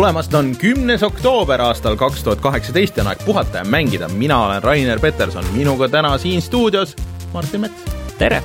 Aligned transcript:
tulemast, 0.00 0.32
on 0.32 0.54
kümnes 0.56 1.02
oktoober 1.04 1.60
aastal 1.60 1.92
kaks 2.00 2.22
tuhat 2.24 2.40
kaheksateist 2.40 2.96
ja 2.96 3.02
on 3.02 3.10
aeg 3.10 3.20
puhata 3.20 3.60
ja 3.60 3.66
mängida. 3.68 4.06
mina 4.08 4.38
olen 4.46 4.62
Rainer 4.64 5.00
Peterson, 5.00 5.44
minuga 5.52 5.90
täna 5.92 6.14
siin 6.18 6.40
stuudios 6.40 6.94
Martin 7.34 7.60
Mets. 7.60 7.84
tere! 8.18 8.38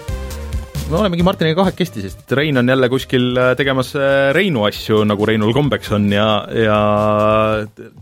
me 0.89 0.97
olemegi 0.97 1.23
Martiniga 1.23 1.61
kahekesti, 1.61 2.01
sest 2.01 2.31
Rein 2.35 2.59
on 2.59 2.69
jälle 2.69 2.89
kuskil 2.91 3.37
äh, 3.39 3.53
tegemas 3.55 3.93
äh, 3.95 4.33
Reinu 4.35 4.65
asju, 4.67 5.05
nagu 5.07 5.25
Reinul 5.25 5.53
kombeks 5.55 5.93
on 5.95 6.11
ja, 6.11 6.27
ja 6.51 6.79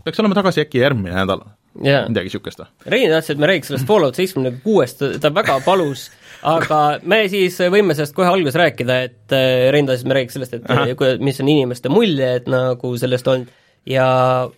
peaks 0.03 0.23
olema 0.23 0.39
tagasi 0.41 0.65
äkki 0.65 0.81
järgmine 0.81 1.13
nädal 1.13 1.45
yeah.. 1.77 2.09
midagi 2.09 2.31
niisugust 2.33 2.63
või? 2.63 2.71
Rein 2.95 3.13
tahtis, 3.13 3.35
et 3.35 3.43
me 3.43 3.51
räägiks 3.53 3.69
sellest 3.69 3.85
Fallout 3.85 4.17
seitsmekümne 4.17 4.63
kuuest, 4.65 5.05
ta 5.21 5.29
väga 5.35 5.59
palus, 5.61 6.07
aga 6.43 6.79
me 7.09 7.23
siis 7.31 7.57
võime 7.73 7.95
sellest 7.97 8.15
kohe 8.17 8.29
alguses 8.31 8.57
rääkida, 8.59 8.99
et 9.07 9.35
äh, 9.35 9.67
Rein 9.73 9.89
tahtis, 9.89 10.05
et 10.05 10.11
me 10.11 10.17
räägiks 10.19 10.37
sellest, 10.39 10.57
et 10.59 10.71
Aha. 10.71 11.19
mis 11.23 11.39
on 11.43 11.51
inimeste 11.53 11.91
muljed 11.93 12.49
nagu 12.51 12.95
sellest 12.99 13.29
olnud 13.33 13.53
ja 13.89 14.07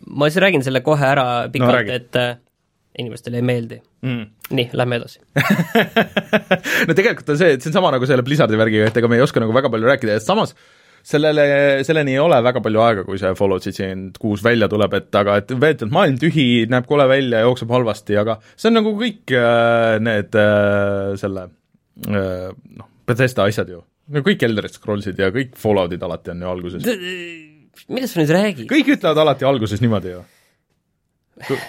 ma 0.05 0.29
siis 0.29 0.41
räägin 0.43 0.66
selle 0.66 0.84
kohe 0.85 1.05
ära 1.07 1.27
pikalt 1.53 1.90
no,, 1.90 1.99
et 1.99 2.41
inimestele 2.99 3.41
ei 3.41 3.45
meeldi. 3.45 3.81
Mm.. 4.05 4.26
nii, 4.55 4.70
lähme 4.77 5.02
edasi. 5.02 5.20
No 6.88 6.93
tegelikult 6.93 7.29
on 7.34 7.40
see, 7.40 7.55
et 7.55 7.63
see 7.63 7.71
on 7.71 7.79
sama 7.79 7.91
nagu 7.95 8.07
selle 8.07 8.23
Blizzardi 8.26 8.57
värgiga, 8.59 8.90
et 8.90 8.98
ega 8.99 9.09
me 9.12 9.17
ei 9.20 9.26
oska 9.26 9.41
nagu 9.41 9.55
väga 9.55 9.71
palju 9.73 9.90
rääkida 9.90 10.17
ja 10.17 10.23
samas 10.23 10.54
sellele, 11.05 11.43
selleni 11.85 12.15
ei 12.15 12.21
ole 12.21 12.38
väga 12.45 12.62
palju 12.65 12.81
aega, 12.81 13.04
kui 13.05 13.20
see 13.21 13.34
Fallout 13.38 13.65
seitsekümmend 13.65 14.17
kuus 14.21 14.43
välja 14.45 14.70
tuleb, 14.71 14.95
et 14.98 15.20
aga 15.20 15.40
et 15.41 15.54
veetud 15.62 15.93
maailm 15.93 16.17
tühi, 16.21 16.48
näeb 16.71 16.88
kole 16.90 17.05
välja, 17.09 17.43
jookseb 17.46 17.74
halvasti, 17.76 18.18
aga 18.21 18.40
see 18.55 18.71
on 18.71 18.79
nagu 18.79 18.96
kõik 18.98 19.35
äh, 19.37 19.98
need 20.05 20.37
äh, 20.40 21.13
selle 21.21 21.48
äh, 21.49 21.54
noh, 22.04 22.88
Bethesda 23.07 23.48
asjad 23.49 23.71
ju. 23.71 23.82
no 24.12 24.24
kõik 24.26 24.46
Elder 24.48 24.70
Scrollsid 24.71 25.20
ja 25.21 25.32
kõik 25.35 25.55
Falloutid 25.60 26.04
alati 26.04 26.34
on 26.34 26.46
ju 26.46 26.54
alguses. 26.54 26.87
millest 27.87 28.15
sa 28.15 28.21
nüüd 28.21 28.34
räägid? 28.35 28.71
kõik 28.71 28.96
ütlevad 28.98 29.26
alati 29.26 29.48
alguses 29.48 29.84
niimoodi 29.84 30.15
ju 30.15 30.24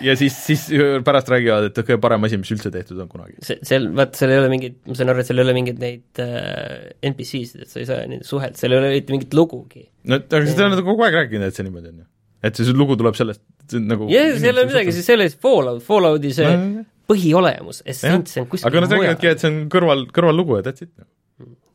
ja 0.05 0.15
siis, 0.19 0.35
siis 0.47 0.67
pärast 1.05 1.31
räägivad, 1.31 1.69
et 1.71 1.79
kõige 1.81 1.99
parem 2.03 2.27
asi, 2.29 2.39
mis 2.39 2.51
üldse 2.55 2.71
tehtud 2.75 3.01
on 3.03 3.09
kunagi. 3.11 3.35
see, 3.45 3.59
seal, 3.67 3.89
vaat 3.99 4.15
seal 4.19 4.33
ei 4.35 4.41
ole 4.41 4.51
mingit, 4.53 4.77
ma 4.87 4.99
saan 4.99 5.11
aru, 5.11 5.23
et 5.23 5.31
seal 5.31 5.43
ei 5.43 5.47
ole 5.47 5.55
mingeid 5.57 5.81
neid 5.83 6.21
äh, 6.23 6.93
NPC-sid, 7.11 7.65
et 7.65 7.73
sa 7.73 7.81
ei 7.83 7.89
saa 7.89 8.05
nendega 8.05 8.29
suhelda, 8.29 8.59
seal 8.61 8.77
ei 8.77 8.81
ole 8.81 8.93
mitte 8.95 9.15
mingit 9.15 9.35
lugugi. 9.35 9.83
no 10.07 10.21
aga 10.21 10.45
seda 10.47 10.69
on 10.69 10.77
nad 10.77 10.85
kogu 10.87 11.07
aeg 11.07 11.19
rääkinud, 11.19 11.51
et 11.51 11.59
see 11.59 11.67
niimoodi 11.67 11.91
on 11.91 12.05
ju. 12.05 12.07
et 12.47 12.61
see 12.61 12.77
lugu 12.79 12.99
tuleb 13.01 13.19
sellest, 13.19 13.43
nagu 13.83 14.11
jah, 14.13 14.31
seal 14.37 14.53
ei 14.53 14.55
ole 14.55 14.69
midagi, 14.71 14.95
siis 14.95 15.11
selles 15.11 15.35
Fallout, 15.43 15.83
Fallouti 15.87 16.35
see 16.37 16.53
no, 16.53 16.87
põhiolemus, 17.11 17.83
essents 17.87 18.41
on 18.41 18.49
kuskil 18.51 18.71
aga 18.71 18.83
nad 18.85 18.97
räägivadki, 18.97 19.31
et 19.33 19.43
see 19.43 19.53
on 19.53 19.61
kõrval, 19.73 20.07
kõrvallugu 20.15 20.61
ja 20.61 20.67
that's 20.69 20.87
it. 20.87 20.93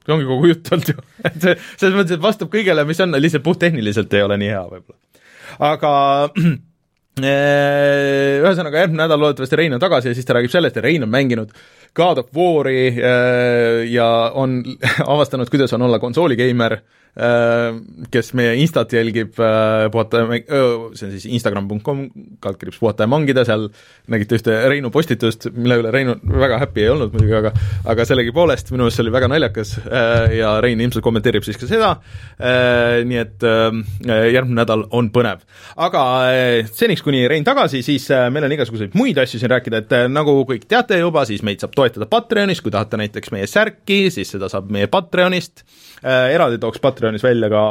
See 0.02 0.16
ongi 0.16 0.26
kogu 0.26 0.50
jutt 0.50 0.72
olnud 0.74 0.92
ju, 0.92 1.06
et 1.30 1.38
see, 1.44 1.56
selles 1.76 1.96
mõttes, 1.98 2.18
et 2.18 2.24
vastab 2.24 2.52
kõigele, 2.54 2.88
mis 2.90 3.00
on, 3.06 3.16
lihtsalt 3.22 3.46
puhttehniliselt 3.46 4.14
ei 4.18 4.26
ole 4.26 4.40
nii 4.42 4.52
hea 4.56 4.66
võib-olla. 4.72 5.00
aga 5.72 5.94
Äh, 7.20 8.40
ühesõnaga, 8.46 8.86
järgmine 8.86 9.04
nädal 9.04 9.20
loodetavasti 9.20 9.59
Rein 9.59 9.76
on 9.76 9.82
tagasi 9.84 10.12
ja 10.12 10.16
siis 10.16 10.28
ta 10.28 10.38
räägib 10.38 10.54
sellest, 10.54 10.78
et 10.80 10.86
Rein 10.86 11.04
on 11.04 11.12
mänginud 11.12 11.52
God 11.95 12.17
of 12.17 12.31
War'i 12.36 12.88
äh, 12.88 13.92
ja 13.92 14.31
on 14.34 14.64
avastanud, 15.14 15.50
kuidas 15.50 15.73
on 15.73 15.81
olla 15.81 16.00
konsooligeimer 16.00 16.80
Äh, 17.11 17.75
kes 18.08 18.30
meie 18.39 18.53
Instat 18.64 18.94
jälgib, 18.95 19.36
äh, 19.36 19.89
puhata 19.92 20.22
mäng-, 20.30 20.45
see 20.95 21.08
on 21.09 21.12
siis 21.12 21.25
instagram.com, 21.36 22.06
kaldkriips 22.39 22.78
puhata 22.80 23.03
ja 23.03 23.12
mangida, 23.12 23.44
seal 23.44 23.66
nägite 24.08 24.38
ühte 24.39 24.56
Reinu 24.72 24.88
postitust, 24.95 25.50
mille 25.52 25.75
üle 25.81 25.92
Reinu 25.92 26.16
väga 26.23 26.62
happy 26.62 26.86
ei 26.86 26.94
olnud 26.94 27.12
muidugi, 27.12 27.36
aga 27.36 27.52
aga 27.91 28.06
sellegipoolest 28.07 28.72
minu 28.72 28.85
meelest 28.85 29.01
see 29.01 29.03
oli 29.03 29.12
väga 29.18 29.28
naljakas 29.28 29.74
äh, 29.81 30.38
ja 30.38 30.53
Rein 30.63 30.80
ilmselt 30.80 31.03
kommenteerib 31.03 31.44
siis 31.44 31.59
ka 31.59 31.68
seda, 31.68 31.90
nii 32.40 33.19
et 33.19 33.44
järgmine 33.44 34.62
nädal 34.62 34.85
on 34.96 35.12
põnev. 35.12 35.44
aga 35.84 36.06
seniks, 36.72 37.03
kuni 37.03 37.25
Rein 37.28 37.44
tagasi, 37.44 37.84
siis 37.84 38.07
meil 38.31 38.47
on 38.47 38.56
igasuguseid 38.56 38.96
muid 38.96 39.19
asju 39.19 39.41
siin 39.41 39.51
rääkida, 39.51 39.84
et 39.84 39.97
nagu 40.16 40.38
kõik 40.47 40.63
teate 40.63 41.03
juba, 41.03 41.28
siis 41.28 41.44
meid 41.44 41.59
saab 41.59 41.75
toetada 41.81 42.08
Patreonis, 42.09 42.62
kui 42.62 42.74
tahate 42.74 43.02
näiteks 43.02 43.34
meie 43.34 43.50
särki, 43.50 44.06
siis 44.14 44.36
seda 44.36 44.50
saab 44.52 44.69
meie 44.74 44.90
Patreonist, 44.92 45.66
eraldi 46.02 46.62
tooks 46.62 46.81
Patreonis 46.81 47.25
välja 47.25 47.50
ka 47.52 47.64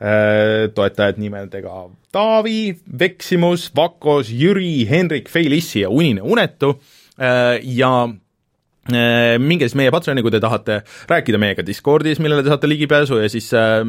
äh, 0.00 0.68
toetajad 0.74 1.20
nimedega 1.20 1.88
Taavi, 2.12 2.76
Veksimus, 2.98 3.70
Vakos, 3.76 4.30
Jüri, 4.32 4.86
Henrik, 4.88 5.28
Feilissi 5.28 5.82
ja 5.84 5.90
Unine 5.90 6.22
Unetu. 6.22 6.80
Äh, 7.20 7.60
ja 7.62 8.08
äh, 8.92 9.36
minge 9.38 9.68
siis 9.68 9.76
meie 9.76 9.92
Patreoni, 9.92 10.24
kui 10.24 10.32
te 10.32 10.40
tahate 10.40 10.82
rääkida 11.08 11.40
meiega 11.40 11.64
Discordis, 11.66 12.20
millele 12.20 12.44
te 12.44 12.52
saate 12.52 12.68
ligipääsu 12.68 13.20
ja 13.22 13.30
siis 13.32 13.48
äh, 13.56 13.80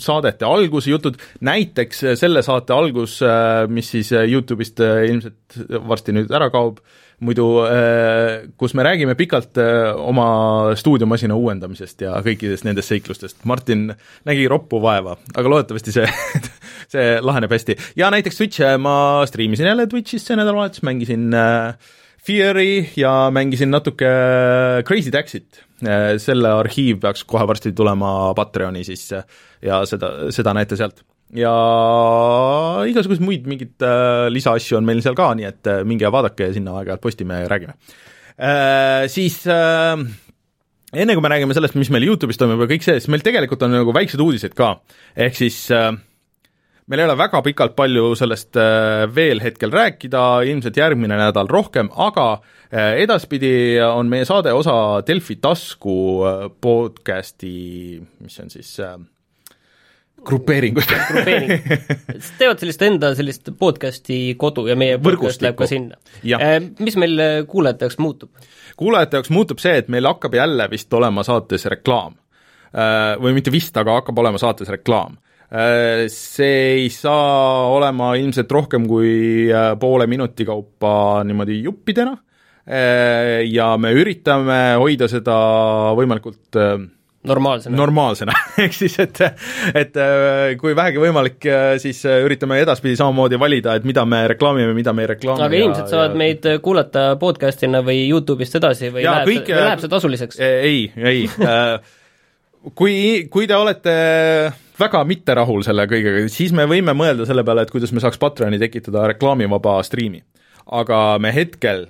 saadete 0.00 0.48
alguse 0.48 0.92
jutud, 0.92 1.16
näiteks 1.44 2.04
selle 2.20 2.44
saate 2.44 2.76
algus 2.76 3.22
äh,, 3.24 3.64
mis 3.68 3.88
siis 3.96 4.12
Youtube'ist 4.12 4.84
äh, 4.84 5.06
ilmselt 5.08 5.60
varsti 5.88 6.16
nüüd 6.16 6.32
ära 6.32 6.50
kaob 6.52 6.80
äh,, 6.80 7.00
muidu 7.24 7.46
äh, 7.64 8.44
kus 8.60 8.74
me 8.76 8.84
räägime 8.86 9.14
pikalt 9.18 9.58
äh, 9.60 9.92
oma 9.96 10.74
stuudiomasina 10.78 11.36
uuendamisest 11.36 12.04
ja 12.06 12.14
kõikidest 12.24 12.66
nendest 12.66 12.92
seiklustest. 12.92 13.40
Martin 13.48 13.88
nägi 14.28 14.46
roppu 14.50 14.80
vaeva, 14.82 15.16
aga 15.34 15.52
loodetavasti 15.52 15.94
see 15.94 16.08
see 16.94 17.06
laheneb 17.24 17.54
hästi. 17.54 17.78
ja 18.00 18.10
näiteks 18.14 18.40
Twitch, 18.40 18.64
äh, 18.64 18.76
ma 18.78 18.96
striimisin 19.28 19.70
jälle 19.70 19.88
Twitch'is 19.90 20.26
see 20.28 20.38
nädalavahetus, 20.38 20.84
mängisin 20.86 21.30
Fear'i 22.24 22.88
ja 22.96 23.30
mängisin 23.32 23.70
natuke 23.70 24.08
Crazy 24.86 25.10
Taxit. 25.12 25.64
selle 26.18 26.48
arhiiv 26.48 27.02
peaks 27.02 27.24
kohe 27.28 27.44
varsti 27.46 27.72
tulema 27.76 28.32
Patreoni 28.34 28.84
sisse 28.86 29.18
ja 29.62 29.82
seda, 29.84 30.30
seda 30.32 30.54
näete 30.56 30.78
sealt 30.80 31.02
ja 31.34 31.54
igasuguseid 32.90 33.24
muid 33.24 33.48
mingeid 33.50 33.84
äh, 33.84 34.26
lisaasju 34.32 34.78
on 34.78 34.86
meil 34.86 35.02
seal 35.04 35.16
ka, 35.18 35.32
nii 35.38 35.48
et 35.50 35.70
äh, 35.70 35.82
minge 35.88 36.10
vaadake 36.14 36.52
sinna 36.54 36.78
aeg-ajalt 36.78 37.02
postime 37.02 37.42
ja 37.42 37.50
räägime 37.50 37.74
äh,. 37.74 39.06
Siis 39.10 39.42
äh, 39.50 39.98
enne 40.94 41.14
kui 41.14 41.24
me 41.24 41.32
räägime 41.32 41.56
sellest, 41.56 41.76
mis 41.78 41.90
meil 41.94 42.06
Youtube'is 42.06 42.38
toimub 42.40 42.64
ja 42.64 42.70
kõik 42.70 42.86
see, 42.86 42.98
siis 43.00 43.10
meil 43.12 43.24
tegelikult 43.26 43.62
on 43.66 43.74
nagu 43.74 43.94
väiksed 43.94 44.22
uudised 44.22 44.54
ka, 44.58 44.76
ehk 45.26 45.38
siis 45.38 45.58
äh, 45.74 45.90
meil 46.90 47.00
ei 47.00 47.08
ole 47.08 47.16
väga 47.18 47.40
pikalt 47.44 47.74
palju 47.78 48.12
sellest 48.18 48.58
äh, 48.60 49.04
veel 49.14 49.42
hetkel 49.44 49.72
rääkida, 49.74 50.44
ilmselt 50.50 50.78
järgmine 50.78 51.18
nädal 51.18 51.48
rohkem, 51.50 51.90
aga 51.90 52.28
äh, 52.34 53.00
edaspidi 53.04 53.80
on 53.86 54.12
meie 54.12 54.28
saade 54.28 54.52
osa 54.54 54.76
Delfi 55.06 55.38
tasku 55.42 55.96
äh, 56.28 56.46
podcasti, 56.60 57.56
mis 58.20 58.38
on 58.42 58.52
siis 58.52 58.76
äh, 58.84 58.98
grupeeringust 60.26 60.90
grupeering. 60.90 61.52
teevad 62.40 62.62
sellist 62.62 62.84
enda 62.86 63.12
sellist 63.16 63.50
podcast'i 63.60 64.18
kodu 64.40 64.66
ja 64.68 64.76
meie 64.78 64.98
podcast 65.02 65.44
läheb 65.44 65.58
ka 65.58 65.68
sinna. 65.70 65.98
Äh, 66.24 66.58
mis 66.84 66.98
meil 67.00 67.20
äh, 67.20 67.36
kuulajate 67.50 67.88
jaoks 67.88 68.00
muutub? 68.02 68.46
kuulajate 68.80 69.20
jaoks 69.20 69.30
muutub 69.34 69.62
see, 69.62 69.76
et 69.82 69.90
meil 69.92 70.08
hakkab 70.08 70.34
jälle 70.34 70.66
vist 70.72 70.92
olema 70.96 71.24
saates 71.26 71.68
reklaam. 71.70 72.16
Äh, 72.74 73.14
või 73.22 73.36
mitte 73.36 73.52
vist, 73.54 73.76
aga 73.78 74.00
hakkab 74.00 74.18
olema 74.24 74.40
saates 74.42 74.72
reklaam. 74.72 75.20
See 76.10 76.62
ei 76.80 76.86
saa 76.90 77.68
olema 77.70 78.08
ilmselt 78.18 78.50
rohkem 78.50 78.88
kui 78.90 79.44
poole 79.78 80.06
minuti 80.10 80.42
kaupa 80.48 81.20
niimoodi 81.28 81.60
juppidena 81.62 82.16
ja 83.46 83.66
me 83.78 83.92
üritame 83.94 84.56
hoida 84.80 85.06
seda 85.12 85.36
võimalikult 85.94 86.58
normaalsena. 87.24 87.76
normaalsena 87.76 88.32
ehk 88.64 88.76
siis, 88.76 88.98
et, 89.02 89.20
et 89.74 89.96
äh, 90.00 90.54
kui 90.60 90.76
vähegi 90.76 91.02
võimalik, 91.02 91.38
äh, 91.48 91.66
siis 91.82 92.04
äh, 92.08 92.20
üritame 92.26 92.60
edaspidi 92.62 92.96
samamoodi 93.00 93.38
valida, 93.40 93.76
et 93.78 93.88
mida 93.88 94.04
me 94.08 94.24
reklaamime, 94.34 94.74
mida 94.76 94.92
me 94.96 95.06
ei 95.06 95.12
reklaami. 95.14 95.46
aga 95.46 95.60
inimesed 95.60 95.90
saavad 95.92 96.14
ja... 96.14 96.20
meid 96.24 96.48
kuulata 96.64 97.06
podcast'ina 97.20 97.82
või 97.86 98.04
Youtube'ist 98.08 98.60
edasi 98.60 98.92
või 98.94 99.06
ja, 99.06 99.18
läheb, 99.20 99.32
kõik, 99.32 99.52
või 99.52 99.68
läheb 99.68 99.84
see 99.84 99.94
tasuliseks? 99.96 100.40
ei, 100.44 100.86
ei 100.96 101.24
kui, 102.74 102.94
kui 103.32 103.48
te 103.50 103.56
olete 103.56 103.96
väga 104.80 105.02
mitte 105.08 105.36
rahul 105.36 105.64
selle 105.66 105.86
kõigega, 105.90 106.24
siis 106.32 106.54
me 106.56 106.66
võime 106.70 106.94
mõelda 106.96 107.26
selle 107.28 107.44
peale, 107.46 107.66
et 107.66 107.72
kuidas 107.72 107.92
me 107.94 108.02
saaks 108.02 108.20
Patreoni 108.20 108.60
tekitada 108.62 109.08
reklaamivaba 109.12 109.78
striimi. 109.86 110.22
aga 110.64 111.18
me 111.20 111.34
hetkel 111.34 111.86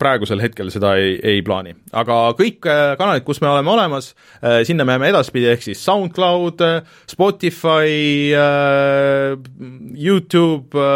praegusel 0.00 0.40
hetkel 0.40 0.70
seda 0.72 0.94
ei, 1.00 1.16
ei 1.24 1.42
plaani. 1.44 1.74
aga 1.96 2.16
kõik 2.38 2.66
äh, 2.68 2.94
kanalid, 2.98 3.24
kus 3.26 3.40
me 3.42 3.48
oleme 3.50 3.70
olemas, 3.72 4.10
äh, 4.40 4.60
sinna 4.68 4.86
me 4.88 4.96
jääme 4.96 5.10
edaspidi, 5.12 5.48
ehk 5.52 5.64
siis 5.66 5.82
SoundCloud, 5.84 6.64
Spotify, 7.10 8.32
äh, 8.36 9.36
YouTube, 10.00 10.86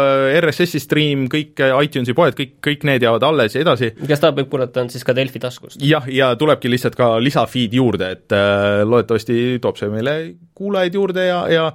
RSS-i 0.41 0.81
stream, 0.81 1.27
kõik 1.31 1.61
iTunesi 1.85 2.15
poed, 2.17 2.37
kõik, 2.37 2.57
kõik 2.65 2.85
need 2.89 3.05
jäävad 3.05 3.25
alles 3.29 3.57
ja 3.57 3.63
edasi. 3.65 3.93
kes 4.01 4.23
tahab, 4.23 4.41
võib 4.41 4.51
kuulata, 4.53 4.85
on 4.85 4.91
siis 4.93 5.05
ka 5.05 5.15
Delfi 5.17 5.41
taskust. 5.41 5.81
jah, 5.85 6.07
ja 6.09 6.33
tulebki 6.39 6.71
lihtsalt 6.71 6.97
ka 6.97 7.13
lisafeed 7.21 7.77
juurde, 7.77 8.11
et 8.17 8.37
loodetavasti 8.85 9.59
toob 9.61 9.77
see 9.77 9.89
meile 9.93 10.17
kuulajaid 10.57 10.93
juurde 10.97 11.25
ja, 11.25 11.41
ja 11.49 11.65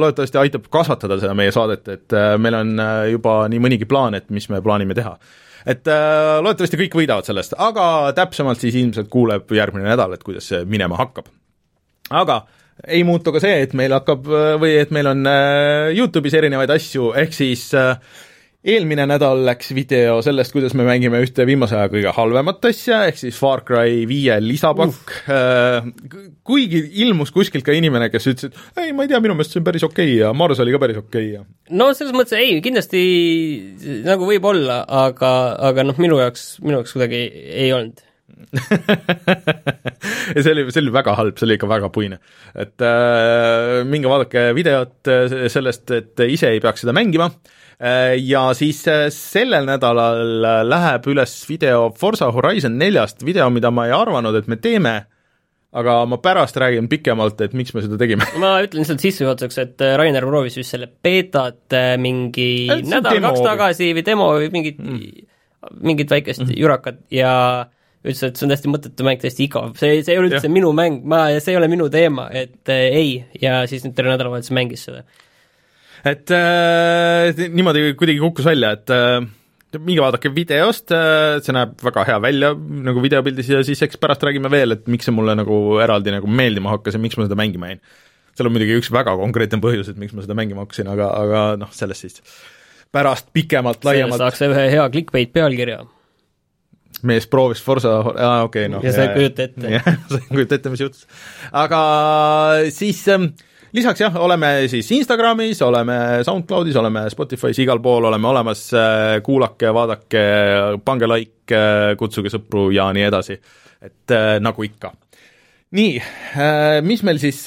loodetavasti 0.00 0.40
aitab 0.40 0.68
kasvatada 0.72 1.20
seda 1.20 1.36
meie 1.36 1.52
saadet, 1.54 1.88
et 1.88 2.16
meil 2.40 2.56
on 2.58 2.76
juba 3.12 3.42
nii 3.52 3.60
mõnigi 3.62 3.88
plaan, 3.88 4.16
et 4.16 4.28
mis 4.32 4.48
me 4.52 4.60
plaanime 4.64 4.96
teha 4.96 5.16
et 5.66 5.88
äh, 5.90 6.36
loodetavasti 6.42 6.78
kõik 6.84 6.98
võidavad 7.00 7.26
sellest, 7.28 7.56
aga 7.58 8.12
täpsemalt 8.16 8.62
siis 8.62 8.76
ilmselt 8.78 9.10
kuuleb 9.12 9.50
järgmine 9.56 9.88
nädal, 9.88 10.14
et 10.14 10.22
kuidas 10.26 10.46
see 10.52 10.62
minema 10.68 10.98
hakkab. 11.00 11.28
aga 12.10 12.44
ei 12.86 13.02
muutu 13.08 13.32
ka 13.32 13.40
see, 13.42 13.62
et 13.64 13.74
meil 13.74 13.94
hakkab 13.96 14.28
või 14.60 14.76
et 14.78 14.92
meil 14.94 15.10
on 15.10 15.26
äh, 15.26 15.92
Youtube'is 15.96 16.36
erinevaid 16.38 16.70
asju, 16.70 17.12
ehk 17.18 17.34
siis 17.34 17.68
äh, 17.74 17.96
eelmine 18.66 19.04
nädal 19.06 19.44
läks 19.46 19.70
video 19.76 20.18
sellest, 20.24 20.50
kuidas 20.54 20.74
me 20.76 20.84
mängime 20.86 21.20
ühte 21.22 21.44
viimase 21.46 21.76
aja 21.78 21.90
kõige 21.92 22.12
halvemat 22.16 22.64
asja, 22.70 23.04
ehk 23.06 23.18
siis 23.20 23.36
Far 23.38 23.62
Cry 23.66 24.02
viie 24.10 24.38
lisapakk 24.42 25.12
uh., 25.30 25.86
kuigi 26.46 26.80
ilmus 27.04 27.30
kuskilt 27.34 27.66
ka 27.66 27.74
inimene, 27.76 28.08
kes 28.10 28.26
ütles, 28.32 28.50
et 28.50 28.82
ei, 28.82 28.94
ma 28.96 29.06
ei 29.06 29.12
tea, 29.12 29.20
minu 29.22 29.36
meelest 29.36 29.54
see 29.54 29.62
on 29.62 29.68
päris 29.68 29.86
okei 29.86 30.08
okay 30.10 30.18
ja 30.18 30.32
Mars 30.36 30.62
oli 30.62 30.74
ka 30.74 30.80
päris 30.82 30.98
okei 30.98 31.28
okay 31.30 31.36
ja 31.36 31.78
no 31.78 31.92
selles 31.96 32.16
mõttes 32.16 32.34
ei, 32.40 32.58
kindlasti 32.64 33.02
nagu 34.06 34.26
võib 34.28 34.48
olla, 34.50 34.82
aga, 35.04 35.30
aga 35.70 35.86
noh, 35.86 36.00
minu 36.02 36.18
jaoks, 36.22 36.56
minu 36.64 36.80
jaoks 36.80 36.96
kuidagi 36.96 37.22
ei 37.66 37.70
olnud 37.76 38.02
ja 40.34 40.42
see 40.42 40.50
oli, 40.52 40.66
see 40.72 40.82
oli 40.82 40.92
väga 40.94 41.14
halb, 41.18 41.38
see 41.38 41.46
oli 41.46 41.56
ikka 41.56 41.68
väga 41.70 41.88
puine. 41.94 42.18
et 42.58 42.82
äh, 42.82 43.84
minge 43.86 44.10
vaadake 44.10 44.48
videot 44.58 45.12
sellest, 45.54 45.94
et 45.94 46.26
ise 46.26 46.50
ei 46.50 46.60
peaks 46.62 46.82
seda 46.82 46.94
mängima 46.96 47.30
äh,, 47.30 47.54
Äh, 47.56 47.65
ja 48.22 48.46
siis 48.56 48.80
äh, 48.88 49.06
sellel 49.12 49.66
nädalal 49.68 50.44
äh, 50.44 50.62
läheb 50.64 51.10
üles 51.12 51.34
video 51.48 51.90
Forsa 51.92 52.30
Horizon 52.32 52.78
neljast, 52.80 53.20
video, 53.26 53.50
mida 53.52 53.70
ma 53.74 53.84
ei 53.88 53.92
arvanud, 53.92 54.38
et 54.38 54.48
me 54.48 54.56
teeme, 54.56 54.94
aga 55.76 55.98
ma 56.08 56.16
pärast 56.24 56.56
räägin 56.56 56.88
pikemalt, 56.88 57.40
et 57.44 57.52
miks 57.58 57.74
me 57.76 57.84
seda 57.84 57.98
tegime. 58.00 58.24
ma 58.42 58.56
ütlen 58.64 58.80
lihtsalt 58.80 59.04
sissejuhatuseks, 59.04 59.60
et 59.60 59.86
Rainer 60.00 60.24
proovis 60.24 60.56
vist 60.56 60.72
selle 60.72 60.88
beetat 60.88 61.76
mingi 62.00 62.50
nädal-kaks 62.66 63.44
tagasi 63.44 63.92
või 63.96 64.06
demo 64.06 64.32
või 64.38 64.52
mingit 64.54 64.80
mm., 64.80 65.32
mingit 65.82 66.12
väikest 66.12 66.44
mm. 66.46 66.56
jurakat 66.56 67.00
ja 67.12 67.32
ütles, 68.06 68.22
et 68.22 68.38
see 68.38 68.46
on 68.46 68.52
täiesti 68.52 68.70
mõttetu 68.70 69.04
mäng, 69.06 69.20
täiesti 69.20 69.44
igav, 69.48 69.72
see, 69.80 70.00
see 70.06 70.14
ei 70.14 70.20
ole 70.20 70.30
üldse 70.30 70.46
ja. 70.46 70.52
minu 70.52 70.70
mäng, 70.76 71.04
ma, 71.08 71.26
see 71.42 71.52
ei 71.52 71.60
ole 71.60 71.68
minu 71.70 71.90
teema, 71.92 72.28
et 72.30 72.70
äh, 72.72 72.88
ei, 72.94 73.14
ja 73.42 73.64
siis 73.68 73.84
nüüd 73.84 73.96
terve 73.98 74.14
nädalavahetus 74.14 74.54
mängis 74.56 74.86
seda 74.86 75.02
et 76.06 76.32
äh, 76.34 77.48
niimoodi 77.50 77.90
kuidagi 77.98 78.22
kukkus 78.22 78.48
välja, 78.48 78.72
et 78.76 78.92
äh, 78.94 79.20
minge 79.76 80.02
vaadake 80.04 80.30
videost 80.34 80.92
äh,, 80.94 81.38
see 81.44 81.54
näeb 81.56 81.74
väga 81.84 82.04
hea 82.08 82.18
välja 82.22 82.52
nagu 82.56 83.02
videopildis 83.04 83.50
ja 83.52 83.62
siis 83.66 83.82
eks 83.84 84.00
pärast 84.00 84.24
räägime 84.24 84.50
veel, 84.52 84.76
et 84.76 84.86
miks 84.90 85.08
see 85.08 85.14
mulle 85.14 85.36
nagu 85.38 85.80
eraldi 85.82 86.14
nagu 86.14 86.30
meeldima 86.30 86.76
hakkas 86.76 86.96
ja 86.96 87.02
miks 87.02 87.18
ma 87.18 87.26
seda 87.26 87.38
mängima 87.38 87.72
jäin. 87.72 87.82
seal 88.36 88.48
on 88.48 88.54
muidugi 88.56 88.78
üks 88.80 88.92
väga 88.92 89.16
konkreetne 89.18 89.60
põhjus, 89.64 89.90
et 89.90 89.98
miks 90.00 90.14
ma 90.16 90.24
seda 90.24 90.36
mängima 90.38 90.64
hakkasin, 90.64 90.88
aga, 90.92 91.10
aga 91.24 91.42
noh, 91.60 91.72
sellest 91.74 92.06
siis 92.06 92.22
pärast 92.94 93.28
pikemalt, 93.36 93.84
laiemalt 93.84 94.22
saaks 94.22 94.46
ühe 94.46 94.70
hea 94.72 94.88
clickbait 94.94 95.34
pealkirja 95.34 95.82
mees 97.06 97.26
proovis 97.28 97.60
Forsa, 97.62 97.98
aa 97.98 98.46
okei 98.46 98.66
okay,, 98.66 98.72
noh. 98.72 98.84
ja 98.84 98.92
sa 98.94 99.04
ei 99.04 99.12
kujuta 99.16 99.44
ette. 99.44 99.80
sa 100.12 100.20
ei 100.20 100.30
kujuta 100.30 100.56
ette, 100.56 100.72
mis 100.72 100.80
juhtus. 100.80 101.04
aga 101.52 101.80
siis 102.72 103.02
ähm, 103.12 103.34
lisaks 103.76 104.00
jah, 104.00 104.14
oleme 104.22 104.50
siis 104.72 104.88
Instagramis, 104.96 105.60
oleme 105.62 105.96
SoundCloudis, 106.24 106.76
oleme 106.80 107.06
Spotify's, 107.12 107.58
igal 107.62 107.80
pool 107.84 108.08
oleme 108.08 108.28
olemas, 108.28 108.68
äh, 108.76 109.18
kuulake, 109.24 109.72
vaadake, 109.74 110.22
pange 110.84 111.08
like, 111.10 111.60
kutsuge 112.00 112.32
sõpru 112.32 112.70
ja 112.74 112.88
nii 112.96 113.08
edasi. 113.10 113.40
et 113.86 114.10
äh, 114.14 114.38
nagu 114.40 114.64
ikka. 114.64 114.92
nii, 115.76 115.98
äh, 116.00 116.80
mis 116.82 117.04
meil 117.04 117.20
siis 117.22 117.44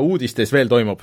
uudistes 0.00 0.52
veel 0.52 0.68
toimub? 0.68 1.02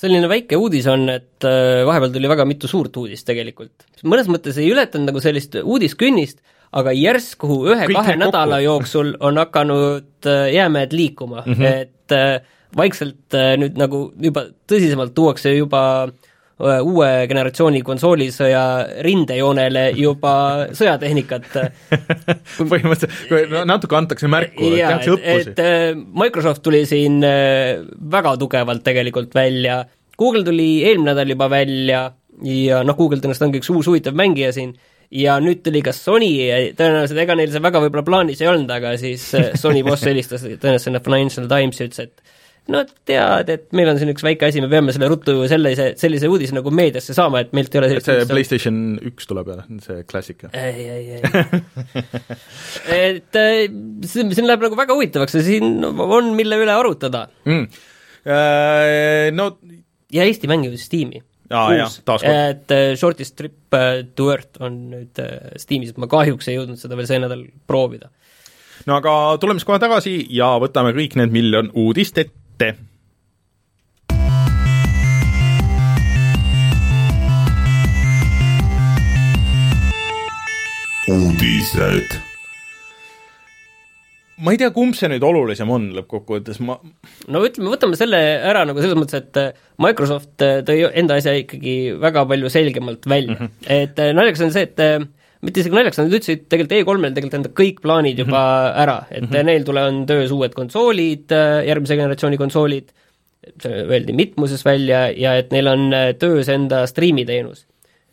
selline 0.00 0.28
väike 0.28 0.56
uudis 0.56 0.86
on, 0.88 1.10
et 1.12 1.44
vahepeal 1.86 2.12
tuli 2.14 2.28
väga 2.28 2.46
mitu 2.48 2.68
suurt 2.68 2.94
uudist 2.96 3.26
tegelikult. 3.28 3.90
mõnes 4.02 4.30
mõttes 4.32 4.58
ei 4.58 4.70
ületanud 4.72 5.12
nagu 5.12 5.20
sellist 5.20 5.58
uudiskünnist, 5.60 6.40
aga 6.72 6.94
järsku 6.96 7.66
ühe-kahe 7.68 8.16
nädala 8.16 8.62
jooksul 8.64 9.12
on 9.20 9.36
hakanud 9.36 10.30
jäämäed 10.54 10.96
liikuma 10.96 11.44
mm, 11.44 11.52
-hmm. 11.52 11.66
et 11.66 12.48
vaikselt 12.76 13.36
äh, 13.36 13.54
nüüd 13.60 13.78
nagu 13.80 14.08
juba 14.20 14.46
tõsisemalt 14.70 15.14
tuuakse 15.16 15.52
juba 15.56 15.82
äh, 16.06 16.80
uue 16.84 17.08
generatsiooni 17.30 17.82
konsoolisõja 17.86 18.64
rindejoonele 19.06 19.86
juba 19.98 20.34
sõjatehnikat. 20.78 21.48
Põhimõtteliselt, 22.60 23.56
natuke 23.68 23.98
antakse 23.98 24.30
märku, 24.30 24.70
tehakse 24.76 25.16
õppusi. 25.16 25.54
et 25.54 25.64
äh, 25.64 25.88
Microsoft 25.96 26.62
tuli 26.66 26.84
siin 26.88 27.20
väga 27.20 28.36
tugevalt 28.40 28.86
tegelikult 28.86 29.34
välja, 29.34 29.82
Google 30.20 30.44
tuli 30.44 30.82
eelmine 30.84 31.14
nädal 31.14 31.32
juba 31.32 31.48
välja 31.50 32.04
ja 32.44 32.84
noh, 32.84 32.96
Google 32.96 33.20
tõenäoliselt 33.20 33.48
ongi 33.48 33.60
üks 33.60 33.70
uus 33.72 33.88
huvitav 33.88 34.16
mängija 34.16 34.50
siin, 34.52 34.74
ja 35.10 35.36
nüüd 35.42 35.62
tuli 35.64 35.82
ka 35.84 35.92
Sony, 35.96 36.28
tõenäoliselt 36.78 37.22
ega 37.24 37.36
neil 37.38 37.50
see 37.52 37.62
väga 37.62 37.82
võib-olla 37.82 38.06
plaanis 38.06 38.42
ei 38.44 38.50
olnud, 38.50 38.70
aga 38.72 38.94
siis 39.00 39.24
Sony 39.58 39.82
boss 39.86 40.06
helistas 40.08 40.44
tõenäoliselt 40.44 40.86
sinna 40.86 41.02
Financial 41.04 41.48
Timesi, 41.50 41.88
ütles, 41.88 42.06
et 42.06 42.29
no 42.70 42.82
tead, 43.08 43.50
et 43.52 43.66
meil 43.76 43.90
on 43.92 43.98
siin 44.00 44.12
üks 44.12 44.24
väike 44.24 44.48
asi, 44.48 44.62
me 44.62 44.70
peame 44.70 44.94
selle 44.94 45.08
ruttu 45.10 45.34
sellise, 45.50 45.90
sellise 46.00 46.30
uudise 46.30 46.56
nagu 46.56 46.72
meediasse 46.74 47.14
saama, 47.16 47.42
et 47.44 47.54
meilt 47.56 47.74
ei 47.74 47.82
ole 47.82 47.90
see 47.92 48.26
PlayStation 48.30 48.80
üks 49.10 49.28
tuleb 49.30 49.50
jälle, 49.52 49.80
see 49.84 50.04
klassika. 50.08 50.50
ei, 50.56 50.86
ei, 50.86 51.18
ei. 51.18 51.62
Et 53.00 53.38
äh, 53.38 53.64
siin, 54.06 54.30
siin 54.36 54.48
läheb 54.48 54.62
nagu 54.66 54.78
väga 54.78 54.96
huvitavaks 54.96 55.38
ja 55.38 55.44
siin 55.46 55.82
on, 55.84 56.32
mille 56.38 56.60
üle 56.60 56.74
arutada. 56.74 57.26
Mm.. 57.48 57.66
Uh, 58.20 59.30
no 59.32 59.50
ja 60.12 60.26
Eesti 60.28 60.50
mängimise 60.50 60.84
Steam'i. 60.84 61.22
Aa 61.50 61.72
jaa, 61.74 61.86
taaskord. 62.06 62.36
et 62.52 62.74
uh, 62.76 62.92
Shortest 62.98 63.34
Trip 63.38 63.78
to 64.14 64.28
Earth 64.30 64.60
on 64.62 64.76
nüüd 64.92 65.18
Steamis, 65.58 65.96
ma 65.98 66.06
kahjuks 66.10 66.46
ei 66.50 66.60
jõudnud 66.60 66.78
seda 66.78 66.98
veel 66.98 67.08
see 67.10 67.22
nädal 67.22 67.42
proovida. 67.66 68.12
no 68.86 68.98
aga 69.00 69.14
tuleme 69.42 69.58
siis 69.58 69.66
kohe 69.68 69.80
tagasi 69.82 70.14
ja 70.36 70.52
võtame 70.62 70.92
kõik 70.96 71.16
need 71.18 71.34
miljon 71.34 71.72
uudist 71.74 72.20
ette 72.22 72.39
ette. 72.60 72.76
uudised. 81.10 82.18
ma 84.40 84.52
ei 84.54 84.58
tea, 84.60 84.70
kumb 84.72 84.94
see 84.96 85.08
nüüd 85.10 85.24
olulisem 85.26 85.68
on 85.72 85.88
lõppkokkuvõttes, 85.96 86.60
ma 86.64 86.76
no 87.28 87.40
ütleme, 87.44 87.72
võtame 87.72 87.98
selle 87.98 88.20
ära 88.46 88.62
nagu 88.68 88.80
selles 88.80 88.96
mõttes, 88.96 89.24
et 89.24 89.40
äh, 89.40 89.56
Microsoft 89.82 90.44
äh, 90.44 90.60
tõi 90.64 90.84
enda 90.86 91.18
asja 91.20 91.34
ikkagi 91.40 91.96
väga 92.00 92.24
palju 92.30 92.52
selgemalt 92.52 93.08
välja 93.10 93.34
mm, 93.34 93.40
-hmm. 93.42 93.66
et 93.80 94.00
äh, 94.00 94.14
naljakas 94.16 94.46
on 94.46 94.54
see, 94.54 94.68
et 94.68 95.10
mitte 95.46 95.62
isegi 95.62 95.76
naljakas, 95.76 96.00
nad 96.02 96.12
ütlesid 96.12 96.46
tegelikult 96.52 96.74
E3-l 96.76 97.14
tegelikult 97.16 97.38
enda 97.38 97.52
kõik 97.62 97.80
plaanid 97.84 98.18
juba 98.20 98.40
mm 98.40 98.66
-hmm. 98.66 98.82
ära, 98.82 98.98
et 99.10 99.22
mm 99.22 99.30
-hmm. 99.30 99.48
neil 99.50 99.64
tule, 99.64 99.84
on 99.88 100.06
töös 100.06 100.30
uued 100.36 100.54
konsoolid, 100.54 101.32
järgmise 101.66 101.96
generatsiooni 101.96 102.36
konsoolid, 102.36 102.92
see 103.62 103.82
öeldi 103.88 104.12
mitmuses 104.12 104.64
välja 104.64 105.08
ja 105.16 105.34
et 105.38 105.50
neil 105.50 105.66
on 105.66 105.90
töös 106.18 106.48
enda 106.48 106.86
striimiteenus. 106.86 107.66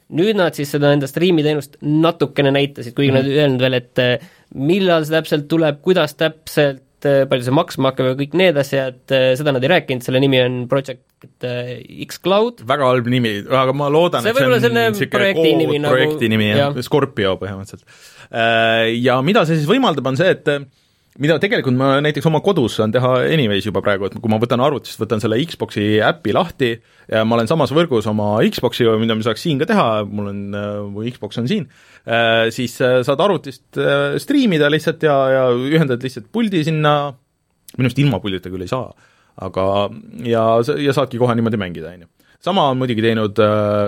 nüüd 0.08 0.38
nad 0.40 0.56
siis 0.56 0.72
seda 0.72 0.94
enda 0.94 1.08
striimiteenust 1.08 1.78
natukene 1.82 2.52
näitasid, 2.52 2.94
kuigi 2.96 3.12
mm 3.12 3.18
-hmm. 3.18 3.24
nad 3.24 3.32
ei 3.32 3.40
öelnud 3.40 3.62
veel, 3.62 3.74
et 3.74 4.22
millal 4.56 5.04
see 5.04 5.16
täpselt 5.18 5.48
tuleb, 5.48 5.82
kuidas 5.82 6.16
täpselt, 6.16 6.88
Äh, 7.06 7.26
palju 7.30 7.46
see 7.46 7.54
maksma 7.54 7.92
hakkab 7.92 8.10
ja 8.10 8.18
kõik 8.18 8.36
need 8.40 8.58
asjad, 8.58 9.04
äh, 9.14 9.32
seda 9.38 9.54
nad 9.54 9.62
ei 9.62 9.70
rääkinud, 9.70 10.02
selle 10.02 10.22
nimi 10.24 10.40
on 10.42 10.64
Project 10.72 11.04
äh, 11.48 11.78
X-Cloud. 12.08 12.66
väga 12.68 12.92
halb 12.92 13.08
nimi, 13.12 13.38
aga 13.46 13.76
ma 13.78 13.92
loodan, 13.94 14.26
et 14.26 14.38
see 14.38 14.48
on 14.48 14.58
niisugune 14.58 15.14
projekti 15.14 15.54
nimi 15.62 15.80
nagu 15.84 15.96
projekti 15.96 16.32
nimi, 16.34 16.52
jah, 16.54 16.76
Scorpio 16.86 17.38
põhimõtteliselt. 17.42 17.88
Ja 19.00 19.22
mida 19.24 19.46
see 19.48 19.62
siis 19.62 19.70
võimaldab, 19.70 20.12
on 20.12 20.20
see, 20.20 20.36
et 20.36 20.52
mida 21.22 21.38
tegelikult 21.42 21.78
ma 21.78 21.98
näiteks 22.04 22.28
oma 22.30 22.42
kodus 22.46 22.78
saan 22.78 22.94
teha 22.94 23.14
anyways 23.26 23.66
juba 23.66 23.82
praegu, 23.86 24.08
et 24.08 24.18
kui 24.22 24.32
ma 24.32 24.40
võtan 24.42 24.62
arvutist, 24.64 25.00
võtan 25.02 25.22
selle 25.24 25.40
Xbox'i 25.42 25.98
äpi 26.06 26.34
lahti 26.36 26.72
ja 27.10 27.24
ma 27.26 27.38
olen 27.38 27.50
samas 27.50 27.74
võrgus 27.76 28.08
oma 28.10 28.36
Xbox'iga, 28.46 28.96
mida 29.02 29.18
ma 29.18 29.26
saaks 29.26 29.46
siin 29.48 29.62
ka 29.62 29.68
teha, 29.70 29.88
mul 30.06 30.30
on, 30.32 30.42
mu 30.94 31.06
Xbox 31.10 31.42
on 31.42 31.50
siin, 31.50 31.68
äh, 32.06 32.48
siis 32.54 32.78
äh, 32.86 33.00
saad 33.08 33.22
arvutist 33.24 33.80
äh, 33.82 34.18
striimida 34.22 34.70
lihtsalt 34.74 35.06
ja, 35.08 35.18
ja 35.34 35.44
ühendad 35.56 36.04
lihtsalt 36.06 36.30
puldi 36.34 36.64
sinna, 36.68 36.96
minu 37.76 37.90
arust 37.90 38.04
ilma 38.04 38.22
puldita 38.24 38.54
küll 38.54 38.68
ei 38.68 38.72
saa, 38.72 38.92
aga 39.38 39.66
ja, 40.26 40.46
ja 40.82 40.96
saadki 40.96 41.20
kohe 41.22 41.36
niimoodi 41.38 41.60
mängida, 41.62 41.94
on 41.94 42.06
ju 42.06 42.12
sama 42.48 42.70
on 42.72 42.78
muidugi 42.80 43.04
teinud 43.06 43.40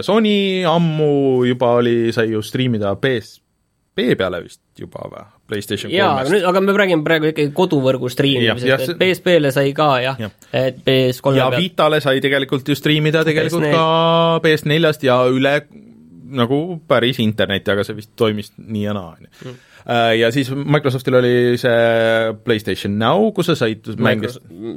Sony, 0.06 0.66
ammu 0.68 1.46
juba 1.50 1.76
oli, 1.82 2.14
sai 2.16 2.32
ju 2.34 2.42
striimida 2.46 2.96
PSP 3.02 4.16
peale 4.18 4.42
vist 4.46 4.62
juba 4.80 5.06
või, 5.10 5.26
PlayStation 5.50 5.92
jaa, 5.94 6.20
aga 6.22 6.34
nüüd, 6.34 6.46
aga 6.50 6.64
me 6.64 6.76
räägime 6.78 7.06
praegu 7.06 7.30
ikkagi 7.32 7.54
koduvõrgu 7.58 8.10
striimimisest, 8.14 8.94
et 8.94 9.02
PSP-le 9.02 9.52
sai 9.56 9.74
ka 9.78 9.90
jah 10.04 10.20
ja., 10.22 10.32
et 10.54 10.82
PS3 10.86 11.38
ja 11.38 11.50
pealt. 11.50 11.64
Vitale 11.64 12.02
sai 12.04 12.22
tegelikult 12.24 12.70
ju 12.70 12.78
striimida 12.78 13.24
tegelikult 13.28 13.66
PS4. 13.66 13.78
ka 13.78 14.42
PS4-st 14.46 15.08
ja 15.10 15.22
üle 15.30 15.56
nagu 16.36 16.60
päris 16.88 17.20
internetti, 17.24 17.74
aga 17.74 17.86
see 17.88 17.98
vist 17.98 18.14
toimis 18.20 18.54
nii 18.60 18.86
ja 18.86 18.96
naa, 18.98 19.16
on 19.16 19.26
ju. 19.26 19.34
Mm. 19.50 19.58
Äh, 19.90 20.14
ja 20.20 20.30
siis 20.36 20.52
Microsoftil 20.52 21.20
oli 21.22 21.34
see 21.58 21.76
PlayStation 22.46 22.98
Now, 23.00 23.30
kus 23.36 23.52
sa 23.52 23.58
said 23.64 23.88
mänge 23.98 24.32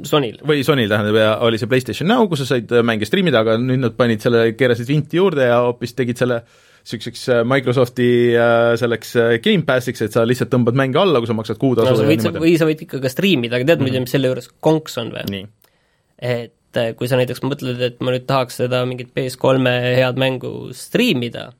Sonyl. 0.07 0.39
või 0.47 0.63
Sonyl 0.65 0.91
tähendab, 0.91 1.19
ja 1.19 1.37
oli 1.45 1.61
see 1.61 1.69
PlayStation 1.71 2.09
Now, 2.09 2.27
kus 2.31 2.43
sa 2.43 2.53
said 2.55 2.71
mänge 2.85 3.09
striimida, 3.09 3.43
aga 3.43 3.59
nüüd 3.61 3.83
nad 3.83 3.97
panid 3.99 4.23
selle, 4.23 4.49
keerasid 4.57 4.89
vinti 4.89 5.21
juurde 5.21 5.49
ja 5.51 5.63
hoopis 5.67 5.97
tegid 5.97 6.21
selle 6.23 6.41
äh, 6.41 6.61
niisuguseks 6.83 7.29
äh, 7.29 7.43
Microsofti 7.47 8.35
äh, 8.35 8.75
selleks 8.79 9.15
äh, 9.15 9.39
Gamepassiks, 9.43 10.01
et 10.03 10.15
sa 10.15 10.25
lihtsalt 10.27 10.51
tõmbad 10.51 10.75
mänge 10.75 10.99
alla, 10.99 11.21
kui 11.21 11.29
sa 11.29 11.35
maksad 11.37 11.59
kuutasu 11.61 11.89
no, 11.89 11.95
sa 11.95 12.07
võid, 12.07 12.41
või 12.43 12.57
sa 12.59 12.67
võid 12.67 12.83
ikka 12.83 12.99
ka 13.03 13.11
striimida, 13.11 13.57
aga 13.57 13.71
tead 13.71 13.83
muidu 13.83 13.93
mm 13.93 14.03
-hmm., 14.03 14.09
mis 14.09 14.15
selle 14.17 14.31
juures 14.31 14.49
konks 14.59 14.99
on 14.99 15.13
või? 15.13 15.45
et 16.19 16.53
äh, 16.79 16.93
kui 16.97 17.09
sa 17.09 17.19
näiteks 17.19 17.43
mõtled, 17.45 17.81
et 17.81 17.99
ma 18.03 18.13
nüüd 18.15 18.25
tahaks 18.29 18.61
seda 18.61 18.83
mingit 18.89 19.13
PS3-e 19.15 19.93
head 19.99 20.19
mängu 20.21 20.71
striimida, 20.77 21.51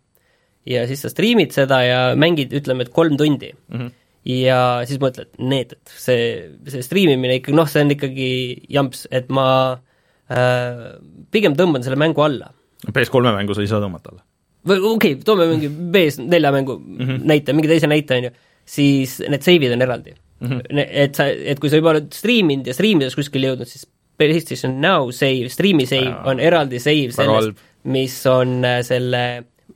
ja 0.70 0.86
siis 0.89 1.03
sa 1.03 1.12
striimid 1.12 1.53
seda 1.55 1.82
ja 1.84 2.00
mängid, 2.20 2.53
ütleme, 2.55 2.86
et 2.86 2.93
kolm 2.96 3.17
tundi 3.20 3.51
mm. 3.53 3.79
-hmm. 3.79 3.93
ja 4.32 4.60
siis 4.88 5.01
mõtled, 5.03 5.32
need, 5.39 5.75
et 5.75 5.96
see, 5.96 6.27
see 6.67 6.84
striimimine 6.86 7.39
ikkagi 7.41 7.58
noh, 7.58 7.70
see 7.70 7.84
on 7.84 7.96
ikkagi 7.96 8.29
jamps, 8.72 9.08
et 9.12 9.29
ma 9.29 9.48
äh, 10.32 10.86
pigem 11.32 11.58
tõmban 11.60 11.84
selle 11.84 12.00
mängu 12.00 12.24
alla. 12.24 12.53
PS3 12.88 13.36
mängu 13.36 13.55
sa 13.55 13.63
ei 13.63 13.72
saa 13.72 13.84
tõmmata 13.84 14.13
alla? 14.13 14.24
või 14.67 14.79
okei 14.79 15.15
okay,, 15.17 15.24
toome 15.27 15.48
mingi 15.51 15.67
PS4 15.67 16.51
mängu 16.55 16.77
mm 16.79 17.00
-hmm. 17.00 17.24
näite, 17.27 17.53
mingi 17.53 17.67
teise 17.67 17.88
näite, 17.88 18.17
on 18.17 18.24
ju, 18.24 18.32
siis 18.65 19.20
need 19.27 19.43
save'id 19.43 19.74
on 19.75 19.82
eraldi 19.82 20.13
mm. 20.39 20.48
-hmm. 20.50 20.86
Et 20.89 21.15
sa, 21.15 21.27
et 21.27 21.60
kui 21.60 21.70
sa 21.70 21.75
juba 21.75 21.89
oled 21.89 22.13
striiminud 22.13 22.67
ja 22.67 22.74
striimides 22.74 23.15
kuskile 23.15 23.51
jõudnud, 23.51 23.67
siis 23.67 23.88
PlayStation 24.17 24.77
Now 24.84 25.12
save, 25.15 25.50
striimi 25.53 25.88
save 25.89 26.13
on 26.29 26.41
eraldi 26.43 26.82
save 26.84 27.13
sellest, 27.15 27.65
mis 27.93 28.15
on 28.29 28.60
äh, 28.67 28.82
selle 28.86 29.24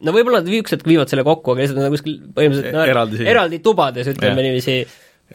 no 0.04 0.14
võib-olla 0.16 0.42
nad 0.44 0.58
üks 0.60 0.76
hetk 0.76 0.88
viivad 0.88 1.12
selle 1.12 1.26
kokku, 1.28 1.54
aga 1.54 1.64
lihtsalt 1.64 1.80
nad 1.82 1.90
on 1.90 1.96
kuskil 1.96 2.18
põhimõtteliselt 2.36 2.76
no, 2.76 2.84
eraldi, 2.94 3.22
eraldi 3.28 3.62
tubades, 3.66 4.10
ütleme 4.14 4.46
niiviisi, 4.46 4.82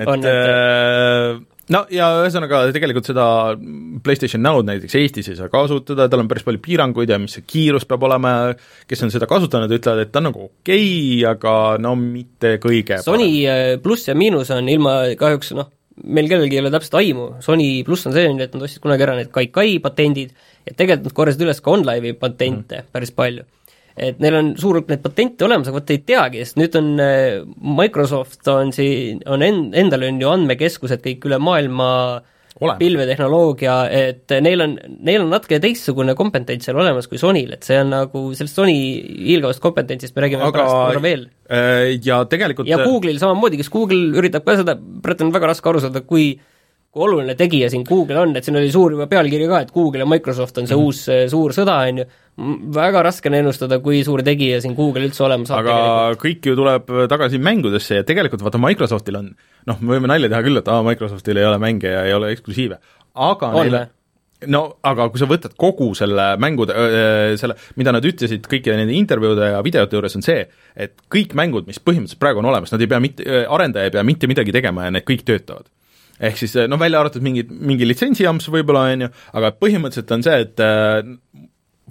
on 0.07 0.23
et 0.23 0.29
äh, 0.31 1.41
no 1.73 1.83
ja 1.93 2.09
ühesõnaga 2.23 2.63
tegelikult 2.75 3.09
seda 3.11 3.27
PlayStation 4.05 4.43
Now'd 4.45 4.69
näiteks 4.69 4.97
Eestis 5.01 5.31
ei 5.33 5.39
saa 5.39 5.51
kasutada, 5.53 6.09
tal 6.11 6.25
on 6.25 6.31
päris 6.31 6.47
palju 6.47 6.63
piiranguid 6.65 7.13
ja 7.13 7.19
mis 7.23 7.37
see 7.39 7.47
kiirus 7.49 7.87
peab 7.89 8.07
olema 8.09 8.35
ja 8.35 8.57
kes 8.91 9.07
on 9.07 9.13
seda 9.15 9.29
kasutanud, 9.31 9.73
ütlevad, 9.79 10.07
et 10.07 10.15
ta 10.15 10.23
on 10.23 10.29
nagu 10.31 10.47
okei 10.49 10.89
okay,, 10.89 11.31
aga 11.33 11.57
no 11.83 11.95
mitte 11.99 12.57
kõige 12.63 13.03
Sony 13.05 13.31
parem. 13.43 13.77
Äh, 13.77 13.79
pluss 13.83 14.11
ja 14.11 14.19
miinus 14.19 14.53
on 14.55 14.71
ilma 14.73 15.01
kahjuks 15.19 15.55
noh, 15.59 15.71
meil 16.03 16.29
kellelgi 16.31 16.59
ei 16.59 16.63
ole 16.63 16.73
täpselt 16.73 16.99
aimu, 17.03 17.27
Sony 17.45 17.71
pluss 17.87 18.09
on 18.09 18.17
ju, 18.17 18.37
et 18.41 18.55
nad 18.55 18.67
ostsid 18.67 18.83
kunagi 18.85 19.07
ära 19.07 19.17
need 19.19 19.33
Kaikai 19.35 19.79
patendid 19.85 20.33
ja 20.67 20.77
tegelikult 20.77 21.11
nad 21.11 21.17
korjasid 21.19 21.45
üles 21.47 21.61
ka 21.61 21.75
OnLive'i 21.75 22.15
patente 22.19 22.81
mm. 22.81 22.93
päris 22.95 23.13
palju 23.17 23.45
et 23.97 24.21
neil 24.23 24.37
on 24.39 24.51
suur 24.61 24.79
hulk 24.79 24.89
neid 24.89 25.03
patente 25.05 25.45
olemas, 25.45 25.69
aga 25.69 25.77
vot 25.77 25.91
ei 25.93 26.01
teagi, 26.07 26.43
sest 26.47 26.59
nüüd 26.61 26.77
on 26.81 26.93
äh, 27.03 27.43
Microsoft 27.81 28.49
on 28.49 28.73
siin, 28.75 29.21
on 29.29 29.45
en-, 29.45 29.67
endal 29.79 30.07
on 30.09 30.21
ju 30.23 30.31
andmekeskused 30.33 31.05
kõik 31.05 31.27
üle 31.29 31.39
maailma 31.43 31.91
pilvetehnoloogia, 32.61 33.77
et 33.91 34.35
neil 34.45 34.61
on, 34.65 34.77
neil 35.07 35.25
on 35.25 35.33
natuke 35.33 35.59
teistsugune 35.63 36.15
kompetents 36.19 36.69
seal 36.69 36.79
olemas 36.79 37.09
kui 37.11 37.21
Sonyl, 37.21 37.55
et 37.57 37.67
see 37.67 37.79
on 37.81 37.93
nagu, 37.95 38.25
sellest 38.37 38.59
Sony 38.59 38.77
hiilgavast 39.31 39.63
kompetentsist 39.65 40.15
me 40.17 40.27
räägime 40.27 40.47
aga, 40.47 40.61
pärast 40.61 41.03
veel. 41.05 41.27
Äh, 41.53 41.97
ja 42.05 42.23
tegelikult 42.29 42.69
ja 42.71 42.79
Google'il 42.85 43.21
samamoodi, 43.23 43.61
kes 43.61 43.73
Google 43.73 44.13
üritab 44.21 44.45
ka 44.47 44.59
seda, 44.61 44.77
praegu 44.77 45.27
on 45.27 45.35
väga 45.35 45.53
raske 45.53 45.73
aru 45.73 45.83
saada, 45.83 46.05
kui 46.07 46.35
kui 46.93 47.07
oluline 47.07 47.33
tegija 47.39 47.71
siin 47.73 47.87
Google 47.89 48.19
on, 48.21 48.35
et 48.37 48.45
siin 48.45 48.59
oli 48.61 48.69
suur 48.73 48.93
juba 48.93 49.07
pealkiri 49.09 49.47
ka, 49.49 49.63
et 49.65 49.71
Google 49.73 50.05
ja 50.05 50.09
Microsoft 50.09 50.59
on 50.61 50.69
see 50.69 50.77
mm. 50.77 50.91
uus 50.91 51.31
suur 51.33 51.55
sõda, 51.57 51.79
on 51.89 52.03
ju, 52.03 52.05
väga 52.77 53.05
raske 53.07 53.31
on 53.31 53.39
ennustada, 53.39 53.79
kui 53.85 54.03
suur 54.05 54.21
tegija 54.27 54.61
siin 54.61 54.77
Google 54.77 55.07
üldse 55.09 55.25
olema 55.25 55.49
saab 55.49 55.63
aga 55.63 55.79
tegelikult. 55.79 56.21
kõik 56.27 56.51
ju 56.51 56.59
tuleb 56.61 56.93
tagasi 57.15 57.41
mängudesse 57.49 58.03
ja 58.03 58.07
tegelikult 58.09 58.45
vaata, 58.45 58.61
Microsoftil 58.61 59.19
on 59.23 59.33
noh, 59.33 59.81
me 59.81 59.97
võime 59.97 60.13
nalja 60.13 60.29
teha 60.35 60.45
küll, 60.45 60.61
et 60.61 60.69
aa, 60.69 60.85
Microsoftil 60.85 61.41
ei 61.41 61.49
ole 61.49 61.63
mänge 61.65 61.97
ja 61.97 62.05
ei 62.09 62.13
ole 62.19 62.33
eksklusiive, 62.37 62.81
aga 63.31 63.53
on 63.53 63.61
neile 63.65 63.85
no 64.53 64.65
aga 64.85 65.07
kui 65.09 65.21
sa 65.23 65.27
võtad 65.31 65.53
kogu 65.57 65.93
selle 65.97 66.33
mängude, 66.43 66.75
selle, 67.39 67.55
mida 67.79 67.93
nad 67.95 68.05
ütlesid 68.05 68.45
kõikide 68.51 68.75
nende 68.75 68.97
intervjuude 68.99 69.53
ja 69.55 69.61
videote 69.65 69.97
juures, 69.97 70.17
on 70.19 70.25
see, 70.27 70.43
et 70.75 70.97
kõik 71.13 71.37
mängud, 71.39 71.69
mis 71.71 71.79
põhimõtteliselt 71.79 72.21
praegu 72.21 72.43
on 72.43 72.51
olemas, 72.51 72.73
nad 72.75 72.83
ei 72.83 72.91
pea 72.91 72.99
mitte, 73.01 73.45
arendaja 73.47 73.89
ei 73.89 73.95
pea 73.95 74.03
mitte 74.05 74.29
midagi 74.29 74.53
tegema 74.53 74.89
ja 74.89 74.97
need 74.97 75.07
kõik 75.09 75.23
töötavad 75.29 75.71
ehk 76.23 76.39
siis 76.39 76.57
noh, 76.71 76.81
välja 76.81 77.03
arvatud 77.03 77.25
mingid, 77.25 77.53
mingi 77.53 77.89
litsentsijamps 77.89 78.49
võib-olla, 78.55 78.87
on 78.95 79.07
ju, 79.07 79.13
aga 79.39 79.53
põhimõtteliselt 79.59 80.17
on 80.17 80.27
see, 80.27 80.41
et 80.47 80.65
äh, 80.65 80.99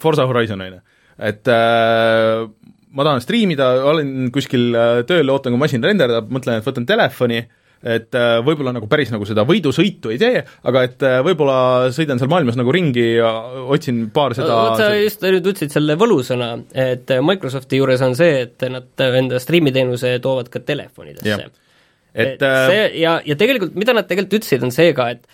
Forsa 0.01 0.27
Horizon, 0.29 0.63
on 0.63 0.77
ju, 0.77 0.83
et 1.31 1.51
äh, 1.51 2.43
ma 2.91 3.07
tahan 3.07 3.23
striimida, 3.23 3.71
olen 3.91 4.29
kuskil 4.35 4.71
tööl, 5.07 5.31
ootan, 5.31 5.55
kui 5.55 5.65
masin 5.65 5.83
renderdab, 5.85 6.31
mõtlen, 6.33 6.59
et 6.59 6.67
võtan 6.67 6.87
telefoni, 6.87 7.41
et 7.81 8.13
võib-olla 8.45 8.75
nagu 8.75 8.85
päris 8.85 9.09
nagu 9.09 9.25
seda 9.25 9.41
võidusõitu 9.47 10.11
ei 10.13 10.19
tee, 10.21 10.43
aga 10.69 10.83
et 10.85 11.05
võib-olla 11.25 11.55
sõidan 11.95 12.19
seal 12.21 12.29
maailmas 12.29 12.59
nagu 12.59 12.69
ringi 12.75 13.07
ja 13.15 13.31
otsin 13.73 14.03
paar 14.13 14.35
seda 14.37 14.53
vot 14.53 14.77
sa 14.77 14.91
just 14.99 15.25
nüüd 15.25 15.41
ütlesid 15.41 15.73
selle 15.73 15.95
võlusõna, 15.97 16.51
et 16.77 17.09
Microsofti 17.25 17.79
juures 17.81 18.03
on 18.05 18.13
see, 18.19 18.43
et 18.45 18.67
nad 18.69 19.05
enda 19.07 19.41
striimiteenuse 19.41 20.13
toovad 20.21 20.53
ka 20.53 20.61
telefonidesse 20.67 21.49
et, 22.13 22.35
et 22.35 22.45
äh, 22.45 22.63
see 22.69 22.87
ja, 23.01 23.17
ja 23.25 23.37
tegelikult 23.39 23.77
mida 23.79 23.95
nad 23.95 24.09
tegelikult 24.09 24.41
ütlesid, 24.41 24.65
on 24.65 24.73
see 24.75 24.95
ka, 24.97 25.11
et 25.15 25.27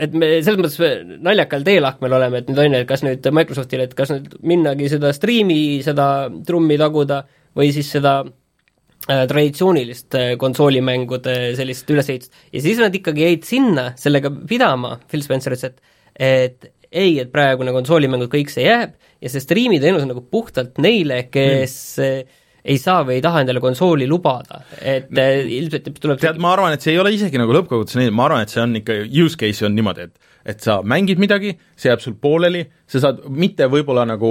et 0.00 0.16
me 0.16 0.28
selles 0.40 0.58
mõttes 0.60 1.20
naljakal 1.24 1.64
teelahkmel 1.66 2.16
oleme, 2.16 2.40
et 2.40 2.50
nüüd 2.50 2.60
on 2.62 2.74
ju, 2.76 2.82
et 2.82 2.88
kas 2.88 3.02
nüüd 3.04 3.26
Microsoftil, 3.36 3.84
et 3.84 3.94
kas 3.98 4.12
nüüd 4.14 4.36
minnagi 4.46 4.88
seda 4.92 5.12
striimi, 5.16 5.80
seda 5.84 6.06
trummi 6.46 6.78
taguda 6.80 7.22
või 7.58 7.68
siis 7.74 7.90
seda 7.92 8.14
äh, 8.24 9.26
traditsioonilist 9.28 10.16
äh, 10.16 10.32
konsoolimängude 10.40 11.36
sellist 11.58 11.90
ülesehitust. 11.92 12.42
Ja 12.54 12.64
siis 12.64 12.80
nad 12.80 12.96
ikkagi 12.96 13.26
jäid 13.26 13.48
sinna 13.48 13.90
sellega 14.00 14.32
pidama, 14.32 14.96
Phil 15.10 15.24
Spencer 15.26 15.56
ütles, 15.56 15.72
et 15.72 15.96
et 16.20 16.72
ei, 16.90 17.20
et 17.22 17.30
praegune 17.30 17.70
konsoolimängud 17.72 18.32
kõik 18.32 18.50
see 18.50 18.64
jääb 18.66 18.96
ja 19.22 19.30
see 19.30 19.42
striimiteenus 19.44 20.02
on 20.02 20.10
nagu 20.10 20.24
puhtalt 20.26 20.80
neile, 20.82 21.22
kes 21.32 21.74
mm 22.00 22.38
ei 22.64 22.80
saa 22.80 23.04
või 23.06 23.18
ei 23.18 23.24
taha 23.24 23.44
endale 23.44 23.62
konsooli 23.62 24.08
lubada, 24.10 24.62
et 24.80 25.08
no, 25.14 25.26
ilmselt 25.60 25.92
tuleb 26.00 26.20
tead, 26.20 26.40
ma 26.42 26.54
arvan, 26.56 26.74
et 26.76 26.84
see 26.84 26.94
ei 26.94 27.00
ole 27.02 27.14
isegi 27.16 27.40
nagu 27.40 27.54
lõppkokkuvõttes 27.56 28.00
nii, 28.00 28.12
ma 28.14 28.26
arvan, 28.28 28.44
et 28.44 28.52
see 28.52 28.62
on 28.64 28.76
ikka, 28.82 28.98
use 29.24 29.40
case 29.40 29.66
on 29.68 29.76
niimoodi, 29.78 30.10
et 30.10 30.28
et 30.50 30.62
sa 30.64 30.78
mängid 30.80 31.20
midagi, 31.20 31.52
see 31.76 31.90
jääb 31.90 32.00
sul 32.00 32.14
pooleli, 32.16 32.62
sa 32.88 33.02
saad 33.02 33.26
mitte 33.28 33.66
võib-olla 33.68 34.06
nagu 34.08 34.30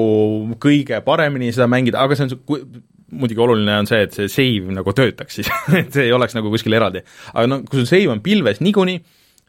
kõige 0.62 0.98
paremini 1.06 1.52
seda 1.54 1.68
mängida, 1.70 2.02
aga 2.02 2.18
see 2.18 2.26
on 2.26 2.66
muidugi 3.12 3.42
oluline 3.42 3.78
on 3.82 3.90
see, 3.90 4.02
et 4.06 4.16
see 4.16 4.30
save 4.32 4.74
nagu 4.74 4.94
töötaks 4.96 5.40
siis 5.40 5.50
et 5.82 5.94
see 5.94 6.08
ei 6.08 6.14
oleks 6.16 6.36
nagu 6.38 6.52
kuskil 6.54 6.76
eraldi. 6.78 7.04
aga 7.34 7.46
no 7.50 7.62
kui 7.66 7.82
sul 7.82 7.90
save 7.90 8.12
on 8.14 8.24
pilves 8.26 8.62
niikuinii, 8.66 9.00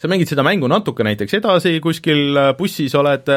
sa 0.00 0.08
mängid 0.08 0.30
seda 0.30 0.44
mängu 0.46 0.68
natuke 0.70 1.04
näiteks 1.04 1.36
edasi, 1.40 1.74
kuskil 1.84 2.38
bussis 2.58 2.94
oled, 2.96 3.28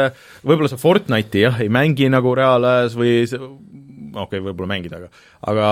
võib-olla 0.43 0.71
sa 0.71 0.79
Fortnite'i 0.79 1.43
jah, 1.43 1.59
ei 1.63 1.71
mängi 1.73 2.07
nagu 2.11 2.35
reaalajas 2.39 2.95
või 2.99 3.23
okei 4.13 4.39
okay,, 4.39 4.43
võib-olla 4.45 4.69
mängida, 4.69 4.99
aga 5.01 5.09
aga 5.51 5.67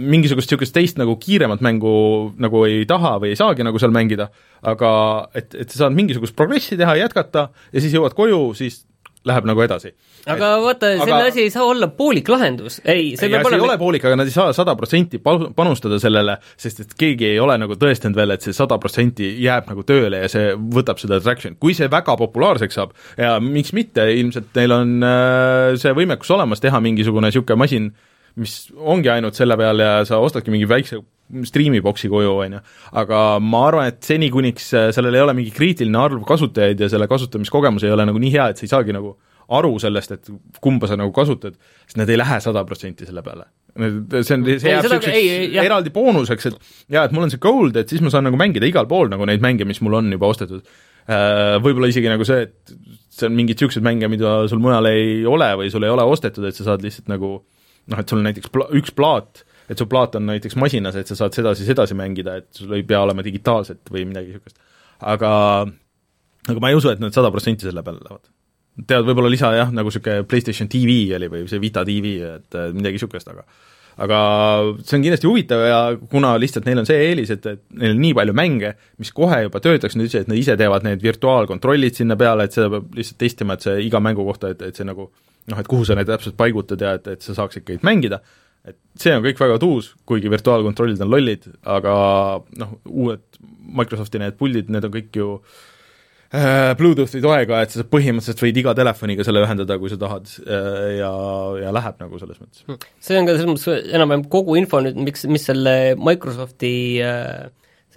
mingisugust 0.00 0.48
niisugust 0.48 0.74
teist 0.76 1.00
nagu 1.00 1.16
kiiremat 1.20 1.62
mängu 1.64 1.94
nagu 2.40 2.64
ei 2.68 2.84
taha 2.88 3.16
või 3.22 3.34
ei 3.34 3.40
saagi 3.40 3.66
nagu 3.66 3.80
seal 3.80 3.94
mängida, 3.94 4.30
aga 4.66 4.90
et, 5.36 5.54
et 5.54 5.70
sa 5.70 5.84
saad 5.84 5.96
mingisugust 5.96 6.36
progressi 6.38 6.78
teha, 6.80 6.96
jätkata 7.02 7.48
ja 7.72 7.84
siis 7.84 7.94
jõuad 7.94 8.16
koju, 8.18 8.42
siis 8.58 8.82
läheb 9.26 9.46
nagu 9.48 9.62
edasi. 9.64 9.90
aga 10.26 10.50
et, 10.54 10.62
vaata, 10.64 10.90
selline 11.00 11.16
aga... 11.16 11.30
asi 11.32 11.42
ei 11.46 11.50
saa 11.52 11.64
olla 11.66 11.88
poolik 11.94 12.28
lahendus, 12.30 12.78
ei, 12.84 13.14
see 13.18 13.30
peab 13.32 13.48
olema 13.48 13.64
ei 13.64 13.66
ole 13.68 13.78
poolik, 13.80 14.06
aga 14.08 14.18
nad 14.20 14.30
ei 14.30 14.34
saa 14.34 14.52
sada 14.56 14.74
protsenti 14.78 15.20
panustada 15.22 15.98
sellele, 16.02 16.38
sest 16.60 16.84
et 16.84 16.94
keegi 16.98 17.32
ei 17.32 17.40
ole 17.42 17.58
nagu 17.60 17.78
tõestanud 17.80 18.18
veel, 18.18 18.36
et 18.36 18.46
see 18.46 18.56
sada 18.56 18.78
protsenti 18.82 19.30
jääb 19.44 19.70
nagu 19.72 19.84
tööle 19.88 20.22
ja 20.24 20.30
see 20.32 20.54
võtab 20.78 21.00
seda 21.02 21.20
traction, 21.24 21.58
kui 21.60 21.76
see 21.78 21.90
väga 21.92 22.16
populaarseks 22.20 22.78
saab 22.80 22.94
ja 23.18 23.36
miks 23.42 23.74
mitte, 23.76 24.06
ilmselt 24.20 24.54
neil 24.58 24.76
on 24.76 24.96
äh, 25.06 25.74
see 25.80 25.94
võimekus 25.96 26.30
olemas 26.36 26.62
teha 26.64 26.80
mingisugune 26.84 27.32
niisugune 27.32 27.62
masin, 27.64 27.92
mis 28.38 28.58
ongi 28.78 29.10
ainult 29.12 29.38
selle 29.38 29.56
peal 29.58 29.82
ja 29.82 29.92
sa 30.08 30.20
ostadki 30.22 30.54
mingi 30.54 30.68
väikse 30.70 31.00
striimiboksi 31.48 32.10
koju, 32.10 32.34
on 32.44 32.58
ju. 32.58 32.60
aga 33.02 33.22
ma 33.44 33.64
arvan, 33.68 33.92
et 33.92 34.02
seni, 34.06 34.30
kuniks 34.32 34.70
äh, 34.76 34.90
sellel 34.96 35.18
ei 35.18 35.24
ole 35.24 35.36
mingi 35.36 35.52
kriitiline 35.54 36.00
arv 36.00 36.24
kasutajaid 36.28 36.80
ja 36.80 36.90
selle 36.92 37.08
kasutamiskogemus 37.10 37.84
ei 37.86 37.94
ole 37.94 38.08
nagu 38.08 38.20
nii 38.22 38.32
hea, 38.34 38.50
et 38.52 38.60
sa 38.60 38.66
ei 38.66 38.72
saagi 38.72 38.96
nagu 38.96 39.16
aru 39.58 39.78
sellest, 39.80 40.12
et 40.12 40.28
kumba 40.64 40.88
sa 40.90 40.98
nagu 41.00 41.12
kasutad, 41.16 41.56
siis 41.86 41.96
need 42.00 42.10
ei 42.12 42.18
lähe 42.20 42.36
sada 42.44 42.64
protsenti 42.68 43.08
selle 43.08 43.24
peale. 43.24 43.48
see 43.78 44.34
on, 44.34 44.44
see 44.44 44.72
jääb 44.72 44.84
niisuguseks 44.84 45.58
eraldi 45.62 45.92
boonuseks, 45.94 46.48
et 46.50 46.56
jaa, 46.96 47.06
et 47.06 47.14
mul 47.14 47.28
on 47.28 47.32
see 47.32 47.40
gold, 47.40 47.76
et 47.80 47.88
siis 47.88 48.02
ma 48.04 48.12
saan 48.12 48.26
nagu 48.28 48.40
mängida 48.40 48.68
igal 48.68 48.88
pool 48.90 49.08
nagu 49.12 49.28
neid 49.28 49.44
mänge, 49.44 49.68
mis 49.68 49.80
mul 49.84 50.00
on 50.00 50.10
juba 50.12 50.32
ostetud. 50.32 50.64
Äh, 51.08 51.56
võib-olla 51.64 51.88
isegi 51.88 52.10
nagu 52.10 52.26
see, 52.28 52.48
et 52.48 52.74
see 53.14 53.28
on 53.28 53.36
mingeid 53.36 53.56
niisuguseid 53.56 53.86
mänge, 53.86 54.10
mida 54.12 54.42
sul 54.50 54.60
mujal 54.60 54.90
ei 54.90 55.22
ole 55.28 55.48
või 55.62 55.70
sul 55.72 55.86
ei 55.86 55.92
ole 55.94 56.04
ostetud, 56.04 56.44
et 56.44 56.58
sa 56.58 56.66
saad 56.66 56.84
lihtsalt 56.84 57.08
nagu 57.08 57.38
noh, 57.88 58.00
et 58.02 58.10
sul 58.10 58.20
on 58.20 58.28
näiteks 58.28 58.52
pla-, 58.52 58.68
üks 58.76 58.92
plaat, 58.96 59.46
et 59.68 59.78
su 59.78 59.86
plaat 59.90 60.16
on 60.18 60.26
näiteks 60.30 60.56
masinas, 60.60 60.96
et 60.96 61.10
sa 61.10 61.16
saad 61.18 61.36
seda 61.36 61.54
siis 61.58 61.68
edasi 61.74 61.96
mängida, 61.98 62.38
et 62.40 62.48
sul 62.56 62.72
ei 62.76 62.86
pea 62.88 63.02
olema 63.04 63.24
digitaalset 63.24 63.92
või 63.92 64.06
midagi 64.08 64.32
niisugust. 64.32 64.58
aga 65.00 65.30
aga 66.48 66.60
ma 66.60 66.72
ei 66.72 66.78
usu, 66.78 66.92
et 66.92 67.00
nad 67.02 67.14
sada 67.14 67.30
protsenti 67.34 67.68
selle 67.68 67.84
peale 67.84 68.00
lähevad. 68.04 68.30
tead, 68.86 69.06
võib-olla 69.08 69.30
lisa 69.32 69.52
jah, 69.56 69.72
nagu 69.74 69.90
niisugune 69.90 70.24
PlayStation 70.28 70.70
TV 70.70 71.00
oli 71.16 71.28
või 71.32 71.48
see 71.50 71.60
Vita 71.60 71.84
TV, 71.84 72.18
et 72.38 72.60
midagi 72.76 72.98
niisugust, 72.98 73.28
aga 73.34 73.44
aga 73.98 74.18
see 74.86 74.94
on 74.94 75.04
kindlasti 75.04 75.26
huvitav 75.26 75.62
ja 75.66 75.78
kuna 76.10 76.36
lihtsalt 76.38 76.68
neil 76.68 76.78
on 76.82 76.86
see 76.86 76.98
eelis, 77.08 77.32
et, 77.34 77.46
et 77.50 77.62
neil 77.80 77.96
on 77.96 78.02
nii 78.04 78.14
palju 78.14 78.34
mänge, 78.38 78.74
mis 79.02 79.10
kohe 79.14 79.40
juba 79.48 79.62
töötaks, 79.64 79.96
nad 79.98 80.06
ütlesid, 80.06 80.26
et 80.28 80.30
nad 80.30 80.38
ise 80.38 80.54
teevad 80.60 80.86
need 80.86 81.02
virtuaalkontrollid 81.02 81.98
sinna 81.98 82.16
peale, 82.20 82.46
et 82.46 82.54
seda 82.54 82.70
peab 82.76 82.94
lihtsalt 82.94 83.18
testima, 83.24 83.56
et 83.58 83.66
see 83.66 83.80
iga 83.88 83.98
mängu 84.04 84.26
kohta, 84.28 84.52
et, 84.54 84.62
et 84.70 84.78
see 84.78 84.86
nagu 84.86 85.08
noh, 85.08 85.58
et 85.58 85.70
kuhu 85.70 85.88
sa 85.88 85.96
need 85.98 86.06
täpselt 86.10 86.38
paigutad 86.38 86.84
ja 86.84 86.94
et, 86.98 87.10
et 87.16 87.26
sa 87.26 87.34
saaks 87.40 87.58
ikkagi 87.60 87.82
mängida, 87.86 88.20
et 88.70 88.78
see 88.98 89.14
on 89.14 89.24
kõik 89.24 89.40
väga 89.40 89.58
tuus, 89.62 89.92
kuigi 90.08 90.30
virtuaalkontrollid 90.32 91.02
on 91.04 91.10
lollid, 91.12 91.48
aga 91.68 91.94
noh, 92.60 92.76
uued 92.88 93.24
Microsofti 93.78 94.20
need 94.22 94.38
puldid, 94.38 94.70
need 94.72 94.86
on 94.88 94.94
kõik 94.94 95.18
ju 95.20 95.28
äh, 96.32 96.72
Bluetoothi 96.78 97.20
toega, 97.24 97.62
et 97.64 97.74
sa 97.74 97.84
põhimõtteliselt 97.84 98.42
võid 98.46 98.62
iga 98.62 98.74
telefoniga 98.78 99.26
selle 99.26 99.44
ühendada, 99.44 99.78
kui 99.80 99.92
sa 99.92 100.00
tahad 100.00 100.30
äh, 100.44 100.98
ja, 100.98 101.12
ja 101.64 101.74
läheb 101.76 102.02
nagu 102.02 102.20
selles 102.20 102.40
mõttes. 102.42 102.64
see 103.04 103.20
on 103.20 103.28
ka 103.28 103.36
selles 103.36 103.50
mõttes 103.52 103.94
enam-vähem 103.98 104.26
kogu 104.32 104.58
info 104.60 104.82
nüüd, 104.84 104.98
miks, 105.08 105.26
mis 105.30 105.46
selle 105.50 105.78
Microsofti 106.00 106.74
äh, 107.04 107.48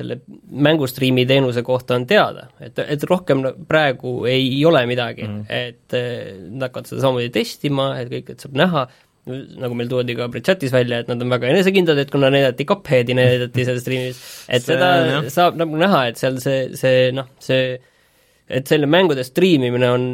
selle 0.01 0.21
mängustriimi 0.51 1.25
teenuse 1.29 1.63
kohta 1.63 1.95
on 1.99 2.07
teada, 2.09 2.47
et, 2.63 2.79
et 2.79 3.03
rohkem 3.09 3.43
praegu 3.69 4.21
ei 4.29 4.59
ole 4.65 4.83
midagi 4.89 5.27
mm, 5.27 5.39
-hmm. 5.41 5.45
et 5.49 5.93
äh, 5.97 6.41
nad 6.49 6.69
hakkavad 6.69 6.89
seda 6.89 7.01
samamoodi 7.05 7.29
testima, 7.29 7.93
et 7.99 8.11
kõik, 8.11 8.31
et 8.31 8.43
saab 8.43 8.57
näha, 8.57 8.87
nagu 9.29 9.77
meil 9.77 9.89
toodi 9.91 10.15
ka 10.17 10.27
chatis 10.39 10.73
välja, 10.73 11.01
et 11.03 11.11
nad 11.11 11.21
on 11.21 11.29
väga 11.29 11.51
enesekindlad, 11.51 11.99
et 12.01 12.11
kuna 12.13 12.31
näidati 12.33 12.65
Cupheadi, 12.65 13.15
näidati 13.17 13.65
selles 13.67 13.83
striimis, 13.85 14.19
et 14.49 14.63
see, 14.63 14.73
seda 14.73 14.91
jah. 15.05 15.29
saab 15.33 15.59
nagu 15.61 15.77
näha, 15.77 16.07
et 16.09 16.21
seal 16.21 16.39
see, 16.41 16.71
see 16.79 17.09
noh, 17.15 17.29
see 17.41 17.77
et 18.51 18.67
selle 18.67 18.87
mängude 18.89 19.23
striimimine 19.23 19.89
on, 19.93 20.07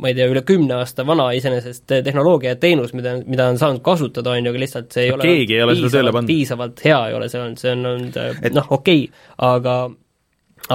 ma 0.00 0.08
ei 0.08 0.16
tea, 0.16 0.28
üle 0.30 0.40
kümne 0.46 0.78
aasta 0.78 1.04
vana 1.06 1.26
iseenesest 1.36 1.84
tehnoloogia 2.06 2.54
ja 2.54 2.60
teenus, 2.60 2.94
mida, 2.96 3.16
mida 3.26 3.50
on 3.52 3.58
saanud 3.60 3.82
kasutada, 3.84 4.32
on 4.32 4.46
ju, 4.46 4.54
aga 4.54 4.62
lihtsalt 4.62 4.94
see 4.94 5.08
ei 5.08 5.12
ole 5.12 5.26
keegi 5.26 5.58
ei 5.58 5.66
ole 5.66 5.74
seda 5.78 5.90
tööle 5.98 6.14
pannud. 6.14 6.30
piisavalt 6.30 6.80
hea 6.86 7.00
ei 7.10 7.18
ole 7.18 7.28
see 7.32 7.42
olnud, 7.42 7.60
see 7.60 7.74
on 7.74 7.90
olnud 7.90 8.16
et... 8.22 8.54
noh, 8.56 8.70
okei 8.78 9.04
okay,, 9.04 9.26
aga 9.50 9.76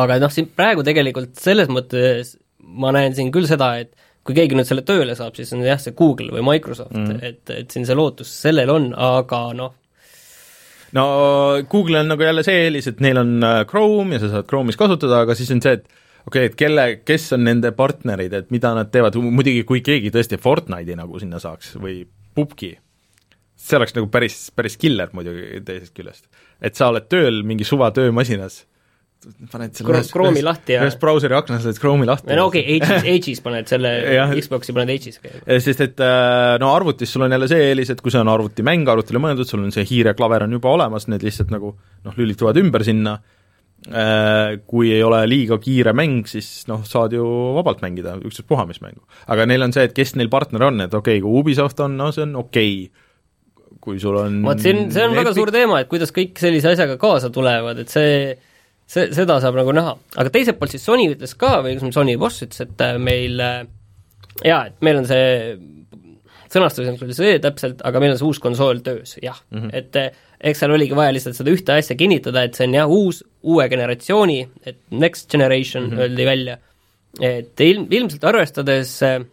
aga 0.04 0.20
noh, 0.22 0.36
siin 0.36 0.52
praegu 0.54 0.86
tegelikult 0.86 1.34
selles 1.42 1.72
mõttes 1.74 2.36
ma 2.60 2.94
näen 2.94 3.16
siin 3.18 3.32
küll 3.34 3.50
seda, 3.50 3.72
et 3.82 3.96
kui 4.28 4.36
keegi 4.38 4.58
nüüd 4.58 4.68
selle 4.68 4.84
tööle 4.88 5.16
saab, 5.18 5.36
siis 5.38 5.52
on 5.56 5.64
jah, 5.66 5.80
see 5.82 5.96
Google 5.98 6.34
või 6.36 6.46
Microsoft 6.54 6.96
mm., 6.96 7.22
et, 7.26 7.44
et 7.56 7.72
siin 7.72 7.88
see 7.88 7.98
lootus 7.98 8.32
sellel 8.44 8.72
on, 8.74 8.92
aga 8.94 9.42
noh, 9.58 9.74
no 10.98 11.06
Google 11.72 12.04
on 12.04 12.12
nagu 12.14 12.26
jälle 12.26 12.44
see 12.46 12.66
eelis, 12.66 12.90
et 12.92 13.02
neil 13.04 13.22
on 13.22 13.38
äh, 13.46 13.64
Chrome 13.70 14.18
ja 14.18 14.24
sa 14.24 14.32
saad 14.34 14.50
Chrome'is 14.50 14.80
kasutada, 14.80 15.24
aga 15.26 15.38
siis 15.38 15.52
on 15.56 15.64
see, 15.66 15.80
et 15.80 15.88
okei 16.28 16.46
okay,, 16.46 16.52
et 16.52 16.60
kelle, 16.60 16.86
kes 17.08 17.30
on 17.38 17.46
nende 17.48 17.72
partnerid, 17.78 18.36
et 18.36 18.54
mida 18.54 18.74
nad 18.78 18.92
teevad, 18.94 19.18
muidugi 19.24 19.64
kui 19.68 19.84
keegi 19.86 20.12
tõesti 20.14 20.40
Fortnite'i 20.42 20.98
nagu 21.00 21.22
sinna 21.22 21.42
saaks 21.42 21.76
või 21.82 22.02
pubgi, 22.38 22.74
see 23.60 23.80
oleks 23.80 23.96
nagu 23.98 24.10
päris, 24.12 24.42
päris 24.56 24.78
killer 24.80 25.14
muidugi 25.16 25.64
teisest 25.66 25.96
küljest. 25.98 26.28
et 26.62 26.76
sa 26.76 26.90
oled 26.92 27.08
tööl 27.12 27.42
mingi 27.48 27.68
suva 27.68 27.92
töömasinas, 27.96 28.64
paned 29.52 29.74
selle 29.76 29.98
ühes, 29.98 30.12
Chrome'i 30.14 30.44
lahti 30.46 30.78
ja 30.78 30.84
ühes 30.86 30.96
brauseri 31.02 31.36
aknas 31.36 31.66
oled 31.68 31.80
Chrome'i 31.82 32.08
lahti. 32.08 32.36
no 32.40 32.46
okei 32.48 32.78
okay,, 32.78 33.00
Age'is, 33.00 33.10
Age'is 33.16 33.42
paned 33.44 33.68
selle 33.72 33.92
Xbox'i 34.44 34.76
paned 34.76 34.94
Age'is 34.96 35.20
okay.. 35.20 35.60
sest 35.60 35.84
et 35.84 36.06
äh, 36.06 36.54
no 36.62 36.72
arvutis 36.76 37.12
sul 37.12 37.28
on 37.28 37.36
jälle 37.36 37.50
see 37.52 37.72
eelis, 37.72 37.92
et 37.92 38.04
kui 38.06 38.14
see 38.16 38.22
on 38.24 38.32
arvutimäng, 38.32 38.88
arvutile 38.88 39.22
mõeldud, 39.24 39.50
sul 39.50 39.66
on 39.66 39.76
see 39.76 39.88
hiireklaver 39.90 40.48
on 40.48 40.56
juba 40.60 40.72
olemas, 40.78 41.10
need 41.12 41.26
lihtsalt 41.28 41.52
nagu 41.52 41.74
noh, 41.76 42.16
lülituvad 42.20 42.62
ümber 42.64 42.88
sinna 42.88 43.20
Äh, 43.88 44.58
kui 44.68 44.90
ei 44.92 45.00
ole 45.08 45.22
liiga 45.30 45.56
kiire 45.64 45.94
mäng, 45.96 46.26
siis 46.28 46.66
noh, 46.68 46.82
saad 46.84 47.14
ju 47.16 47.24
vabalt 47.56 47.80
mängida, 47.80 48.18
ükstaspuha 48.28 48.66
mis 48.68 48.82
mängu. 48.84 49.06
aga 49.32 49.46
neil 49.48 49.64
on 49.64 49.72
see, 49.72 49.86
et 49.88 49.94
kes 49.96 50.18
neil 50.20 50.28
partner 50.30 50.66
on, 50.68 50.82
et 50.84 50.94
okei 50.94 51.22
okay,, 51.22 51.24
kui 51.24 51.40
Ubisoft 51.40 51.80
on, 51.86 51.96
no 51.96 52.10
see 52.12 52.26
on 52.26 52.36
okei 52.42 52.74
okay., 52.90 53.78
kui 53.80 54.02
sul 54.04 54.18
on 54.20 54.42
vot 54.44 54.60
see 54.60 54.74
on, 54.76 54.92
see 54.92 55.06
on 55.06 55.14
Epic... 55.14 55.22
väga 55.22 55.34
suur 55.38 55.52
teema, 55.56 55.80
et 55.80 55.88
kuidas 55.88 56.12
kõik 56.12 56.36
sellise 56.44 56.74
asjaga 56.74 56.98
kaasa 57.00 57.32
tulevad, 57.32 57.80
et 57.80 57.94
see 57.94 58.12
see, 58.90 59.10
seda 59.16 59.40
saab 59.44 59.58
nagu 59.60 59.74
näha. 59.76 59.96
aga 60.22 60.34
teiselt 60.34 60.60
poolt 60.60 60.76
siis 60.76 60.86
Sony 60.86 61.10
ütles 61.14 61.36
ka, 61.40 61.60
või 61.66 61.78
Sony 61.94 62.18
boss 62.22 62.46
ütles, 62.46 62.66
et 62.66 62.86
äh, 62.86 62.98
meil 63.02 63.42
äh, 63.44 63.60
jaa, 64.46 64.66
et 64.70 64.80
meil 64.86 65.02
on 65.02 65.10
see 65.10 65.58
sõnastus 66.50 66.88
on 66.90 66.98
küll 66.98 67.14
see 67.14 67.38
täpselt, 67.44 67.84
aga 67.86 68.02
meil 68.02 68.16
on 68.16 68.22
see 68.22 68.30
uus 68.30 68.42
konsool 68.42 68.82
töös, 68.86 69.18
jah 69.22 69.38
mm, 69.52 69.60
-hmm. 69.60 69.70
et 69.74 70.50
eks 70.50 70.64
seal 70.64 70.74
oligi 70.74 70.98
vaja 70.98 71.14
lihtsalt 71.14 71.38
seda 71.38 71.54
ühte 71.54 71.76
asja 71.76 71.98
kinnitada, 72.00 72.44
et 72.48 72.58
see 72.58 72.66
on 72.66 72.78
jah, 72.80 72.90
uus, 72.90 73.22
uue 73.44 73.68
generatsiooni, 73.70 74.40
et 74.66 74.80
next 74.90 75.30
generation 75.30 75.86
mm 75.86 75.92
-hmm. 75.92 76.02
öeldi 76.06 76.26
välja, 76.26 76.58
et 77.22 77.66
ilm, 77.66 77.88
ilmselt 77.92 78.24
arvestades 78.24 79.02
et 79.04 79.28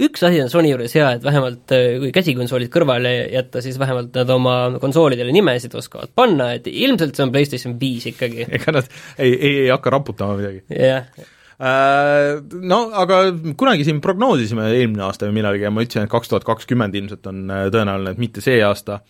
üks 0.00 0.24
asi 0.24 0.40
on 0.42 0.48
Sony 0.52 0.70
juures 0.72 0.94
hea, 0.96 1.10
et 1.16 1.24
vähemalt 1.24 1.74
kui 2.00 2.12
käsikonsoolid 2.14 2.72
kõrvale 2.72 3.12
jätta, 3.32 3.60
siis 3.64 3.78
vähemalt 3.80 4.14
nad 4.16 4.32
oma 4.32 4.56
konsoolidele 4.80 5.34
nimesid 5.34 5.74
oskavad 5.78 6.14
panna, 6.16 6.52
et 6.56 6.66
ilmselt 6.70 7.16
see 7.16 7.26
on 7.26 7.34
PlayStation 7.34 7.76
viis 7.80 8.08
ikkagi. 8.12 8.48
ega 8.48 8.78
nad 8.78 8.90
ei, 9.18 9.32
ei, 9.34 9.54
ei 9.66 9.70
hakka 9.72 9.92
raputama 9.92 10.38
midagi. 10.40 10.64
jah 10.72 11.08
äh, 11.12 12.40
No 12.72 12.84
aga 13.04 13.24
kunagi 13.60 13.84
siin 13.88 14.00
prognoosisime 14.04 14.70
eelmine 14.72 15.04
aasta 15.08 15.28
või 15.28 15.40
millalgi 15.40 15.68
ja 15.68 15.74
ma 15.74 15.84
ütlesin, 15.84 16.08
et 16.08 16.14
kaks 16.14 16.32
tuhat 16.32 16.48
kakskümmend 16.48 16.96
ilmselt 16.96 17.28
on 17.30 17.44
äh, 17.52 17.66
tõenäoline, 17.74 18.16
et 18.16 18.22
mitte 18.22 18.44
see 18.44 18.62
aasta 18.64 19.02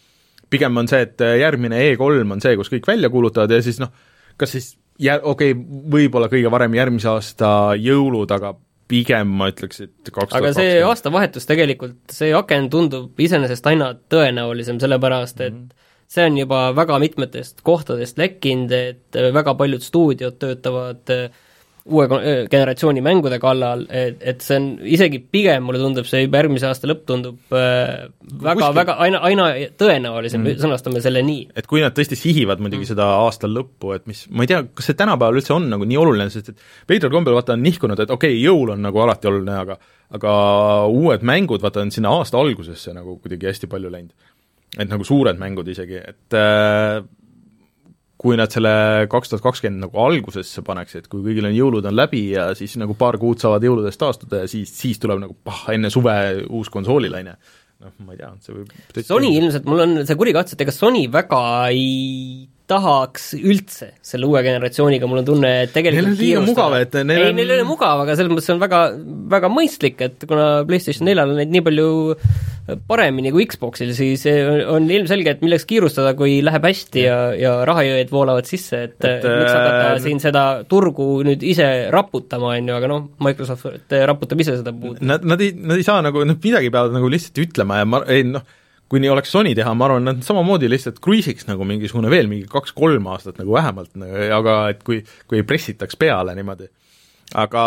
pigem 0.53 0.77
on 0.77 0.91
see, 0.91 1.07
et 1.07 1.23
äh, 1.25 1.39
järgmine 1.41 1.79
E3 1.89 2.27
on 2.27 2.43
see, 2.45 2.57
kus 2.59 2.71
kõik 2.73 2.89
välja 2.89 3.11
kuulutavad 3.13 3.53
ja 3.55 3.63
siis 3.65 3.81
noh, 3.83 3.93
kas 4.41 4.55
siis 4.57 4.73
jä-, 5.01 5.21
okei 5.23 5.55
okay,, 5.55 5.65
võib-olla 5.95 6.29
kõige 6.33 6.51
varem 6.53 6.77
järgmise 6.77 7.11
aasta 7.13 7.53
jõulud, 7.81 8.35
aga 8.35 8.55
pigem 8.91 9.31
ma 9.39 9.49
ütleks, 9.53 9.83
et 9.87 10.11
kaks 10.13 10.35
aga 10.39 10.53
see 10.57 10.81
aastavahetus 10.87 11.49
tegelikult, 11.49 12.01
see 12.13 12.33
aken 12.37 12.69
tundub 12.73 13.21
iseenesest 13.21 13.67
aina 13.71 13.93
tõenäolisem, 14.13 14.81
sellepärast 14.83 15.41
et 15.41 15.55
mm 15.55 15.63
-hmm. 15.63 15.89
see 16.09 16.27
on 16.29 16.39
juba 16.39 16.65
väga 16.77 16.99
mitmetest 16.99 17.63
kohtadest 17.63 18.19
lekkinud, 18.19 18.73
et 18.73 19.23
väga 19.39 19.55
paljud 19.55 19.83
stuudiod 19.83 20.39
töötavad 20.43 21.11
äh, 21.11 21.31
uue 21.85 22.07
generatsiooni 22.51 23.03
mängude 23.03 23.39
kallal, 23.43 23.85
et, 23.91 24.21
et 24.33 24.45
see 24.45 24.59
on 24.61 24.67
isegi 24.87 25.19
pigem, 25.35 25.65
mulle 25.67 25.81
tundub, 25.83 26.07
see 26.07 26.25
juba 26.25 26.43
järgmise 26.43 26.69
aasta 26.69 26.91
lõpp 26.91 27.05
tundub 27.09 27.57
äh, 27.59 28.05
väga, 28.45 28.69
väga 28.77 28.97
aina, 29.03 29.23
aina 29.27 29.49
tõenäolisem 29.81 30.45
mm., 30.45 30.61
sõnastame 30.63 31.03
selle 31.03 31.25
nii. 31.27 31.49
et 31.59 31.67
kui 31.71 31.83
nad 31.83 31.97
tõesti 31.97 32.19
sihivad 32.19 32.63
muidugi 32.63 32.85
mm. 32.85 32.91
seda 32.93 33.09
aasta 33.25 33.51
lõppu, 33.51 33.97
et 33.97 34.07
mis, 34.11 34.25
ma 34.31 34.47
ei 34.47 34.53
tea, 34.53 34.63
kas 34.71 34.91
see 34.91 34.99
tänapäeval 34.99 35.41
üldse 35.41 35.57
on 35.57 35.67
nagu 35.73 35.89
nii 35.89 35.99
oluline, 36.05 36.29
sest 36.31 36.53
et 36.53 36.69
veidral 36.93 37.15
kombel 37.15 37.35
vaata 37.39 37.57
on 37.57 37.67
nihkunud, 37.67 38.05
et 38.05 38.15
okei 38.15 38.37
okay,, 38.37 38.45
jõul 38.45 38.77
on 38.77 38.87
nagu 38.87 39.03
alati 39.03 39.31
oluline, 39.33 39.59
aga 39.65 39.81
aga 40.13 40.33
uued 40.93 41.25
mängud, 41.25 41.63
vaata, 41.65 41.83
on 41.87 41.91
sinna 41.95 42.13
aasta 42.13 42.39
algusesse 42.41 42.93
nagu 42.95 43.17
kuidagi 43.23 43.49
hästi 43.49 43.71
palju 43.73 43.91
läinud. 43.93 44.13
et 44.79 44.89
nagu 44.89 45.05
suured 45.05 45.37
mängud 45.37 45.67
isegi, 45.69 45.99
et 46.01 46.37
äh, 46.37 47.03
kui 48.23 48.39
nad 48.39 48.53
selle 48.55 48.73
kaks 49.11 49.33
tuhat 49.33 49.43
kakskümmend 49.45 49.87
nagu 49.87 49.99
algusesse 50.05 50.63
paneksid, 50.67 51.09
kui 51.11 51.25
kõigil 51.25 51.49
on 51.49 51.57
jõulud 51.57 51.89
on 51.91 51.97
läbi 51.99 52.23
ja 52.37 52.53
siis 52.59 52.77
nagu 52.81 52.95
paar 52.99 53.19
kuud 53.23 53.43
saavad 53.43 53.67
jõuludest 53.67 54.01
taastuda 54.01 54.45
ja 54.45 54.51
siis, 54.51 54.71
siis 54.79 55.03
tuleb 55.03 55.25
nagu 55.25 55.37
pah, 55.45 55.65
enne 55.75 55.91
suve 55.91 56.15
uus 56.49 56.71
konsoolilaine. 56.73 57.35
noh, 57.83 57.95
ma 58.07 58.15
ei 58.15 58.21
tea, 58.21 58.31
see 58.45 58.55
võib 58.55 59.03
Sony 59.09 59.33
ilmselt, 59.41 59.67
mul 59.67 59.83
on 59.83 59.95
see 60.07 60.19
kuri 60.19 60.35
katse, 60.37 60.55
et 60.55 60.63
ega 60.63 60.75
Sony 60.75 61.09
väga 61.11 61.43
ei 61.75 62.47
tahaks 62.73 63.33
üldse 63.39 63.93
selle 64.05 64.29
uue 64.31 64.43
generatsiooniga, 64.47 65.09
mul 65.11 65.23
on 65.23 65.29
tunne, 65.29 65.53
et 65.67 65.75
tegelikult 65.75 66.09
neil 66.09 66.13
on 66.13 66.23
liiga 66.23 66.45
mugav, 66.47 66.79
et 66.81 66.97
neil 67.03 67.27
ei 67.27 67.33
on... 67.33 67.37
neil 67.41 67.53
ei 67.53 67.61
ole 67.61 67.69
mugav, 67.69 68.05
aga 68.07 68.17
selles 68.19 68.33
mõttes 68.33 68.55
on 68.55 68.63
väga, 68.63 68.81
väga 69.37 69.53
mõistlik, 69.53 70.01
et 70.09 70.27
kuna 70.29 70.49
PlayStation 70.69 71.09
neljal 71.09 71.35
on 71.35 71.41
neid 71.43 71.53
nii 71.53 71.67
palju 71.69 71.91
paremini 72.87 73.33
kui 73.35 73.47
Xboxil, 73.51 73.91
siis 73.97 74.23
on 74.71 74.87
ilmselge, 74.93 75.35
et 75.35 75.43
milleks 75.43 75.67
kiirustada, 75.69 76.15
kui 76.19 76.39
läheb 76.47 76.67
hästi 76.69 77.05
ja, 77.05 77.17
ja 77.35 77.55
rahajõed 77.69 78.13
voolavad 78.13 78.47
sisse, 78.49 78.85
et, 78.87 78.97
et 79.03 79.27
miks 79.27 79.51
hakata 79.51 79.89
äh, 79.89 79.99
siin 80.05 80.23
seda 80.23 80.45
turgu 80.71 81.09
nüüd 81.27 81.43
ise 81.47 81.69
raputama, 81.93 82.55
on 82.55 82.71
ju, 82.71 82.79
aga 82.79 82.91
noh, 82.93 83.05
Microsoft 83.27 83.97
raputab 84.13 84.45
ise 84.45 84.57
seda 84.61 84.75
puud. 84.77 85.03
Nad, 85.03 85.27
nad 85.27 85.43
ei, 85.43 85.57
nad 85.59 85.81
ei 85.81 85.87
saa 85.87 86.05
nagu, 86.07 86.23
nad 86.29 86.39
midagi 86.43 86.71
peavad 86.73 86.95
nagu 86.95 87.11
lihtsalt 87.11 87.43
ütlema 87.43 87.83
ja 87.83 87.89
ma, 87.89 88.05
ei 88.13 88.29
noh, 88.31 88.47
kui 88.93 89.01
nii 89.01 89.09
oleks 89.09 89.33
Sony 89.33 89.55
teha, 89.57 89.73
ma 89.73 89.87
arvan, 89.89 90.05
nad 90.05 90.21
samamoodi 90.27 90.69
lihtsalt 90.69 90.99
cruise'iks 91.01 91.47
nagu 91.49 91.65
mingisugune 91.65 92.11
veel 92.13 92.29
mingi 92.29 92.45
kaks-kolm 92.53 93.07
aastat 93.09 93.41
nagu 93.41 93.55
vähemalt, 93.57 93.95
aga 94.37 94.57
et 94.75 94.83
kui, 94.85 95.01
kui 95.31 95.41
ei 95.41 95.47
pressitaks 95.49 95.97
peale 95.97 96.35
niimoodi. 96.37 96.69
aga 97.41 97.63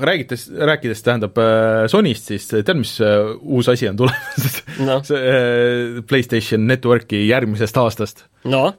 räägites, 0.00 0.46
rääkides 0.56 1.04
tähendab 1.04 1.36
äh, 1.36 1.82
Sonyst, 1.92 2.30
siis 2.30 2.46
tead, 2.48 2.72
mis 2.78 2.94
äh, 3.04 3.34
uus 3.42 3.68
asi 3.68 3.90
on 3.90 3.98
tulemas 4.00 4.62
no. 4.80 5.02
see 5.08 5.20
äh, 5.20 6.00
PlayStation 6.08 6.64
Networki 6.66 7.26
järgmisest 7.28 7.76
aastast? 7.76 8.24
no? 8.48 8.70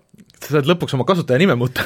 Sa 0.44 0.58
saad 0.58 0.68
lõpuks 0.70 0.94
oma 0.98 1.06
kasutaja 1.08 1.40
nime 1.42 1.56
muuta. 1.60 1.86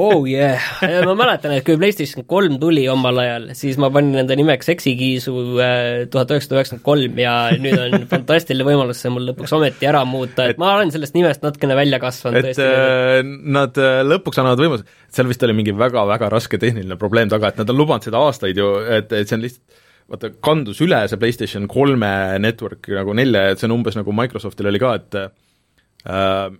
Oh 0.00 0.24
yeah, 0.28 0.60
ma 1.06 1.14
mäletan, 1.16 1.54
et 1.56 1.64
kui 1.66 1.78
PlayStation 1.80 2.26
kolm 2.28 2.58
tuli 2.60 2.84
omal 2.92 3.20
ajal, 3.22 3.46
siis 3.56 3.78
ma 3.80 3.88
panin 3.92 4.20
enda 4.22 4.36
nimeks 4.38 4.68
seksikiisu 4.68 5.34
äh, 5.56 5.76
tuhat 6.12 6.32
üheksasada 6.32 6.58
üheksakümmend 6.58 6.86
kolm 6.86 7.20
ja 7.22 7.34
nüüd 7.60 7.78
on 7.80 8.04
fantastiline 8.12 8.66
võimalus 8.68 9.02
see 9.02 9.12
mul 9.12 9.30
lõpuks 9.30 9.54
ometi 9.56 9.88
ära 9.88 10.02
muuta, 10.08 10.50
et 10.52 10.60
ma 10.60 10.74
olen 10.76 10.92
sellest 10.94 11.16
nimest 11.16 11.44
natukene 11.44 11.76
välja 11.78 12.00
kasvanud 12.02 12.40
et 12.40 12.50
tõesti. 12.50 12.66
Äh, 12.68 13.20
nad 13.58 13.80
äh, 13.80 14.00
lõpuks 14.06 14.42
annavad 14.42 14.64
võimaluse, 14.64 14.98
seal 15.12 15.30
vist 15.30 15.46
oli 15.48 15.56
mingi 15.60 15.76
väga-väga 15.76 16.32
raske 16.32 16.60
tehniline 16.60 16.98
probleem 17.00 17.32
taga, 17.32 17.52
et 17.52 17.62
nad 17.62 17.72
on 17.72 17.80
lubanud 17.82 18.08
seda 18.08 18.20
aastaid 18.24 18.60
ju, 18.60 18.74
et, 18.88 19.12
et 19.12 19.28
see 19.28 19.40
on 19.40 19.46
lihtsalt 19.46 19.80
vaata, 20.12 20.32
kandus 20.44 20.82
üle 20.84 21.00
see 21.08 21.20
PlayStation 21.20 21.68
kolme 21.70 22.10
network 22.42 22.90
nagu 22.92 23.16
nelja, 23.16 23.48
et 23.52 23.60
see 23.60 23.68
on 23.70 23.78
umbes 23.78 23.96
nagu 23.98 24.14
Microsoftil 24.16 24.68
oli 24.68 24.82
ka, 24.82 24.92
et 25.00 25.18
äh, 25.22 26.52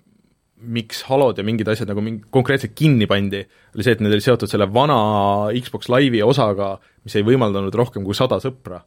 miks 0.62 1.02
Halod 1.08 1.38
ja 1.40 1.44
mingid 1.46 1.68
asjad 1.68 1.90
nagu 1.90 2.02
mingi 2.04 2.24
konkreetselt 2.32 2.74
kinni 2.78 3.08
pandi, 3.10 3.42
oli 3.74 3.86
see, 3.86 3.96
et 3.96 4.02
need 4.04 4.14
olid 4.14 4.24
seotud 4.24 4.50
selle 4.50 4.68
vana 4.72 4.98
Xbox 5.58 5.90
Live'i 5.92 6.22
osaga, 6.26 6.74
mis 7.06 7.16
ei 7.18 7.26
võimaldanud 7.26 7.74
rohkem 7.78 8.06
kui 8.06 8.18
sada 8.18 8.40
sõpra. 8.42 8.82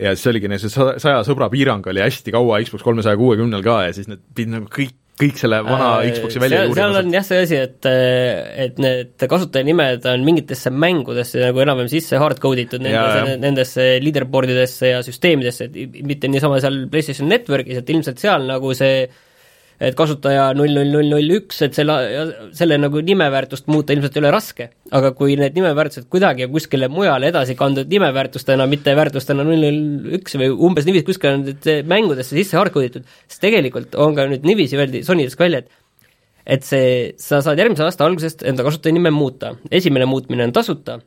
ja 0.00 0.14
siis 0.14 0.30
oligi 0.30 0.50
see 0.58 0.70
saja 0.72 1.20
sõbra 1.26 1.50
piirang 1.52 1.86
oli 1.92 2.02
hästi 2.02 2.32
kaua 2.34 2.62
Xbox 2.64 2.86
kolmesaja 2.86 3.18
kuuekümnel 3.20 3.62
ka 3.62 3.82
ja 3.88 3.94
siis 3.94 4.08
need 4.10 4.22
pidid 4.34 4.54
nagu 4.56 4.70
kõik 4.70 4.96
kõik 5.20 5.40
selle 5.40 5.60
vana 5.66 5.90
Äh, 6.00 6.12
Xbox'i 6.14 6.40
välja 6.42 6.64
seal, 6.64 6.74
seal 6.78 6.98
on 7.00 7.14
jah 7.14 7.26
see 7.26 7.40
asi, 7.44 7.58
et, 7.66 7.88
et 8.64 8.80
need 8.82 9.24
kasutajanimed 9.30 10.06
on 10.10 10.26
mingitesse 10.26 10.72
mängudesse 10.72 11.42
nagu 11.42 11.62
enam-vähem 11.64 11.90
sisse 11.92 12.20
hardcode 12.20 12.64
itud 12.64 12.84
nendesse, 12.84 13.36
nendesse 13.42 13.88
leaderboard 14.04 14.52
idesse 14.54 14.94
ja 14.94 15.02
süsteemidesse, 15.06 15.68
et 15.68 15.98
mitte 16.06 16.30
niisama 16.30 16.60
seal 16.62 16.84
PlayStation 16.92 17.28
Networkis, 17.30 17.82
et 17.82 17.92
ilmselt 17.92 18.22
seal 18.22 18.46
nagu 18.48 18.72
see 18.76 19.04
et 19.80 19.96
kasutaja 19.96 20.50
null 20.56 20.74
null 20.76 20.90
null 20.92 21.08
null 21.14 21.34
üks, 21.38 21.62
et 21.64 21.76
selle, 21.76 21.96
selle 22.56 22.76
nagu 22.80 23.00
nimeväärtust 23.04 23.70
muuta 23.72 23.94
ilmselt 23.94 24.16
ei 24.16 24.22
ole 24.22 24.32
raske, 24.34 24.66
aga 24.96 25.12
kui 25.16 25.38
need 25.40 25.56
nimeväärtused 25.56 26.08
kuidagi 26.12 26.48
kuskile 26.52 26.90
mujale 26.92 27.30
edasi 27.32 27.56
kandunud 27.58 27.88
nimeväärtustena, 27.92 28.66
mitte 28.70 28.94
väärtustena 28.98 29.46
null 29.46 29.64
null 29.64 30.18
üks 30.20 30.36
või 30.40 30.50
umbes 30.68 30.88
niiviisi 30.88 31.08
kuskile 31.08 31.38
on 31.38 31.46
need 31.48 31.70
mängudesse 31.88 32.36
sisse 32.36 32.60
hardcode 32.60 32.90
itud, 32.90 33.14
siis 33.30 33.40
tegelikult 33.40 33.96
on 33.96 34.18
ka 34.18 34.28
nüüd 34.28 34.44
niiviisi 34.44 34.76
öeldi 34.80 35.04
Sony'st 35.06 35.40
ka 35.40 35.48
välja, 35.48 35.64
et 35.64 35.78
et 36.50 36.64
see, 36.66 36.92
sa 37.20 37.40
saad 37.44 37.60
järgmise 37.60 37.84
aasta 37.84 38.04
algusest 38.08 38.44
enda 38.48 38.64
kasutajanime 38.66 39.12
muuta, 39.14 39.54
esimene 39.70 40.06
muutmine 40.08 40.44
on 40.48 40.54
tasuta, 40.56 40.98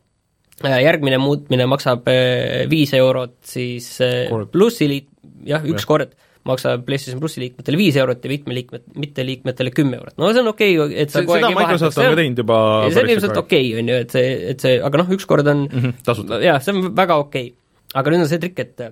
järgmine 0.64 1.18
muutmine 1.22 1.66
maksab 1.70 2.08
eh, 2.10 2.64
viis 2.72 2.94
eurot 2.98 3.38
siis 3.54 3.90
eh, 4.02 4.30
Kord. 4.32 4.52
plussi 4.54 4.88
liit-, 4.90 5.10
jah, 5.46 5.66
üks 5.68 5.86
kord 5.90 6.14
maksab 6.48 6.84
PlayStation 6.88 7.22
plussi 7.24 7.40
liikmetele 7.44 7.78
viis 7.80 7.96
eurot 8.00 8.24
ja 8.26 8.32
mitmeliikmed, 8.34 8.84
mitteliikmetele 9.00 9.72
kümme 9.76 9.98
eurot. 10.00 10.18
no 10.20 10.32
see 10.34 10.42
on 10.44 10.50
okei 10.52 10.74
okay,, 10.80 10.98
et 11.04 11.14
sa 11.14 11.22
See- 11.22 11.28
kogu 11.30 11.40
seda 11.40 11.52
Microsoft 11.56 11.98
on 11.98 12.04
See 12.04 12.10
ka 12.16 12.20
teinud 12.20 12.42
juba 12.44 12.58
ja 12.84 12.90
see 12.92 13.04
on 13.06 13.14
ilmselt 13.16 13.40
okei 13.44 13.70
okay,, 13.70 13.80
on 13.80 13.92
ju, 13.94 14.00
et 14.06 14.18
see, 14.18 14.34
et 14.52 14.66
see, 14.68 14.74
aga 14.90 15.02
noh, 15.04 15.14
üks 15.16 15.28
kord 15.30 15.48
on 15.54 15.64
Mhm, 15.70 15.96
tasuta. 16.04 16.42
jah, 16.44 16.60
see 16.64 16.76
on 16.76 16.90
väga 16.98 17.20
okei 17.24 17.48
okay.. 17.54 17.96
aga 18.02 18.14
nüüd 18.14 18.26
on 18.26 18.32
see 18.34 18.42
trikk, 18.44 18.60
et 18.66 18.86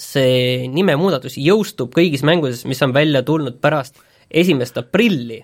see 0.00 0.68
nimemuudatus 0.72 1.36
jõustub 1.40 1.92
kõigis 1.94 2.22
mängudes, 2.26 2.64
mis 2.68 2.80
on 2.82 2.94
välja 2.96 3.22
tulnud 3.26 3.58
pärast 3.62 3.98
esimest 4.30 4.78
aprilli 4.80 5.42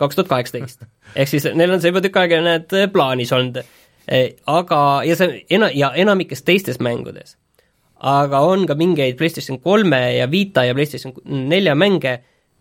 kaks 0.00 0.16
tuhat 0.18 0.30
kaheksateist. 0.32 0.84
ehk 1.18 1.28
siis 1.30 1.46
neil 1.54 1.70
on 1.74 1.80
see 1.82 1.92
juba 1.92 2.00
tükk 2.04 2.16
aega, 2.22 2.40
näed, 2.44 2.72
plaanis 2.92 3.32
olnud. 3.36 3.60
aga, 4.50 4.80
ja 5.06 5.16
see 5.16 5.44
ena-, 5.54 5.70
ja 5.72 5.92
enamikes 5.94 6.42
teistes 6.42 6.80
mängudes 6.82 7.36
aga 8.02 8.42
on 8.46 8.66
ka 8.66 8.76
mingeid 8.78 9.16
PlayStation 9.18 9.60
kolme 9.62 10.00
ja 10.16 10.26
Vita 10.30 10.66
ja 10.66 10.74
PlayStation 10.74 11.14
nelja 11.50 11.76
mänge, 11.78 12.16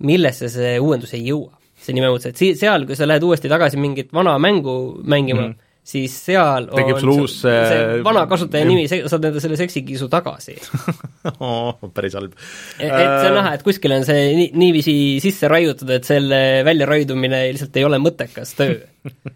millesse 0.06 0.50
see 0.52 0.78
uuendus 0.82 1.16
ei 1.18 1.26
jõua. 1.32 1.58
see 1.82 1.96
nimemuutus, 1.98 2.30
et 2.30 2.38
si-, 2.38 2.54
seal, 2.54 2.86
kui 2.86 2.94
sa 2.98 3.08
lähed 3.10 3.24
uuesti 3.26 3.50
tagasi 3.50 3.80
mingit 3.82 4.12
vana 4.14 4.36
mängu 4.38 5.02
mängima 5.02 5.42
mm, 5.42 5.54
-hmm. 5.54 5.70
siis 5.82 6.14
seal 6.28 6.68
Tekib 6.70 7.00
on 7.00 7.02
sul 7.02 7.12
uus, 7.24 7.38
see, 7.42 7.56
see 7.72 7.80
äh, 7.82 8.04
vana 8.06 8.28
kasutaja 8.30 8.68
nimi, 8.70 8.84
saad 8.86 9.26
enda 9.26 9.42
selle 9.42 9.58
seksikiisu 9.58 10.06
tagasi 10.10 10.60
oh, 11.40 11.80
päris 11.96 12.14
halb. 12.14 12.36
et 12.78 12.86
et 12.86 13.16
see 13.24 13.32
on 13.32 13.40
näha, 13.40 13.56
et 13.58 13.64
kuskil 13.66 13.96
on 13.98 14.06
see 14.06 14.28
nii, 14.38 14.52
niiviisi 14.62 14.94
sisse 15.26 15.50
raiutud, 15.50 15.90
et 15.90 16.06
selle 16.06 16.62
väljaraiudumine 16.70 17.48
lihtsalt 17.56 17.82
ei 17.82 17.88
ole 17.88 17.98
mõttekas 17.98 18.54
töö. 18.60 18.78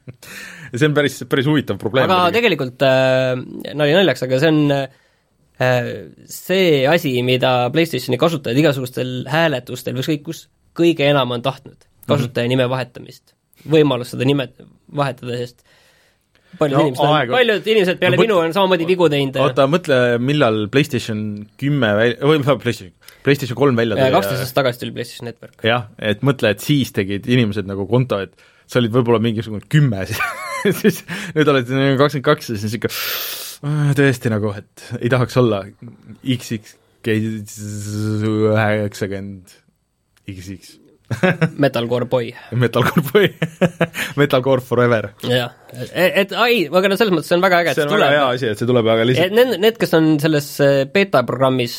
see 0.77 0.85
on 0.85 0.93
päris, 0.93 1.23
päris 1.25 1.49
huvitav 1.49 1.81
probleem. 1.81 2.05
aga 2.11 2.29
tegelikult 2.37 2.85
äh, 2.85 3.33
nali 3.73 3.97
naljaks, 3.97 4.27
aga 4.29 4.43
see 4.43 4.53
on 4.53 4.77
äh, 4.77 4.85
see 5.57 6.83
asi, 6.89 7.13
mida 7.23 7.69
PlayStationi 7.71 8.19
kasutajad 8.19 8.59
igasugustel 8.59 9.13
hääletustel 9.31 9.95
ükskõik 10.01 10.25
kus 10.25 10.45
kõige 10.75 11.07
enam 11.07 11.31
on 11.31 11.43
tahtnud, 11.45 11.87
kasutaja 12.09 12.51
nime 12.51 12.67
vahetamist. 12.71 13.33
võimalus 13.71 14.11
seda 14.13 14.27
nime 14.27 14.49
vahetada, 14.95 15.37
sest 15.39 15.63
paljud 16.59 16.77
No 16.77 16.83
inimesed 16.83 17.05
on 17.07 17.31
paljud 17.31 17.69
inimesed 17.71 18.01
peale 18.01 18.17
No 18.17 18.23
minu 18.23 18.37
on 18.39 18.53
samamoodi 18.55 18.87
vigu 18.87 19.07
teinud. 19.11 19.39
oota, 19.43 19.65
mõtle, 19.71 19.99
millal 20.19 20.65
PlayStation 20.71 21.21
kümme 21.59 21.93
väl-, 21.97 22.17
või 22.19 22.43
PlayStation, 22.43 22.91
PlayStation 23.23 23.59
kolm 23.59 23.79
välja 23.79 24.11
kaksteist 24.11 24.43
aastat 24.43 24.59
tagasi 24.59 24.83
tuli 24.83 24.95
PlayStation 24.97 25.31
Network. 25.31 25.55
jah, 25.63 25.87
et 25.99 26.23
mõtle, 26.27 26.51
et 26.51 26.63
siis 26.63 26.91
tegid 26.95 27.31
inimesed 27.31 27.67
nagu 27.69 27.87
konto, 27.87 28.19
et 28.27 28.35
sa 28.67 28.81
olid 28.81 28.91
võib-olla 28.91 29.23
mingisugune 29.23 29.63
kümme 29.71 30.03
siis 30.81 31.03
nüüd 31.35 31.47
oled 31.47 31.67
kakskümmend 31.69 32.27
kaks 32.27 32.53
ja 32.53 32.59
siis 32.59 32.75
ikka 32.75 32.91
tõesti 33.97 34.33
nagu, 34.33 34.49
et 34.57 34.87
ei 35.01 35.09
tahaks 35.13 35.37
olla 35.41 35.59
XX 36.23 36.63
üheksakümmend 37.05 39.53
XX 40.25 40.85
Metalcore 41.61 42.07
boy. 42.09 42.31
Metalcore 42.51 43.03
boy. 43.11 43.27
Metalcore 44.19 44.61
forever. 44.61 45.11
jah, 45.21 45.51
et, 45.73 45.91
et 46.23 46.33
ai, 46.33 46.63
aga 46.65 46.89
no 46.89 46.97
selles 46.97 47.13
mõttes 47.13 47.29
see 47.29 47.37
on 47.37 47.43
väga 47.45 47.59
äge, 47.61 47.73
et 47.73 47.77
see 47.77 47.83
see 47.83 47.85
on 47.85 47.93
väga 47.93 48.07
tuleb. 48.07 48.15
hea 48.15 48.37
asi, 48.37 48.47
et 48.49 48.61
see 48.61 48.69
tuleb, 48.71 48.89
aga 48.93 49.05
lihtsalt. 49.05 49.35
Need, 49.37 49.53
need, 49.61 49.77
kes 49.81 49.93
on 49.99 50.07
selles 50.23 50.47
äh, 50.65 50.79
beeta 50.89 51.21
programmis, 51.27 51.77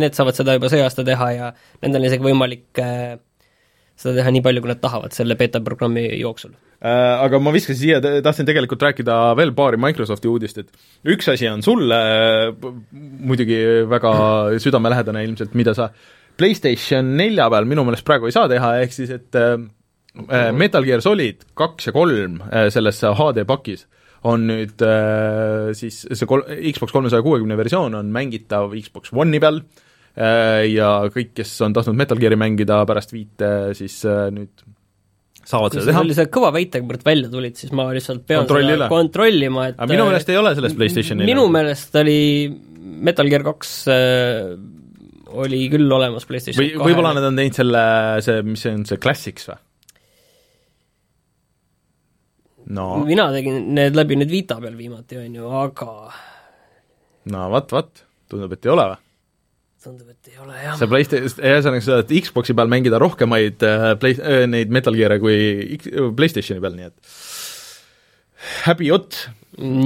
need 0.00 0.16
saavad 0.16 0.40
seda 0.40 0.56
juba 0.56 0.72
see 0.72 0.80
aasta 0.84 1.04
teha 1.04 1.28
ja 1.36 1.50
nendel 1.82 2.00
on 2.00 2.08
isegi 2.08 2.28
võimalik 2.30 2.80
äh, 2.80 3.18
seda 3.98 4.18
teha 4.18 4.32
nii 4.34 4.42
palju, 4.44 4.62
kui 4.64 4.70
nad 4.72 4.80
tahavad 4.82 5.14
selle 5.16 5.36
beeta 5.38 5.60
programmi 5.64 6.04
jooksul. 6.20 6.54
Äh, 6.82 7.22
aga 7.22 7.38
ma 7.42 7.52
viskasin 7.54 7.78
siia, 7.78 8.00
tahtsin 8.24 8.48
tegelikult 8.48 8.82
rääkida 8.82 9.18
veel 9.38 9.52
paari 9.54 9.78
Microsofti 9.80 10.30
uudist, 10.30 10.58
et 10.64 11.12
üks 11.14 11.30
asi 11.30 11.46
on 11.50 11.62
sulle 11.62 12.00
äh, 12.00 12.72
muidugi 13.22 13.60
väga 13.90 14.14
südamelähedane 14.64 15.22
ilmselt, 15.28 15.54
mida 15.58 15.76
sa 15.78 15.92
PlayStation 16.40 17.14
nelja 17.18 17.46
peal 17.52 17.68
minu 17.68 17.84
meelest 17.86 18.06
praegu 18.08 18.26
ei 18.26 18.34
saa 18.34 18.50
teha, 18.50 18.74
ehk 18.82 18.96
siis 18.96 19.14
et 19.14 19.38
äh, 19.38 19.56
Metal 20.52 20.84
Gear 20.84 21.00
Solid 21.04 21.46
kaks 21.56 21.88
ja 21.88 21.92
kolm 21.94 22.42
selles 22.74 22.98
HD 23.00 23.46
pakis 23.48 23.86
on 24.28 24.42
nüüd 24.44 24.82
siis 25.78 26.02
see 26.04 26.28
kol-, 26.28 26.44
Xbox 26.68 26.92
kolmesaja 26.92 27.24
kuuekümne 27.24 27.56
versioon 27.56 27.96
on 27.96 28.10
mängitav 28.12 28.74
Xbox 28.76 29.08
One'i 29.16 29.40
peal 29.40 29.62
äh, 29.62 29.80
ja 30.12 30.92
kõik, 31.12 31.32
kes 31.38 31.54
on 31.64 31.72
tahtnud 31.76 31.96
Metal 31.96 32.20
Gear'i 32.20 32.36
mängida 32.36 32.82
pärast 32.88 33.14
viite, 33.14 33.48
siis 33.78 34.02
äh, 34.04 34.26
nüüd 34.34 34.64
saavad 35.42 35.72
kui 35.72 35.80
seda 35.80 35.86
sa 35.86 35.90
teha. 35.90 36.02
sellise 36.02 36.26
kõva 36.32 36.52
väitega 36.54 36.86
pärast 36.88 37.06
välja 37.06 37.30
tulid, 37.32 37.56
siis 37.58 37.72
ma 37.74 37.88
lihtsalt 37.94 38.26
pean 38.28 38.44
Kontrolli 38.44 38.68
seda 38.68 38.78
üle. 38.78 38.90
kontrollima, 38.92 39.66
et 39.72 39.80
aga 39.80 39.90
minu 39.94 40.06
meelest 40.10 40.30
ei 40.30 40.38
ole 40.38 40.54
selles 40.58 40.76
PlayStationi 40.78 41.26
minu 41.26 41.48
meelest 41.52 41.98
oli 42.02 42.20
Metal 43.08 43.30
Gear 43.32 43.44
kaks 43.46 43.74
äh, 43.90 44.52
oli 45.32 45.64
küll 45.72 45.92
olemas 45.96 46.26
PlayStation 46.28 46.60
või 46.60 46.76
võib-olla 46.78 47.14
nad 47.16 47.26
on 47.30 47.38
teinud 47.40 47.58
selle, 47.58 47.84
see, 48.24 48.42
mis 48.46 48.64
see 48.64 48.74
on, 48.76 48.84
see 48.88 49.00
Classics 49.02 49.48
või? 49.50 49.60
no, 52.76 52.88
mina 53.08 53.30
tegin 53.34 53.72
need 53.76 53.96
läbi 53.98 54.20
nüüd 54.20 54.32
Vita 54.32 54.60
peal 54.62 54.76
viimati, 54.78 55.18
on 55.24 55.40
ju, 55.40 55.54
aga 55.62 55.88
no 57.32 57.48
vot, 57.52 57.74
vot, 57.74 58.04
tundub, 58.30 58.54
et 58.54 58.68
ei 58.68 58.74
ole 58.74 58.86
või? 58.92 59.00
tundub, 59.84 60.08
et 60.14 60.32
ei 60.32 60.40
ole 60.42 60.56
jah. 60.56 60.78
see 60.78 60.90
PlayStation, 60.90 61.36
ühesõnaga 61.42 61.84
sa 61.84 61.98
saad 62.00 62.16
Xbox'i 62.22 62.56
peal 62.58 62.70
mängida 62.72 63.00
rohkemaid 63.02 63.66
äh, 63.66 63.86
play- 64.02 64.18
äh,, 64.20 64.44
neid 64.50 64.72
Metal 64.74 64.96
Gear'e 64.96 65.20
kui 65.22 65.38
X- 65.78 65.92
PlayStationi 66.18 66.62
peal, 66.62 66.76
nii 66.78 66.90
et 66.90 67.14
häbi 68.66 68.90
ott, 68.94 69.16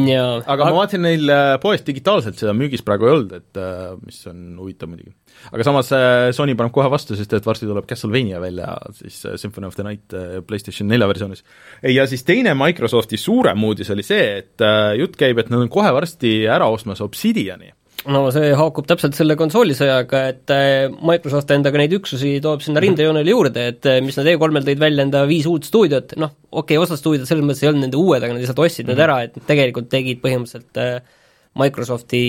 jaa. 0.09 0.41
aga 0.49 0.69
ma 0.69 0.75
vaatasin 0.79 1.03
neil 1.05 1.29
äh, 1.33 1.55
poes 1.61 1.83
digitaalselt 1.85 2.39
seda 2.41 2.55
müügis 2.57 2.85
praegu 2.87 3.09
ei 3.09 3.15
olnud, 3.17 3.35
et 3.37 3.61
äh, 3.61 3.95
mis 4.01 4.21
on 4.31 4.43
huvitav 4.63 4.89
muidugi. 4.89 5.13
aga 5.51 5.67
samas 5.67 5.91
äh, 5.97 6.29
Sony 6.37 6.55
paneb 6.59 6.73
kohe 6.77 6.89
vastu, 6.93 7.17
sest 7.19 7.35
et 7.37 7.49
varsti 7.49 7.69
tuleb 7.69 7.89
Castlevania 7.91 8.41
välja 8.43 8.77
siis 8.97 9.19
äh, 9.29 9.37
Symphony 9.41 9.69
of 9.69 9.77
the 9.77 9.85
Night 9.87 10.17
äh, 10.17 10.39
PlayStation 10.47 10.89
nelja 10.89 11.09
versioonis. 11.11 11.45
ja 11.93 12.07
siis 12.09 12.25
teine 12.25 12.55
Microsofti 12.57 13.21
suurem 13.21 13.65
uudis 13.69 13.91
oli 13.93 14.07
see, 14.07 14.29
et 14.45 14.65
äh, 14.65 14.95
jutt 15.01 15.19
käib, 15.21 15.43
et 15.43 15.53
nad 15.53 15.67
on 15.67 15.73
kohe 15.73 15.93
varsti 15.97 16.39
ära 16.49 16.71
ostmas 16.73 17.05
Obsidiani 17.05 17.75
no 18.13 18.23
see 18.35 18.53
haakub 18.57 18.87
täpselt 18.89 19.17
selle 19.19 19.37
konsoolisõjaga, 19.39 20.23
et 20.33 20.53
äh, 20.55 20.87
Microsoft 21.11 21.51
endaga 21.55 21.81
neid 21.81 21.95
üksusi 21.97 22.37
toob 22.45 22.65
sinna 22.65 22.83
rindejoonele 22.83 23.33
juurde, 23.33 23.69
et 23.73 23.89
äh, 23.91 24.01
mis 24.05 24.17
nad 24.19 24.29
E3-l 24.31 24.67
tõid 24.69 24.83
välja 24.83 25.07
enda 25.07 25.25
viis 25.29 25.47
uut 25.51 25.67
stuudiot, 25.67 26.17
noh, 26.23 26.35
okei 26.51 26.77
okay,, 26.77 26.83
osad 26.83 27.01
stuudiod 27.01 27.29
selles 27.29 27.47
mõttes 27.47 27.65
ei 27.65 27.71
olnud 27.71 27.87
nende 27.87 28.01
uued, 28.01 28.23
aga 28.23 28.35
nad 28.35 28.43
lihtsalt 28.43 28.63
ostsid 28.65 28.87
mm 28.87 28.93
-hmm. 28.93 28.97
need 28.97 29.07
ära, 29.09 29.19
et 29.27 29.39
nad 29.39 29.49
tegelikult 29.51 29.89
tegid 29.93 30.23
põhimõtteliselt 30.25 30.83
äh, 30.83 31.23
Microsofti 31.57 32.25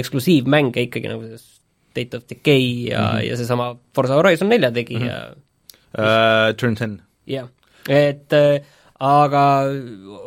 eksklusiivmänge 0.00 0.88
ikkagi 0.88 1.12
nagu 1.12 1.28
see 1.28 1.58
State 1.98 2.16
of 2.16 2.26
Decay 2.28 2.90
ja 2.90 3.00
mm, 3.00 3.18
-hmm. 3.18 3.28
ja 3.28 3.36
seesama 3.36 3.76
Forza 3.94 4.14
Horizon 4.14 4.48
nelja 4.48 4.70
tegi 4.72 4.96
mm 4.96 5.02
-hmm. 5.02 5.08
ja 5.08 6.48
äh,, 6.48 6.56
Turn 6.56 6.74
ten. 6.74 7.02
jah, 7.26 7.48
et 7.88 8.32
äh, 8.32 8.60
aga 9.00 9.42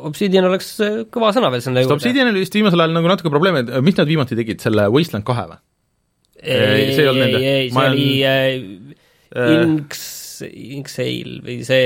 Obsidian 0.07 0.45
oleks 0.47 0.69
äh, 0.79 1.01
kõva 1.11 1.33
sõna 1.35 1.49
veel 1.51 1.61
sest 1.63 1.75
juurde. 1.75 1.97
Obsidianil 1.97 2.37
vist 2.39 2.55
viimasel 2.55 2.79
ajal 2.85 2.93
nagu 2.95 3.09
natuke 3.11 3.31
probleeme, 3.33 3.65
et 3.65 3.83
mis 3.83 3.97
nad 3.99 4.07
viimati 4.07 4.37
tegid, 4.39 4.61
selle 4.63 4.87
Wasteland 4.93 5.27
kahe 5.27 5.47
või? 5.51 5.59
ei, 6.41 6.87
see 6.95 7.03
ei 7.03 7.09
olnud 7.11 7.21
nende. 7.27 7.41
ei, 7.45 7.67
see 7.69 7.77
olen- 7.77 7.91
oli 7.93 8.09
äh, 8.25 8.97
Äh, 9.31 9.61
Inks, 9.63 10.41
Inksale 10.51 11.37
või 11.45 11.61
see 11.63 11.83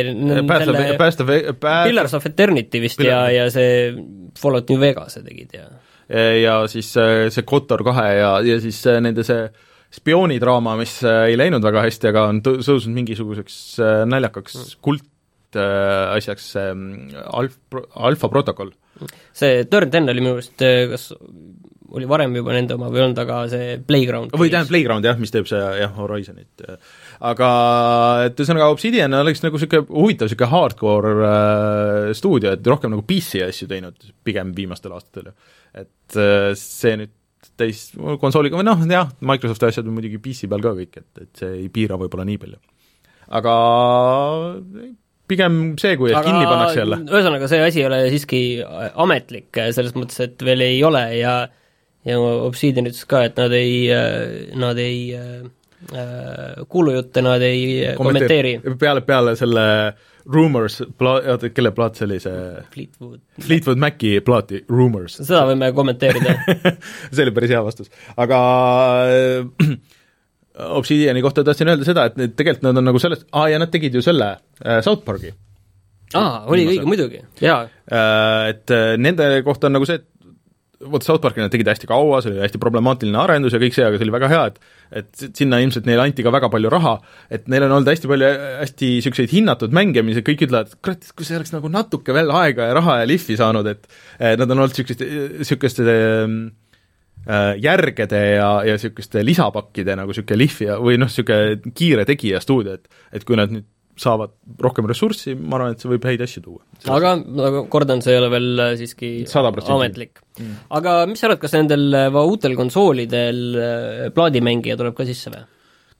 Path 0.49 0.63
of, 0.71 0.77
selle 0.79 0.95
Path 0.97 1.21
of, 1.21 1.27
Path 1.61 1.83
Pillars 1.85 2.15
of 2.17 2.25
Eternity 2.25 2.79
vist 2.81 2.97
Pillar- 2.97 3.27
ja, 3.29 3.43
ja 3.43 3.51
see 3.53 3.91
Fallout 4.39 4.69
New 4.71 4.79
Vegas'e 4.81 5.21
tegid 5.25 5.53
ja 5.53 5.67
ja 6.41 6.55
siis 6.69 6.89
äh, 6.97 7.27
see 7.33 7.45
Kotor 7.45 7.83
kahe 7.85 8.07
ja, 8.17 8.31
ja 8.45 8.57
siis 8.63 8.79
äh, 8.89 8.97
nende 9.01 9.21
see 9.27 9.43
spioonidraama, 9.95 10.73
mis 10.79 10.95
äh, 11.05 11.27
ei 11.29 11.37
läinud 11.37 11.63
väga 11.65 11.83
hästi, 11.85 12.09
aga 12.09 12.25
on 12.31 12.41
tõ- 12.45 12.57
tõusnud 12.65 12.93
mingisuguseks 12.97 13.59
äh, 13.81 14.01
naljakaks 14.09 14.75
kult 14.85 15.05
äh, 15.59 16.15
asjaks 16.15 16.49
see 16.55 16.65
ähm, 16.71 16.89
alf-, 17.25 17.79
alfa 17.95 18.31
protokoll. 18.31 18.73
see 19.35 19.65
Turn 19.71 19.91
Ten 19.91 20.09
oli 20.11 20.23
minu 20.23 20.37
arust, 20.37 20.55
kas 20.59 21.09
oli 21.95 22.07
varem 22.09 22.33
juba 22.35 22.53
nende 22.55 22.75
oma 22.75 22.89
või 22.91 23.03
olnud, 23.03 23.19
aga 23.21 23.41
see 23.51 23.75
Playground 23.87 24.33
või 24.35 24.49
tähendab 24.51 24.71
Playground 24.71 25.07
jah, 25.07 25.17
mis 25.19 25.33
teeb 25.33 25.47
see 25.49 25.59
jah, 25.79 25.93
Horizonit. 25.99 26.63
aga 27.29 27.49
et 28.27 28.39
ühesõnaga 28.39 28.69
Obsidian 28.73 29.15
oleks 29.19 29.43
nagu 29.45 29.59
niisugune 29.59 29.85
huvitav 29.91 30.29
niisugune 30.29 30.51
hardcore 30.51 31.13
äh, 31.29 32.09
stuudio, 32.17 32.55
et 32.55 32.71
rohkem 32.71 32.93
nagu 32.95 33.05
PC 33.07 33.45
asju 33.47 33.69
teinud 33.71 34.09
pigem 34.25 34.55
viimastel 34.57 34.95
aastatel 34.97 35.29
ju. 35.29 35.35
et 35.83 36.19
äh, 36.19 36.49
see 36.59 36.97
nüüd 37.01 37.13
täis 37.59 37.87
konsooliga 38.19 38.57
või 38.59 38.67
noh, 38.67 38.81
jah, 38.89 39.11
Microsofti 39.23 39.69
asjad 39.69 39.87
on 39.87 39.95
muidugi 39.95 40.19
PC 40.23 40.49
peal 40.51 40.63
ka 40.65 40.73
kõik, 40.75 41.01
et, 41.03 41.11
et 41.27 41.43
see 41.43 41.57
ei 41.61 41.71
piira 41.73 41.99
võib-olla 42.01 42.27
nii 42.27 42.41
palju. 42.41 42.61
aga 43.39 43.55
pigem 45.29 45.59
see, 45.81 45.97
kui 45.99 46.13
aga 46.13 46.23
kinni 46.27 46.47
pannakse 46.47 46.81
jälle. 46.81 47.01
ühesõnaga, 47.09 47.49
see 47.51 47.61
asi 47.65 47.83
ei 47.83 47.89
ole 47.89 47.99
siiski 48.13 48.41
ametlik, 49.05 49.49
selles 49.75 49.95
mõttes, 49.97 50.21
et 50.25 50.45
veel 50.45 50.65
ei 50.65 50.81
ole 50.85 51.05
ja 51.19 51.35
ja 52.05 52.17
Obsidian 52.21 52.85
ütles 52.85 53.05
ka, 53.09 53.23
et 53.25 53.39
nad 53.41 53.53
ei, 53.57 53.87
nad 54.61 54.77
ei 54.77 54.99
äh, 55.17 56.65
kuulujutte 56.69 57.23
nad 57.25 57.41
ei 57.41 57.95
kommenteeri. 57.97 58.59
peale, 58.79 59.01
peale 59.01 59.35
selle 59.39 59.65
Rumors, 60.25 60.79
pla-, 60.97 61.19
oota, 61.33 61.49
kelle 61.53 61.71
plaat 61.75 61.99
see 61.99 62.07
oli, 62.07 62.19
see 62.21 62.63
Fleetwood 62.73 63.19
Fleetwood 63.45 63.81
Maci 63.81 64.15
plaati 64.25 64.63
Rumors. 64.69 65.19
seda 65.21 65.43
võime 65.49 65.69
kommenteerida 65.77 66.37
see 67.13 67.25
oli 67.25 67.35
päris 67.35 67.53
hea 67.53 67.61
vastus, 67.65 67.91
aga 68.17 68.39
äh, 69.09 69.77
Obsidiani 70.55 71.21
kohta 71.23 71.43
tahtsin 71.43 71.67
öelda 71.67 71.87
seda, 71.87 72.07
et 72.07 72.19
need 72.19 72.35
tegelikult 72.39 72.69
nad 72.69 72.79
on 72.79 72.87
nagu 72.87 72.99
sellest, 73.01 73.27
aa 73.35 73.49
ja 73.51 73.59
nad 73.59 73.71
tegid 73.73 73.97
ju 73.97 74.03
selle 74.05 74.35
äh, 74.63 74.79
South 74.85 75.03
Park'i. 75.07 75.33
aa, 76.15 76.45
oli 76.47 76.67
õige, 76.69 76.87
muidugi, 76.87 77.23
jaa 77.43 77.65
äh,. 77.65 78.51
Et 78.53 78.71
äh, 78.71 78.93
nende 79.01 79.27
kohta 79.43 79.67
on 79.67 79.75
nagu 79.75 79.87
see, 79.89 79.99
et 79.99 80.11
vot 80.91 81.03
South 81.03 81.23
Park'i 81.23 81.43
nad 81.43 81.51
tegid 81.51 81.67
hästi 81.67 81.89
kaua, 81.89 82.21
see 82.23 82.31
oli 82.31 82.43
hästi 82.43 82.59
problemaatiline 82.61 83.19
arendus 83.19 83.55
ja 83.55 83.59
kõik 83.59 83.75
see, 83.75 83.83
aga 83.87 83.99
see 83.99 84.07
oli 84.07 84.15
väga 84.15 84.31
hea, 84.31 84.47
et 84.51 84.59
et 84.95 85.23
sinna 85.35 85.57
ilmselt 85.63 85.87
neile 85.89 86.03
anti 86.05 86.23
ka 86.23 86.31
väga 86.31 86.47
palju 86.53 86.69
raha, 86.71 86.97
et 87.33 87.47
neil 87.51 87.65
on 87.67 87.79
olnud 87.79 87.89
hästi 87.89 88.11
palju 88.11 88.27
hästi 88.61 88.91
niisuguseid 88.99 89.33
hinnatud 89.33 89.75
mänge, 89.75 90.03
mis 90.07 90.21
kõik 90.23 90.45
ütlevad, 90.45 90.69
et 90.71 90.79
kurat, 90.79 91.09
kui 91.17 91.27
see 91.27 91.39
oleks 91.39 91.55
nagu 91.55 91.71
natuke 91.73 92.15
veel 92.15 92.31
aega 92.31 92.69
ja 92.69 92.77
raha 92.77 93.01
ja 93.01 93.09
lihvi 93.09 93.35
saanud, 93.39 93.67
et 93.71 93.89
nad 94.39 94.45
on 94.45 94.59
olnud 94.59 94.75
niisuguste, 94.75 95.09
niisuguste 95.41 95.87
Äh, 95.89 96.27
järgede 97.25 98.19
ja, 98.35 98.49
ja 98.67 98.75
niisuguste 98.77 99.23
lisapakkide 99.25 99.95
nagu 99.97 100.13
niisugune 100.13 100.37
lihvija 100.43 100.75
või 100.81 100.99
noh, 101.01 101.09
niisugune 101.09 101.73
kiire 101.77 102.05
tegija 102.05 102.41
stuudio, 102.43 102.77
et 102.77 103.17
et 103.17 103.25
kui 103.25 103.39
nad 103.39 103.53
nüüd 103.53 103.65
saavad 103.95 104.33
rohkem 104.59 104.87
ressurssi, 104.89 105.37
ma 105.39 105.55
arvan, 105.55 105.75
et 105.75 105.83
see 105.83 105.87
võib 105.87 106.03
häid 106.03 106.21
asju 106.25 106.41
tuua. 106.43 106.63
aga, 106.91 107.13
aga 107.47 107.61
kordan, 107.71 108.01
see 108.03 108.11
ei 108.11 108.19
ole 108.19 108.29
veel 108.33 108.49
äh, 108.59 108.73
siiski 108.79 109.11
ametlik 109.31 110.19
mm.. 110.35 110.65
aga 110.75 110.97
mis 111.09 111.23
sa 111.23 111.29
arvad, 111.29 111.41
kas 111.45 111.55
nendel 111.55 111.85
äh, 111.95 112.17
uutel 112.19 112.57
konsoolidel 112.59 113.39
plaadimängija 114.15 114.75
tuleb 114.81 114.97
ka 114.97 115.07
sisse 115.07 115.31
või? 115.31 115.45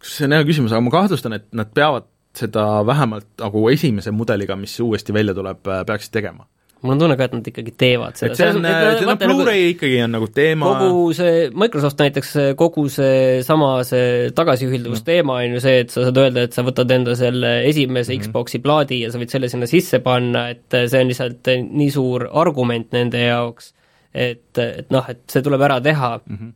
see 0.06 0.28
on 0.28 0.36
hea 0.36 0.48
küsimus, 0.48 0.76
aga 0.76 0.84
ma 0.84 0.94
kahtlustan, 0.94 1.38
et 1.40 1.48
nad 1.56 1.72
peavad 1.74 2.12
seda 2.36 2.84
vähemalt 2.86 3.30
nagu 3.40 3.64
esimese 3.72 4.12
mudeliga, 4.12 4.58
mis 4.60 4.76
uuesti 4.84 5.16
välja 5.16 5.34
tuleb, 5.38 5.64
peaksid 5.64 6.14
tegema 6.20 6.46
mul 6.86 6.96
on 6.96 7.02
tunne 7.02 7.18
ka, 7.18 7.28
et 7.28 7.36
nad 7.36 7.48
ikkagi 7.52 7.74
teevad 7.80 8.18
seda. 8.20 8.32
et 8.34 8.40
see 8.40 8.50
on, 8.54 8.66
see 8.66 9.08
on 9.10 9.20
Blu-ray 9.22 9.62
nagu, 9.62 9.72
ikkagi 9.74 10.02
on 10.06 10.14
nagu 10.16 10.30
teema 10.34 10.72
kogu 10.72 11.14
see, 11.18 11.46
Microsoft 11.64 12.02
näiteks, 12.02 12.34
kogu 12.60 12.86
see 12.94 13.44
sama 13.48 13.72
see 13.88 14.32
tagasiühilduvusteema 14.38 15.40
on 15.42 15.56
ju 15.58 15.64
see, 15.64 15.84
et 15.84 15.94
sa 15.94 16.08
saad 16.08 16.20
öelda, 16.22 16.46
et 16.48 16.58
sa 16.58 16.66
võtad 16.68 16.94
enda 16.96 17.16
selle 17.20 17.56
esimese 17.70 18.14
mm 18.14 18.20
-hmm. 18.20 18.30
Xbox'i 18.30 18.62
plaadi 18.64 19.02
ja 19.04 19.12
sa 19.14 19.22
võid 19.22 19.34
selle 19.34 19.50
sinna 19.52 19.70
sisse 19.70 20.00
panna, 20.06 20.48
et 20.54 20.78
see 20.78 21.02
on 21.02 21.12
lihtsalt 21.12 21.52
nii 21.66 21.90
suur 21.94 22.28
argument 22.32 22.94
nende 22.96 23.24
jaoks, 23.26 23.74
et, 24.14 24.58
et 24.58 24.94
noh, 24.94 25.10
et 25.10 25.24
see 25.32 25.42
tuleb 25.46 25.62
ära 25.62 25.82
teha 25.82 26.18
mm. 26.26 26.36
-hmm. 26.38 26.54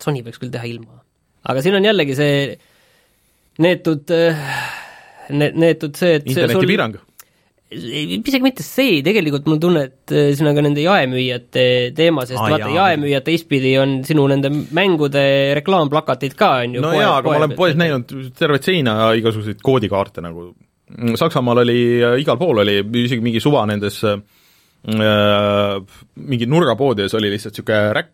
Sony 0.00 0.22
võiks 0.26 0.40
küll 0.42 0.50
teha 0.52 0.66
ilma. 0.66 1.02
aga 1.44 1.62
siin 1.62 1.74
on 1.74 1.84
jällegi 1.84 2.14
see 2.14 2.58
neetud 3.58 4.10
ne-, 5.30 5.52
neetud 5.54 5.96
see, 5.96 6.14
et 6.18 6.26
internetipiirang 6.26 6.96
sul 6.98 7.13
isegi 7.72 8.42
mitte 8.44 8.64
see, 8.64 9.00
tegelikult 9.04 9.46
mul 9.48 9.56
on 9.56 9.62
tunne, 9.62 9.84
et 9.88 10.12
äh, 10.14 10.30
siin 10.36 10.50
on 10.50 10.56
ka 10.56 10.64
nende 10.64 10.84
jaemüüjate 10.84 11.64
teema, 11.96 12.26
sest 12.28 12.42
ah, 12.42 12.52
vaata, 12.52 12.68
jaemüüjad 12.74 13.24
teistpidi 13.26 13.74
on 13.80 13.96
sinu 14.06 14.26
nende 14.30 14.50
mängude 14.76 15.24
reklaamplakatid 15.58 16.36
ka, 16.38 16.50
on 16.64 16.76
ju 16.78 16.84
no 16.84 16.92
jaa, 16.96 17.16
aga 17.20 17.32
ma 17.32 17.40
olen 17.40 17.56
poes 17.58 17.78
näinud 17.80 18.14
tervet 18.38 18.68
seina 18.68 18.98
igasuguseid 19.18 19.62
koodikaarte 19.64 20.24
nagu. 20.24 20.52
Saksamaal 21.18 21.62
oli, 21.64 21.78
igal 22.20 22.36
pool 22.38 22.60
oli, 22.62 22.76
isegi 23.04 23.24
mingi 23.24 23.40
suva 23.42 23.64
nendes 23.66 24.02
äh, 24.06 24.20
mingi 26.14 26.50
nurgapoodides 26.50 27.16
oli 27.16 27.32
lihtsalt 27.32 27.56
niisugune 27.56 27.94
räkk, 27.96 28.12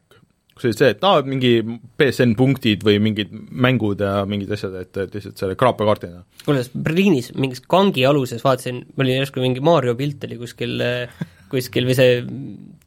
kus 0.61 0.69
oli 0.69 0.77
see, 0.77 0.93
et 0.93 1.05
aa, 1.09 1.23
mingi 1.25 1.55
BSN 1.65 2.35
punktid 2.37 2.85
või 2.85 2.99
mingid 3.03 3.33
mängud 3.33 4.03
ja 4.05 4.27
mingid 4.29 4.53
asjad, 4.53 4.77
et, 4.83 4.93
et 5.01 5.17
lihtsalt 5.17 5.41
selle 5.41 5.57
kraapekaardina. 5.61 6.21
kuule, 6.45 6.65
Berliinis 6.77 7.33
mingis 7.41 7.65
kangi 7.65 8.05
aluses 8.09 8.45
vaatasin, 8.45 8.83
oli 9.01 9.17
järsku 9.17 9.41
mingi 9.41 9.65
Mario 9.65 9.97
pilt 9.97 10.29
oli 10.29 10.37
kuskil, 10.41 10.77
kuskil 11.53 11.89
või 11.89 11.97
see 11.97 12.21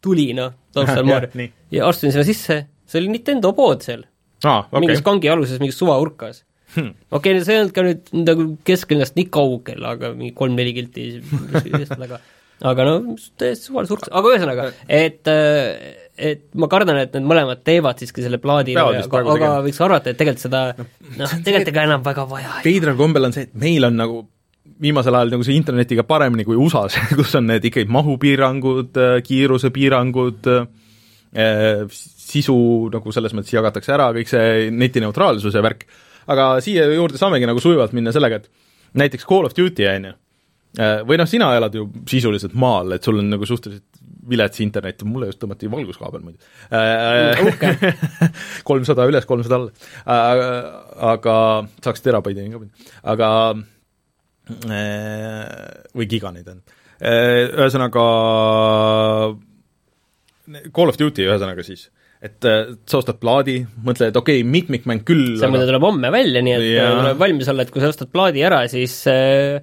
tuli, 0.06 0.30
noh, 0.38 0.54
taustal 0.76 1.08
Mario, 1.10 1.50
ja 1.74 1.90
astusin 1.90 2.14
sinna 2.14 2.28
sisse, 2.28 2.60
see 2.86 3.02
oli 3.02 3.16
Nintendo 3.16 3.56
pood 3.58 3.82
seal 3.86 4.06
ah,. 4.46 4.68
Okay. 4.70 4.86
mingis 4.86 5.02
kangi 5.06 5.34
aluses, 5.34 5.62
mingis 5.64 5.82
suvaurkas 5.82 6.44
hmm.. 6.76 6.94
okei 7.10 7.34
okay,, 7.34 7.48
see 7.48 7.58
ei 7.58 7.64
olnud 7.64 7.74
ka 7.74 7.88
nüüd 7.90 8.14
nagu 8.22 8.48
kesklinnast 8.70 9.18
nii 9.18 9.28
kaugel, 9.34 9.82
aga 9.90 10.14
mingi 10.14 10.36
kolm-neli 10.38 10.78
kilti 10.78 11.10
aga 11.98 12.22
aga 12.64 12.88
no 12.88 12.96
täiesti 13.40 13.68
suvalise 13.68 13.98
urks, 13.98 14.12
aga 14.14 14.34
ühesõnaga, 14.34 14.70
et 14.88 15.32
äh, 15.32 16.03
et 16.18 16.44
ma 16.60 16.70
kardan, 16.70 17.00
et 17.02 17.16
need 17.16 17.26
mõlemad 17.26 17.64
teevad 17.66 18.02
siiski 18.02 18.22
selle 18.26 18.38
plaadi, 18.42 18.76
aga, 18.78 19.02
aga 19.34 19.50
võiks 19.66 19.82
arvata, 19.82 20.12
et 20.12 20.20
tegelikult 20.20 20.46
seda 20.46 20.62
noh, 20.78 21.34
tegelikult 21.42 21.72
ega 21.74 21.86
enam 21.88 22.06
väga 22.06 22.26
vaja 22.30 22.60
ei 22.60 22.68
veidral 22.68 22.98
kombel 23.00 23.30
on 23.30 23.34
see, 23.34 23.48
et 23.48 23.56
meil 23.58 23.88
on 23.88 23.98
nagu 23.98 24.22
viimasel 24.84 25.18
ajal 25.18 25.34
nagu 25.34 25.46
see 25.48 25.58
internetiga 25.58 26.06
paremini 26.08 26.46
kui 26.48 26.58
USA-s 26.60 27.00
kus 27.20 27.34
on 27.40 27.50
need 27.50 27.66
ikkagi 27.70 27.90
mahupiirangud, 27.94 29.00
kiirusepiirangud, 29.26 30.50
äh, 30.54 32.00
sisu 32.24 32.58
nagu 32.94 33.16
selles 33.16 33.34
mõttes 33.38 33.56
jagatakse 33.56 33.96
ära, 33.96 34.12
kõik 34.16 34.30
see 34.30 34.68
netineutraalsuse 34.74 35.64
värk, 35.66 35.88
aga 36.34 36.54
siia 36.64 36.86
juurde 36.94 37.22
saamegi 37.22 37.50
nagu 37.50 37.64
sujuvalt 37.64 37.96
minna 37.98 38.14
sellega, 38.16 38.42
et 38.44 39.02
näiteks 39.02 39.26
Call 39.26 39.50
of 39.50 39.58
Duty, 39.58 39.90
on 39.90 40.12
ju, 40.12 40.14
äh, 40.78 41.00
või 41.10 41.18
noh, 41.22 41.30
sina 41.30 41.50
elad 41.58 41.74
ju 41.78 41.90
sisuliselt 42.10 42.54
maal, 42.54 42.94
et 42.94 43.10
sul 43.10 43.18
on 43.22 43.34
nagu 43.34 43.50
suhteliselt 43.50 43.93
vilets 44.30 44.62
internet, 44.64 45.04
mulle 45.08 45.30
just 45.32 45.42
tõmmati 45.42 45.70
valguskaabel 45.72 46.24
muidu. 46.24 46.40
kolmsada 48.70 49.08
üles, 49.10 49.28
kolmsada 49.30 49.60
alla. 49.60 49.72
aga 51.14 51.36
saaks 51.84 52.06
terabaidini 52.06 52.54
ka 52.54 52.62
minna, 52.62 52.94
aga 53.16 53.32
või 55.94 56.08
giganeid 56.12 56.48
on. 56.54 56.62
Ühesõnaga, 57.04 58.06
Call 60.76 60.92
of 60.92 61.00
Duty 61.00 61.28
ühesõnaga 61.28 61.66
siis 61.66 61.90
et 62.24 62.40
sa 62.88 63.00
ostad 63.02 63.18
plaadi, 63.20 63.58
mõtled, 63.84 64.14
et 64.14 64.18
okei 64.18 64.40
okay,, 64.40 64.48
mitmikmäng 64.48 65.04
küll 65.08 65.34
see 65.36 65.50
muide 65.52 65.66
aga... 65.66 65.74
tuleb 65.74 65.88
homme 65.90 66.12
välja, 66.14 66.44
nii 66.46 66.54
et 66.56 66.68
ja... 66.70 66.86
tuleb 66.96 67.20
valmis 67.20 67.50
olla, 67.52 67.66
et 67.66 67.74
kui 67.74 67.84
sa 67.84 67.90
ostad 67.92 68.12
plaadi 68.14 68.46
ära, 68.48 68.62
siis 68.72 68.96
äh, 69.12 69.60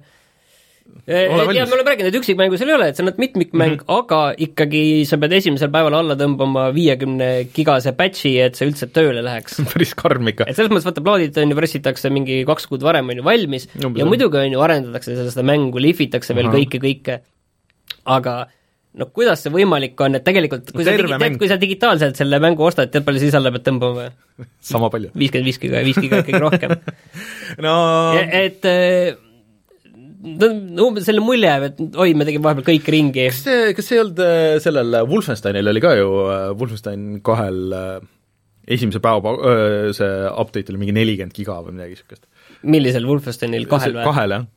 jah, 1.07 1.67
me 1.67 1.75
oleme 1.75 1.89
rääkinud, 1.89 2.09
et 2.11 2.17
üksikmängu 2.19 2.59
seal 2.59 2.71
ei 2.71 2.75
ole, 2.75 2.89
et 2.91 2.99
see 2.99 3.05
on 3.05 3.11
mitmikmäng 3.17 3.73
mm, 3.73 3.81
-hmm. 3.81 3.97
aga 3.97 4.21
ikkagi 4.45 4.83
sa 5.09 5.17
pead 5.21 5.35
esimesel 5.39 5.71
päeval 5.73 5.97
alla 5.97 6.15
tõmbama 6.19 6.67
viiekümne 6.75 7.29
gigase 7.55 7.95
patch'i, 7.97 8.35
et 8.43 8.59
see 8.59 8.69
üldse 8.69 8.87
tööle 8.93 9.23
läheks. 9.25 9.59
Päris 9.73 9.93
karm 9.97 10.31
ikka. 10.31 10.47
et 10.47 10.55
selles 10.55 10.71
mõttes, 10.71 10.87
vaata, 10.87 11.03
plaadid 11.05 11.37
on 11.41 11.53
ju, 11.53 11.59
pressitakse 11.59 12.13
mingi 12.13 12.41
kaks 12.47 12.69
kuud 12.71 12.85
varem, 12.85 13.09
on 13.09 13.21
ju, 13.21 13.27
valmis. 13.27 13.67
Umbes 13.81 13.99
ja 13.99 14.07
muidugi 14.07 14.41
on 14.41 14.57
ju, 14.57 14.63
arendatakse 14.63 15.17
seda 15.29 15.45
mängu, 15.47 15.81
lihvitakse 15.81 16.37
veel 16.37 16.51
kõike, 16.53 16.81
kõike, 16.83 17.21
aga 18.05 18.35
no 18.99 19.07
kuidas 19.15 19.41
see 19.43 19.53
võimalik 19.53 19.99
on, 20.03 20.19
et 20.19 20.25
tegelikult 20.27 20.71
kui 20.75 20.83
Terve 20.83 21.07
sa 21.07 21.15
digi-, 21.15 21.23
tead, 21.23 21.39
kui 21.39 21.49
sa 21.51 21.57
digitaalselt 21.61 22.19
selle 22.19 22.41
mängu 22.43 22.65
ostad, 22.67 22.91
tead 22.91 23.07
palju 23.07 23.23
siis 23.23 23.35
alla 23.37 23.53
pead 23.53 23.65
tõmbama? 23.69 24.09
Sama 24.65 24.89
palju. 24.91 25.13
viiskümmend 25.15 25.47
viis 25.47 25.59
giga 25.61 25.79
ja 25.79 25.87
viis 25.87 25.99
giga 26.01 26.21
ikkagi 26.23 26.41
rohkem. 26.41 26.77
No 27.61 27.75
et 28.15 28.63
umbes 30.21 31.07
selle 31.07 31.23
mulje 31.23 31.49
jääb, 31.49 31.67
et 31.71 31.99
oi, 32.03 32.13
me 32.17 32.27
tegime 32.27 32.45
vahepeal 32.45 32.67
kõik 32.67 32.89
ringi. 32.93 33.27
kas 33.31 33.43
see, 33.47 33.73
kas 33.77 33.89
see 33.89 33.97
ei 33.97 34.03
olnud 34.03 34.23
äh, 34.25 34.55
sellel 34.63 34.97
äh, 34.99 35.05
Wolfensteinil 35.09 35.71
oli 35.73 35.83
ka 35.83 35.95
ju, 35.97 36.09
äh, 36.29 36.47
Wolfenstein 36.57 37.05
kahel 37.25 37.75
esimese 38.71 39.01
päeva 39.03 39.33
see 39.97 40.15
update 40.29 40.71
oli 40.71 40.83
mingi 40.83 40.95
nelikümmend 40.95 41.35
giga 41.35 41.57
või 41.65 41.75
midagi 41.77 41.97
niisugust? 41.97 42.27
millisel 42.61 43.07
Wolfensteinil, 43.09 43.65
kahel 43.71 43.97
või? 43.97 44.09
kahel, 44.09 44.35
jah 44.37 44.49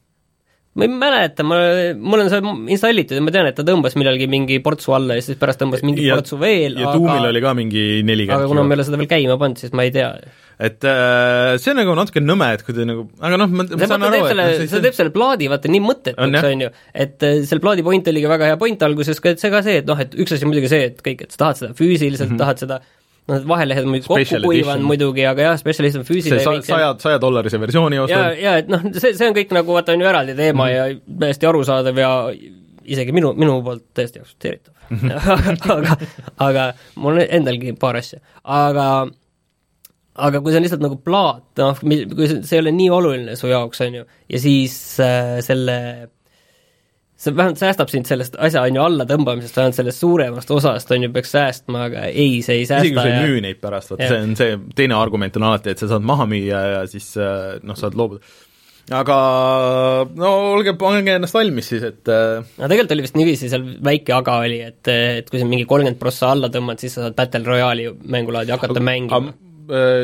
ma 0.75 0.89
ei 0.89 0.91
mäleta, 0.91 1.45
ma, 1.47 1.57
mul 1.95 2.25
on 2.25 2.31
see 2.33 2.55
installitud 2.75 3.15
ja 3.15 3.23
ma 3.23 3.33
tean, 3.35 3.47
et 3.47 3.55
ta 3.55 3.63
tõmbas 3.67 3.95
millalgi 3.99 4.27
mingi 4.31 4.59
portsu 4.63 4.97
alla 4.97 5.15
ja 5.15 5.23
siis 5.23 5.39
pärast 5.39 5.61
tõmbas 5.63 5.85
mingi 5.87 6.09
ja, 6.09 6.17
portsu 6.19 6.39
veel, 6.41 6.81
ja 6.81 6.89
aga 6.91 6.99
Doomil 6.99 7.29
oli 7.29 7.43
ka 7.45 7.53
mingi 7.55 7.85
nelikümmend 8.07 8.43
aga 8.43 8.51
kuna 8.51 8.65
ma 8.67 8.75
ei 8.75 8.81
ole 8.81 8.87
seda 8.89 8.99
veel 8.99 9.11
käima 9.13 9.37
pannud, 9.39 9.63
siis 9.63 9.75
ma 9.77 9.87
ei 9.87 9.95
tea 9.95 10.11
et 10.59 10.87
äh, 10.87 11.55
see 11.59 11.73
on 11.73 11.81
nagu 11.81 11.95
natuke 11.99 12.23
nõme, 12.23 12.49
et 12.55 12.65
kui 12.67 12.77
te 12.77 12.87
nagu, 12.87 13.07
aga 13.19 13.39
noh, 13.41 13.51
ma, 13.51 13.67
ma 13.67 13.89
saan 13.91 14.07
aru, 14.07 14.21
et 14.21 14.33
selle, 14.33 14.49
see, 14.61 14.71
see 14.71 14.83
teeb 14.85 14.99
selle 14.99 15.15
plaadi 15.15 15.49
vaata 15.51 15.71
nii 15.73 15.83
mõttetuks, 15.85 16.49
on 16.51 16.67
ju, 16.67 16.73
et 17.07 17.27
äh, 17.27 17.41
selle 17.49 17.65
plaadi 17.65 17.87
point 17.87 18.11
oligi 18.13 18.31
väga 18.31 18.53
hea 18.53 18.59
point 18.61 18.85
alguses 18.87 19.23
et 19.25 19.43
see 19.43 19.55
ka 19.55 19.63
see, 19.67 19.81
et 19.83 19.89
noh, 19.89 19.99
et 20.01 20.15
üks 20.15 20.37
asi 20.37 20.47
on 20.47 20.53
muidugi 20.53 20.71
see, 20.71 20.91
et 20.93 21.01
kõik, 21.05 21.25
et 21.27 21.35
sa 21.35 21.47
tahad 21.47 21.63
seda 21.63 21.79
füüsiliselt 21.79 22.31
mm, 22.31 22.37
-hmm. 22.37 22.45
tahad 22.45 22.63
seda 22.63 22.81
noh, 22.81 23.39
need 23.39 23.49
vahelehed 23.49 23.87
on 23.87 23.95
muidugi 23.95 24.11
kokku 24.11 24.43
kuivanud 24.45 24.89
muidugi, 24.89 25.25
aga 25.27 25.49
jah, 25.49 25.65
edition 25.65 26.05
see 26.05 26.11
füüsiline 26.13 26.43
sa- 26.45 26.61
saja, 26.67 26.91
saja 27.03 27.23
dollarise 27.23 27.61
versiooni 27.61 27.99
ja, 27.99 28.05
ostad, 28.07 28.39
ja 28.43 28.59
et 28.61 28.71
noh, 28.71 28.85
see, 28.93 29.15
see 29.17 29.31
on 29.31 29.37
kõik 29.37 29.55
nagu 29.57 29.79
vaata, 29.79 29.97
on 29.97 30.05
ju 30.05 30.11
eraldi 30.13 30.37
teema 30.39 30.69
mm 30.69 30.71
-hmm. 30.71 31.01
ja 31.01 31.19
täiesti 31.25 31.51
arusaadav 31.51 31.99
ja 31.99 32.13
isegi 32.85 33.13
minu, 33.17 33.33
minu 33.39 33.59
poolt 33.65 33.87
täiesti 33.97 34.21
aktsepteeritav. 34.21 34.73
Aga, 35.75 35.95
aga 36.45 36.65
mul 37.01 37.17
on 37.17 37.23
endalgi 37.25 37.73
paar 37.81 37.97
asja, 37.97 38.19
aga 38.45 39.07
aga 40.15 40.41
kui 40.41 40.53
see 40.53 40.61
on 40.61 40.67
lihtsalt 40.67 40.85
nagu 40.85 40.99
plaat, 41.03 41.47
noh, 41.59 41.81
kui 41.81 42.29
see, 42.31 42.43
see 42.47 42.59
ei 42.59 42.65
ole 42.65 42.75
nii 42.77 42.91
oluline 42.95 43.39
su 43.39 43.51
jaoks, 43.51 43.83
on 43.87 44.01
ju, 44.01 44.05
ja 44.31 44.43
siis 44.43 44.77
äh, 45.03 45.39
selle 45.45 45.79
see 47.25 47.35
vähemalt 47.37 47.61
säästab 47.61 47.91
sind 47.91 48.09
sellest 48.09 48.39
asja, 48.43 48.63
on 48.67 48.79
ju, 48.79 48.85
allatõmbamisest, 48.85 49.59
vähemalt 49.59 49.79
sellest 49.79 50.03
suuremast 50.03 50.51
osast, 50.55 50.91
on 50.95 51.07
ju, 51.07 51.13
peaks 51.15 51.35
säästma, 51.35 51.85
aga 51.89 52.09
ei, 52.11 52.41
see 52.47 52.61
ei 52.61 52.65
isegi 52.67 52.95
kui 52.95 52.99
säästa 52.99 53.05
sa 53.05 53.11
ei 53.11 53.15
ja 53.15 53.29
müü 53.29 53.45
neid 53.45 53.61
pärast, 53.63 53.95
Jah. 53.99 54.11
see 54.11 54.25
on 54.29 54.35
see, 54.39 54.57
teine 54.79 54.99
argument 54.99 55.39
on 55.41 55.47
alati, 55.51 55.75
et 55.75 55.83
sa 55.83 55.91
saad 55.95 56.07
maha 56.07 56.27
müüa 56.31 56.65
ja 56.75 56.83
siis 56.91 57.15
äh, 57.19 57.55
noh, 57.67 57.79
saad 57.79 57.97
loobuda. 57.99 58.23
aga 58.95 59.17
no 60.21 60.33
olge, 60.53 60.75
pange 60.81 61.15
ennast 61.17 61.39
valmis 61.39 61.71
siis, 61.73 61.87
et 61.87 62.13
äh, 62.13 62.43
no 62.43 62.71
tegelikult 62.71 62.99
oli 62.99 63.07
vist 63.07 63.19
niiviisi, 63.19 63.51
seal 63.53 63.67
väike 63.91 64.15
aga 64.19 64.37
oli, 64.45 64.61
et, 64.67 64.83
et 64.93 65.31
kui 65.31 65.43
sa 65.43 65.49
mingi 65.49 65.67
kolmkümmend 65.71 66.03
prossa 66.03 66.35
alla 66.35 66.53
tõmbad, 66.53 66.83
siis 66.83 66.99
sa 66.99 67.07
saad 67.07 67.19
Battle 67.19 67.47
Royale'i 67.47 67.95
mängulaadi 68.15 68.55
hakata 68.55 68.83
mängima. 68.85 69.23
aga, 69.23 69.35
äh, 69.39 69.44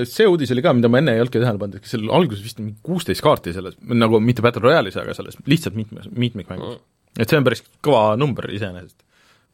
see 0.09 0.29
uudis 0.31 0.53
oli 0.55 0.64
ka, 0.64 0.73
mida 0.77 0.90
ma 0.92 1.01
enne 1.01 1.16
ei 1.16 1.23
olnudki 1.23 1.42
tähele 1.42 1.61
pannud, 1.61 1.81
et 1.81 1.90
seal 1.90 2.09
alguses 2.16 2.42
vist 2.44 2.61
mingi 2.62 2.77
kuusteist 2.87 3.25
kaarti 3.25 3.55
selles, 3.57 3.77
nagu 3.92 4.20
mitte 4.25 4.44
Battle 4.44 4.64
Royale'is, 4.64 4.99
aga 5.01 5.14
selles 5.16 5.38
lihtsalt 5.51 5.79
mitme, 5.79 6.05
mitmikmängus 6.11 6.77
mm.. 6.77 6.83
et 7.20 7.31
see 7.31 7.40
on 7.40 7.46
päris 7.46 7.64
kõva 7.85 8.05
number 8.20 8.49
iseenesest. 8.53 8.99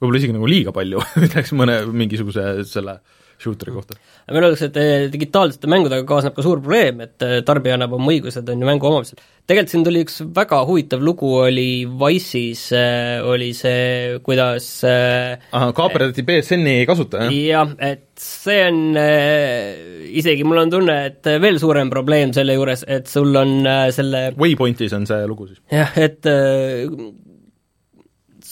võib-olla 0.01 0.23
isegi 0.23 0.37
nagu 0.37 0.51
liiga 0.51 0.75
palju 0.77 1.03
ütleks 1.27 1.55
mõne 1.57 1.81
mingisuguse 1.91 2.49
selle 2.69 3.01
shooter'i 3.43 3.75
kohta. 3.75 3.97
meil 4.33 4.47
öeldakse, 4.49 4.71
et 4.71 4.79
eh, 4.81 5.07
digitaalsete 5.13 5.71
mängudega 5.71 6.07
kaasneb 6.09 6.35
ka 6.37 6.45
suur 6.45 6.61
probleem, 6.63 7.03
et 7.05 7.25
eh, 7.25 7.41
tarbija 7.47 7.77
annab 7.77 7.97
oma 7.97 8.13
õigused, 8.13 8.49
on 8.53 8.63
ju, 8.63 8.69
mängu 8.69 8.89
omamisel. 8.89 9.21
tegelikult 9.47 9.73
siin 9.75 9.85
tuli 9.87 10.03
üks 10.07 10.19
väga 10.37 10.63
huvitav 10.69 11.05
lugu, 11.05 11.31
oli 11.45 11.69
Wise'is 11.87 12.65
äh, 12.77 13.27
oli 13.27 13.53
see, 13.57 14.17
kuidas 14.27 14.71
ahah, 14.87 15.75
kaaperdati 15.77 16.25
BSN-i 16.27 16.87
kasutaja, 16.89 17.29
jah? 17.31 17.77
et 17.79 18.09
see 18.21 18.63
on 18.65 18.97
isegi 18.97 20.47
mul 20.49 20.65
on 20.65 20.73
tunne, 20.73 20.97
et 21.11 21.33
veel 21.43 21.61
suurem 21.63 21.93
probleem 21.93 22.33
selle 22.37 22.57
juures, 22.57 22.87
et 22.89 23.07
sul 23.11 23.37
on 23.37 23.61
selle 23.95 24.31
Waypointis 24.41 24.97
on 24.97 25.07
see 25.09 25.23
lugu 25.29 25.51
siis. 25.53 25.63
jah, 25.73 25.93
et 26.01 26.33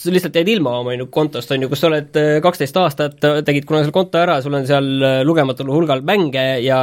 sa 0.05 0.13
lihtsalt 0.13 0.37
jäid 0.39 0.53
ilma 0.55 0.77
oma 0.81 0.93
on 0.93 1.03
ju 1.03 1.09
kontost, 1.13 1.51
on 1.51 1.65
ju, 1.65 1.71
kus 1.71 1.81
sa 1.83 1.89
oled 1.89 2.21
äh, 2.21 2.37
kaksteist 2.45 2.77
aastat, 2.81 3.17
tegid 3.19 3.67
kunagi 3.67 3.87
selle 3.87 3.97
konto 3.97 4.21
ära, 4.21 4.39
sul 4.45 4.55
on 4.57 4.69
seal 4.69 4.87
äh, 5.01 5.19
lugematul 5.27 5.71
hulgal 5.73 6.05
mänge 6.05 6.45
ja 6.63 6.79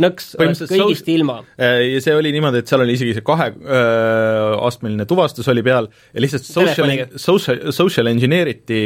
nõks, 0.00 0.32
oled 0.40 0.56
kõigist 0.56 1.04
sos- 1.04 1.12
ilma. 1.12 1.38
Äh, 1.60 1.78
ja 1.92 2.02
see 2.04 2.16
oli 2.16 2.32
niimoodi, 2.34 2.62
et 2.62 2.70
seal 2.70 2.84
oli 2.84 2.96
isegi 2.96 3.14
see 3.16 3.26
kaheastmeline 3.26 5.06
tuvastus 5.08 5.48
oli 5.52 5.64
peal 5.66 5.88
ja 6.12 6.24
lihtsalt 6.24 6.48
social, 6.48 6.92
social, 7.20 7.64
social 7.76 8.12
engineer 8.12 8.52
iti 8.54 8.82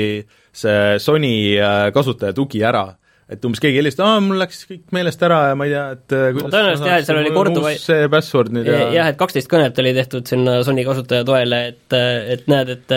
see 0.56 0.96
Sony 1.02 1.34
äh, 1.60 1.88
kasutaja 1.94 2.36
ära 2.66 2.86
et 3.32 3.46
umbes 3.46 3.58
keegi 3.62 3.80
helistas, 3.80 4.04
aa, 4.06 4.20
mul 4.22 4.38
läks 4.38 4.60
kõik 4.68 4.92
meelest 4.94 5.22
ära 5.26 5.38
ja 5.50 5.54
ma 5.58 5.66
ei 5.66 5.72
tea, 5.72 5.86
et 5.96 6.14
äh, 6.14 6.26
kuidas 6.36 6.52
tõenäoliselt 6.52 6.90
jah, 6.90 7.00
et 7.00 7.08
seal 7.08 7.20
oli 7.22 7.32
korduva- 7.34 7.72
see 7.82 8.10
password 8.12 8.52
nüüd 8.54 8.68
ja 8.70 8.82
jah, 8.94 9.08
et 9.10 9.18
kaksteist 9.18 9.50
kõnet 9.50 9.80
oli 9.82 9.94
tehtud 9.96 10.30
sinna 10.30 10.60
Sony 10.66 10.84
kasutaja 10.86 11.26
toele, 11.26 11.62
et, 11.72 11.96
et 12.36 12.46
näed, 12.50 12.70
et 12.76 12.94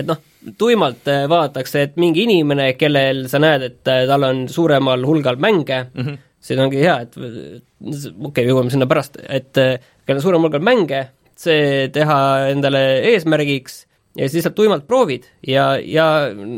et 0.00 0.06
noh, 0.06 0.18
tuimalt 0.58 1.06
vaadatakse, 1.30 1.84
et 1.86 2.00
mingi 2.00 2.24
inimene, 2.26 2.72
kellel 2.80 3.24
sa 3.30 3.40
näed, 3.42 3.66
et 3.68 3.80
tal 3.84 4.26
on 4.26 4.44
suuremal 4.50 5.06
hulgal 5.06 5.38
mänge 5.42 5.84
mm, 5.84 6.02
-hmm. 6.02 6.18
see 6.40 6.58
ongi 6.62 6.82
hea, 6.82 6.96
et 7.06 7.16
okei 7.20 8.10
okay,, 8.30 8.46
jõuame 8.48 8.74
sinna 8.74 8.90
pärast, 8.90 9.20
et 9.28 9.52
kellel 9.54 10.18
on 10.18 10.26
suurem 10.26 10.46
hulgal 10.46 10.66
mänge, 10.66 11.04
see 11.36 11.88
teha 11.94 12.18
endale 12.50 12.82
eesmärgiks 13.12 13.84
ja 14.16 14.26
siis 14.26 14.40
lihtsalt 14.40 14.56
tuimalt 14.58 14.86
proovid. 14.86 15.28
Ja, 15.46 15.74
ja 15.78 16.06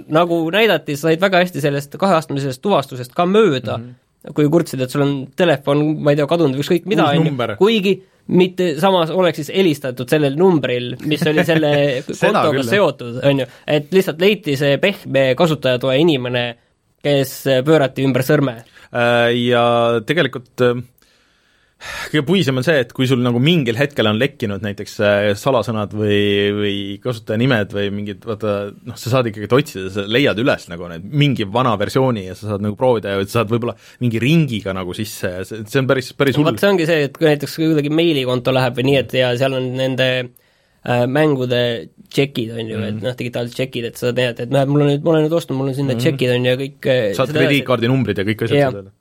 nagu 0.09 0.45
näidati, 0.53 0.97
sa 0.97 1.11
said 1.11 1.21
väga 1.21 1.43
hästi 1.43 1.65
sellest 1.65 1.99
kaheastmelisest 2.01 2.62
tuvastusest 2.62 3.15
ka 3.17 3.27
mööda. 3.27 3.79
Mm, 3.79 3.85
-hmm. 3.91 4.33
kui 4.35 4.49
kurtsid, 4.49 4.81
et 4.81 4.91
sul 4.91 5.03
on 5.03 5.15
telefon, 5.37 5.85
ma 6.03 6.12
ei 6.12 6.17
tea, 6.17 6.27
kadunud 6.27 6.57
või 6.57 6.65
ükskõik 6.65 6.85
mida, 6.87 7.09
on 7.11 7.27
ju, 7.27 7.57
kuigi 7.59 7.97
mitte 8.27 8.69
samas 8.81 9.11
oleks 9.11 9.41
siis 9.41 9.51
helistatud 9.51 10.09
sellel 10.09 10.37
numbril, 10.38 10.93
mis 11.11 11.25
oli 11.27 11.45
selle 11.45 11.73
kontoga 12.21 12.62
seotud, 12.75 13.19
on 13.27 13.43
ju, 13.43 13.47
et 13.67 13.91
lihtsalt 13.93 14.21
leiti 14.23 14.57
see 14.57 14.79
pehme 14.79 15.33
kasutajatoe 15.35 15.99
inimene, 15.99 16.45
kes 17.03 17.35
pöörati 17.67 18.07
ümber 18.07 18.23
sõrme. 18.23 18.61
Äh, 18.95 19.33
ja 19.35 19.65
tegelikult 20.07 20.62
äh, 20.62 20.85
kõige 22.12 22.25
puisem 22.27 22.59
on 22.61 22.66
see, 22.66 22.83
et 22.85 22.92
kui 22.95 23.09
sul 23.11 23.23
nagu 23.25 23.40
mingil 23.42 23.79
hetkel 23.79 24.09
on 24.11 24.18
lekkinud 24.21 24.64
näiteks 24.64 24.95
äh, 25.03 25.29
salasõnad 25.38 25.95
või, 25.97 26.21
või 26.57 26.75
kasutajanimed 27.03 27.75
või 27.77 27.88
mingid, 27.95 28.23
vaata 28.27 28.57
noh, 28.73 28.99
sa 28.99 29.14
saad 29.16 29.31
ikkagi 29.31 29.49
otsida, 29.59 29.90
sa 29.95 30.07
leiad 30.07 30.38
üles 30.42 30.68
nagu 30.73 30.90
need 30.92 31.09
mingi 31.25 31.47
vana 31.49 31.75
versiooni 31.81 32.27
ja 32.29 32.37
sa 32.38 32.53
saad 32.53 32.66
nagu 32.66 32.79
proovida 32.79 33.16
ja 33.16 33.25
sa 33.27 33.40
saad 33.40 33.53
võib-olla 33.53 33.77
mingi 34.05 34.23
ringiga 34.23 34.77
nagu 34.77 34.95
sisse 34.97 35.33
ja 35.38 35.49
see, 35.49 35.64
see 35.68 35.83
on 35.83 35.90
päris, 35.90 36.12
päris 36.18 36.38
hull 36.38 36.49
vot. 36.49 36.61
see 36.62 36.71
ongi 36.71 36.88
see, 36.88 37.09
et 37.09 37.18
kui 37.18 37.31
näiteks 37.31 37.59
kuidagi 37.59 37.92
meilikonto 37.92 38.55
läheb 38.55 38.79
või 38.79 38.88
nii, 38.90 39.03
et 39.03 39.18
ja 39.18 39.35
seal 39.40 39.59
on 39.59 39.68
nende 39.79 40.09
äh, 40.23 41.05
mängude 41.11 41.62
tšekid, 42.12 42.53
on 42.57 42.66
ju 42.68 42.79
mm., 42.79 42.88
et 42.88 43.07
noh, 43.07 43.14
digitaalsed 43.18 43.57
tšekid, 43.59 43.87
et 43.90 44.01
sa 44.01 44.12
tead, 44.16 44.42
et 44.45 44.53
näed, 44.53 44.71
mul 44.71 44.85
on 44.85 44.92
nüüd, 44.92 45.05
ma 45.05 45.14
olen 45.14 45.27
nüüd 45.27 45.38
ostnud, 45.38 45.59
mul 45.59 45.73
on 45.73 45.79
siin 45.79 45.88
need 45.90 46.03
tšekid, 46.03 46.35
on 46.35 46.47
ju, 46.47 46.53
ja 46.53 46.61
kõik 46.61 46.90
äh, 46.92 47.07
saad 47.18 47.33
krediitkaardi 47.35 47.90
numbrid 47.90 48.21
ja 48.21 48.27
kõik 48.29 48.45
asjad 48.47 48.66
öelda. 48.66 48.92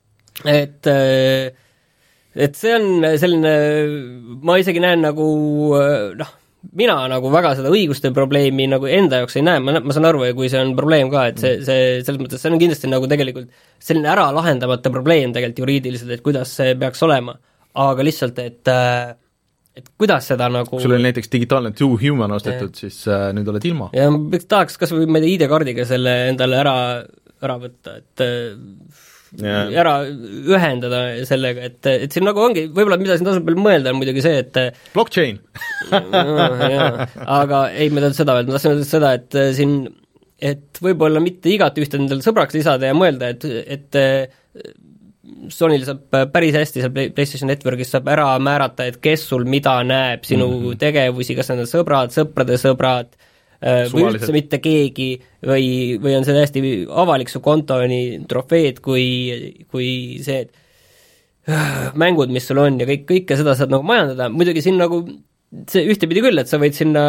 et 0.50 0.90
äh, 0.92 1.52
et 2.36 2.56
see 2.56 2.76
on 2.78 3.08
selline, 3.20 3.56
ma 4.46 4.60
isegi 4.62 4.84
näen 4.84 5.04
nagu 5.04 5.28
äh, 5.78 6.12
noh, 6.20 6.32
mina 6.78 6.96
nagu 7.10 7.32
väga 7.34 7.56
seda 7.58 7.72
õiguste 7.74 8.12
probleemi 8.16 8.68
nagu 8.70 8.88
enda 8.90 9.22
jaoks 9.22 9.40
ei 9.40 9.46
näe, 9.46 9.62
ma, 9.64 9.80
ma 9.82 9.96
saan 9.96 10.08
aru, 10.12 10.24
kui 10.38 10.50
see 10.52 10.62
on 10.62 10.76
probleem 10.78 11.10
ka, 11.14 11.26
et 11.32 11.42
see, 11.42 11.58
see 11.66 11.88
selles 12.06 12.22
mõttes, 12.22 12.42
see 12.42 12.52
on 12.52 12.62
kindlasti 12.62 12.92
nagu 12.92 13.10
tegelikult 13.10 13.50
selline 13.82 14.12
ära 14.12 14.30
lahendamata 14.36 14.94
probleem 14.94 15.34
tegelikult 15.34 15.64
juriidiliselt, 15.66 16.14
et 16.16 16.26
kuidas 16.26 16.54
see 16.60 16.76
peaks 16.80 17.02
olema, 17.08 17.36
aga 17.82 18.06
lihtsalt, 18.06 18.40
et 18.44 18.72
äh, 18.72 19.16
et 19.78 19.88
kuidas 20.00 20.28
seda 20.28 20.50
nagu 20.52 20.68
kui 20.68 20.84
sul 20.84 20.94
oli 20.98 21.08
näiteks 21.08 21.32
digitaalne 21.32 21.72
Two 21.76 21.96
Human 22.00 22.36
ostetud, 22.36 22.76
siis 22.78 23.02
äh, 23.10 23.30
nüüd 23.36 23.48
oled 23.52 23.66
ilma. 23.68 23.90
ja 23.96 24.10
ma 24.14 24.42
tahaks 24.44 24.78
kas 24.80 24.94
või, 24.94 25.08
ma 25.08 25.22
ei 25.22 25.32
tea, 25.32 25.38
ID-kaardiga 25.40 25.88
selle 25.90 26.18
endale 26.30 26.60
ära, 26.62 26.76
ära 27.42 27.58
võtta, 27.62 27.98
et 28.04 28.26
Jaa. 29.40 29.64
ära 29.80 29.94
ühendada 30.10 30.98
sellega, 31.24 31.70
et, 31.70 31.88
et 31.88 32.12
siin 32.12 32.26
nagu 32.28 32.42
ongi, 32.44 32.66
võib-olla 32.68 32.98
mida 33.00 33.16
siin 33.16 33.30
tasub 33.30 33.48
veel 33.48 33.62
mõelda, 33.64 33.94
on 33.94 34.02
muidugi 34.02 34.24
see, 34.26 34.42
et 34.44 34.60
Blockchain 34.92 35.40
jaa, 35.92 37.08
aga 37.40 37.62
ei, 37.72 37.88
ma 37.88 38.02
ei 38.02 38.10
tahtnud 38.10 38.18
seda 38.18 38.36
öelda, 38.36 38.52
ma 38.52 38.58
tahtsin 38.58 38.74
öelda 38.74 38.90
seda, 38.90 39.14
et 39.16 39.40
siin 39.56 39.78
et 40.42 40.82
võib-olla 40.84 41.22
mitte 41.24 41.52
igat 41.54 41.78
ühte 41.80 42.00
endale 42.02 42.26
sõbraks 42.26 42.58
lisada 42.58 42.90
ja 42.90 42.98
mõelda, 42.98 43.32
et, 43.32 43.46
et 43.78 44.00
Sonyl 45.52 45.84
saab 45.88 46.32
päris 46.34 46.56
hästi 46.58 46.84
seal 46.84 46.94
Play- 46.94 47.12
PlayStation 47.16 47.50
Networkis 47.50 47.92
saab 47.94 48.10
ära 48.12 48.28
määrata, 48.42 48.88
et 48.90 49.00
kes 49.04 49.24
sul 49.30 49.46
mida 49.50 49.78
näeb, 49.88 50.26
sinu 50.28 50.48
mm 50.48 50.64
-hmm. 50.64 50.80
tegevusi, 50.82 51.36
kas 51.38 51.50
need 51.50 51.64
on 51.64 51.70
sõbrad, 51.72 52.14
sõprade 52.16 52.58
sõbrad 52.62 53.14
või 53.62 53.90
Suvalised. 53.92 54.22
üldse 54.22 54.36
mitte 54.36 54.60
keegi 54.64 55.10
või, 55.46 55.66
või 56.02 56.16
on 56.18 56.26
see 56.26 56.36
täiesti 56.38 56.64
avalik 56.90 57.30
su 57.30 57.44
konto, 57.46 57.78
nii 57.88 58.24
trofeed 58.30 58.82
kui, 58.82 59.06
kui 59.70 59.92
see, 60.26 60.48
et 60.48 61.98
mängud, 61.98 62.32
mis 62.34 62.46
sul 62.48 62.62
on 62.62 62.80
ja 62.82 62.88
kõik, 62.90 63.06
kõike 63.10 63.38
seda 63.38 63.56
saad 63.58 63.74
nagu 63.74 63.86
majandada, 63.86 64.30
muidugi 64.34 64.64
siin 64.66 64.78
nagu 64.82 65.04
see 65.72 65.84
ühtepidi 65.92 66.24
küll, 66.24 66.40
et 66.40 66.50
sa 66.50 66.60
võid 66.62 66.76
sinna 66.78 67.04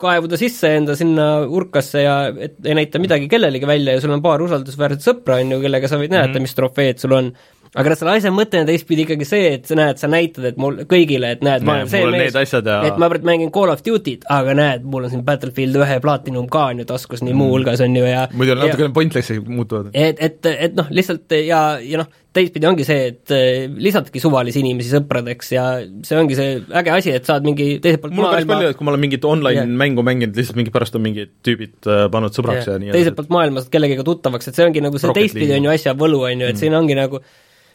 kaevuda 0.00 0.38
sisse 0.38 0.70
enda 0.78 0.94
sinna 0.98 1.26
urkasse 1.46 2.02
ja 2.04 2.16
et 2.32 2.56
ei 2.66 2.76
näita 2.76 3.00
midagi 3.02 3.28
kellelegi 3.30 3.66
välja 3.68 3.96
ja 3.96 4.02
sul 4.02 4.14
on 4.14 4.22
paar 4.24 4.42
usaldusväärset 4.44 5.04
sõpra, 5.04 5.40
on 5.42 5.56
ju, 5.56 5.60
kellega 5.64 5.90
sa 5.90 5.98
võid 6.00 6.12
näidata 6.12 6.30
mm, 6.30 6.36
-hmm. 6.36 6.48
mis 6.48 6.58
trofeed 6.58 7.02
sul 7.02 7.16
on. 7.18 7.32
Aga 7.74 7.90
noh, 7.90 7.98
selle 7.98 8.12
asja 8.20 8.30
mõte 8.34 8.60
on 8.62 8.68
teistpidi 8.68 9.04
ikkagi 9.06 9.26
see, 9.28 9.52
et 9.58 9.66
sa 9.70 9.74
näed, 9.78 9.98
sa 9.98 10.10
näitad, 10.10 10.46
et 10.52 10.58
mul 10.60 10.82
kõigile, 10.90 11.32
et 11.34 11.44
näed, 11.44 11.64
ma 11.66 11.80
olen 11.80 11.90
see 11.90 12.02
on 12.06 12.14
mees, 12.14 12.28
need 12.30 12.40
asjad 12.44 12.68
ja- 12.70 12.80
et 12.88 12.98
ma 13.02 13.08
praegu 13.10 13.26
mängin 13.30 13.50
Call 13.54 13.72
of 13.74 13.82
Duty't, 13.86 14.26
aga 14.30 14.54
näed, 14.58 14.84
mul 14.86 15.08
on 15.08 15.14
siin 15.14 15.24
Battlefield 15.26 15.74
ühe 15.82 16.00
Platinum 16.04 16.46
ka 16.52 16.66
on 16.72 16.82
ju 16.84 16.88
taskus 16.88 17.24
nii 17.26 17.34
muuhulgas 17.38 17.82
on 17.84 17.96
ju 17.98 18.04
ja 18.06 18.28
muidu 18.32 18.54
ja- 18.54 18.60
natukene 18.62 18.92
pointless'i 18.94 19.40
muutuvad. 19.42 19.90
et, 19.94 20.20
et, 20.22 20.46
et 20.54 20.76
noh, 20.78 20.86
lihtsalt 20.94 21.34
ja, 21.42 21.64
ja 21.82 22.02
noh, 22.04 22.10
teistpidi 22.34 22.66
ongi 22.66 22.82
see, 22.86 23.10
et 23.12 23.30
eh, 23.34 23.66
lisadki 23.78 24.18
suvalisi 24.22 24.58
inimesi 24.62 24.90
sõpradeks 24.90 25.52
ja 25.54 25.66
see 26.02 26.16
ongi 26.18 26.34
see 26.38 26.56
äge 26.80 26.90
asi, 26.94 27.12
et 27.14 27.26
saad 27.28 27.46
mingi 27.46 27.76
teiselt 27.82 28.02
poolt 28.02 28.14
mul 28.16 28.26
on 28.26 28.34
päris 28.34 28.48
palju, 28.50 28.70
et 28.72 28.78
kui 28.78 28.86
ma 28.88 28.94
olen 28.94 29.02
mingit 29.04 29.26
online 29.28 29.60
Jah. 29.62 29.70
mängu 29.82 30.02
mänginud, 30.06 30.34
lihtsalt 30.38 30.58
mingi 30.58 30.72
pärast 30.74 30.98
on 30.98 31.04
mingid 31.06 31.30
tüübid 31.46 31.86
äh, 31.86 32.04
pannud 32.10 32.34
sõbraks 32.34 32.66
ja, 32.66 32.74
ja 32.74 32.82
nii 32.82 32.94
teiselt 32.96 33.14
poolt 33.18 33.30
maailma 33.34 33.62
saad 33.62 33.70
kellegagi 33.76 34.06
tuttavaks, 34.06 34.50
et 34.50 34.58
see 34.58 34.66
ongi 34.66 34.82
nagu 34.82 34.98
see 34.98 35.10
Rocket 35.12 35.22
teistpidi 35.22 35.54
on 35.58 35.68
ju 35.68 35.74
asja 35.76 35.94
võlu, 35.98 36.24
on 36.26 36.42
ju, 36.42 36.50
et 36.50 36.58
siin 36.58 36.74
ongi 36.74 36.98
nagu 36.98 37.22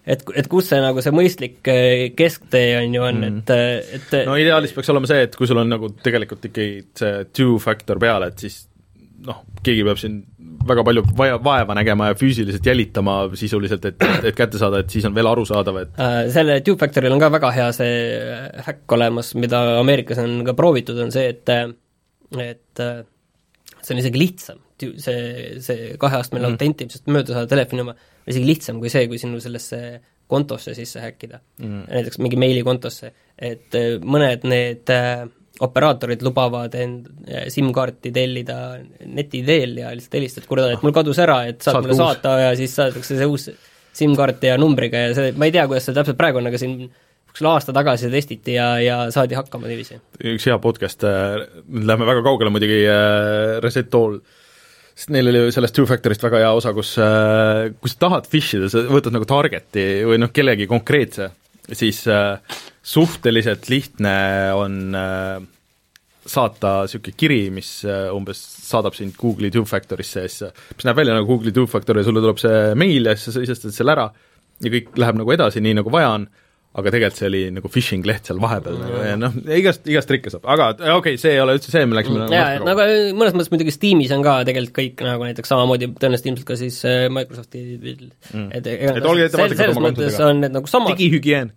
et, 0.10 0.24
et 0.42 0.50
kus 0.52 0.70
see 0.72 0.80
nagu 0.84 1.04
see 1.04 1.14
mõistlik 1.16 1.70
eh, 1.72 2.10
kesktee 2.18 2.74
on 2.80 2.96
ju 2.96 3.06
on 3.06 3.22
mm., 3.22 3.44
et, 3.44 4.10
et 4.16 4.18
no 4.30 4.38
ideaalis 4.40 4.74
peaks 4.76 4.92
olema 4.94 5.10
see, 5.10 5.28
et 5.28 5.38
kui 5.38 5.50
sul 5.50 5.62
on 5.62 5.70
nagu 5.70 5.92
tegelikult 6.04 6.50
ikkagi 6.50 6.84
see 7.00 7.24
two 7.36 7.60
factor 7.64 8.02
peal, 8.02 8.26
et 8.28 8.42
siis 8.42 8.62
noh, 9.26 9.42
keegi 9.66 9.84
peab 9.88 10.00
siin 10.02 10.22
väga 10.70 10.84
palju 10.86 11.04
vaja, 11.18 11.40
vaeva 11.44 11.76
nägema 11.78 12.10
ja 12.12 12.18
füüsiliselt 12.20 12.66
jälitama 12.66 13.18
sisuliselt, 13.40 13.86
et, 13.90 14.08
et 14.24 14.38
kätte 14.38 14.62
saada, 14.62 14.82
et 14.84 14.94
siis 14.94 15.06
on 15.08 15.16
veel 15.16 15.30
arusaadav, 15.32 15.82
et 15.84 16.02
äh, 16.02 16.22
selle 16.34 16.60
Tube 16.66 16.82
Factoril 16.82 17.16
on 17.16 17.22
ka 17.22 17.32
väga 17.34 17.52
hea 17.56 17.70
see 17.76 17.94
häkk 18.68 18.98
olemas, 18.98 19.34
mida 19.40 19.62
Ameerikas 19.80 20.22
on 20.24 20.42
ka 20.48 20.56
proovitud, 20.58 21.00
on 21.06 21.14
see, 21.16 21.30
et 21.36 21.54
et 22.40 22.82
see 23.82 23.96
on 23.96 24.02
isegi 24.02 24.22
lihtsam, 24.22 24.60
see, 25.02 25.58
see 25.64 25.90
kaheastmeline 26.02 26.48
mm. 26.48 26.58
autentimisest 26.58 27.10
mööda 27.12 27.36
saada 27.36 27.52
telefoni 27.52 27.86
oma, 27.86 27.96
on 27.96 28.34
isegi 28.34 28.48
lihtsam 28.48 28.80
kui 28.82 28.92
see, 28.94 29.08
kui 29.12 29.20
sinu 29.22 29.42
sellesse 29.44 29.82
kontosse 30.30 30.76
sisse 30.78 31.02
häkkida 31.02 31.40
mm., 31.64 31.84
näiteks 31.90 32.22
mingi 32.22 32.40
meilikontosse, 32.40 33.12
et 33.50 33.78
mõned 34.06 34.46
need 34.50 34.94
äh, 34.94 35.26
operaatorid 35.66 36.24
lubavad 36.24 36.76
end 36.80 37.10
äh, 37.28 37.48
SIM-kaarti 37.52 38.14
tellida 38.16 38.60
neti 39.06 39.42
teel 39.48 39.76
ja 39.82 39.92
lihtsalt 39.96 40.20
helistad, 40.20 40.48
kuule, 40.50 40.70
et 40.76 40.86
mul 40.86 40.96
kadus 40.96 41.20
ära, 41.24 41.42
et 41.50 41.60
saad, 41.60 41.80
saad 41.80 41.88
mulle 41.88 41.98
uus. 41.98 42.04
saata 42.04 42.38
ja 42.46 42.56
siis 42.60 42.76
saadetakse 42.78 43.20
see 43.20 43.30
uus 43.30 43.50
SIM-kaart 44.00 44.46
ja 44.52 44.58
numbriga 44.62 45.08
ja 45.08 45.14
see, 45.18 45.34
ma 45.36 45.50
ei 45.50 45.56
tea, 45.56 45.66
kuidas 45.70 45.90
see 45.90 45.98
täpselt 45.98 46.20
praegu 46.20 46.40
on, 46.40 46.50
aga 46.52 46.62
siin 46.62 46.76
niisugune 47.30 47.54
aasta 47.54 47.74
tagasi 47.76 48.10
testiti 48.12 48.56
ja, 48.56 48.68
ja 48.82 48.98
saadi 49.12 49.38
hakkama 49.38 49.70
niiviisi. 49.70 50.00
üks 50.34 50.46
hea 50.50 50.58
podcast, 50.62 51.04
äh, 51.04 51.42
nüüd 51.68 51.88
läheme 51.88 52.08
väga 52.08 52.24
kaugele 52.26 52.54
muidugi, 52.54 52.84
äh, 52.90 53.58
Reset 53.64 53.96
All, 53.96 54.20
sest 55.00 55.14
neil 55.16 55.32
oli 55.32 55.46
sellest 55.56 55.78
Two 55.78 55.88
Factorist 55.88 56.24
väga 56.26 56.42
hea 56.44 56.50
osa, 56.52 56.74
kus, 56.76 56.98
kui 57.80 57.92
sa 57.92 58.00
tahad 58.02 58.26
fish 58.28 58.58
ida, 58.58 58.68
sa 58.72 58.84
võtad 58.90 59.16
nagu 59.16 59.28
target'i 59.30 59.86
või 60.10 60.20
noh, 60.20 60.32
kellegi 60.36 60.68
konkreetse, 60.68 61.30
siis 61.72 62.02
äh, 62.12 62.58
suhteliselt 62.84 63.70
lihtne 63.72 64.16
on 64.58 64.98
äh, 65.00 65.38
saata 66.30 66.74
niisugune 66.84 67.16
kiri, 67.18 67.40
mis 67.54 67.72
äh, 67.88 68.10
umbes 68.16 68.42
saadab 68.68 68.98
sind 68.98 69.16
Google'i 69.20 69.54
two-factor'isse 69.54 70.26
ja 70.26 70.32
siis, 70.32 70.66
mis 70.76 70.88
näeb 70.88 71.00
välja 71.00 71.16
nagu 71.16 71.30
Google'i 71.32 71.56
two-factor 71.56 72.00
ja 72.00 72.06
sulle 72.06 72.24
tuleb 72.26 72.42
see 72.42 72.60
meil 72.80 73.10
ja 73.10 73.16
siis 73.16 73.32
sa 73.32 73.40
sisestad 73.40 73.76
selle 73.76 73.96
ära 73.96 74.10
ja 74.60 74.74
kõik 74.74 74.92
läheb 75.00 75.22
nagu 75.22 75.36
edasi, 75.36 75.64
nii 75.64 75.80
nagu 75.80 75.94
vaja 75.94 76.12
on, 76.18 76.28
aga 76.80 76.94
tegelikult 76.96 77.22
see 77.22 77.30
oli 77.30 77.44
nagu 77.56 77.72
phishing 77.72 78.08
leht 78.08 78.30
seal 78.30 78.42
vahepeal 78.42 78.78
mm. 78.78 78.88
nagu 78.88 79.04
ja 79.06 79.20
noh, 79.20 79.38
igast, 79.60 79.86
igast 79.90 80.12
trikke 80.12 80.34
saab, 80.34 80.48
aga 80.56 80.72
okei 80.76 80.96
okay,, 80.98 81.22
see 81.22 81.36
ei 81.36 81.44
ole 81.44 81.58
üldse 81.60 81.74
see, 81.74 81.86
me 81.90 82.00
läksime 82.00 82.26
mm. 82.26 82.36
jaa, 82.36 82.60
nagu 82.66 82.90
mõnes 83.20 83.38
mõttes 83.38 83.54
muidugi 83.54 83.76
Steamis 83.76 84.14
on 84.16 84.26
ka 84.26 84.40
tegelikult 84.50 84.76
kõik 84.80 85.06
nagu 85.08 85.30
näiteks 85.30 85.54
samamoodi, 85.54 85.92
tõenäoliselt 86.00 86.32
ilmselt 86.34 86.50
ka 86.50 86.60
siis 86.60 86.82
Microsofti 87.16 87.64
mm. 87.78 88.50
et, 88.58 88.70
et 88.70 89.10
olge 89.14 89.30
ettevaatlikud 89.30 89.76
oma 89.76 89.90
kontodega. 89.92 90.28
on 90.30 90.46
need 90.46 90.60
nagu 90.60 90.72
samad 90.72 90.96
digihügieen 90.96 91.54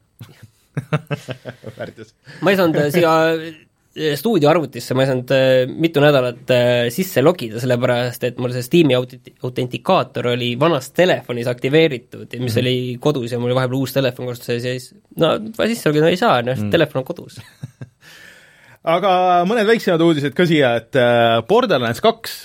ma 2.42 2.52
ei 2.52 2.58
saanud 2.58 2.78
äh, 2.80 2.88
siia 2.94 3.12
äh, 3.34 3.52
stuudioarvutisse, 3.92 4.94
ma 4.96 5.04
ei 5.04 5.10
saanud 5.10 5.32
äh, 5.36 5.48
mitu 5.68 6.02
nädalat 6.02 6.52
sisse 6.94 7.22
logida, 7.24 7.60
sellepärast 7.60 8.24
et 8.28 8.38
mul 8.40 8.54
see 8.54 8.64
Steam'i 8.66 8.96
aut-, 8.96 9.32
autentikaator 9.44 10.32
oli 10.32 10.52
vanas 10.60 10.90
telefonis 10.96 11.50
aktiveeritud 11.52 12.28
ja 12.28 12.40
mis 12.40 12.54
mm 12.56 12.60
oli 12.62 12.76
kodus 13.00 13.32
ja 13.32 13.38
mul 13.40 13.50
oli 13.50 13.56
vahepeal 13.56 13.80
uus 13.80 13.94
telefon 13.96 14.28
kasutuses 14.28 14.64
ja 14.64 14.72
siis 14.76 14.92
no 15.18 15.32
sisse 15.66 15.90
logida 15.90 16.10
ei 16.12 16.18
saa, 16.20 16.42
noh 16.44 16.54
mm. 16.54 16.70
telefon 16.70 17.00
on 17.00 17.06
kodus. 17.08 17.40
Aga 18.94 19.12
mõned 19.48 19.66
väiksemad 19.66 20.04
uudised 20.04 20.36
ka 20.36 20.46
siia, 20.46 20.74
et 20.78 20.96
Borderlands 21.48 22.02
kaks 22.04 22.36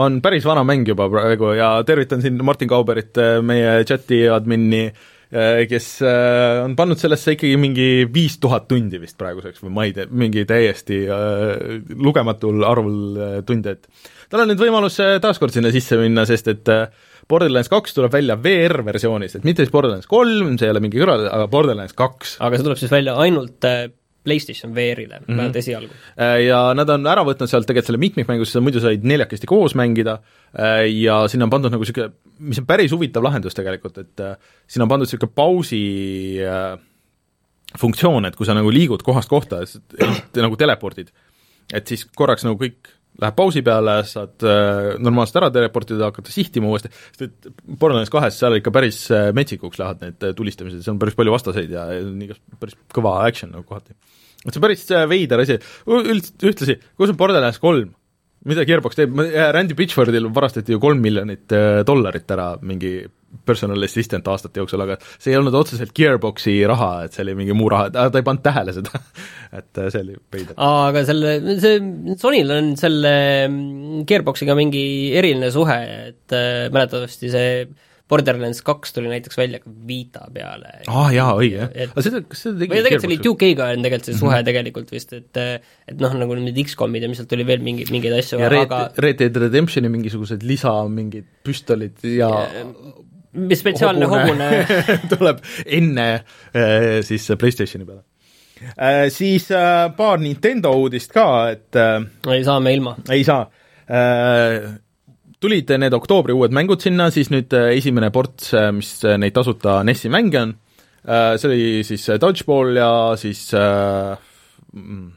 on 0.00 0.18
päris 0.24 0.46
vana 0.46 0.64
mäng 0.66 0.88
juba 0.88 1.08
praegu 1.12 1.54
ja 1.58 1.72
tervitan 1.86 2.22
siin 2.24 2.40
Martin 2.46 2.70
Kauberit, 2.70 3.20
meie 3.46 3.80
chati 3.88 4.24
admini. 4.30 4.84
äh, 4.88 4.90
Äh, 4.90 5.19
kes 5.30 5.88
äh, 6.02 6.60
on 6.64 6.74
pannud 6.78 6.98
sellesse 6.98 7.36
ikkagi 7.36 7.58
mingi 7.60 7.88
viis 8.10 8.40
tuhat 8.42 8.66
tundi 8.70 8.98
vist 8.98 9.14
praeguseks 9.20 9.62
või 9.62 9.74
ma 9.76 9.84
ei 9.86 9.94
tea, 9.94 10.08
mingi 10.10 10.42
täiesti 10.48 11.04
äh, 11.06 11.76
lugematul 11.94 12.66
arvul 12.66 13.44
tunde, 13.46 13.76
et 13.76 14.10
tal 14.32 14.42
on 14.42 14.50
nüüd 14.50 14.62
võimalus 14.62 14.98
taaskord 15.22 15.54
sinna 15.54 15.70
sisse 15.74 15.98
minna, 16.00 16.26
sest 16.26 16.50
et 16.50 16.72
Borderlands 17.30 17.70
kaks 17.70 17.94
tuleb 17.94 18.10
välja 18.10 18.34
VR-versioonis, 18.42 19.38
et 19.38 19.46
mitte 19.46 19.62
siis 19.62 19.70
Borderlands 19.70 20.10
kolm, 20.10 20.56
see 20.58 20.66
ei 20.66 20.74
ole 20.74 20.82
mingi 20.82 20.98
kõrval, 20.98 21.28
aga 21.30 21.46
Borderlands 21.52 21.94
kaks. 21.94 22.38
aga 22.42 22.58
see 22.58 22.66
tuleb 22.66 22.82
siis 22.82 22.90
välja 22.90 23.14
ainult 23.22 23.70
PlayStation 24.24 24.74
VR-ile 24.74 25.18
mm, 25.18 25.24
-hmm. 25.24 25.36
vähemalt 25.36 25.56
esialgu. 25.56 25.94
Äh, 26.20 26.42
ja 26.44 26.74
nad 26.74 26.90
on 26.90 27.06
ära 27.06 27.24
võtnud 27.24 27.48
sealt 27.48 27.66
tegelikult 27.66 27.86
selle 27.86 28.02
mitmikmängu, 28.02 28.44
sest 28.44 28.58
sa 28.58 28.60
muidu 28.64 28.80
said 28.80 29.04
neljakesti 29.04 29.48
koos 29.48 29.74
mängida 29.74 30.18
äh, 30.52 30.84
ja 30.92 31.22
sinna 31.28 31.48
on 31.48 31.54
pandud 31.54 31.72
nagu 31.72 31.84
niisugune, 31.84 32.12
mis 32.38 32.60
on 32.60 32.66
päris 32.66 32.92
huvitav 32.92 33.24
lahendus 33.24 33.56
tegelikult, 33.56 33.98
et 33.98 34.20
äh, 34.20 34.36
sinna 34.68 34.84
on 34.84 34.92
pandud 34.92 35.08
niisugune 35.08 35.32
pausi 35.34 35.82
funktsioon, 37.78 38.26
et 38.26 38.36
kui 38.36 38.46
sa 38.46 38.54
nagu 38.54 38.70
liigud 38.70 39.02
kohast 39.06 39.28
kohta, 39.28 39.62
nagu 40.36 40.56
telepordid, 40.56 41.12
et 41.72 41.86
siis 41.86 42.04
korraks 42.04 42.44
nagu 42.44 42.58
kõik 42.58 42.90
läheb 43.20 43.36
pausi 43.36 43.62
peale, 43.66 43.96
saad 44.08 44.44
äh, 44.46 44.94
normaalselt 45.02 45.40
ära 45.42 45.50
teleportida, 45.54 46.08
hakata 46.08 46.32
sihtima 46.32 46.70
uuesti, 46.70 46.90
sest 47.10 47.26
et 47.26 47.50
Borderlands 47.66 48.12
kahes 48.12 48.38
seal 48.40 48.58
ikka 48.58 48.72
päris 48.74 49.02
äh, 49.14 49.30
metsikuks 49.36 49.80
lähevad 49.80 50.04
need 50.04 50.26
äh, 50.26 50.34
tulistamised, 50.36 50.82
seal 50.84 50.94
on 50.94 51.02
päris 51.02 51.18
palju 51.18 51.34
vastaseid 51.34 51.74
ja, 51.74 51.86
igast 52.26 52.42
päris 52.62 52.78
kõva 52.96 53.18
action 53.26 53.52
nagu 53.54 53.66
kohati. 53.68 53.96
et 54.46 54.50
see 54.52 54.60
on 54.60 54.66
päris 54.66 54.86
äh, 54.94 55.06
veider 55.10 55.44
asi, 55.44 55.58
üld-, 55.90 56.32
ühtlasi, 56.38 56.78
kus 56.96 57.12
on 57.12 57.20
Borderlands 57.20 57.60
kolm? 57.62 57.96
mida 58.48 58.64
Gearbox 58.64 58.96
teeb, 58.96 59.18
Randy 59.52 59.74
Pitchfordil 59.76 60.30
varastati 60.32 60.72
ju 60.72 60.80
kolm 60.80 61.02
miljonit 61.04 61.52
dollarit 61.84 62.30
ära 62.32 62.54
mingi 62.64 62.94
personal 63.46 63.86
assistant 63.86 64.26
aastate 64.30 64.62
jooksul, 64.62 64.82
aga 64.84 64.96
see 65.16 65.32
ei 65.32 65.38
olnud 65.38 65.54
otseselt 65.54 65.92
Gearboxi 65.96 66.56
raha, 66.68 66.90
et 67.06 67.16
see 67.16 67.24
oli 67.26 67.36
mingi 67.38 67.56
muu 67.56 67.68
raha, 67.72 67.90
ta 67.94 68.08
ei 68.10 68.26
pannud 68.26 68.42
tähele 68.44 68.74
seda 68.76 69.00
et 69.60 69.82
äh, 69.82 69.90
see 69.92 70.02
oli 70.04 70.16
veider. 70.32 70.56
aga 70.56 71.04
selle, 71.08 71.36
see, 71.62 71.76
Sonyl 72.20 72.56
on 72.56 72.72
selle 72.80 73.12
mm, 73.46 74.02
Gearboxiga 74.08 74.56
mingi 74.58 74.82
eriline 75.18 75.52
suhe, 75.54 75.78
et 76.10 76.36
äh, 76.36 76.66
mäletatavasti 76.74 77.32
see 77.32 77.54
Borderlands 78.10 78.58
kaks 78.66 78.94
tuli 78.96 79.10
näiteks 79.10 79.38
välja 79.38 79.60
ka 79.62 79.70
Vita 79.86 80.24
peale. 80.34 80.72
aa 80.88 81.04
ah, 81.04 81.10
jaa, 81.14 81.34
õige, 81.38 81.60
jah. 81.62 81.92
aga 81.92 82.04
seda, 82.06 82.22
kas 82.26 82.42
seda 82.46 82.58
tegi 82.58 82.72
või 82.72 82.82
tegelikult 82.82 83.04
see 83.04 83.10
oli 83.12 83.20
2K-ga 83.26 83.68
on 83.74 83.86
tegelikult 83.86 84.08
see 84.08 84.18
suhe 84.18 84.30
mm 84.30 84.38
-hmm. 84.38 84.48
tegelikult 84.48 84.90
vist, 84.94 85.14
et 85.14 85.42
et 85.94 86.02
noh, 86.02 86.16
nagu 86.22 86.38
need 86.40 86.58
X-komid 86.64 87.06
ja 87.06 87.12
mis 87.12 87.22
sealt 87.22 87.30
tuli 87.30 87.46
veel 87.46 87.62
mingi, 87.62 87.86
mingeid 87.94 88.16
asju, 88.18 88.42
aga 88.42 88.80
Red, 88.98 89.22
Dead 89.22 89.38
Redemptioni 89.44 89.92
mingisugused 89.92 90.42
lisa 90.46 90.74
mingid 90.90 91.30
püstolid 91.46 92.02
ja, 92.02 92.30
ja 92.30 92.66
spetsiaalne 93.30 94.08
hobune, 94.10 94.50
hobune. 94.60 94.98
tuleb 95.12 95.42
enne 95.66 96.06
äh, 96.14 97.00
siis 97.06 97.28
PlayStationi 97.38 97.86
peale 97.86 98.02
äh,. 98.76 99.08
Siis 99.14 99.50
äh, 99.54 99.88
paar 99.96 100.20
Nintendo 100.20 100.72
uudist 100.76 101.14
ka, 101.14 101.26
et 101.54 101.76
äh, 101.78 102.02
ei 102.34 102.44
saa 102.44 102.60
me 102.60 102.74
ilma. 102.74 102.96
ei 103.10 103.24
saa 103.24 103.46
tulid 105.40 105.70
need 105.82 105.94
oktoobri 105.96 106.34
uued 106.36 106.52
mängud 106.54 106.78
sinna, 106.84 107.08
siis 107.10 107.32
nüüd 107.32 107.50
esimene 107.72 108.12
ports, 108.14 108.52
mis 108.76 108.92
neid 109.18 109.34
tasuta 109.34 109.80
NES-i 109.82 110.12
mänge 110.12 110.38
on, 110.38 110.52
see 111.02 111.48
oli 111.48 111.64
siis 111.88 112.04
Dodgeball 112.22 112.78
ja 112.78 112.90
siis 113.18 113.48
mm, 113.56 115.08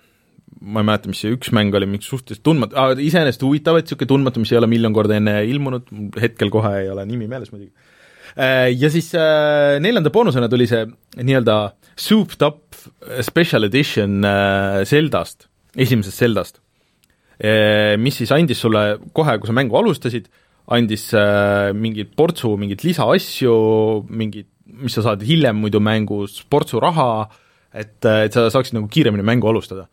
ma 0.64 0.82
ei 0.82 0.88
mäleta, 0.88 1.12
mis 1.12 1.22
see 1.24 1.34
üks 1.36 1.52
mäng 1.56 1.76
oli, 1.76 1.88
mingi 1.90 2.08
suhteliselt 2.08 2.44
tundmatu 2.46 2.78
ah,, 2.80 2.94
iseenesest 3.00 3.44
huvitav, 3.44 3.78
et 3.80 3.88
niisugune 3.88 4.10
tundmatu, 4.10 4.44
mis 4.44 4.54
ei 4.54 4.60
ole 4.60 4.70
miljon 4.72 4.96
korda 4.96 5.18
enne 5.20 5.36
ilmunud, 5.50 5.90
hetkel 6.22 6.52
kohe 6.54 6.72
ei 6.84 6.90
ole 6.94 7.06
nimi 7.10 7.28
meeles 7.32 7.52
muidugi. 7.54 7.74
Ja 8.34 8.90
siis 8.90 9.12
neljanda 9.14 10.10
boonusena 10.10 10.48
tuli 10.50 10.66
see 10.66 10.88
nii-öelda 11.22 11.58
souped 11.94 12.42
up 12.42 12.74
special 13.22 13.68
edition 13.68 14.26
Zeldast, 14.90 15.46
esimesest 15.78 16.18
Zeldast 16.24 16.58
mis 18.00 18.18
siis 18.18 18.32
andis 18.34 18.62
sulle 18.62 18.82
kohe, 19.14 19.36
kui 19.38 19.50
sa 19.50 19.56
mängu 19.58 19.78
alustasid, 19.78 20.30
andis 20.72 21.10
äh, 21.18 21.72
mingit 21.76 22.14
portsu 22.16 22.54
mingeid 22.60 22.84
lisaasju, 22.86 23.56
mingit, 24.10 24.48
mis 24.80 24.96
sa 24.96 25.04
saad 25.10 25.24
hiljem 25.28 25.60
muidu 25.60 25.82
mängus, 25.84 26.40
portsu 26.50 26.80
raha, 26.84 27.28
et, 27.74 28.00
äh, 28.06 28.26
et 28.28 28.36
sa 28.36 28.48
saaksid 28.54 28.78
nagu 28.78 28.88
kiiremini 28.92 29.26
mängu 29.28 29.50
alustada. 29.52 29.90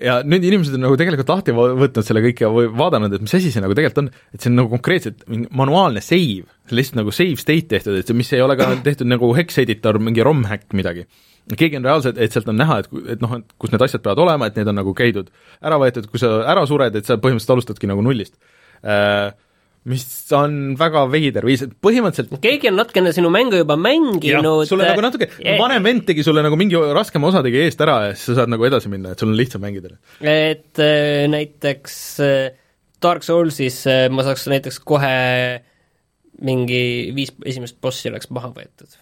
Ja 0.00 0.20
nüüd 0.24 0.44
inimesed 0.48 0.76
on 0.78 0.86
nagu 0.86 0.96
tegelikult 0.98 1.30
lahti 1.32 1.54
võtnud 1.56 2.06
selle 2.06 2.22
kõik 2.24 2.40
ja 2.44 2.48
vaadanud, 2.52 3.12
et 3.12 3.24
mis 3.24 3.34
asi 3.36 3.50
see 3.52 3.62
nagu 3.64 3.76
tegelikult 3.76 4.04
on, 4.04 4.08
et 4.32 4.40
see 4.40 4.52
on 4.52 4.56
nagu 4.62 4.72
konkreetselt 4.72 5.26
manuaalne 5.28 6.00
save, 6.04 6.46
lihtsalt 6.72 7.00
nagu 7.02 7.12
save 7.12 7.36
state 7.40 7.68
tehtud, 7.74 7.98
et 7.98 8.08
see, 8.08 8.16
mis 8.16 8.32
ei 8.32 8.44
ole 8.44 8.56
ka 8.60 8.70
tehtud 8.86 9.10
nagu 9.10 9.28
hex 9.36 9.60
editor, 9.64 10.00
mingi 10.00 10.24
ROM 10.24 10.46
hack 10.48 10.72
midagi. 10.78 11.04
Keegi 11.58 11.80
on 11.80 11.86
reaalselt, 11.88 12.20
et 12.22 12.32
sealt 12.32 12.48
on 12.48 12.56
näha, 12.56 12.78
et, 12.84 12.90
et 13.16 13.22
noh, 13.22 13.34
et 13.40 13.56
kus 13.60 13.72
need 13.72 13.82
asjad 13.84 14.02
peavad 14.04 14.22
olema, 14.24 14.48
et 14.48 14.58
need 14.60 14.68
on 14.70 14.78
nagu 14.78 14.92
käidud 14.96 15.32
ära 15.60 15.78
võetud, 15.82 16.06
kui 16.08 16.22
sa 16.22 16.36
ära 16.48 16.62
sured, 16.70 16.94
et 16.96 17.08
sa 17.08 17.18
põhimõtteliselt 17.18 17.56
alustadki 17.56 17.90
nagu 17.90 18.04
nullist. 18.06 18.38
Äh, 18.86 19.34
mis 19.88 20.04
on 20.36 20.76
väga 20.78 21.04
veider 21.10 21.46
et 21.50 21.74
põhimõtteliselt 21.82 22.42
keegi 22.44 22.70
on 22.70 22.78
natukene 22.78 23.12
sinu 23.14 23.32
mängu 23.34 23.58
juba 23.58 23.76
mänginud 23.80 24.68
sulle 24.68 24.86
nagu 24.86 25.02
natuke 25.02 25.28
yeah., 25.40 25.58
vanem 25.58 25.82
vend 25.86 26.06
tegi 26.06 26.22
sulle 26.26 26.44
nagu 26.44 26.58
mingi 26.60 26.78
raskema 26.94 27.32
osa 27.32 27.42
tegi 27.42 27.64
eest 27.64 27.82
ära 27.82 27.98
ja 28.06 28.14
siis 28.14 28.30
sa 28.30 28.42
saad 28.42 28.52
nagu 28.54 28.66
edasi 28.68 28.92
minna, 28.92 29.14
et 29.14 29.22
sul 29.22 29.32
on 29.32 29.38
lihtsam 29.38 29.64
mängida. 29.64 29.96
et 30.20 30.78
äh, 30.82 31.26
näiteks 31.32 31.96
Dark 33.02 33.26
Soulsis 33.26 33.82
ma 34.14 34.22
saaks 34.26 34.46
näiteks 34.52 34.78
kohe 34.86 35.16
mingi 36.42 36.84
viis 37.16 37.34
esimest 37.46 37.80
bossi 37.82 38.10
oleks 38.12 38.30
maha 38.30 38.52
võetud 38.54 39.00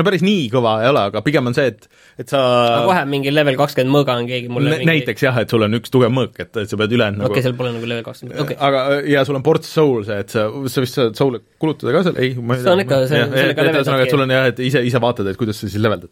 no 0.00 0.06
päris 0.06 0.24
nii 0.26 0.46
kõva 0.52 0.76
ei 0.84 0.90
ole, 0.90 1.02
aga 1.10 1.22
pigem 1.26 1.50
on 1.50 1.56
see, 1.56 1.72
et, 1.72 1.88
et 2.22 2.32
sa 2.32 2.40
aga 2.42 2.84
kohe 2.88 3.02
mingi 3.10 3.32
level 3.34 3.58
kakskümmend 3.60 3.94
mõõga 3.94 4.16
on 4.20 4.28
keegi 4.30 4.50
mulle 4.52 4.76
mingi... 4.76 4.88
näiteks 4.90 5.26
jah, 5.26 5.40
et 5.42 5.52
sul 5.52 5.66
on 5.66 5.78
üks 5.78 5.92
tugev 5.92 6.14
mõõk, 6.14 6.38
et, 6.42 6.52
et 6.62 6.70
sa 6.70 6.80
pead 6.80 6.96
ülejäänud 6.96 7.22
okei 7.22 7.30
okay,, 7.30 7.42
nagu 7.42 7.48
seal 7.48 7.58
pole 7.60 7.74
nagu 7.76 7.90
level 7.92 8.06
kakskümmend, 8.06 8.40
okei 8.44 8.58
okay.. 8.58 8.68
aga, 8.68 9.02
ja 9.12 9.26
sul 9.28 9.40
on 9.40 9.46
ports 9.46 9.72
soul 9.78 10.06
see, 10.08 10.18
et 10.24 10.32
sa, 10.36 10.46
sa 10.72 10.86
vist 10.86 11.00
saad 11.00 11.18
soul'e 11.18 11.42
kulutada 11.62 11.94
ka 11.96 12.06
seal, 12.08 12.18
ei, 12.22 12.34
ma 12.40 12.58
ei 12.58 12.64
See 12.66 12.74
on 12.74 12.82
ikka- 12.86 13.02
see- 13.10 13.28
sellega 13.34 13.68
ühesõnaga, 13.70 14.08
et 14.08 14.16
sul 14.16 14.26
on 14.26 14.34
jah, 14.36 14.50
et 14.52 14.64
ise, 14.70 14.82
ise 14.90 15.02
vaatad, 15.02 15.30
et 15.30 15.38
kuidas 15.40 15.60
sa 15.60 15.70
siis 15.70 15.82
leveldad. 15.82 16.10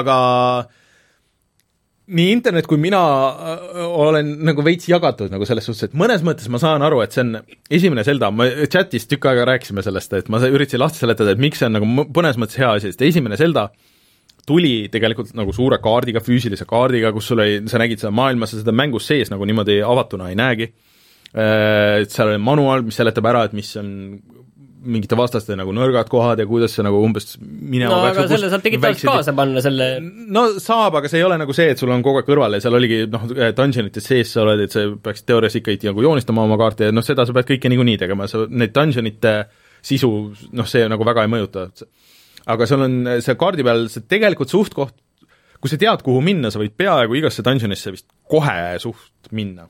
aga 0.00 0.16
nii 2.06 2.30
internet 2.36 2.68
kui 2.70 2.78
mina 2.78 3.00
äh, 3.00 3.80
olen 3.86 4.28
nagu 4.46 4.62
veits 4.66 4.86
jagatud 4.90 5.32
nagu 5.32 5.46
selles 5.48 5.66
suhtes, 5.66 5.88
et 5.88 5.96
mõnes 5.98 6.22
mõttes 6.26 6.46
ma 6.52 6.60
saan 6.62 6.84
aru, 6.86 7.00
et 7.02 7.16
see 7.16 7.24
on 7.24 7.40
esimene 7.72 8.04
Zelda, 8.06 8.30
me 8.30 8.48
chatis 8.70 9.08
tükk 9.10 9.26
aega 9.32 9.46
rääkisime 9.50 9.82
sellest, 9.82 10.14
et 10.14 10.30
ma 10.32 10.38
üritasin 10.46 10.82
lahti 10.82 11.02
seletada, 11.02 11.34
et 11.34 11.42
miks 11.42 11.62
see 11.62 11.68
on 11.68 11.78
nagu 11.78 11.88
mõ- 11.90 12.06
mõnes 12.14 12.38
mõttes 12.38 12.60
hea 12.60 12.70
asi, 12.76 12.92
sest 12.92 13.02
esimene 13.08 13.38
Zelda 13.40 13.68
tuli 14.46 14.86
tegelikult 14.92 15.34
nagu 15.34 15.50
suure 15.54 15.80
kaardiga, 15.82 16.22
füüsilise 16.22 16.68
kaardiga, 16.70 17.10
kus 17.14 17.32
sul 17.32 17.42
oli, 17.42 17.64
sa 17.66 17.80
nägid 17.82 17.98
seda 18.02 18.12
maailma, 18.14 18.46
sa 18.46 18.60
seda 18.60 18.74
mängus 18.76 19.08
sees 19.10 19.32
nagu 19.32 19.48
niimoodi 19.48 19.80
avatuna 19.82 20.30
ei 20.30 20.38
näegi. 20.38 20.68
Et 21.36 22.12
seal 22.14 22.30
oli 22.30 22.38
manuaal, 22.40 22.84
mis 22.86 22.96
seletab 22.96 23.26
ära, 23.26 23.42
et 23.48 23.56
mis 23.58 23.72
on 23.80 23.88
mingite 24.86 25.16
vastaste 25.18 25.56
nagu 25.58 25.72
nõrgad 25.74 26.08
kohad 26.10 26.40
ja 26.40 26.46
kuidas 26.48 26.74
see 26.76 26.84
nagu 26.86 27.00
umbes 27.04 27.36
minema 27.40 27.92
no 27.92 28.06
peaks 28.06 28.20
aga 28.22 28.30
selle 28.32 28.50
saab 28.52 28.64
digitaalselt 28.64 29.10
kaasa 29.10 29.34
panna, 29.36 29.62
selle 29.64 29.88
no 30.02 30.46
saab, 30.62 30.98
aga 31.00 31.10
see 31.10 31.20
ei 31.20 31.26
ole 31.26 31.38
nagu 31.40 31.56
see, 31.56 31.68
et 31.74 31.82
sul 31.82 31.92
on 31.94 32.04
kogu 32.06 32.22
aeg 32.22 32.28
kõrval 32.28 32.56
ja 32.56 32.62
seal 32.64 32.78
oligi 32.78 33.02
noh, 33.12 33.26
dungeonites 33.58 34.08
sees 34.12 34.32
sa 34.34 34.42
oled, 34.44 34.64
et 34.66 34.74
sa 34.74 34.86
peaksid 35.08 35.28
teoorias 35.30 35.58
ikkagi 35.60 35.90
nagu 35.90 36.04
joonistama 36.06 36.46
oma 36.46 36.58
kaarte 36.60 36.90
ja 36.90 36.96
noh, 36.96 37.06
seda 37.06 37.26
sa 37.28 37.36
pead 37.36 37.50
kõike 37.52 37.72
niikuinii 37.72 38.00
tegema, 38.02 38.28
sa 38.30 38.44
neid 38.48 38.74
dungeonite 38.76 39.36
sisu, 39.86 40.12
noh, 40.56 40.68
see 40.70 40.86
nagu 40.90 41.06
väga 41.06 41.26
ei 41.26 41.32
mõjuta. 41.32 41.68
aga 42.54 42.70
sul 42.70 42.86
on 42.86 42.98
see 43.24 43.38
kaardi 43.38 43.66
peal 43.66 43.86
see 43.92 44.08
tegelikult 44.08 44.52
suht 44.52 44.74
koht, 44.76 44.96
kui 45.60 45.72
sa 45.72 45.78
tead, 45.80 46.02
kuhu 46.06 46.24
minna, 46.24 46.52
sa 46.52 46.62
võid 46.62 46.76
peaaegu 46.78 47.18
igasse 47.18 47.44
dungeonisse 47.46 47.94
vist 47.94 48.10
kohe 48.30 48.76
suht 48.82 49.32
minna 49.34 49.68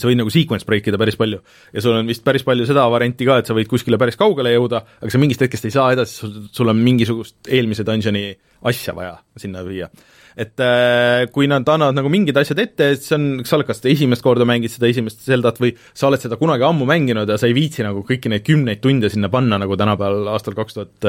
sa 0.00 0.08
võid 0.08 0.20
nagu 0.20 0.32
sequence 0.32 0.66
break 0.68 0.88
ida 0.90 1.00
päris 1.00 1.18
palju 1.20 1.40
ja 1.74 1.84
sul 1.84 1.98
on 1.98 2.10
vist 2.10 2.24
päris 2.26 2.44
palju 2.46 2.66
seda 2.68 2.86
varianti 2.92 3.28
ka, 3.28 3.40
et 3.40 3.50
sa 3.50 3.56
võid 3.56 3.70
kuskile 3.70 4.00
päris 4.00 4.18
kaugele 4.20 4.54
jõuda, 4.54 4.82
aga 5.00 5.12
sa 5.12 5.20
mingist 5.22 5.44
hetkest 5.44 5.68
ei 5.68 5.74
saa 5.74 5.92
edasi, 5.94 6.18
sul, 6.22 6.34
sul 6.54 6.72
on 6.72 6.82
mingisugust 6.82 7.52
eelmise 7.52 7.86
dungeoni 7.86 8.26
asja 8.70 8.94
vaja 8.96 9.16
sinna 9.40 9.64
viia. 9.66 9.90
et 10.34 10.58
äh, 10.58 11.28
kui 11.30 11.46
nad 11.46 11.68
annavad 11.70 11.94
nagu 11.94 12.10
mingid 12.10 12.34
asjad 12.40 12.58
ette, 12.58 12.88
et 12.96 13.04
see 13.04 13.14
on, 13.14 13.26
sa 13.46 13.54
oled 13.58 13.68
kas 13.68 13.84
esimest 13.86 14.24
korda 14.24 14.46
mängid 14.48 14.72
seda 14.72 14.88
esimest 14.90 15.22
Zeldat 15.22 15.60
või 15.62 15.76
sa 15.94 16.08
oled 16.08 16.22
seda 16.22 16.38
kunagi 16.40 16.66
ammu 16.66 16.88
mänginud 16.90 17.30
ja 17.30 17.38
sa 17.38 17.46
ei 17.46 17.54
viitsi 17.54 17.86
nagu 17.86 18.02
kõiki 18.06 18.32
neid 18.32 18.42
kümneid 18.46 18.82
tunde 18.82 19.10
sinna 19.12 19.30
panna, 19.30 19.60
nagu 19.62 19.78
tänapäeval 19.78 20.32
aastal 20.34 20.58
kaks 20.58 20.80
tuhat 20.80 21.08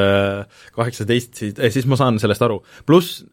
kaheksateist, 0.78 1.34
siis, 1.42 1.58
siis 1.74 1.90
ma 1.90 1.98
saan 1.98 2.22
sellest 2.22 2.46
aru. 2.46 2.62
pluss 2.86 3.24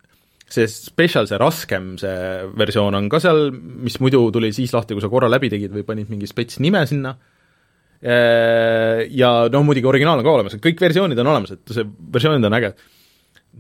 see 0.49 0.67
special, 0.69 1.27
see 1.29 1.39
raskem 1.41 1.93
see 2.01 2.17
versioon 2.59 2.95
on 2.99 3.09
ka 3.13 3.21
seal, 3.23 3.51
mis 3.53 3.99
muidu 4.03 4.27
tuli 4.35 4.53
siis 4.53 4.73
lahti, 4.75 4.97
kui 4.97 5.05
sa 5.05 5.13
korra 5.13 5.31
läbi 5.31 5.53
tegid 5.53 5.73
või 5.73 5.87
panid 5.87 6.11
mingi 6.13 6.29
spets 6.31 6.59
nime 6.63 6.83
sinna, 6.89 7.15
ja 8.03 9.31
noh, 9.53 9.63
muidugi 9.63 9.87
originaal 9.87 10.19
on 10.19 10.27
ka 10.27 10.35
olemas, 10.35 10.59
kõik 10.63 10.81
versioonid 10.83 11.21
on 11.23 11.31
olemas, 11.31 11.55
et 11.55 11.75
see 11.75 11.87
versioonid 11.87 12.49
on 12.49 12.59
äged. 12.59 12.83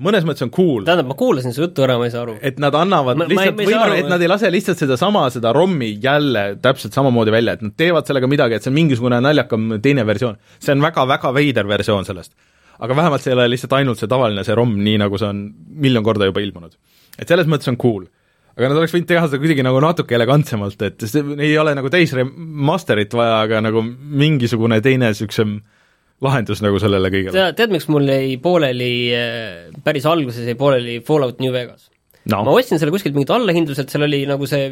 mõnes 0.03 0.24
mõttes 0.24 0.43
on 0.43 0.51
cool, 0.51 0.87
tähendab, 0.87 1.11
ma 1.11 1.14
kuulasin 1.14 1.53
su 1.53 1.61
juttu 1.62 1.85
ära, 1.85 1.99
ma 2.01 2.07
ei 2.09 2.14
saa 2.14 2.22
aru. 2.24 2.39
et 2.43 2.59
nad 2.59 2.74
annavad 2.74 3.16
Ma- 3.20 3.26
lihtsalt 3.28 3.61
võimaluse, 3.61 3.99
et 4.01 4.09
nad 4.09 4.22
ei 4.22 4.30
lase 4.30 4.51
lihtsalt 4.51 4.80
sedasama, 4.83 5.28
seda 5.30 5.53
ROM-i 5.53 5.99
jälle 6.03 6.57
täpselt 6.62 6.97
samamoodi 6.97 7.30
välja, 7.30 7.53
et 7.53 7.62
nad 7.62 7.76
teevad 7.76 8.09
sellega 8.09 8.26
midagi, 8.26 8.57
et 8.57 8.64
see 8.64 8.72
on 8.72 8.78
mingisugune 8.80 9.20
naljakam 9.20 9.78
teine 9.83 10.07
versioon. 10.07 10.41
see 10.59 10.72
on 10.72 10.83
väga-väga 10.83 11.35
veider 11.35 11.68
versioon 11.68 12.05
sellest. 12.05 12.33
Aga 12.83 12.97
vähemalt 12.99 13.22
see 13.24 13.33
ei 13.33 13.39
ole 13.39 13.51
lihtsalt 13.53 13.76
ainult 13.78 14.01
see 14.01 14.11
tavaline 14.11 14.45
see 14.47 14.57
ROM, 14.59 14.74
nii 14.83 14.99
nagu 15.05 15.20
see 15.20 15.30
on 15.30 15.45
miljon 15.85 16.05
korda 16.07 16.28
juba 16.30 16.43
ilmunud. 16.45 16.74
et 17.18 17.28
selles 17.28 17.51
mõttes 17.51 17.70
on 17.72 17.78
cool 17.80 18.09
aga 18.57 18.68
nad 18.68 18.80
oleks 18.80 18.95
võinud 18.97 19.09
teha 19.09 19.28
seda 19.28 19.41
kuidagi 19.41 19.64
nagu 19.64 19.78
natuke 19.83 20.16
elegantsemalt, 20.16 20.83
et 20.89 21.07
see 21.09 21.22
ei 21.41 21.55
ole 21.61 21.74
nagu 21.78 21.93
täis 21.93 22.12
remaster'it 22.16 23.14
vaja, 23.16 23.39
aga 23.47 23.62
nagu 23.64 23.85
mingisugune 23.85 24.80
teine 24.85 25.12
niisugusem 25.12 25.57
lahendus 26.22 26.61
nagu 26.62 26.78
sellele 26.83 27.11
kõigele. 27.11 27.35
tead, 27.35 27.57
tead, 27.59 27.72
miks 27.74 27.89
mul 27.91 28.07
jäi 28.07 28.37
pooleli, 28.43 28.93
päris 29.85 30.07
alguses 30.09 30.47
jäi 30.47 30.59
pooleli 30.59 31.01
Fallout 31.07 31.41
New 31.43 31.55
Vegas? 31.55 31.89
ma 32.30 32.43
no 32.47 32.55
ostsin 32.59 32.78
selle 32.78 32.93
kuskilt 32.95 33.16
mingit 33.16 33.33
allahindluselt, 33.35 33.91
seal 33.91 34.07
oli 34.07 34.22
nagu 34.30 34.47
see 34.47 34.68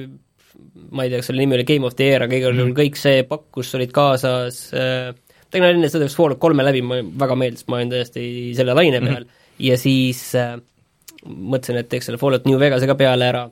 ma 0.94 1.06
ei 1.06 1.10
tea, 1.10 1.22
kas 1.22 1.30
selle 1.30 1.42
nimi 1.42 1.56
oli 1.56 1.66
Game 1.66 1.86
of 1.86 1.96
the 1.98 2.06
Year, 2.10 2.26
aga 2.26 2.36
igal 2.36 2.54
juhul 2.54 2.76
kõik 2.76 2.98
see 2.98 3.24
pakk, 3.26 3.48
kus 3.56 3.72
olid 3.78 3.90
kaasas 3.94 4.60
äh, 4.76 5.10
tegin 5.50 5.68
enne 5.74 5.90
seda 5.92 6.06
üks 6.06 6.16
Fallout 6.18 6.40
kolme 6.42 6.64
läbi, 6.66 6.82
mulle 6.86 7.06
väga 7.20 7.36
meeldis, 7.38 7.66
ma 7.68 7.78
olin 7.80 7.92
täiesti 7.92 8.24
selle 8.58 8.74
laine 8.76 9.00
peal. 9.02 9.24
Mm 9.24 9.28
-hmm. 9.28 9.46
ja 9.66 9.78
siis 9.78 10.22
äh, 10.38 10.56
mõtlesin, 11.26 11.80
et 11.80 11.88
teeks 11.90 12.08
selle 12.08 12.20
Fallout 12.20 12.46
New 12.48 12.58
Vegase 12.60 12.88
ka 12.88 12.96
peale 12.98 13.28
ära. 13.28 13.48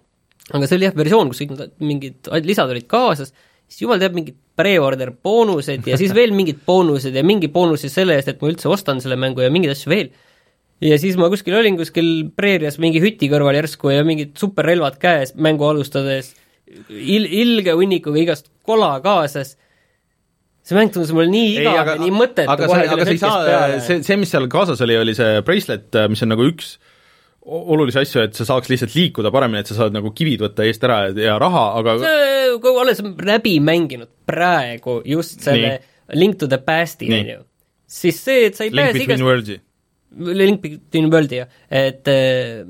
aga 0.48 0.66
see 0.66 0.78
oli 0.78 0.86
jah, 0.86 0.94
versioon, 0.96 1.28
kus 1.28 1.42
kõik 1.42 1.50
need 1.52 1.72
mingid 1.84 2.28
lisad 2.48 2.70
olid 2.72 2.86
kaasas, 2.88 3.34
siis 3.68 3.82
jumal 3.82 3.98
teab, 4.00 4.14
mingid 4.16 4.36
pre-order 4.56 5.12
boonused 5.12 5.86
ja 5.86 5.98
siis 6.00 6.14
veel 6.16 6.32
mingid 6.32 6.62
boonused 6.66 7.14
ja 7.14 7.22
mingi 7.26 7.50
boonus 7.52 7.84
siis 7.84 7.94
selle 7.98 8.16
eest, 8.16 8.32
et 8.32 8.40
ma 8.40 8.48
üldse 8.48 8.70
ostan 8.72 9.02
selle 9.04 9.18
mängu 9.20 9.44
ja 9.44 9.52
mingeid 9.52 9.76
asju 9.76 9.92
veel. 9.92 10.10
Ja 10.80 10.96
siis 10.98 11.18
ma 11.18 11.28
kuskil 11.30 11.56
olin 11.58 11.76
kuskil 11.76 12.08
preerias 12.38 12.78
mingi 12.78 13.02
hüti 13.02 13.28
kõrval 13.30 13.58
järsku 13.58 13.90
ja 13.90 14.04
mingid 14.06 14.36
superrelvad 14.38 14.98
käes 15.02 15.34
mängu 15.34 15.66
alustades, 15.66 16.32
il-, 16.88 17.26
ilge 17.26 17.74
hunnikuga 17.74 18.22
igast 18.22 18.48
kola 18.66 18.92
kaasas, 19.04 19.56
see 20.68 20.76
mäng 20.76 20.92
tundus 20.92 21.14
mulle 21.16 21.30
nii 21.32 21.56
igav 21.62 21.92
ja 21.92 21.96
nii 22.00 22.12
mõttetu 22.12 22.52
aga 22.52 22.68
kohe 22.68 22.84
sa 22.84 23.14
ei 23.14 23.20
saa, 23.22 23.80
see, 23.84 24.02
see, 24.04 24.20
mis 24.20 24.32
seal 24.34 24.48
kaasas 24.52 24.82
oli, 24.84 24.98
oli 25.00 25.16
see 25.16 25.40
bracelet, 25.46 25.88
mis 26.12 26.24
on 26.26 26.34
nagu 26.34 26.46
üks 26.50 26.76
olulisi 27.48 28.02
asju, 28.02 28.22
et 28.26 28.36
sa 28.36 28.44
saaks 28.48 28.68
lihtsalt 28.68 28.92
liikuda 28.96 29.32
paremini, 29.32 29.62
et 29.62 29.70
sa 29.70 29.78
saad 29.78 29.94
nagu 29.96 30.12
kivid 30.16 30.42
võtta 30.44 30.66
eest 30.68 30.82
ära 30.84 30.98
ja, 31.06 31.14
ja 31.30 31.36
raha, 31.40 31.64
aga 31.80 31.94
see, 32.02 32.50
olles 32.74 33.00
läbi 33.30 33.54
mänginud 33.64 34.10
praegu 34.28 34.98
just 35.08 35.40
selle 35.44 35.78
Link 36.16 36.38
to 36.40 36.48
the 36.48 36.60
Past'i, 36.64 37.08
Nii. 37.08 37.20
on 37.20 37.32
ju, 37.32 37.40
siis 38.00 38.20
see, 38.24 38.44
et 38.48 38.58
sa 38.58 38.64
ei 38.66 38.72
Link 38.72 38.92
pääse 38.92 39.04
igast 39.04 39.24
Worlds'i. 39.24 39.58
Link 40.40 40.62
Between 40.64 41.10
World'i 41.12 41.42
jah, 41.42 41.50
et 41.68 42.08
äh, 42.12 42.62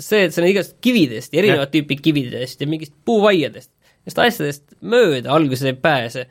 see, 0.00 0.24
et 0.28 0.36
sa 0.36 0.44
igast 0.48 0.78
kividest, 0.84 1.34
erinevat 1.36 1.72
tüüpi 1.72 1.98
kividest 2.00 2.64
ja 2.64 2.68
mingist 2.70 2.94
puuvaiadest, 3.08 3.72
nendest 4.04 4.22
asjadest 4.24 4.64
mööda 4.80 5.32
alguses 5.36 5.68
ei 5.68 5.76
pääse, 5.76 6.28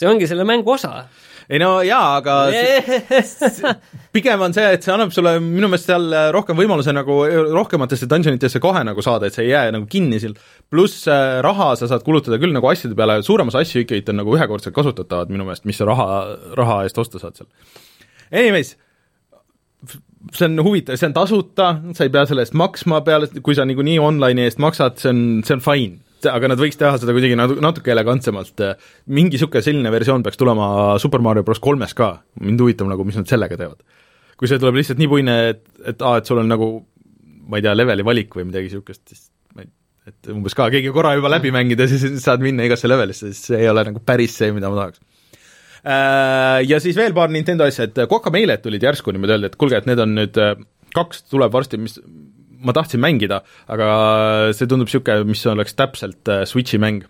see 0.00 0.08
ongi 0.08 0.28
selle 0.30 0.46
mängu 0.48 0.72
osa. 0.72 1.04
ei 1.50 1.58
no 1.60 1.70
jaa, 1.84 2.16
aga 2.20 2.34
see, 3.26 3.74
pigem 4.14 4.42
on 4.46 4.54
see, 4.56 4.66
et 4.76 4.86
see 4.86 4.94
annab 4.94 5.12
sulle 5.14 5.36
minu 5.42 5.68
meelest 5.68 5.90
seal 5.90 6.06
rohkem 6.34 6.58
võimaluse 6.58 6.94
nagu 6.94 7.20
rohkematesse 7.50 8.08
dungeonitesse 8.10 8.62
kohe 8.62 8.84
nagu 8.86 9.04
saada, 9.04 9.28
et 9.28 9.36
sa 9.36 9.44
ei 9.44 9.50
jää 9.52 9.72
nagu 9.74 9.88
kinni 9.90 10.20
seal, 10.22 10.36
pluss 10.70 11.08
äh, 11.10 11.40
raha 11.44 11.72
sa 11.80 11.90
saad 11.90 12.06
kulutada 12.06 12.38
küll 12.42 12.54
nagu 12.56 12.70
asjade 12.70 12.98
peale, 12.98 13.18
suurem 13.26 13.50
osa 13.52 13.64
asju 13.64 13.84
ikkagi 13.84 14.06
on 14.14 14.22
nagu 14.22 14.36
ühekordselt 14.38 14.76
kasutatavad 14.76 15.32
minu 15.34 15.48
meelest, 15.48 15.66
mis 15.68 15.80
sa 15.80 15.88
raha, 15.90 16.06
raha 16.58 16.84
eest 16.86 17.02
osta 17.02 17.22
saad 17.22 17.40
seal. 17.40 17.50
Anyways, 18.30 18.76
see 20.36 20.46
on 20.46 20.62
huvitav, 20.64 20.98
see 21.00 21.08
on 21.08 21.16
tasuta, 21.16 21.70
sa 21.96 22.06
ei 22.06 22.12
pea 22.14 22.26
selle 22.28 22.44
eest 22.46 22.54
maksma 22.58 23.00
peale, 23.06 23.30
kui 23.42 23.56
sa 23.58 23.66
niikuinii 23.68 23.98
online'i 24.02 24.46
eest 24.48 24.60
maksad, 24.62 25.00
see 25.02 25.12
on, 25.12 25.24
see 25.46 25.56
on 25.56 25.64
fine. 25.64 25.98
Aga 26.28 26.50
nad 26.52 26.60
võiks 26.60 26.78
teha 26.80 26.98
seda 27.00 27.14
kuidagi 27.16 27.38
natu-, 27.38 27.60
natuke 27.64 27.94
elegantsemalt, 27.94 28.64
mingi 29.08 29.38
niisugune 29.38 29.64
selline 29.64 29.92
versioon 29.94 30.24
peaks 30.26 30.40
tulema 30.40 30.98
Super 31.02 31.24
Mario 31.24 31.46
bros 31.46 31.62
kolmes 31.62 31.96
ka, 31.96 32.12
mind 32.44 32.60
huvitab 32.60 32.90
nagu, 32.90 33.06
mis 33.08 33.18
nad 33.20 33.30
sellega 33.30 33.58
teevad. 33.60 33.80
kui 34.40 34.48
see 34.48 34.60
tuleb 34.60 34.78
lihtsalt 34.80 35.00
nii 35.00 35.08
puine, 35.10 35.36
et, 35.52 35.66
et 35.92 36.00
aa, 36.00 36.20
et 36.20 36.28
sul 36.28 36.40
on 36.40 36.48
nagu 36.48 36.70
ma 37.50 37.58
ei 37.58 37.66
tea, 37.66 37.74
leveli 37.76 38.06
valik 38.06 38.34
või 38.36 38.46
midagi 38.48 38.70
niisugust, 38.70 39.02
siis 39.10 39.28
ma 39.56 39.64
ei 39.64 39.70
et 40.08 40.30
umbes 40.32 40.56
ka 40.56 40.68
keegi 40.72 40.92
korra 40.94 41.12
juba 41.18 41.30
läbi 41.32 41.52
mängida, 41.54 41.86
siis 41.90 42.04
saad 42.22 42.42
minna 42.44 42.64
igasse 42.66 42.88
levelisse, 42.88 43.30
siis 43.32 43.50
see 43.50 43.62
ei 43.64 43.70
ole 43.70 43.84
nagu 43.90 44.02
päris 44.04 44.36
see, 44.40 44.52
mida 44.56 44.70
ma 44.72 44.82
tahaks. 44.82 45.02
Ja 46.70 46.80
siis 46.82 46.96
veel 46.98 47.14
paar 47.16 47.32
Nintendo 47.32 47.64
asja, 47.68 47.86
et 47.88 48.00
Guacameele'd 48.08 48.62
tulid 48.64 48.84
järsku 48.84 49.14
niimoodi 49.14 49.36
öelda, 49.36 49.50
et 49.50 49.58
kuulge, 49.60 49.80
et 49.80 49.88
need 49.88 50.02
on 50.02 50.12
nüüd, 50.18 50.40
kaks 50.96 51.24
tuleb 51.30 51.52
varsti, 51.54 51.80
mis 51.80 51.96
ma 52.60 52.74
tahtsin 52.76 53.00
mängida, 53.02 53.40
aga 53.70 53.88
see 54.56 54.68
tundub 54.68 54.90
niisugune, 54.90 55.24
mis 55.28 55.44
oleks 55.48 55.76
täpselt 55.78 56.30
äh, 56.30 56.44
Switchi 56.48 56.80
mäng 56.82 57.04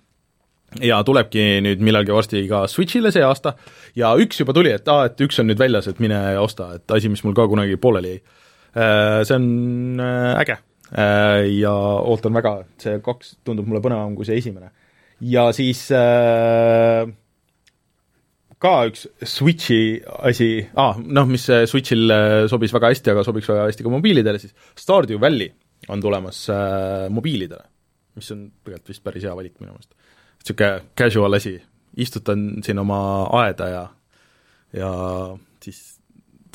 ja 0.87 1.01
tulebki 1.03 1.59
nüüd 1.65 1.81
millalgi 1.83 2.15
varsti 2.15 2.45
ka 2.51 2.63
Switchile 2.71 3.11
see 3.15 3.25
aasta 3.27 3.57
ja 3.99 4.13
üks 4.23 4.39
juba 4.43 4.55
tuli, 4.57 4.73
et 4.77 4.87
aa, 4.91 5.09
et 5.11 5.23
üks 5.27 5.41
on 5.43 5.51
nüüd 5.51 5.59
väljas, 5.61 5.91
et 5.91 6.03
mine 6.03 6.21
osta, 6.39 6.75
et 6.79 6.95
asi, 6.95 7.11
mis 7.11 7.25
mul 7.27 7.35
ka 7.37 7.49
kunagi 7.51 7.79
pooleli 7.81 8.15
jäi. 8.15 8.21
See 9.27 9.35
on 9.35 9.99
äh, 9.99 10.37
äge 10.45 10.61
ja 11.59 11.73
ootan 12.11 12.35
väga, 12.35 12.53
see 12.83 13.01
kaks 13.03 13.37
tundub 13.47 13.67
mulle 13.71 13.83
põnevam 13.83 14.15
kui 14.19 14.27
see 14.27 14.39
esimene. 14.39 14.71
ja 15.21 15.51
siis 15.55 15.89
äh, 15.95 17.07
ka 18.61 18.75
üks 18.91 19.07
Switchi 19.25 20.01
asi 20.27 20.51
ah,, 20.77 20.99
noh, 21.01 21.27
mis 21.31 21.47
Switchil 21.49 22.13
sobis 22.53 22.75
väga 22.77 22.93
hästi, 22.93 23.15
aga 23.15 23.25
sobiks 23.25 23.49
väga 23.49 23.67
hästi 23.71 23.87
ka 23.87 23.93
mobiilidele, 23.93 24.41
siis 24.43 24.53
Stardew 24.79 25.21
Valley 25.23 25.49
on 25.89 26.01
tulemas 26.03 26.45
äh, 26.53 27.09
mobiilidele, 27.13 27.65
mis 28.19 28.31
on 28.35 28.47
tegelikult 28.65 28.93
vist 28.93 29.05
päris 29.05 29.25
hea 29.25 29.35
valik 29.37 29.57
minu 29.61 29.73
meelest. 29.73 29.95
niisugune 30.41 30.71
casual 30.99 31.37
asi, 31.39 31.55
istutan 31.97 32.49
siin 32.65 32.79
oma 32.83 33.01
aeda 33.43 33.69
ja, 33.69 33.85
ja 34.77 34.91
siis 35.65 35.81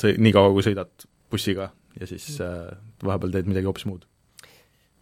sõi- 0.02 0.16
nii 0.18 0.34
kaua, 0.34 0.52
kui 0.54 0.66
sõidad 0.66 1.08
bussiga 1.32 1.70
ja 2.00 2.08
siis 2.08 2.36
äh, 2.44 2.68
vahepeal 3.04 3.34
teed 3.34 3.50
midagi 3.50 3.68
hoopis 3.68 3.86
muud. 3.88 4.06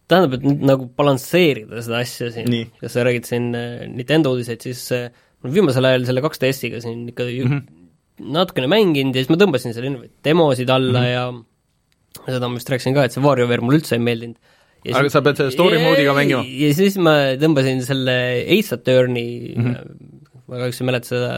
tähendab, 0.07 0.37
et 0.37 0.65
nagu 0.65 0.89
balansseerida 0.97 1.81
seda 1.85 2.01
asja 2.05 2.31
siin 2.33 2.73
kas 2.81 2.93
sa 2.93 3.05
räägid 3.05 3.29
siin 3.29 3.51
äh, 3.57 3.85
Nintendo 3.91 4.33
uudiseid, 4.33 4.61
siis 4.65 4.87
äh, 4.95 5.09
viimasel 5.53 5.87
ajal 5.89 6.07
selle 6.09 6.23
2DS-iga 6.25 6.81
siin 6.83 7.05
ikka 7.11 7.27
ju 7.29 7.45
mm. 7.47 7.51
-hmm. 7.51 8.31
natukene 8.35 8.69
mänginud 8.71 9.15
ja 9.15 9.23
siis 9.23 9.33
ma 9.33 9.39
tõmbasin 9.41 9.75
erinevaid 9.75 10.13
demosid 10.25 10.69
alla 10.69 11.01
mm 11.01 11.05
-hmm. 11.05 12.25
ja 12.25 12.33
seda 12.37 12.49
ma 12.49 12.59
vist 12.59 12.69
rääkisin 12.71 12.97
ka, 12.97 13.05
et 13.05 13.15
see 13.15 13.23
WarioWare 13.23 13.61
mulle 13.61 13.81
üldse 13.81 13.97
ei 13.97 14.03
meeldinud. 14.03 14.37
Aga 14.85 15.09
sa 15.09 15.21
pead 15.25 15.39
selle 15.39 15.51
story 15.51 15.79
mode'iga 15.81 16.13
mängima? 16.13 16.43
ja 16.45 16.73
siis 16.77 16.97
ma 17.01 17.15
tõmbasin 17.41 17.81
selle 17.85 18.17
Ace 18.57 18.75
Attorney 18.75 19.55
mm. 19.55 19.63
-hmm. 19.63 20.41
ma 20.47 20.61
kahjuks 20.61 20.81
ei 20.81 20.89
mäleta 20.91 21.07
seda, 21.09 21.31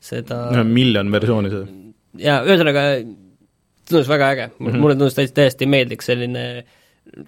seda 0.00 0.64
miljon 0.64 1.12
versiooni 1.12 1.52
seda. 1.52 1.66
jaa, 2.18 2.40
ühesõnaga 2.42 2.82
tundus 3.86 4.08
väga 4.10 4.32
äge 4.34 4.48
mm. 4.48 4.66
-hmm. 4.66 4.82
mulle 4.82 4.98
tundus 4.98 5.14
täiesti, 5.14 5.34
täiesti 5.34 5.70
meeldiks 5.70 6.10
selline 6.10 6.64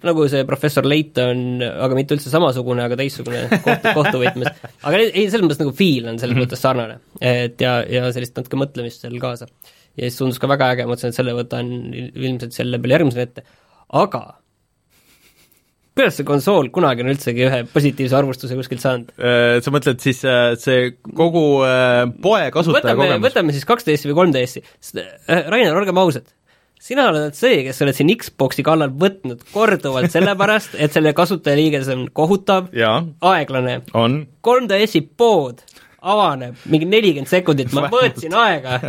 nagu 0.03 0.25
see 0.29 0.43
professor 0.47 0.85
Layton, 0.85 1.61
aga 1.65 1.95
mitte 1.97 2.15
üldse 2.17 2.31
samasugune, 2.31 2.83
aga 2.85 2.97
teistsugune 2.99 3.45
kohtu, 3.63 3.93
kohtuvõtmes. 3.99 4.51
aga 4.85 5.01
ei, 5.05 5.27
selles 5.31 5.45
mõttes 5.45 5.61
nagu 5.63 5.73
feel 5.75 6.09
on 6.11 6.19
selles 6.21 6.35
-hmm. 6.35 6.45
mõttes 6.45 6.61
sarnane. 6.65 6.99
et 7.21 7.61
ja, 7.61 7.79
ja 7.89 8.11
sellist 8.15 8.35
natuke 8.37 8.59
mõtlemist 8.59 9.05
seal 9.05 9.17
kaasa. 9.21 9.47
ja 9.97 10.03
siis 10.09 10.19
tundus 10.19 10.39
ka 10.39 10.47
väga 10.51 10.73
äge, 10.75 10.85
mõtlesin, 10.89 11.09
et 11.13 11.15
selle 11.21 11.33
võtan 11.37 11.71
il- 11.93 12.11
ilmselt 12.15 12.53
selle 12.53 12.79
peale 12.79 12.99
järgmisena 12.99 13.25
ette, 13.29 13.43
aga 13.93 14.23
kuidas 15.99 16.15
see 16.15 16.23
konsool 16.27 16.69
kunagi 16.71 17.03
on 17.03 17.11
üldsegi 17.11 17.43
ühe 17.43 17.59
positiivse 17.73 18.15
arvustuse 18.15 18.55
kuskilt 18.55 18.79
saanud? 18.83 19.09
Äh, 19.19 19.57
Sa 19.65 19.71
mõtled 19.73 19.99
siis 19.99 20.21
äh, 20.23 20.53
see 20.55 20.93
kogu 21.17 21.61
äh, 21.67 22.05
poe 22.23 22.45
kasutaja 22.55 22.93
võtame, 22.95 23.01
kogemus? 23.01 23.25
võtame 23.27 23.55
siis 23.55 23.67
kaks 23.67 23.83
DS-i 23.89 24.07
või 24.11 24.15
kolm 24.21 24.31
DS-i, 24.35 24.63
sest 24.79 25.01
äh, 25.01 25.49
Rainer, 25.51 25.75
olgem 25.75 25.99
ausad, 25.99 26.29
sina 26.79 27.09
oled 27.11 27.35
see, 27.37 27.61
kes 27.67 27.81
oled 27.83 27.97
siin 27.97 28.11
Xbox'i 28.15 28.63
kallal 28.65 28.93
võtnud 29.01 29.43
korduvalt 29.51 30.13
sellepärast, 30.13 30.77
et 30.79 30.95
selle 30.95 31.13
kasutajaliiges 31.17 31.91
on 31.93 32.07
kohutav, 32.15 32.71
aeglane. 33.31 33.81
on. 33.97 34.21
kolm 34.45 34.69
DS-i 34.71 35.03
pood 35.19 35.61
avaneb 35.99 36.55
mingi 36.71 36.87
nelikümmend 36.87 37.29
sekundit, 37.29 37.73
ma 37.75 37.87
mõõtsin 37.93 38.35
aega. 38.39 38.79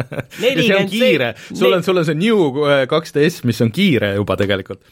on 0.78 0.90
kiire, 0.90 1.32
sul 1.50 1.74
on, 1.74 1.82
sul 1.86 2.02
on 2.02 2.06
see 2.06 2.18
New 2.18 2.62
2DS, 2.90 3.42
mis 3.50 3.62
on 3.64 3.74
kiire 3.74 4.14
juba 4.14 4.38
tegelikult 4.38 4.82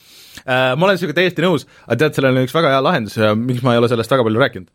äh,. 0.43 0.75
ma 0.75 0.89
olen 0.89 0.99
sinuga 0.99 1.21
täiesti 1.21 1.47
nõus, 1.47 1.69
aga 1.87 2.03
tead, 2.03 2.19
sellel 2.19 2.35
on 2.35 2.49
üks 2.49 2.57
väga 2.57 2.75
hea 2.75 2.83
lahendus 2.85 3.19
ja 3.21 3.35
miks 3.39 3.63
ma 3.63 3.77
ei 3.77 3.83
ole 3.83 3.91
sellest 3.93 4.17
väga 4.17 4.27
palju 4.27 4.43
rääkinud? 4.43 4.71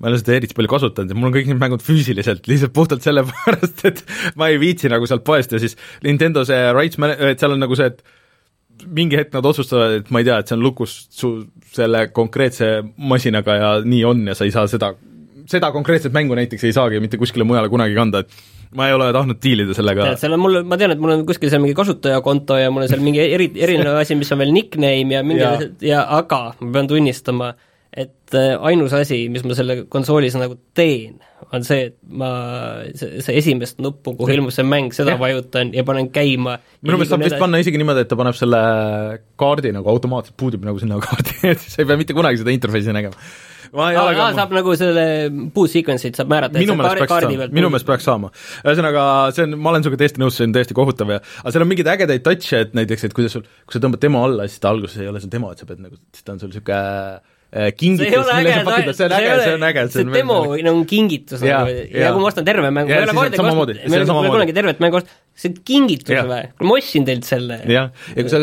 Ma 0.00 0.08
ei 0.08 0.14
ole 0.14 0.20
seda 0.20 0.34
eriti 0.36 0.56
palju 0.56 0.72
kasutanud 0.72 1.12
ja 1.12 1.18
mul 1.18 1.30
on 1.30 1.36
kõik 1.36 1.48
need 1.50 1.60
mängud 1.60 1.84
füüsiliselt, 1.84 2.48
lihtsalt 2.50 2.74
puhtalt 2.74 3.04
sellepärast, 3.06 3.84
et 3.90 4.02
ma 4.40 4.50
ei 4.50 4.58
viitsi 4.62 4.90
nagu 4.92 5.06
sealt 5.10 5.24
poest 5.26 5.54
ja 5.54 5.62
siis 5.62 5.78
Nintendo 6.04 6.42
see 6.48 6.60
rights 6.74 7.00
man-, 7.00 7.14
et 7.14 7.40
seal 7.40 7.54
on 7.54 7.62
nagu 7.62 7.78
see, 7.78 7.92
et 7.92 8.02
mingi 8.90 9.18
hetk 9.18 9.34
nad 9.36 9.46
otsustavad, 9.46 10.00
et 10.00 10.10
ma 10.12 10.20
ei 10.20 10.26
tea, 10.26 10.40
et 10.42 10.50
see 10.50 10.58
on 10.58 10.64
lukus 10.64 10.96
su 11.14 11.32
selle 11.74 12.08
konkreetse 12.14 12.76
masinaga 13.10 13.58
ja 13.60 13.70
nii 13.86 14.02
on 14.08 14.26
ja 14.30 14.34
sa 14.36 14.48
ei 14.48 14.54
saa 14.54 14.66
seda, 14.70 14.92
seda 15.50 15.70
konkreetset 15.74 16.14
mängu 16.14 16.36
näiteks 16.38 16.66
ei 16.66 16.74
saagi 16.74 17.00
mitte 17.02 17.20
kuskile 17.20 17.46
mujale 17.46 17.70
kunagi 17.72 17.94
kanda, 17.96 18.24
et 18.24 18.74
ma 18.74 18.88
ei 18.88 18.96
ole 18.96 19.10
tahtnud 19.14 19.38
diilida 19.42 19.76
sellega. 19.76 20.08
tead, 20.10 20.20
seal 20.24 20.34
on 20.36 20.42
mul, 20.42 20.58
ma 20.66 20.78
tean, 20.80 20.94
et 20.94 21.02
mul 21.02 21.14
on 21.14 21.22
kuskil 21.28 21.52
seal 21.52 21.62
mingi 21.62 21.76
kasutajakonto 21.78 22.58
ja 22.58 22.72
mul 22.74 22.86
on 22.86 22.90
seal 22.90 23.04
mingi 23.04 23.22
eri, 23.22 23.50
erinev 23.66 24.00
asi, 24.00 24.18
mis 24.18 24.32
on 24.34 24.42
veel 24.42 24.52
nickname 24.54 25.14
ja 25.14 25.22
mingi 25.26 25.44
ja, 25.44 25.54
ja 25.84 26.02
aga 26.18 26.40
ma 26.58 26.72
pean 26.78 26.90
tunnistama, 26.90 27.52
et 27.94 28.34
äh, 28.34 28.56
ainus 28.66 28.92
asi, 28.96 29.28
mis 29.30 29.44
ma 29.46 29.54
selle 29.54 29.84
konsoolis 29.90 30.34
nagu 30.38 30.56
teen, 30.74 31.20
on 31.54 31.62
see, 31.66 31.88
et 31.90 31.96
ma, 32.10 32.28
see, 32.98 33.22
see 33.22 33.36
esimest 33.38 33.78
nuppu, 33.84 34.16
kuhu 34.18 34.34
ilmub 34.34 34.54
see 34.54 34.66
mäng, 34.66 34.90
seda 34.96 35.14
ja. 35.14 35.20
vajutan 35.20 35.70
ja 35.76 35.84
panen 35.86 36.10
käima. 36.14 36.56
minu 36.82 36.98
meelest 36.98 37.14
saab 37.14 37.22
vist 37.22 37.38
panna 37.38 37.60
isegi 37.62 37.78
niimoodi, 37.78 38.02
et 38.02 38.10
ta 38.10 38.18
paneb 38.18 38.34
selle 38.38 38.60
kaardi 39.40 39.70
nagu 39.76 39.90
automaatselt 39.92 40.34
puudib 40.40 40.64
nagu 40.66 40.80
sinna 40.82 40.98
kaardi, 41.02 41.36
et 41.52 41.62
sa 41.62 41.82
ei 41.82 41.90
pea 41.90 42.00
mitte 42.00 42.16
kunagi 42.16 42.42
seda 42.42 42.54
interface'i 42.54 42.96
nägema. 42.96 43.28
ma 43.78 43.92
ei 43.92 44.00
ole 44.00 44.16
ka 44.18 44.30
saab 44.40 44.56
nagu 44.58 44.74
selle 44.80 45.06
boot 45.54 45.70
sequence'it 45.70 46.18
saab 46.18 46.32
määrata, 46.34 46.58
minu 46.64 46.74
meelest 46.80 47.04
peaks 47.04 47.14
saama, 47.28 47.48
minu 47.60 47.70
meelest 47.70 47.90
peaks 47.92 48.08
saama. 48.10 48.32
ühesõnaga, 48.64 49.04
see 49.36 49.46
on, 49.46 49.54
ma 49.60 49.70
olen 49.74 49.86
sinuga 49.86 50.00
täiesti 50.02 50.24
nõus, 50.24 50.40
see 50.40 50.48
on 50.48 50.56
täiesti 50.56 50.78
kohutav 50.80 51.14
ja 51.14 51.20
aga 51.22 51.54
seal 51.54 51.66
on 51.66 51.70
mingeid 51.70 51.92
ägedaid 51.94 52.26
touch'e, 52.26 52.64
et 52.66 52.74
näiteks, 52.74 53.06
et 53.06 53.14
kuidas 53.14 53.38
sul, 53.38 53.46
kui 53.62 53.78
sa 53.78 53.84
tõmbad 53.86 54.02
demo 54.02 54.26
alla, 54.26 54.50
siis 54.50 54.64
ta 54.64 54.74
alguses 54.74 55.04
ei 55.04 55.12
ole 55.12 55.22
seal 55.22 55.36
demo, 55.36 55.54
et 55.54 55.62
sa 55.62 55.70
pead 55.70 55.86
nagu, 55.86 56.00
siis 56.10 56.26
ta 56.26 56.34
on 56.34 56.42
sul 56.42 56.50
niisugune 56.50 57.33
kingitus, 57.54 58.30
mille 58.34 58.54
sa 58.54 58.62
pakid, 58.66 58.88
see 58.98 59.06
on 59.06 59.12
äge, 59.14 59.34
see 59.38 59.54
on 59.54 59.66
äge. 59.68 59.84
see 59.94 60.06
demo 60.10 60.38
on 60.54 60.80
kingitus 60.90 61.44
ja, 61.44 61.60
nagu 61.62 61.74
ja, 61.74 61.84
ja 62.02 62.14
kui 62.14 62.24
ma 62.24 62.30
ostan 62.32 62.46
terve 62.48 62.70
mängu, 62.74 62.90
ma 62.90 62.96
ei 62.96 63.04
ole 63.04 63.14
kordagi 63.14 63.44
ostnud, 63.44 63.74
ma 63.86 64.00
ei 64.00 64.08
ole 64.10 64.32
kunagi 64.34 64.56
tervet 64.56 64.82
mängu 64.82 64.98
ostnud, 64.98 65.20
see 65.38 65.52
on 65.52 65.60
kingitus 65.70 66.18
või? 66.30 66.40
ma 66.66 66.78
ostsin 66.78 67.06
teilt 67.06 67.28
selle. 67.28 67.60
jah, 67.70 67.92
ja 68.14 68.24
kui 68.26 68.32
sa 68.32 68.40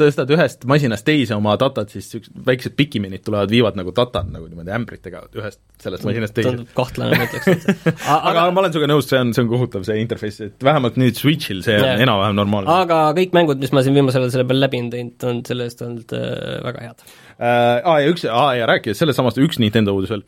tõstad 0.00 0.32
ühest 0.36 0.64
masinast 0.70 1.06
teise 1.08 1.36
oma 1.36 1.58
datat, 1.60 1.92
siis 1.92 2.08
niisugused 2.08 2.46
väiksed 2.46 2.76
pikiminid 2.78 3.24
tulevad, 3.26 3.52
viivad 3.52 3.76
nagu 3.80 3.92
datat 3.96 4.30
nagu 4.32 4.48
niimoodi 4.48 4.72
ämbritega 4.76 5.26
ühest 5.36 5.60
sellest 5.82 6.06
masinast 6.06 6.36
teise. 6.36 6.52
tundub 6.52 6.72
kahtlane, 6.76 7.18
ma 7.18 7.26
ütleks. 7.28 7.68
aga 8.30 8.46
ma 8.48 8.62
olen 8.64 8.74
sinuga 8.74 8.90
nõus, 8.92 9.08
see 9.10 9.20
on, 9.20 9.32
see 9.36 9.44
on 9.44 9.50
kohutav, 9.52 9.84
see 9.88 9.98
interface, 10.00 10.48
et 10.52 10.66
vähemalt 10.68 10.96
nüüd 11.00 11.18
Switch'il 11.18 11.60
see 11.66 11.76
on 11.80 12.04
enam-vähem 12.06 12.38
normaalne. 12.38 12.76
aga 12.84 13.02
kõik 13.18 13.36
mängud, 13.36 13.60
mis 13.62 13.74
ma 13.74 13.84
siin 13.84 13.96
viimasel 13.96 14.24
ajal 14.24 14.36
selle 14.36 14.48
peal 14.48 14.62
läbi 14.62 14.82
olen 14.82 14.92
teinud, 14.92 15.28
on 15.30 15.44
selle 15.48 15.68
eest 15.68 15.84
olnud 15.84 16.16
äh, 16.16 16.58
väga 16.68 16.88
head 16.88 17.06
äh,. 17.06 17.20
Aa, 17.42 17.98
ja 18.02 18.10
üks, 18.12 18.24
aa 18.30 18.54
ja 18.54 18.68
rääkides 18.70 19.00
sellest 19.02 19.18
samast, 19.18 19.40
üks 19.42 19.58
Nintendo 19.62 19.94
uudis 19.96 20.12
veel. 20.14 20.22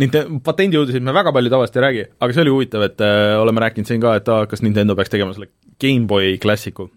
Nintendo, 0.00 0.40
patendi 0.44 0.76
uudiseid 0.76 1.04
me 1.06 1.14
väga 1.14 1.30
palju 1.32 1.52
tavaliselt 1.52 1.78
ei 1.78 1.84
räägi, 1.84 2.02
aga 2.20 2.34
see 2.34 2.42
oli 2.42 2.52
huvitav, 2.52 2.82
et 2.88 3.04
äh, 3.06 3.36
oleme 3.38 3.62
rääkinud 3.62 3.88
siin 3.88 4.02
ka, 4.02 4.16
et 4.18 4.28
aa, 4.28 4.48
kas 4.50 4.64
Nintendo 4.64 4.96
peaks 4.98 5.12
tegema 5.12 5.36
selle 5.36 5.52
GameBoy 5.80 6.34
Classicu. 6.42 6.90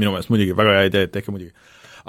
minu 0.00 0.14
meelest 0.14 0.32
muidugi 0.32 0.56
väga 0.56 0.78
hea 0.78 0.88
idee, 0.88 1.10
tehke 1.12 1.34
muidugi. 1.34 1.52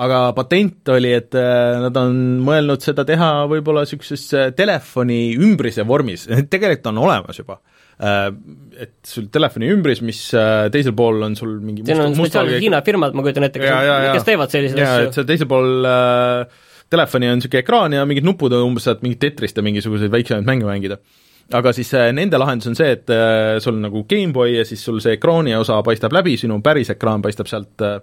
aga 0.06 0.22
patent 0.34 0.90
oli, 0.96 1.12
et 1.20 1.36
äh, 1.36 1.82
nad 1.84 2.00
on 2.00 2.16
mõelnud 2.48 2.82
seda 2.82 3.04
teha 3.06 3.30
võib-olla 3.52 3.84
niisuguses 3.84 4.26
äh, 4.40 4.50
telefoni 4.56 5.36
ümbrise 5.36 5.86
vormis, 5.88 6.26
tegelikult 6.54 6.90
on 6.94 7.04
olemas 7.04 7.44
juba 7.44 7.60
äh, 7.60 7.73
et 8.04 8.94
sul 9.08 9.30
telefoni 9.32 9.70
ümbris, 9.72 10.02
mis 10.06 10.20
äh, 10.38 10.68
teisel 10.74 10.96
pool 10.98 11.22
on 11.28 11.38
sul 11.40 11.56
mingi 11.64 11.86
siin 11.88 12.02
on 12.04 12.16
spetsiaalsed 12.18 12.64
Hiina 12.64 12.82
firmad, 12.86 13.16
ma 13.16 13.26
kujutan 13.26 13.48
ette, 13.48 13.62
kes 13.62 14.28
teevad 14.28 14.54
selliseid 14.54 14.82
asju. 14.84 15.10
et 15.10 15.18
seal 15.18 15.28
teisel 15.30 15.50
pool 15.50 15.88
äh, 15.88 16.64
telefoni 16.94 17.30
on 17.32 17.40
niisugune 17.40 17.64
ekraan 17.64 17.98
ja 17.98 18.06
mingid 18.10 18.28
nupud 18.28 18.54
on 18.56 18.66
umbes, 18.70 18.88
saad 18.88 19.04
mingit 19.06 19.22
Tetrist 19.24 19.60
ja 19.60 19.66
mingisuguseid 19.66 20.14
väiksemaid 20.14 20.48
mänge 20.50 20.68
mängida. 20.70 21.00
aga 21.54 21.74
siis 21.76 21.92
äh, 22.00 22.10
nende 22.16 22.40
lahendus 22.40 22.72
on 22.72 22.78
see, 22.80 22.94
et 22.96 23.12
äh, 23.14 23.58
sul 23.64 23.78
on 23.78 23.86
nagu 23.88 24.06
GameBoy 24.10 24.56
ja 24.58 24.66
siis 24.68 24.84
sul 24.86 25.02
see 25.04 25.18
ekraani 25.20 25.56
osa 25.60 25.82
paistab 25.86 26.16
läbi, 26.16 26.38
sinu 26.40 26.62
päris 26.66 26.94
ekraan 26.94 27.22
paistab 27.22 27.52
sealt 27.52 27.84
äh, 27.84 28.00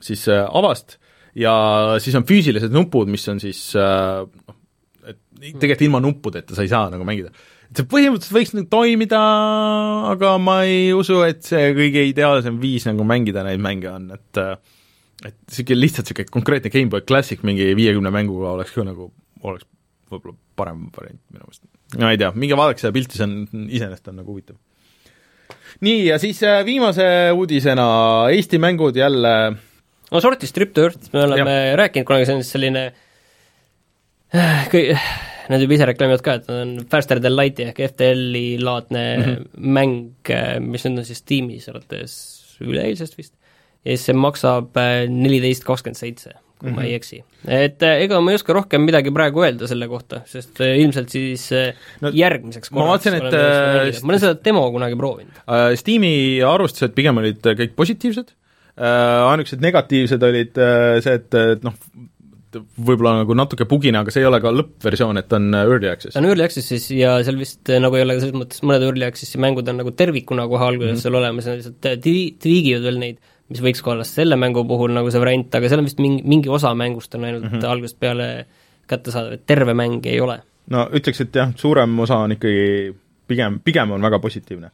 siis 0.00 0.26
äh, 0.32 0.44
avast 0.46 0.98
ja 1.36 1.56
siis 2.02 2.16
on 2.16 2.24
füüsilised 2.28 2.72
nupud, 2.72 3.10
mis 3.12 3.26
on 3.28 3.42
siis 3.42 3.68
noh 3.76 4.54
äh,, 4.54 4.54
et 5.06 5.58
tegelikult 5.60 5.84
ilma 5.86 6.00
nuppudeta 6.02 6.56
sa 6.56 6.64
ei 6.64 6.70
saa 6.72 6.88
nagu 6.90 7.04
mängida 7.06 7.30
et 7.70 7.80
see 7.80 7.88
põhimõtteliselt 7.90 8.36
võiks 8.36 8.54
nagu 8.56 8.70
toimida, 8.72 9.20
aga 10.12 10.36
ma 10.42 10.60
ei 10.68 10.90
usu, 10.96 11.20
et 11.26 11.44
see 11.46 11.72
kõige 11.76 12.04
ideaalsem 12.10 12.58
viis 12.62 12.86
nagu 12.88 13.06
mängida 13.08 13.44
neid 13.46 13.62
mänge 13.62 13.90
on, 13.92 14.10
et 14.16 14.42
et 15.24 15.34
niisugune 15.48 15.80
lihtsalt 15.80 16.10
niisugune 16.10 16.32
konkreetne 16.34 16.70
GameBoy 16.72 17.06
Classic 17.08 17.40
mingi 17.46 17.70
viiekümne 17.78 18.12
mänguga 18.14 18.52
oleks 18.56 18.74
ka 18.74 18.84
nagu, 18.86 19.10
oleks 19.42 19.66
võib-olla 20.12 20.36
parem 20.58 20.86
variant 20.94 21.20
minu 21.32 21.44
meelest. 21.44 21.62
no 21.98 22.10
ei 22.10 22.20
tea, 22.20 22.32
minge 22.36 22.58
vaadake 22.58 22.82
seda 22.82 22.94
pilti, 22.94 23.18
see 23.18 23.26
on, 23.26 23.66
iseenesest 23.66 24.12
on 24.12 24.20
nagu 24.20 24.34
huvitav. 24.34 24.58
nii, 25.86 26.04
ja 26.10 26.20
siis 26.22 26.42
viimase 26.66 27.06
uudisena 27.34 27.88
Eesti 28.34 28.60
mängud 28.62 28.96
jälle 28.96 29.34
no 30.10 30.20
Shortist 30.20 30.54
Trip 30.54 30.74
to 30.74 30.86
Earth, 30.86 31.10
me 31.12 31.24
oleme 31.24 31.56
ja. 31.70 31.76
rääkinud 31.82 32.08
kunagi, 32.08 32.28
see 32.28 32.38
on 32.38 32.46
selline 32.46 32.84
kõi-, 34.72 34.94
nad 35.52 35.62
juba 35.62 35.76
ise 35.76 35.88
reklaamivad 35.90 36.24
ka, 36.24 36.38
et 36.38 36.48
nad 36.50 36.62
on 36.62 36.88
faster 36.92 37.20
than 37.22 37.36
light'i 37.36 37.68
ehk 37.70 37.82
FTL-i 37.92 38.46
laadne 38.62 39.04
mm 39.16 39.26
-hmm. 39.26 39.68
mäng, 39.76 40.32
mis 40.64 40.86
nüüd 40.86 41.02
on 41.02 41.08
siis 41.08 41.22
Steamis 41.22 41.68
alates 41.72 42.16
üleeilsest 42.64 43.18
vist, 43.18 43.34
ja 43.84 43.94
siis 43.94 44.08
see 44.10 44.16
maksab 44.16 44.76
neliteist 45.12 45.64
kakskümmend 45.66 45.98
seitse, 45.98 46.32
kui 46.58 46.70
mm 46.70 46.72
-hmm. 46.72 46.76
ma 46.76 46.86
ei 46.88 46.94
eksi. 46.94 47.22
et 47.46 47.82
ega 47.82 48.20
ma 48.20 48.32
ei 48.32 48.40
oska 48.40 48.52
rohkem 48.52 48.82
midagi 48.82 49.12
praegu 49.12 49.44
öelda 49.44 49.68
selle 49.68 49.88
kohta, 49.88 50.22
sest 50.26 50.60
ilmselt 50.60 51.10
siis 51.10 51.50
no, 52.00 52.10
järgmiseks 52.10 52.72
ma 52.72 52.88
vaatasin, 52.90 53.14
et 53.14 54.02
ma 54.02 54.12
olen 54.12 54.20
seda 54.20 54.34
demo 54.44 54.70
kunagi 54.72 54.96
proovinud 54.96 55.36
uh,. 55.46 55.76
Steam'i 55.76 56.42
arvustused 56.42 56.94
pigem 56.94 57.16
olid 57.22 57.40
kõik 57.44 57.76
positiivsed 57.76 58.32
uh,, 58.32 59.30
ainukesed 59.30 59.60
negatiivsed 59.60 60.22
olid 60.22 60.58
uh, 60.58 60.98
see, 61.04 61.14
et, 61.14 61.34
et 61.34 61.62
noh, 61.66 61.74
võib-olla 62.88 63.14
nagu 63.20 63.36
natuke 63.38 63.66
bugine, 63.68 64.00
aga 64.00 64.12
see 64.14 64.22
ei 64.22 64.28
ole 64.28 64.40
ka 64.42 64.52
lõppversioon, 64.54 65.20
et 65.20 65.32
on 65.36 65.48
early 65.58 65.90
access. 65.90 66.14
ta 66.16 66.22
on 66.22 66.28
early 66.30 66.44
access'is 66.46 66.88
ja 66.96 67.16
seal 67.26 67.38
vist 67.40 67.72
nagu 67.82 67.98
ei 67.98 68.04
ole 68.06 68.18
selles 68.18 68.36
mõttes, 68.36 68.62
mõned 68.66 68.84
early 68.88 69.06
access'i 69.08 69.40
mängud 69.42 69.70
on 69.72 69.80
nagu 69.82 69.94
tervikuna 69.96 70.46
kohe 70.50 70.68
alguses 70.68 70.90
mm 70.90 70.96
-hmm. 70.96 71.04
seal 71.06 71.18
olemas, 71.20 71.48
nad 71.48 71.60
lihtsalt 71.60 72.38
tweagivad 72.44 72.86
veel 72.88 73.00
neid, 73.02 73.18
mis 73.52 73.62
võiks 73.62 73.82
ka 73.82 73.94
olla 73.94 74.06
selle 74.08 74.38
mängu 74.40 74.66
puhul 74.68 74.94
nagu 74.94 75.10
see 75.10 75.22
variant, 75.22 75.54
aga 75.54 75.70
seal 75.70 75.82
on 75.82 75.90
vist 75.90 76.02
mingi, 76.02 76.22
mingi 76.26 76.52
osa 76.52 76.74
mängust 76.74 77.14
on 77.14 77.24
ainult 77.24 77.48
mm 77.48 77.58
-hmm. 77.58 77.72
algusest 77.72 78.00
peale 78.00 78.28
kättesaadav, 78.86 79.32
et 79.32 79.46
terve 79.46 79.74
mäng 79.74 80.06
ei 80.06 80.20
ole. 80.20 80.40
no 80.70 80.88
ütleks, 80.92 81.20
et 81.20 81.34
jah, 81.34 81.52
suurem 81.56 81.98
osa 82.00 82.16
on 82.26 82.32
ikkagi 82.32 82.94
pigem, 83.26 83.60
pigem 83.64 83.90
on 83.90 84.02
väga 84.02 84.18
positiivne. 84.18 84.70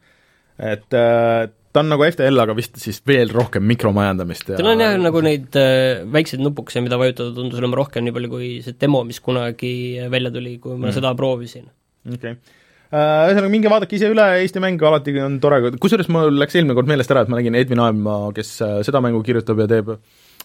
et, 0.58 0.88
et 0.94 1.56
ta 1.72 1.80
on 1.80 1.92
nagu 1.92 2.04
FTL, 2.06 2.40
aga 2.44 2.54
vist 2.56 2.78
siis 2.80 3.00
veel 3.08 3.32
rohkem 3.32 3.64
mikromajandamist 3.70 4.52
ja 4.52 4.60
tal 4.60 4.72
on 4.74 4.82
jah, 4.84 4.96
nagu 5.00 5.22
neid 5.24 5.56
äh, 5.58 6.02
väikseid 6.12 6.42
nupukese, 6.44 6.82
mida 6.84 6.98
vajutada 7.00 7.32
tundus 7.36 7.60
olema 7.60 7.80
rohkem, 7.80 8.04
nii 8.06 8.16
palju 8.16 8.32
kui 8.32 8.50
see 8.64 8.76
demo, 8.80 9.02
mis 9.08 9.22
kunagi 9.24 9.74
välja 10.12 10.32
tuli, 10.34 10.58
kui 10.62 10.76
ma 10.76 10.90
mm. 10.90 10.96
seda 10.98 11.14
proovisin. 11.18 11.70
okei 12.08 12.36
okay. 12.36 12.58
Uh, 12.92 13.30
ühesõnaga, 13.30 13.48
minge 13.48 13.70
vaadake 13.72 13.96
ise 13.96 14.10
üle, 14.12 14.24
Eesti 14.42 14.60
mäng 14.60 14.82
alati 14.84 15.14
on 15.24 15.38
tore, 15.40 15.62
kusjuures 15.80 16.10
mul 16.12 16.34
läks 16.36 16.58
eelmine 16.58 16.74
kord 16.76 16.90
meelest 16.90 17.14
ära, 17.14 17.22
et 17.24 17.30
ma 17.32 17.38
nägin 17.38 17.56
Edvin 17.56 17.80
Aemaa, 17.80 18.26
kes 18.36 18.50
uh, 18.60 18.74
seda 18.84 19.00
mängu 19.00 19.22
kirjutab 19.24 19.62
ja 19.64 19.66
teeb 19.70 19.94
uh, 19.94 20.02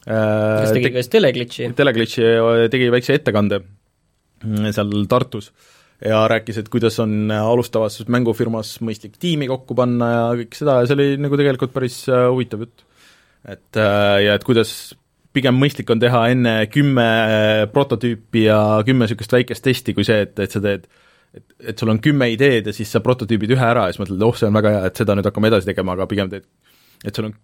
kes 0.07 0.71
tegi 0.78 0.93
ka 0.93 1.01
vist 1.01 1.11
Teleglitchi. 1.11 1.67
Teleglitchi 1.75 2.23
tegi 2.71 2.88
väikse 2.93 3.17
ettekande 3.19 3.59
mm, 4.45 4.69
seal 4.78 4.95
Tartus 5.11 5.51
ja 6.06 6.22
rääkis, 6.30 6.60
et 6.62 6.70
kuidas 6.70 7.00
on 7.02 7.32
alustavas 7.34 8.00
mängufirmas 8.12 8.76
mõistlik 8.86 9.18
tiimi 9.22 9.48
kokku 9.50 9.76
panna 9.78 10.12
ja 10.12 10.28
kõik 10.41 10.58
seda 10.58 10.80
ja 10.82 10.89
see 10.89 10.98
oli 10.98 11.10
nagu 11.22 11.39
tegelikult 11.39 11.74
päris 11.74 12.04
äh, 12.12 12.28
huvitav 12.30 12.66
jutt. 12.66 12.86
et 13.48 13.80
äh, 13.82 14.22
ja 14.28 14.38
et 14.38 14.45
kuidas 14.45 14.93
pigem 15.34 15.58
mõistlik 15.58 15.89
on 15.93 16.02
teha 16.02 16.28
enne 16.34 16.56
kümme 16.74 17.08
äh, 17.08 17.66
prototüüpi 17.74 18.45
ja 18.45 18.62
kümme 18.86 19.06
niisugust 19.06 19.34
väikest 19.34 19.66
testi, 19.66 19.98
kui 19.98 20.06
see, 20.06 20.22
et, 20.28 20.38
et 20.39 20.54
sa 20.54 20.62
teed 20.62 20.88
et, 21.34 21.45
et 21.74 21.78
sul 21.78 21.89
on 21.93 22.02
kümme 22.02 22.30
ideed 22.34 22.70
ja 22.70 22.74
siis 22.76 22.93
sa 22.93 23.02
prototüübid 23.04 23.58
ühe 23.58 23.68
ära 23.74 23.88
ja 23.88 23.93
siis 23.93 24.06
mõtled, 24.06 24.24
oh, 24.26 24.38
see 24.38 24.50
on 24.50 24.58
väga 24.58 24.78
hea, 24.78 24.88
et 24.89 25.02
seda 25.02 25.18
nüüd 25.18 25.30
hakkame 25.30 25.52
edasi 25.52 25.70
tegema, 25.70 25.98
aga 25.98 26.10
pigem 26.10 26.30
teed, 26.32 26.45
et 27.06 27.18
sul 27.18 27.32
on 27.32 27.38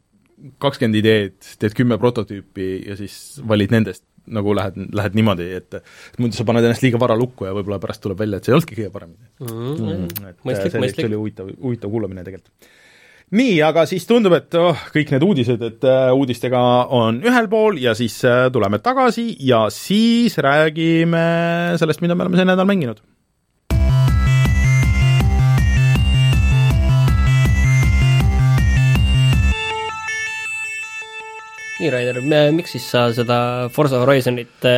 kakskümmend 0.61 0.97
ideed, 0.99 1.37
teed 1.61 1.75
kümme 1.77 1.97
prototüüpi 2.01 2.69
ja 2.87 2.97
siis 2.99 3.41
valid 3.47 3.73
nendest 3.73 4.05
nagu 4.31 4.53
lähed, 4.55 4.77
lähed 4.95 5.17
niimoodi, 5.17 5.49
et 5.59 5.79
muidu 6.21 6.37
sa 6.37 6.45
paned 6.47 6.63
ennast 6.63 6.85
liiga 6.85 7.01
vara 7.01 7.17
lukku 7.19 7.47
ja 7.47 7.55
võib-olla 7.55 7.79
pärast 7.83 8.03
tuleb 8.03 8.21
välja, 8.23 8.39
et 8.39 8.47
see 8.47 8.53
ei 8.53 8.57
olnudki 8.57 8.77
kõige 8.79 8.93
parem 8.93 9.11
mm. 9.11 9.49
-hmm. 9.49 10.29
et 10.29 10.39
mõistlik, 10.47 10.77
mõistlik. 10.79 11.01
see 11.01 11.11
oli 11.11 11.19
huvitav, 11.19 11.51
huvitav 11.59 11.91
kuulamine 11.91 12.23
tegelikult. 12.23 12.69
nii, 13.33 13.55
aga 13.67 13.85
siis 13.89 14.07
tundub, 14.07 14.35
et 14.37 14.55
oh, 14.59 14.85
kõik 14.95 15.11
need 15.11 15.27
uudised, 15.27 15.61
et 15.69 15.87
uh, 15.89 16.13
uudistega 16.15 16.61
on 16.95 17.19
ühel 17.25 17.49
pool 17.51 17.81
ja 17.81 17.95
siis 17.97 18.19
uh, 18.23 18.47
tuleme 18.53 18.79
tagasi 18.79 19.33
ja 19.39 19.65
siis 19.73 20.37
räägime 20.37 21.25
sellest, 21.81 22.01
mida 22.01 22.15
me 22.15 22.27
oleme 22.27 22.39
see 22.39 22.47
nädal 22.47 22.69
mänginud 22.69 23.03
nii, 31.83 31.91
Rainer, 31.93 32.21
miks 32.55 32.77
siis 32.77 32.85
sa 32.89 33.09
seda 33.15 33.39
Forza 33.73 33.99
Horizonit 34.01 34.69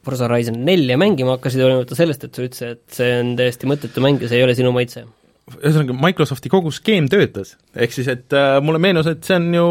Forza 0.00 0.28
Horizon 0.28 0.62
nelja 0.64 0.96
mängima 1.00 1.36
hakkasid, 1.36 1.60
hoolimata 1.64 1.96
sellest, 1.98 2.24
et 2.24 2.36
sa 2.38 2.46
ütlesid, 2.46 2.78
et 2.78 2.96
see 2.96 3.10
on 3.20 3.34
täiesti 3.38 3.68
mõttetu 3.68 4.04
mäng 4.04 4.22
ja 4.22 4.30
see 4.30 4.40
ei 4.40 4.46
ole 4.46 4.56
sinu 4.58 4.72
maitse? 4.74 5.04
ühesõnaga, 5.52 5.94
Microsofti 5.98 6.48
kogu 6.52 6.70
skeem 6.72 7.08
töötas, 7.10 7.56
ehk 7.74 7.92
siis 7.92 8.08
et 8.08 8.34
äh, 8.36 8.56
mulle 8.64 8.78
meenus, 8.80 9.08
et 9.10 9.26
see 9.26 9.36
on 9.36 9.48
ju 9.56 9.64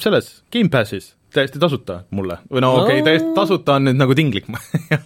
selles, 0.00 0.30
Gamepassis, 0.54 1.12
täiesti 1.36 1.60
tasuta 1.62 2.00
mulle, 2.16 2.40
või 2.48 2.64
no 2.64 2.72
okei 2.80 3.02
okay,, 3.02 3.04
täiesti 3.06 3.34
tasuta 3.36 3.76
on 3.76 3.90
nüüd 3.90 4.00
nagu 4.00 4.16
tinglik 4.18 4.48
äh, 4.56 4.98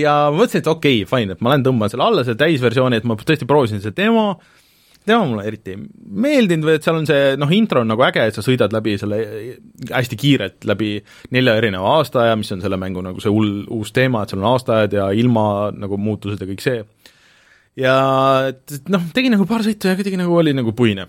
ja 0.00 0.14
ma 0.32 0.38
mõtlesin, 0.40 0.64
et 0.64 0.72
okei 0.72 1.02
okay,, 1.04 1.10
fine, 1.10 1.36
et 1.36 1.44
ma 1.44 1.52
lähen 1.52 1.66
tõmban 1.68 1.92
selle 1.92 2.08
alla, 2.08 2.24
selle 2.26 2.40
täisversiooni, 2.40 2.98
et 2.98 3.06
ma 3.06 3.18
tõesti 3.20 3.46
proovisin 3.48 3.84
seda 3.84 4.00
demo, 4.00 4.30
tema 5.08 5.26
mulle 5.26 5.44
eriti 5.48 5.74
ei 5.74 5.80
meeldinud 6.24 6.68
või 6.68 6.76
et 6.78 6.86
seal 6.86 6.98
on 7.00 7.06
see 7.08 7.34
noh, 7.40 7.52
intro 7.54 7.82
on 7.84 7.90
nagu 7.90 8.04
äge, 8.06 8.26
et 8.28 8.36
sa 8.36 8.44
sõidad 8.44 8.74
läbi 8.74 8.96
selle 9.00 9.20
hästi 9.90 10.18
kiirelt 10.20 10.66
läbi 10.68 10.96
nelja 11.34 11.56
erineva 11.60 11.96
aastaaja, 11.98 12.36
mis 12.38 12.52
on 12.54 12.64
selle 12.64 12.78
mängu 12.80 13.04
nagu 13.04 13.22
see 13.22 13.32
hull 13.32 13.62
uus 13.74 13.94
teema, 13.96 14.22
et 14.22 14.34
seal 14.34 14.42
on 14.42 14.50
aastaajad 14.52 14.98
ja 14.98 15.08
ilma 15.16 15.46
nagu 15.76 16.00
muutused 16.00 16.42
ja 16.42 16.50
kõik 16.50 16.64
see. 16.64 16.82
ja 17.78 17.94
noh, 18.92 19.08
tegin 19.16 19.34
nagu 19.36 19.48
paar 19.48 19.66
sõitu 19.66 19.90
ja 19.90 19.98
kuidagi 19.98 20.20
nagu 20.20 20.36
oli 20.36 20.54
nagu 20.56 20.74
puine. 20.76 21.08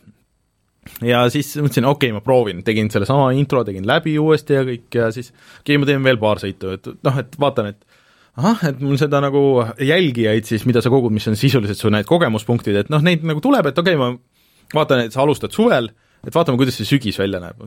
ja 1.05 1.25
siis 1.33 1.51
mõtlesin, 1.59 1.89
okei 1.89 2.09
okay,, 2.09 2.15
ma 2.17 2.23
proovin, 2.25 2.63
tegin 2.65 2.89
sellesama 2.91 3.31
intro, 3.37 3.65
tegin 3.67 3.87
läbi 3.87 4.17
uuesti 4.19 4.57
ja 4.57 4.65
kõik 4.67 5.01
ja 5.01 5.11
siis 5.15 5.33
okei 5.33 5.75
okay,, 5.75 5.83
ma 5.83 5.91
teen 5.91 6.09
veel 6.11 6.21
paar 6.21 6.41
sõitu, 6.41 6.73
et 6.77 6.91
noh, 7.05 7.21
et 7.23 7.39
vaatan, 7.39 7.73
et 7.73 7.88
ahah, 8.37 8.65
et 8.69 8.81
mul 8.83 8.99
seda 9.01 9.21
nagu 9.23 9.41
jälgijaid 9.83 10.47
siis, 10.47 10.65
mida 10.69 10.83
sa 10.85 10.91
kogud, 10.93 11.13
mis 11.15 11.27
on 11.31 11.37
sisuliselt 11.39 11.81
su 11.81 11.91
need 11.93 12.07
kogemuspunktid, 12.09 12.83
et 12.83 12.91
noh, 12.93 13.03
neid 13.05 13.25
nagu 13.27 13.41
tuleb, 13.43 13.71
et 13.71 13.81
okei 13.81 13.97
okay,, 13.97 14.17
ma 14.19 14.75
vaatan, 14.75 15.07
et 15.07 15.15
sa 15.15 15.23
alustad 15.25 15.55
suvel, 15.55 15.89
et 16.25 16.35
vaatame, 16.35 16.59
kuidas 16.59 16.77
see 16.79 16.87
sügis 16.87 17.19
välja 17.19 17.41
näeb, 17.43 17.63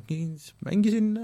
mängisin, 0.68 1.14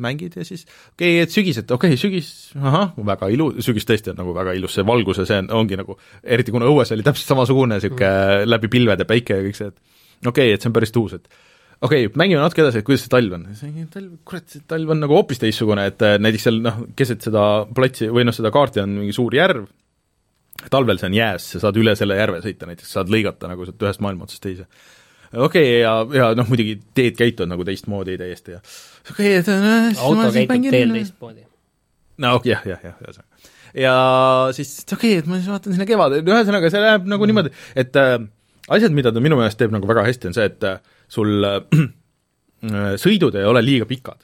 mängid 0.00 0.36
ja 0.36 0.44
siis 0.46 0.64
okei 0.94 1.16
okay,, 1.16 1.24
et 1.24 1.34
sügis, 1.34 1.60
et 1.60 1.70
okei 1.70 1.94
okay,, 1.94 2.00
sügis, 2.00 2.30
ahah, 2.58 2.94
väga 3.10 3.28
ilus, 3.34 3.60
sügis 3.66 3.86
tõesti 3.88 4.12
on 4.12 4.20
nagu 4.22 4.34
väga 4.36 4.54
ilus, 4.58 4.74
see 4.78 4.86
valgus 4.86 5.22
ja 5.22 5.28
see 5.28 5.40
on, 5.44 5.50
ongi 5.60 5.78
nagu, 5.80 5.98
eriti 6.24 6.54
kuna 6.54 6.68
õues 6.70 6.92
oli 6.96 7.06
täpselt 7.06 7.34
samasugune 7.34 7.78
niisugune 7.78 8.10
mm. 8.10 8.50
läbi 8.50 8.72
pilved 8.72 9.04
ja 9.04 9.08
päike 9.08 9.38
ja 9.38 9.46
kõik 9.46 9.58
see, 9.58 9.70
et 9.72 10.26
okei 10.26 10.50
okay,, 10.50 10.56
et 10.56 10.64
see 10.64 10.70
on 10.72 10.76
päris 10.76 10.94
tuus, 10.94 11.16
et 11.18 11.28
okei 11.80 12.06
okay,, 12.06 12.16
mängime 12.20 12.40
natuke 12.42 12.64
edasi, 12.64 12.82
et 12.82 12.86
kuidas 12.86 13.04
see 13.06 13.12
talv 13.12 13.36
on. 13.38 13.46
talv, 13.94 14.08
kurat, 14.28 14.46
see 14.52 14.64
talv 14.68 14.94
on 14.94 15.02
nagu 15.02 15.16
hoopis 15.16 15.40
teistsugune, 15.42 15.86
et 15.90 16.04
äh, 16.04 16.16
näiteks 16.22 16.48
seal 16.48 16.60
noh, 16.64 16.80
keset 16.96 17.28
seda 17.28 17.44
platsi 17.76 18.10
või 18.12 18.26
noh, 18.28 18.36
seda 18.36 18.52
kaarti 18.54 18.82
on 18.84 18.96
mingi 19.00 19.16
suur 19.16 19.36
järv, 19.36 19.66
talvel 20.72 21.00
see 21.00 21.10
on 21.10 21.16
jääs, 21.16 21.50
sa 21.54 21.62
saad 21.64 21.78
üle 21.80 21.94
selle 21.96 22.18
järve 22.18 22.42
sõita 22.44 22.68
näiteks, 22.68 22.96
saad 22.98 23.12
lõigata 23.12 23.48
nagu 23.50 23.68
sealt 23.68 23.86
ühest 23.86 24.02
maailma 24.04 24.26
otsast 24.26 24.44
teise. 24.44 24.66
okei 25.32 25.46
okay,, 25.46 25.78
ja, 25.80 25.94
ja 26.18 26.32
noh, 26.36 26.48
muidugi 26.50 26.76
teed 26.96 27.16
käituvad 27.18 27.54
nagu 27.54 27.64
teistmoodi 27.68 28.18
täiesti 28.20 28.58
ja 28.58 28.60
okei 28.60 29.38
okay,, 29.38 29.40
et 29.40 29.48
äh, 29.54 30.04
auto 30.04 30.28
käitub 30.36 30.68
teel 30.68 30.94
teistmoodi. 30.98 31.46
no 32.20 32.34
okei, 32.40 32.52
jah, 32.58 32.68
jah, 32.74 32.84
jah, 32.90 33.00
ühesõnaga. 33.06 33.54
ja 33.86 33.94
siis 34.58 34.76
okei 34.84 35.14
okay,, 35.14 35.24
et 35.24 35.32
ma 35.32 35.40
siis 35.40 35.48
vaatan 35.48 35.78
sinna 35.78 35.88
kevadel, 35.88 36.28
ühesõnaga 36.28 36.72
see 36.74 36.84
läheb 36.84 37.08
nagu 37.08 37.24
mm. 37.24 37.32
niimoodi, 37.32 37.56
et 37.80 38.00
äh, 38.04 38.18
asjad, 38.68 38.94
mida 38.94 39.14
ta 39.14 39.22
minu 39.24 39.40
meelest 39.40 39.58
teeb 39.60 39.72
nagu 39.72 39.88
väga 39.88 40.04
hästi, 40.06 40.30
on 40.30 40.36
see, 40.36 40.50
et 40.50 40.66
äh, 40.68 40.98
sul 41.10 41.46
äh, 41.46 41.60
sõidud 43.00 43.36
ei 43.38 43.48
ole 43.48 43.64
liiga 43.64 43.88
pikad 43.90 44.22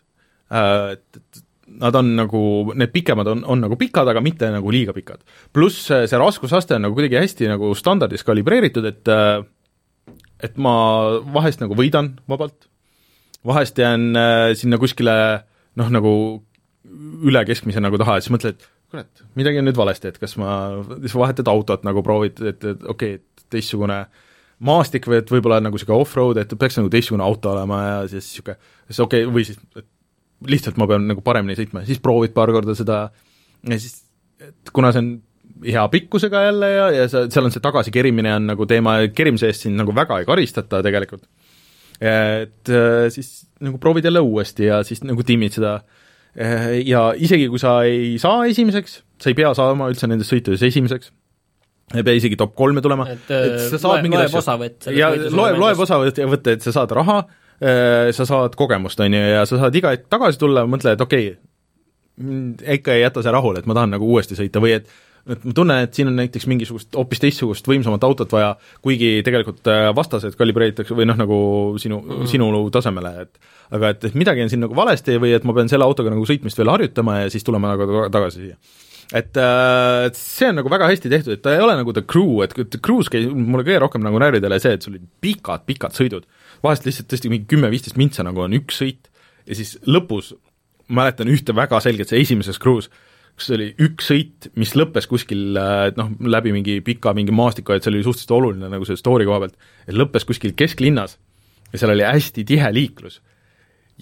äh,. 0.53 0.95
Et 0.97 1.43
nad 1.67 1.97
on 1.99 2.13
nagu, 2.15 2.41
need 2.79 2.93
pikemad 2.95 3.27
on, 3.27 3.41
on 3.51 3.65
nagu 3.65 3.77
pikad, 3.79 4.07
aga 4.07 4.21
mitte 4.23 4.49
nagu 4.55 4.71
liiga 4.71 4.95
pikad. 4.95 5.25
pluss 5.53 5.89
see 5.91 6.21
raskusaste 6.21 6.77
on 6.77 6.87
nagu 6.87 6.95
kuidagi 6.95 7.19
hästi 7.19 7.51
nagu 7.51 7.73
standardis 7.75 8.23
kalibreeritud, 8.27 8.87
et 8.87 9.11
äh, 9.11 9.43
et 10.47 10.59
ma 10.63 10.77
vahest 11.35 11.63
nagu 11.65 11.75
võidan 11.75 12.13
vabalt, 12.31 12.69
vahest 13.47 13.79
jään 13.83 14.15
äh, 14.17 14.53
sinna 14.55 14.79
kuskile 14.79 15.17
noh, 15.81 15.91
nagu 15.91 16.13
üle 17.27 17.43
keskmise 17.49 17.83
nagu 17.83 17.99
taha 17.99 18.21
ja 18.21 18.25
siis 18.25 18.37
mõtled, 18.37 18.63
kurat, 18.93 19.25
midagi 19.35 19.59
on 19.59 19.67
nüüd 19.67 19.81
valesti, 19.81 20.13
et 20.13 20.23
kas 20.23 20.37
ma, 20.39 20.53
siis 21.03 21.17
vahetad 21.19 21.51
autot 21.51 21.83
nagu 21.89 22.05
proovid, 22.07 22.39
et, 22.47 22.63
et 22.63 22.87
okei 22.87 23.19
okay,, 23.19 23.19
et 23.19 23.51
teistsugune 23.57 24.05
äh, 24.05 24.26
maastik 24.65 25.07
või 25.11 25.21
et 25.21 25.31
võib-olla 25.31 25.61
nagu 25.61 25.77
niisugune 25.77 26.01
off-road, 26.01 26.41
et 26.41 26.55
peaks 26.59 26.79
nagu 26.81 26.89
teistsugune 26.93 27.25
auto 27.25 27.53
olema 27.53 27.83
ja 27.83 27.99
siis 28.09 28.31
niisugune, 28.31 28.57
siis 28.89 29.03
okei 29.05 29.27
okay,, 29.27 29.35
või 29.35 29.47
siis 29.49 29.61
lihtsalt 30.47 30.81
ma 30.81 30.89
pean 30.89 31.07
nagu 31.11 31.25
paremini 31.25 31.57
sõitma, 31.59 31.85
siis 31.89 32.01
proovid 32.03 32.35
paar 32.37 32.53
korda 32.55 32.77
seda 32.77 33.07
ja 33.67 33.79
siis, 33.81 33.99
et 34.43 34.73
kuna 34.77 34.93
see 34.95 35.03
on 35.05 35.11
hea 35.67 35.85
pikkusega 35.93 36.43
jälle 36.49 36.71
ja, 36.73 36.87
ja 36.93 37.05
sa, 37.09 37.25
seal 37.33 37.49
on 37.49 37.55
see 37.55 37.65
tagasikerimine 37.65 38.35
on 38.37 38.49
nagu 38.53 38.69
teema, 38.69 38.99
kerimise 39.17 39.49
eest 39.51 39.67
sind 39.67 39.81
nagu 39.81 39.95
väga 39.97 40.21
ei 40.21 40.29
karistata 40.29 40.83
tegelikult, 40.85 41.25
et 42.01 42.73
äh, 42.73 43.07
siis 43.13 43.47
nagu 43.65 43.81
proovid 43.81 44.09
jälle 44.09 44.25
uuesti 44.25 44.69
ja 44.69 44.83
siis 44.85 45.05
nagu 45.05 45.25
timmid 45.25 45.57
seda 45.57 45.79
ja 46.85 47.07
isegi, 47.17 47.47
kui 47.49 47.61
sa 47.61 47.79
ei 47.89 48.17
saa 48.21 48.45
esimeseks, 48.45 48.99
sa 49.23 49.31
ei 49.31 49.37
pea 49.39 49.55
saama 49.57 49.89
üldse 49.89 50.09
nendes 50.11 50.29
sõitudes 50.29 50.61
esimeseks, 50.67 51.09
ei 51.95 52.03
pea 52.03 52.19
isegi 52.19 52.39
top 52.39 52.55
kolme 52.59 52.83
tulema, 52.83 53.07
et, 53.13 53.29
et 53.31 53.59
sa 53.71 53.79
saad 53.79 54.07
loe, 54.07 54.19
loeb 54.19 54.39
osavõtt. 54.41 54.89
ja 54.95 55.11
loeb, 55.15 55.59
loeb 55.63 55.83
osavõtt 55.87 56.19
ja 56.19 56.27
võtta, 56.31 56.57
et 56.57 56.65
sa 56.67 56.75
saad 56.75 56.95
raha, 56.99 57.21
äh, 57.61 58.09
sa 58.17 58.27
saad 58.29 58.57
kogemust, 58.59 59.01
on 59.05 59.15
ju, 59.15 59.27
ja 59.37 59.45
sa 59.47 59.61
saad 59.63 59.79
iga 59.79 59.95
hetk 59.95 60.09
tagasi 60.13 60.41
tulla 60.43 60.65
ja 60.65 60.71
mõtle, 60.71 60.97
et 60.97 61.05
okei 61.05 61.29
okay,, 61.35 62.79
ikka 62.79 62.97
ei 62.97 63.05
jäta 63.05 63.23
see 63.23 63.35
rahule, 63.35 63.63
et 63.63 63.69
ma 63.71 63.77
tahan 63.77 63.95
nagu 63.95 64.09
uuesti 64.09 64.39
sõita 64.39 64.63
või 64.63 64.79
et 64.81 64.91
et 65.27 65.43
ma 65.43 65.53
tunnen, 65.59 65.83
et 65.83 65.95
siin 65.95 66.07
on 66.07 66.15
näiteks 66.21 66.45
mingisugust 66.47 66.95
hoopis 66.95 67.19
teistsugust 67.19 67.67
võimsamat 67.67 68.05
autot 68.07 68.31
vaja, 68.31 68.53
kuigi 68.85 69.25
tegelikult 69.27 69.67
äh, 69.73 69.89
vastased 69.97 70.37
kalibreeritakse 70.39 70.95
või 70.95 71.09
noh, 71.11 71.19
nagu 71.19 71.39
sinu 71.83 71.99
mm, 71.99 72.13
-hmm. 72.13 72.31
sinu 72.31 72.71
tasemele, 72.71 73.13
et 73.27 73.41
aga 73.75 73.91
et, 73.95 74.07
et 74.07 74.15
midagi 74.15 74.45
on 74.45 74.53
siin 74.53 74.63
nagu 74.63 74.79
valesti 74.79 75.19
või 75.19 75.35
et 75.35 75.47
ma 75.47 75.55
pean 75.57 75.71
selle 75.71 75.87
autoga 75.87 76.15
nagu 76.15 76.27
sõitmist 76.27 76.59
veel 76.59 76.71
harjutama 76.71 77.25
ja 77.25 77.31
siis 77.35 77.47
tulema 77.47 77.75
nagu 77.75 78.07
tagasi 78.15 78.45
siia 78.45 78.59
et 79.15 79.39
äh, 79.39 80.09
see 80.19 80.49
on 80.51 80.59
nagu 80.61 80.71
väga 80.73 80.89
hästi 80.91 81.11
tehtud, 81.13 81.37
et 81.37 81.43
ta 81.45 81.55
ei 81.55 81.63
ole 81.63 81.77
nagu 81.79 81.95
The 81.95 82.03
Crew, 82.03 82.41
et 82.43 82.55
The 82.57 82.81
Crew's 82.83 83.11
käis 83.13 83.29
mulle 83.31 83.67
kõige 83.67 83.83
rohkem 83.85 84.03
nagu 84.03 84.19
närvidele 84.23 84.59
see, 84.63 84.75
et 84.75 84.87
sul 84.87 84.97
olid 84.97 85.07
pikad-pikad 85.23 85.95
sõidud, 85.95 86.27
vahest 86.65 86.89
lihtsalt 86.89 87.11
tõesti 87.13 87.31
mingi 87.31 87.47
kümme-viisteist 87.51 88.01
mintsa 88.01 88.27
nagu 88.27 88.43
on 88.43 88.57
üks 88.59 88.81
sõit 88.83 89.11
ja 89.47 89.59
siis 89.59 89.77
lõpus 89.87 90.33
mäletan 90.91 91.31
ühte 91.31 91.55
väga 91.55 91.79
selgelt, 91.83 92.11
see 92.11 92.23
esimeses 92.23 92.59
Crew's, 92.63 92.91
kus 93.37 93.53
oli 93.55 93.69
üks 93.85 94.09
sõit, 94.11 94.49
mis 94.59 94.73
lõppes 94.79 95.07
kuskil 95.11 95.59
äh, 95.61 95.91
noh, 95.99 96.11
läbi 96.27 96.55
mingi 96.57 96.81
pika 96.85 97.13
mingi 97.15 97.35
maastiku, 97.37 97.77
et 97.77 97.85
see 97.85 97.93
oli 97.93 98.03
suhteliselt 98.07 98.35
oluline 98.39 98.71
nagu 98.73 98.89
selle 98.89 99.01
story 99.01 99.29
koha 99.29 99.45
pealt, 99.45 99.59
lõppes 99.93 100.27
kuskil 100.27 100.57
kesklinnas 100.59 101.19
ja 101.73 101.83
seal 101.83 101.93
oli 101.95 102.07
hästi 102.07 102.47
tihe 102.49 102.71
liiklus. 102.73 103.21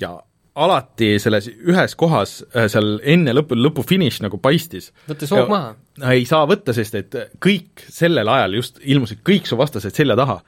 Ja 0.00 0.16
alati 0.54 1.16
selles 1.22 1.48
ühes 1.50 1.96
kohas 1.98 2.38
äh, 2.54 2.68
seal 2.70 2.98
enne 3.02 3.34
lõpu, 3.34 3.58
lõpufiniš 3.58 4.20
nagu 4.24 4.38
paistis. 4.42 4.92
võttes 5.08 5.32
hoog 5.34 5.50
maha? 5.50 5.74
ei 6.14 6.26
saa 6.28 6.46
võtta, 6.50 6.74
sest 6.76 6.98
et 6.98 7.16
kõik 7.42 7.86
sellel 7.90 8.30
ajal 8.30 8.58
just 8.60 8.82
ilmusid 8.82 9.24
kõik 9.26 9.48
su 9.50 9.58
vastased 9.58 9.94
selja 9.94 10.16
taha. 10.18 10.40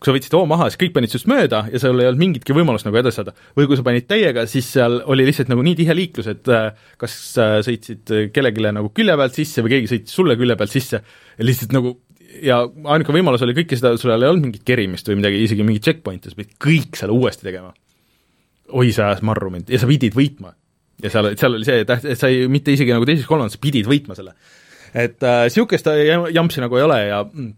kui 0.00 0.08
sa 0.08 0.16
võtsid 0.16 0.36
hoo 0.38 0.46
maha, 0.48 0.70
siis 0.70 0.80
kõik 0.80 0.94
panid 0.96 1.12
sinust 1.12 1.28
mööda 1.28 1.66
ja 1.68 1.80
sul 1.82 2.00
ei 2.00 2.08
olnud 2.08 2.22
mingitki 2.22 2.56
võimalust 2.56 2.88
nagu 2.88 2.96
edasi 3.00 3.20
saada. 3.20 3.34
või 3.56 3.68
kui 3.68 3.76
sa 3.76 3.84
panid 3.84 4.08
täiega, 4.08 4.46
siis 4.48 4.70
seal 4.76 5.02
oli 5.04 5.28
lihtsalt 5.28 5.52
nagu 5.52 5.64
nii 5.66 5.76
tihe 5.82 5.96
liiklus, 5.96 6.30
et 6.32 6.48
äh, 6.48 6.70
kas 7.00 7.16
äh, 7.36 7.58
sõitsid 7.66 8.32
kellelegi 8.32 8.72
nagu 8.72 8.92
külje 8.96 9.16
pealt 9.20 9.36
sisse 9.36 9.64
või 9.64 9.76
keegi 9.76 9.92
sõitis 9.92 10.16
sulle 10.16 10.38
külje 10.40 10.56
pealt 10.56 10.72
sisse 10.72 11.02
ja 11.02 11.44
lihtsalt 11.44 11.76
nagu 11.76 11.98
ja 12.40 12.62
ainuke 12.64 13.12
võimalus 13.14 13.44
oli 13.44 13.56
kõike 13.56 13.76
seda, 13.78 13.92
sul 14.00 14.12
ei 14.14 14.28
olnud 14.28 14.48
mingit 14.48 14.64
kerimist 14.66 15.08
või 15.10 15.20
midagi, 15.20 15.44
isegi 15.44 15.66
mingit 15.66 15.84
checkpoint'e, 15.86 16.32
sa 16.32 16.38
pidid 16.38 16.56
kõik 16.62 16.96
selle 16.98 17.16
uuesti 17.16 17.46
tegema. 17.48 17.74
Oi, 18.70 18.90
see 18.94 19.04
ajas 19.04 19.22
marru 19.26 19.50
mind 19.52 19.70
ja 19.72 19.80
sa 19.80 19.88
pidid 19.90 20.16
võitma. 20.16 20.54
ja 21.02 21.12
seal, 21.12 21.32
seal 21.40 21.56
oli 21.58 21.68
see 21.68 21.86
täht-, 21.88 22.08
et 22.12 22.20
sa 22.20 22.30
ei, 22.32 22.46
mitte 22.52 22.74
isegi 22.74 22.94
nagu 22.94 23.08
teises-kolmandas, 23.08 23.60
pidid 23.62 23.88
võitma 23.90 24.16
selle. 24.18 24.36
et 24.94 25.18
niisugust 25.22 25.90
äh, 25.90 26.14
jampsi 26.34 26.62
nagu 26.62 26.78
ei 26.78 26.86
ole 26.86 27.00
ja 27.08 27.24
mm, 27.24 27.52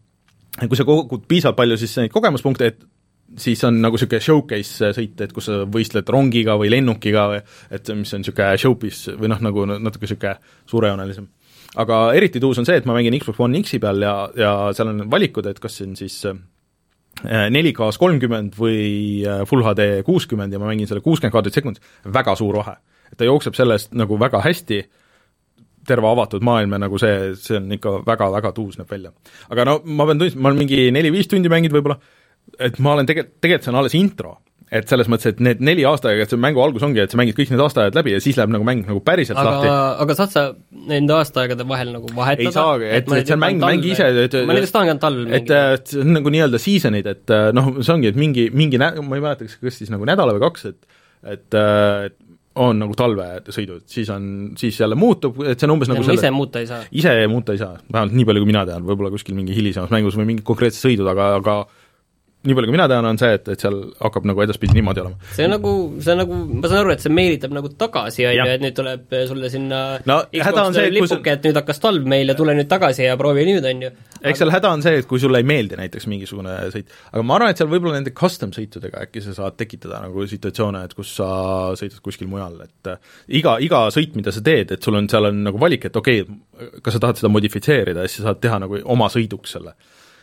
kui 0.69 0.79
sa 0.79 0.87
kogud 0.89 1.25
piisavalt 1.29 1.59
palju 1.59 1.79
siis 1.81 1.95
neid 2.03 2.13
kogemuspunkte, 2.13 2.73
et 2.73 2.83
siis 3.41 3.63
on 3.65 3.79
nagu 3.81 3.97
niisugune 3.97 4.21
showcase 4.21 4.93
sõit, 4.97 5.21
et 5.25 5.33
kus 5.33 5.49
sa 5.49 5.63
võistled 5.65 6.09
rongiga 6.13 6.57
või 6.61 6.73
lennukiga 6.73 7.29
või 7.31 7.41
et 7.73 7.93
mis 7.97 8.13
on 8.13 8.25
niisugune 8.25 8.59
showpiece 8.61 9.17
või 9.19 9.33
noh, 9.33 9.41
nagu 9.45 9.65
natuke 9.73 10.07
niisugune 10.07 10.35
suurejoonelisem. 10.71 11.29
aga 11.83 12.03
eriti 12.19 12.41
tuus 12.41 12.59
on 12.61 12.69
see, 12.69 12.77
et 12.77 12.89
ma 12.89 12.97
mängin 12.97 13.17
Xbox 13.19 13.41
One 13.41 13.63
X-i 13.63 13.81
peal 13.81 14.03
ja, 14.05 14.17
ja 14.37 14.53
seal 14.77 14.93
on 14.93 15.07
valikud, 15.11 15.47
et 15.49 15.61
kas 15.63 15.79
see 15.79 15.89
on 15.89 15.97
siis 15.97 16.19
4K-s 17.21 17.99
äh, 17.99 18.01
kolmkümmend 18.01 18.57
või 18.59 18.81
äh, 19.27 19.45
Full 19.49 19.65
HD 19.67 20.03
kuuskümmend 20.07 20.53
ja 20.53 20.61
ma 20.63 20.71
mängin 20.71 20.89
selle 20.91 21.05
kuuskümmend 21.05 21.35
kaadrit 21.35 21.59
sekundis, 21.59 21.85
väga 22.05 22.35
suur 22.39 22.59
vahe. 22.63 22.79
et 23.13 23.19
ta 23.21 23.29
jookseb 23.29 23.55
sellest 23.55 23.93
nagu 23.95 24.19
väga 24.19 24.41
hästi 24.41 24.81
terve 25.87 26.09
avatud 26.09 26.45
maailm 26.47 26.73
ja 26.73 26.81
nagu 26.85 26.99
see, 27.01 27.35
see 27.39 27.59
on 27.59 27.71
ikka 27.77 27.99
väga-väga 28.07 28.53
tuus 28.57 28.79
näeb 28.79 28.91
välja. 28.91 29.13
aga 29.51 29.65
no 29.69 29.81
ma 29.85 30.07
pean 30.07 30.19
tunnistama, 30.19 30.43
ma 30.43 30.53
olen 30.53 30.63
mingi 30.65 30.91
neli-viis 30.95 31.31
tundi 31.31 31.51
mänginud 31.53 31.77
võib-olla, 31.77 31.99
et 32.59 32.79
ma 32.79 32.97
olen 32.97 33.09
tegelikult, 33.09 33.41
tegelikult 33.41 33.67
see 33.67 33.75
on 33.75 33.81
alles 33.83 33.99
intro. 33.99 34.37
Et 34.73 34.89
selles 34.89 35.09
mõttes, 35.13 35.35
et 35.35 35.41
need 35.45 35.61
neli 35.65 35.85
aastaaega, 35.89 36.25
et 36.25 36.33
see 36.33 36.41
mängu 36.41 36.63
algus 36.65 36.85
ongi, 36.87 37.03
et 37.03 37.13
sa 37.13 37.19
mängid 37.21 37.37
kõik 37.37 37.53
need 37.53 37.61
aastaajad 37.61 37.99
läbi 37.99 38.15
ja 38.15 38.23
siis 38.25 38.39
läheb 38.41 38.55
nagu 38.55 38.65
mäng 38.65 38.87
nagu 38.89 39.03
päriselt 39.05 39.37
aga, 39.37 39.53
lahti. 39.53 39.73
aga 40.05 40.17
saad 40.17 40.33
sa 40.33 40.45
nende 40.89 41.17
aastaaegade 41.19 41.67
vahel 41.69 41.93
nagu 41.99 42.09
vahetada? 42.17 42.49
ei 42.49 42.57
saagi, 42.57 42.89
et, 42.89 43.05
et, 43.05 43.19
et 43.21 43.35
see 43.35 43.41
mäng, 43.41 43.61
mäng 43.61 43.85
ise, 43.85 44.09
et 44.25 44.39
ma 44.49 44.57
näiteks 44.57 44.73
tahangi 44.73 44.95
ainult 44.95 45.05
talvel 45.05 45.29
mängida. 45.29 45.61
et 45.77 45.93
see 45.93 46.01
on 46.05 46.17
nagu 46.17 46.33
nii-öelda 46.33 46.63
season'id, 46.63 47.13
et 47.13 47.37
noh, 47.59 47.71
see 47.83 47.95
ongi, 47.97 48.13
et 48.15 48.19
mingi, 48.19 48.49
mingi 48.57 48.81
nä-, 48.81 48.95
ma 49.05 49.21
ei 49.21 49.25
mäleta, 49.29 49.51
kas 49.53 49.81
siis 49.83 49.93
nagu 49.93 50.09
nädala 50.09 50.37
või 50.39 50.47
kaks, 50.49 50.69
et 50.73 51.01
et, 51.23 51.55
et 51.55 52.17
on 52.61 52.81
nagu 52.83 52.97
talvesõidud, 52.99 53.85
siis 53.89 54.09
on, 54.13 54.25
siis 54.61 54.77
jälle 54.81 54.97
muutub, 54.99 55.39
et 55.49 55.61
see 55.61 55.69
on 55.69 55.77
umbes 55.77 55.89
ja 55.89 55.95
nagu 55.95 56.05
selle 56.05 56.21
ise 56.21 56.33
muuta 56.35 56.61
ei 56.61 56.69
saa? 56.69 56.83
ise 56.91 57.15
muuta 57.33 57.55
ei 57.55 57.61
saa, 57.61 57.79
vähemalt 57.87 58.17
nii 58.19 58.27
palju, 58.29 58.43
kui 58.43 58.51
mina 58.51 58.65
tean, 58.69 58.85
võib-olla 58.89 59.13
kuskil 59.15 59.37
mingi 59.37 59.57
hilisemas 59.57 59.93
mängus 59.95 60.19
või 60.19 60.29
mingid 60.33 60.45
konkreetsed 60.49 60.83
sõidud, 60.83 61.09
aga, 61.15 61.31
aga 61.41 61.57
nii 62.43 62.57
palju, 62.59 62.69
kui 62.69 62.75
mina 62.75 62.89
tean, 62.91 63.07
on 63.07 63.19
see, 63.21 63.37
et, 63.37 63.49
et 63.55 63.63
seal 63.63 63.77
hakkab 64.01 64.25
nagu 64.27 64.43
edaspidi 64.43 64.75
niimoodi 64.75 65.03
olema. 65.05 65.31
see 65.37 65.47
on 65.47 65.53
nagu, 65.55 65.73
see 66.03 66.15
on 66.15 66.21
nagu, 66.23 66.39
ma 66.51 66.71
saan 66.71 66.81
aru, 66.83 66.93
et 66.97 67.05
see 67.05 67.13
meelitab 67.15 67.55
nagu 67.55 67.71
tagasi, 67.79 68.25
on 68.27 68.35
ju, 68.35 68.47
et 68.57 68.65
nüüd 68.65 68.77
tuleb 68.79 69.15
sulle 69.31 69.51
sinna 69.53 69.83
no, 70.11 70.19
Xbox 70.33 70.81
lipuke, 70.97 71.37
et 71.37 71.47
nüüd 71.47 71.61
hakkas 71.61 71.83
talv 71.83 72.09
meil 72.11 72.33
ja 72.33 72.37
tule 72.39 72.57
nüüd 72.59 72.71
tagasi 72.71 73.07
ja 73.07 73.15
proovi 73.21 73.47
nüüd, 73.47 73.69
on 73.71 73.85
ju. 73.87 73.93
eks 74.21 74.43
seal 74.43 74.55
häda 74.55 74.73
on 74.75 74.83
see, 74.83 74.99
et 75.03 75.09
kui 75.11 75.23
sulle 75.23 75.43
ei 75.43 75.47
meeldi 75.47 75.79
näiteks 75.79 76.09
mingisugune 76.11 76.57
sõit, 76.75 76.91
aga 77.13 77.25
ma 77.29 77.39
arvan, 77.39 77.55
et 77.55 77.63
seal 77.63 77.71
võib-olla 77.71 78.01
nende 78.01 78.15
custom 78.19 78.55
sõitudega 78.57 79.07
äkki 79.07 79.23
sa 79.23 79.37
saad 79.39 79.59
tekitada 79.61 80.03
nagu 80.03 80.27
situatsioone, 80.35 80.83
et 80.89 80.97
kus 80.99 81.15
sa 81.21 81.29
sõidad 81.79 82.03
kuskil 82.03 82.31
mujal, 82.33 82.59
et 82.67 82.91
äh, 82.91 83.15
iga, 83.39 83.55
iga 83.63 83.85
sõit, 83.95 84.17
mida 84.19 84.35
sa 84.35 84.43
teed, 84.43 84.75
et 84.75 84.83
sul 84.83 84.99
on, 84.99 85.07
seal 85.11 85.31
on 85.31 85.45
nagu 85.47 85.63
valik, 85.63 85.87
et 85.87 86.03
okei 86.03 86.25
okay,, 86.27 86.73
kas 86.83 86.99
sa 86.99 87.07
tahad 87.07 87.23
seda 87.23 87.31
modifitseerida, 87.31 88.07
siis 88.09 88.23
sa 88.23 88.33
saad 88.33 88.43
teha 88.43 88.59
nagu 88.67 88.83
oma 88.91 89.07
sõiduks 89.13 89.55
selle. 89.59 89.77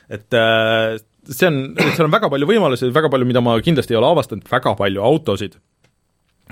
et 0.10 0.36
äh, 0.36 1.00
see 1.28 1.50
on, 1.50 1.60
seal 1.96 2.08
on 2.08 2.14
väga 2.14 2.30
palju 2.32 2.50
võimalusi, 2.50 2.90
väga 2.96 3.12
palju, 3.12 3.28
mida 3.30 3.44
ma 3.44 3.58
kindlasti 3.64 3.96
ei 3.96 4.00
ole 4.00 4.12
avastanud, 4.14 4.48
väga 4.50 4.76
palju 4.80 5.04
autosid 5.06 5.60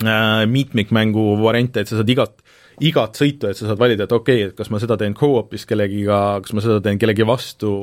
äh,, 0.03 0.45
mitmikmängu 0.51 1.27
variante, 1.41 1.83
et 1.83 1.91
sa 1.91 1.99
saad 1.99 2.11
igat, 2.13 2.39
igat 2.85 3.19
sõitu, 3.19 3.51
et 3.51 3.59
sa 3.59 3.69
saad 3.69 3.81
valida, 3.81 4.07
et 4.07 4.15
okei 4.15 4.43
okay,, 4.43 4.51
et 4.51 4.57
kas 4.57 4.71
ma 4.73 4.81
seda 4.83 4.99
teen 4.99 5.17
co-op'is 5.17 5.67
kellegiga, 5.69 6.39
kas 6.45 6.57
ma 6.57 6.65
seda 6.65 6.81
teen 6.85 6.99
kellegi 7.01 7.27
vastu 7.27 7.73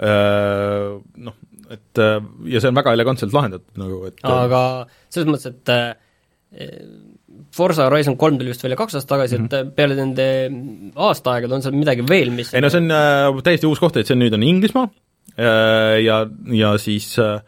äh,, 0.00 0.96
noh, 0.96 1.38
et 1.72 2.02
äh, 2.02 2.18
ja 2.52 2.62
see 2.62 2.72
on 2.72 2.78
väga 2.78 2.96
elegantselt 2.96 3.34
lahendatud 3.36 3.80
nagu, 3.80 4.02
et 4.10 4.26
aga 4.26 4.64
selles 5.08 5.30
mõttes, 5.30 5.54
et 5.54 5.74
äh, 5.74 5.94
Forsa 7.56 7.88
Horizon 7.88 8.16
kolm 8.20 8.38
tuli 8.38 8.52
vist 8.52 8.62
välja 8.64 8.78
kaks 8.78 8.96
aastat 8.96 9.10
tagasi 9.14 9.38
mm, 9.38 9.48
-hmm. 9.48 9.66
et 9.66 9.74
peale 9.76 9.96
nende 9.98 10.28
aastaaegade 11.08 11.54
on 11.54 11.64
seal 11.64 11.76
midagi 11.76 12.04
veel, 12.08 12.30
mis 12.34 12.52
ei 12.54 12.62
no 12.64 12.70
see 12.72 12.84
on 12.84 12.92
äh, 12.94 13.42
täiesti 13.44 13.68
uus 13.68 13.82
koht, 13.82 13.96
et 13.96 14.08
see 14.08 14.16
on 14.16 14.22
nüüd 14.24 14.36
on 14.36 14.46
Inglismaa, 14.46 14.88
ja, 15.36 16.22
ja 16.56 16.72
siis 16.80 17.10
äh, 17.20 17.40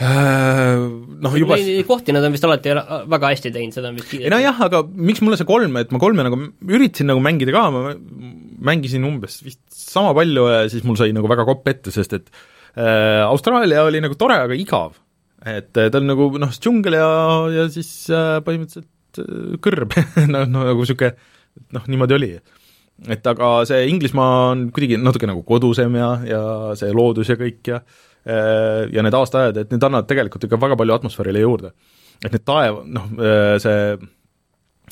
äh, 0.00 0.80
noh, 1.24 1.36
juba 1.38 1.58
kohti 1.88 2.14
nad 2.14 2.24
on 2.26 2.34
vist 2.34 2.46
alati 2.46 2.74
väga 2.74 3.32
hästi 3.34 3.52
teinud, 3.54 3.76
seda 3.76 3.92
on 3.92 4.00
vist 4.00 4.10
kiidetud. 4.10 4.32
nojah, 4.34 4.62
aga 4.66 4.82
miks 5.10 5.22
mulle 5.24 5.38
see 5.40 5.48
kolm, 5.48 5.76
et 5.80 5.92
ma 5.94 6.02
kolme 6.02 6.26
nagu 6.26 6.40
üritasin 6.66 7.10
nagu 7.12 7.22
mängida 7.24 7.54
ka, 7.54 7.66
ma 7.74 7.94
mängisin 8.70 9.06
umbes 9.08 9.40
vist 9.44 9.62
sama 9.74 10.14
palju 10.16 10.48
ja 10.50 10.64
siis 10.72 10.86
mul 10.86 10.98
sai 11.00 11.14
nagu 11.16 11.30
väga 11.30 11.46
kopp 11.48 11.68
ette, 11.70 11.94
sest 11.94 12.16
et 12.18 12.30
äh, 12.74 13.22
Austraalia 13.26 13.86
oli 13.86 14.02
nagu 14.02 14.18
tore, 14.18 14.40
aga 14.46 14.56
igav. 14.58 14.98
et 15.46 15.70
ta 15.72 15.90
on 15.96 16.10
nagu 16.10 16.30
noh, 16.42 16.50
džungel 16.52 16.98
ja, 16.98 17.10
ja 17.60 17.68
siis 17.72 17.92
äh, 18.12 18.38
põhimõtteliselt 18.46 19.22
äh, 19.22 19.60
kõrb 19.64 19.94
noh, 20.34 20.48
no 20.48 20.66
nagu 20.72 20.82
niisugune 20.82 21.14
noh, 21.76 21.86
niimoodi 21.90 22.16
oli 22.18 22.34
et 23.08 23.26
aga 23.26 23.50
see 23.68 23.88
Inglismaa 23.88 24.50
on 24.50 24.68
kuidagi 24.74 24.98
natuke 25.00 25.28
nagu 25.30 25.42
kodusem 25.46 25.94
ja, 25.96 26.10
ja 26.26 26.42
see 26.78 26.92
loodus 26.96 27.32
ja 27.32 27.38
kõik 27.40 27.72
ja 27.72 27.80
äh, 27.80 28.86
ja 28.92 29.04
need 29.06 29.16
aastaajad, 29.16 29.62
et 29.62 29.74
need 29.74 29.86
annavad 29.86 30.08
tegelikult 30.10 30.44
ikka 30.46 30.60
väga 30.60 30.78
palju 30.80 30.96
atmosfäärile 30.98 31.44
juurde. 31.44 31.72
et 32.24 32.32
need 32.32 32.44
taev, 32.44 32.82
noh, 32.84 33.06
äh, 33.16 33.54
see 33.62 33.94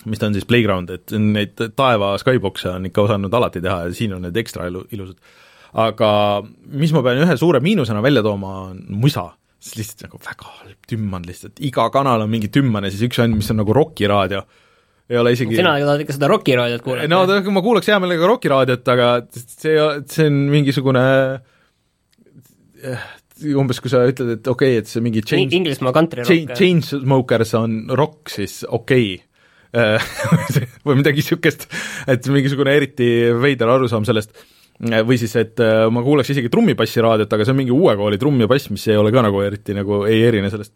mis 0.07 0.21
ta 0.21 0.29
on 0.29 0.37
siis, 0.37 0.47
Playground, 0.47 0.93
et 0.95 1.13
neid 1.19 1.59
taeva 1.77 2.13
skybox'e 2.23 2.71
on 2.77 2.87
ikka 2.89 3.05
osanud 3.09 3.35
alati 3.35 3.61
teha 3.65 3.89
ja 3.89 3.95
siin 3.95 4.15
on 4.17 4.25
need 4.29 4.37
ekstra 4.41 4.69
ilu, 4.71 4.85
ilusad. 4.95 5.19
aga 5.83 6.11
mis 6.81 6.95
ma 6.95 7.03
pean 7.05 7.25
ühe 7.25 7.37
suure 7.37 7.61
miinusena 7.61 8.03
välja 8.05 8.23
tooma, 8.25 8.55
on 8.71 8.81
musa 8.89 9.29
see 9.59 9.81
lihtsalt 9.81 10.07
nagu 10.07 10.21
väga 10.23 10.53
halb 10.61 10.89
tümm 10.89 11.15
on 11.19 11.27
lihtsalt, 11.27 11.59
iga 11.67 11.89
kanal 11.95 12.23
on 12.25 12.31
mingi 12.31 12.51
tümmane, 12.55 12.93
siis 12.95 13.03
üks 13.09 13.19
on, 13.25 13.35
mis 13.37 13.51
on 13.51 13.59
nagu 13.61 13.75
rokiraadio 13.75 14.45
ei 15.09 15.21
ole 15.21 15.33
isegi 15.33 15.57
sina 15.57 15.77
tahad 15.81 16.03
ikka 16.05 16.17
seda 16.17 16.29
rokiraadiot 16.31 16.83
kuulata? 16.85 17.09
no 17.09 17.53
ma 17.55 17.63
kuulaks 17.65 17.89
hea 17.89 18.01
meelega 18.03 18.29
rokiraadiot, 18.29 18.91
aga 18.95 19.13
see, 19.33 19.79
see 20.11 20.27
on 20.29 20.43
mingisugune 20.53 21.05
umbes 23.59 23.81
kui 23.83 23.93
sa 23.93 24.03
ütled, 24.09 24.35
et 24.37 24.51
okei 24.51 24.77
okay,, 24.77 24.83
et 24.83 24.91
see 24.91 25.03
mingi 25.05 25.23
change 25.27 25.57
Inglismaa 25.57 25.95
kantrirock. 25.95 26.53
Chainsmokers 26.59 27.55
on 27.59 27.81
rock, 27.99 28.33
siis 28.33 28.61
okei 28.67 29.17
okay. 29.17 29.25
või 30.87 31.01
midagi 31.01 31.23
niisugust, 31.23 31.69
et 32.09 32.29
mingisugune 32.33 32.73
eriti 32.77 33.09
veider 33.37 33.69
arusaam 33.69 34.07
sellest, 34.09 34.33
või 34.81 35.19
siis, 35.21 35.35
et 35.41 35.61
äh, 35.63 35.87
ma 35.93 36.03
kuulaks 36.07 36.33
isegi 36.35 36.51
trummipassi 36.53 37.03
raadiot, 37.05 37.33
aga 37.35 37.47
see 37.47 37.55
on 37.55 37.61
mingi 37.61 37.75
uue 37.75 37.97
kooli 37.99 38.21
trumm 38.21 38.41
ja 38.45 38.51
bass, 38.51 38.71
mis 38.73 38.87
ei 38.89 38.97
ole 38.99 39.13
ka 39.15 39.25
nagu 39.27 39.43
eriti 39.45 39.77
nagu, 39.77 40.05
ei 40.09 40.23
erine 40.29 40.51
sellest 40.53 40.75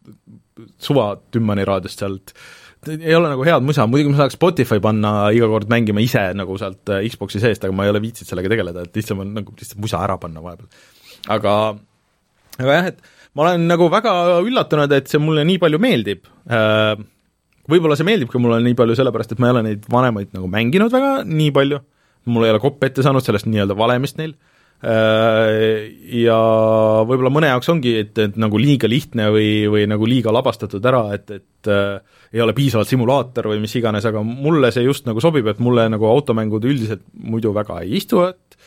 suva 0.83 1.15
Tümmani 1.33 1.65
raadiost 1.67 2.05
sealt 2.05 2.35
äh, 2.35 2.62
ei 2.91 3.15
ole 3.15 3.31
nagu 3.31 3.45
head 3.47 3.63
musa, 3.63 3.87
muidugi 3.87 4.11
ma 4.11 4.23
saaks 4.23 4.37
Spotify 4.39 4.81
panna 4.83 5.13
iga 5.35 5.47
kord 5.51 5.71
mängima 5.71 6.03
ise 6.03 6.25
nagu 6.35 6.57
sealt 6.59 6.91
äh, 6.91 7.05
Xbox'i 7.13 7.43
seest, 7.43 7.63
aga 7.63 7.75
ma 7.77 7.87
ei 7.87 7.93
ole 7.93 8.03
viitsinud 8.03 8.33
sellega 8.33 8.51
tegeleda, 8.51 8.87
et 8.87 8.99
lihtsam 8.99 9.23
on 9.23 9.31
nagu 9.39 9.55
lihtsalt 9.55 9.81
musa 9.83 10.01
ära 10.03 10.19
panna 10.23 10.43
vahepeal. 10.43 10.71
aga, 11.37 11.55
aga 12.59 12.79
jah, 12.79 12.91
et 12.91 12.99
ma 13.39 13.47
olen 13.47 13.69
nagu 13.71 13.89
väga 13.93 14.15
üllatunud, 14.43 14.97
et 14.99 15.11
see 15.11 15.23
mulle 15.23 15.47
nii 15.49 15.61
palju 15.63 15.81
meeldib. 15.83 16.27
Äh, 16.51 16.97
võib-olla 17.71 17.97
see 17.99 18.09
meeldibki 18.09 18.43
mulle 18.43 18.59
nii 18.67 18.77
palju 18.79 18.99
sellepärast, 18.99 19.37
et 19.37 19.43
ma 19.43 19.49
ei 19.51 19.57
ole 19.57 19.67
neid 19.69 19.87
vanemaid 19.93 20.35
nagu 20.35 20.51
mänginud 20.51 20.93
väga 20.93 21.21
nii 21.29 21.55
palju, 21.55 21.79
mul 22.35 22.49
ei 22.49 22.55
ole 22.55 22.63
kopp 22.63 22.83
ette 22.89 23.07
saanud 23.07 23.23
sellest 23.23 23.47
nii-öelda 23.47 23.79
valemist 23.79 24.19
neil 24.19 24.35
ja 24.83 26.39
võib-olla 27.07 27.31
mõne 27.31 27.53
jaoks 27.53 27.71
ongi, 27.71 27.93
et, 28.03 28.19
et 28.19 28.39
nagu 28.41 28.59
liiga 28.59 28.91
lihtne 28.91 29.29
või, 29.31 29.51
või 29.71 29.85
nagu 29.91 30.09
liiga 30.11 30.35
lavastatud 30.35 30.83
ära, 30.91 31.05
et, 31.15 31.31
et 31.31 31.71
äh, 31.71 32.19
ei 32.35 32.43
ole 32.43 32.55
piisavalt 32.57 32.91
simulaator 32.91 33.53
või 33.53 33.63
mis 33.63 33.77
iganes, 33.79 34.07
aga 34.09 34.25
mulle 34.27 34.73
see 34.75 34.83
just 34.89 35.07
nagu 35.07 35.23
sobib, 35.23 35.47
et 35.53 35.63
mulle 35.63 35.87
nagu 35.93 36.09
automängud 36.11 36.67
üldiselt 36.67 37.07
muidu 37.15 37.55
väga 37.55 37.79
ei 37.87 37.95
istu, 38.01 38.25
et 38.27 38.59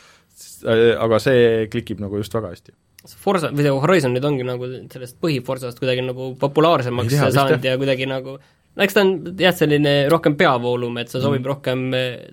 äh, 0.64 0.96
aga 0.96 1.20
see 1.20 1.68
klikib 1.74 2.04
nagu 2.04 2.24
just 2.24 2.36
väga 2.38 2.56
hästi. 2.56 2.78
Forza, 3.22 3.52
või 3.54 3.68
see 3.68 3.78
Horizon 3.84 4.16
nüüd 4.16 4.26
ongi 4.26 4.48
nagu 4.48 4.72
sellest 4.72 5.20
põhiforsast 5.22 5.78
kuidagi 5.84 6.08
nagu 6.08 6.32
populaarsemaks 6.42 7.12
tea, 7.12 7.28
saanud 7.36 7.68
ja 7.68 7.76
kuidagi 7.78 8.08
nagu 8.10 8.40
no 8.40 8.86
eks 8.88 8.96
ta 8.96 9.04
on 9.04 9.18
jah, 9.40 9.54
selline 9.56 9.98
rohkem 10.12 10.40
peavoolum, 10.40 10.96
et 11.04 11.12
see 11.12 11.20
sobib 11.20 11.44
mm. 11.44 11.52
rohkem 11.52 11.84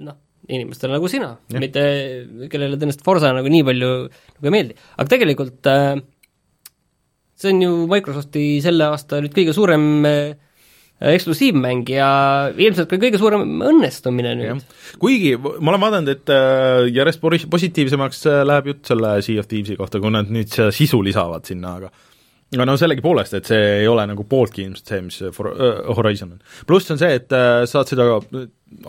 noh, 0.06 0.21
inimestele 0.48 0.96
nagu 0.96 1.10
sina, 1.10 1.34
mitte 1.54 1.82
kellele 2.50 2.78
tõenäoliselt 2.78 3.04
Forsa 3.06 3.30
nagu 3.34 3.50
nii 3.52 3.66
palju 3.66 3.90
nagu 4.08 4.48
ei 4.48 4.54
meeldi. 4.54 4.78
aga 4.96 5.12
tegelikult 5.12 5.70
äh, 5.70 6.00
see 7.42 7.52
on 7.54 7.62
ju 7.62 7.74
Microsofti 7.90 8.46
selle 8.64 8.88
aasta 8.90 9.20
nüüd 9.22 9.34
kõige 9.36 9.54
suurem 9.56 10.06
äh, 10.08 10.34
eksklusiivmäng 11.12 11.88
ja 11.90 12.08
ilmselt 12.54 12.90
ka 12.90 12.98
kõige 13.02 13.18
suurem 13.20 13.62
õnnestumine 13.66 14.34
nüüd. 14.38 14.62
kuigi 15.02 15.34
ma 15.38 15.72
olen 15.72 15.82
vaadanud, 15.82 16.12
et 16.14 16.32
äh, 16.32 16.86
järjest 16.94 17.22
positiivsemaks 17.50 18.24
äh, 18.30 18.42
läheb 18.46 18.72
jutt 18.72 18.92
selle 18.92 19.16
Sea 19.26 19.42
of 19.42 19.50
Thieves'i 19.50 19.78
kohta, 19.78 20.02
kui 20.02 20.14
nad 20.14 20.30
nüüd 20.32 20.52
seda 20.52 20.70
sisu 20.74 21.02
lisavad 21.02 21.48
sinna, 21.48 21.76
aga 21.80 21.92
aga 22.52 22.66
no 22.68 22.74
sellegipoolest, 22.76 23.36
et 23.38 23.48
see 23.48 23.60
ei 23.80 23.86
ole 23.88 24.04
nagu 24.10 24.24
pooltki 24.28 24.66
ilmselt 24.66 24.90
see, 24.92 25.04
mis 25.06 25.20
For-, 25.36 25.52
uh, 25.52 25.92
Horizon 25.96 26.34
on. 26.34 26.42
pluss 26.68 26.90
on 26.92 27.00
see, 27.00 27.14
et 27.20 27.32
uh, 27.32 27.62
saad 27.68 27.88
seda 27.88 28.08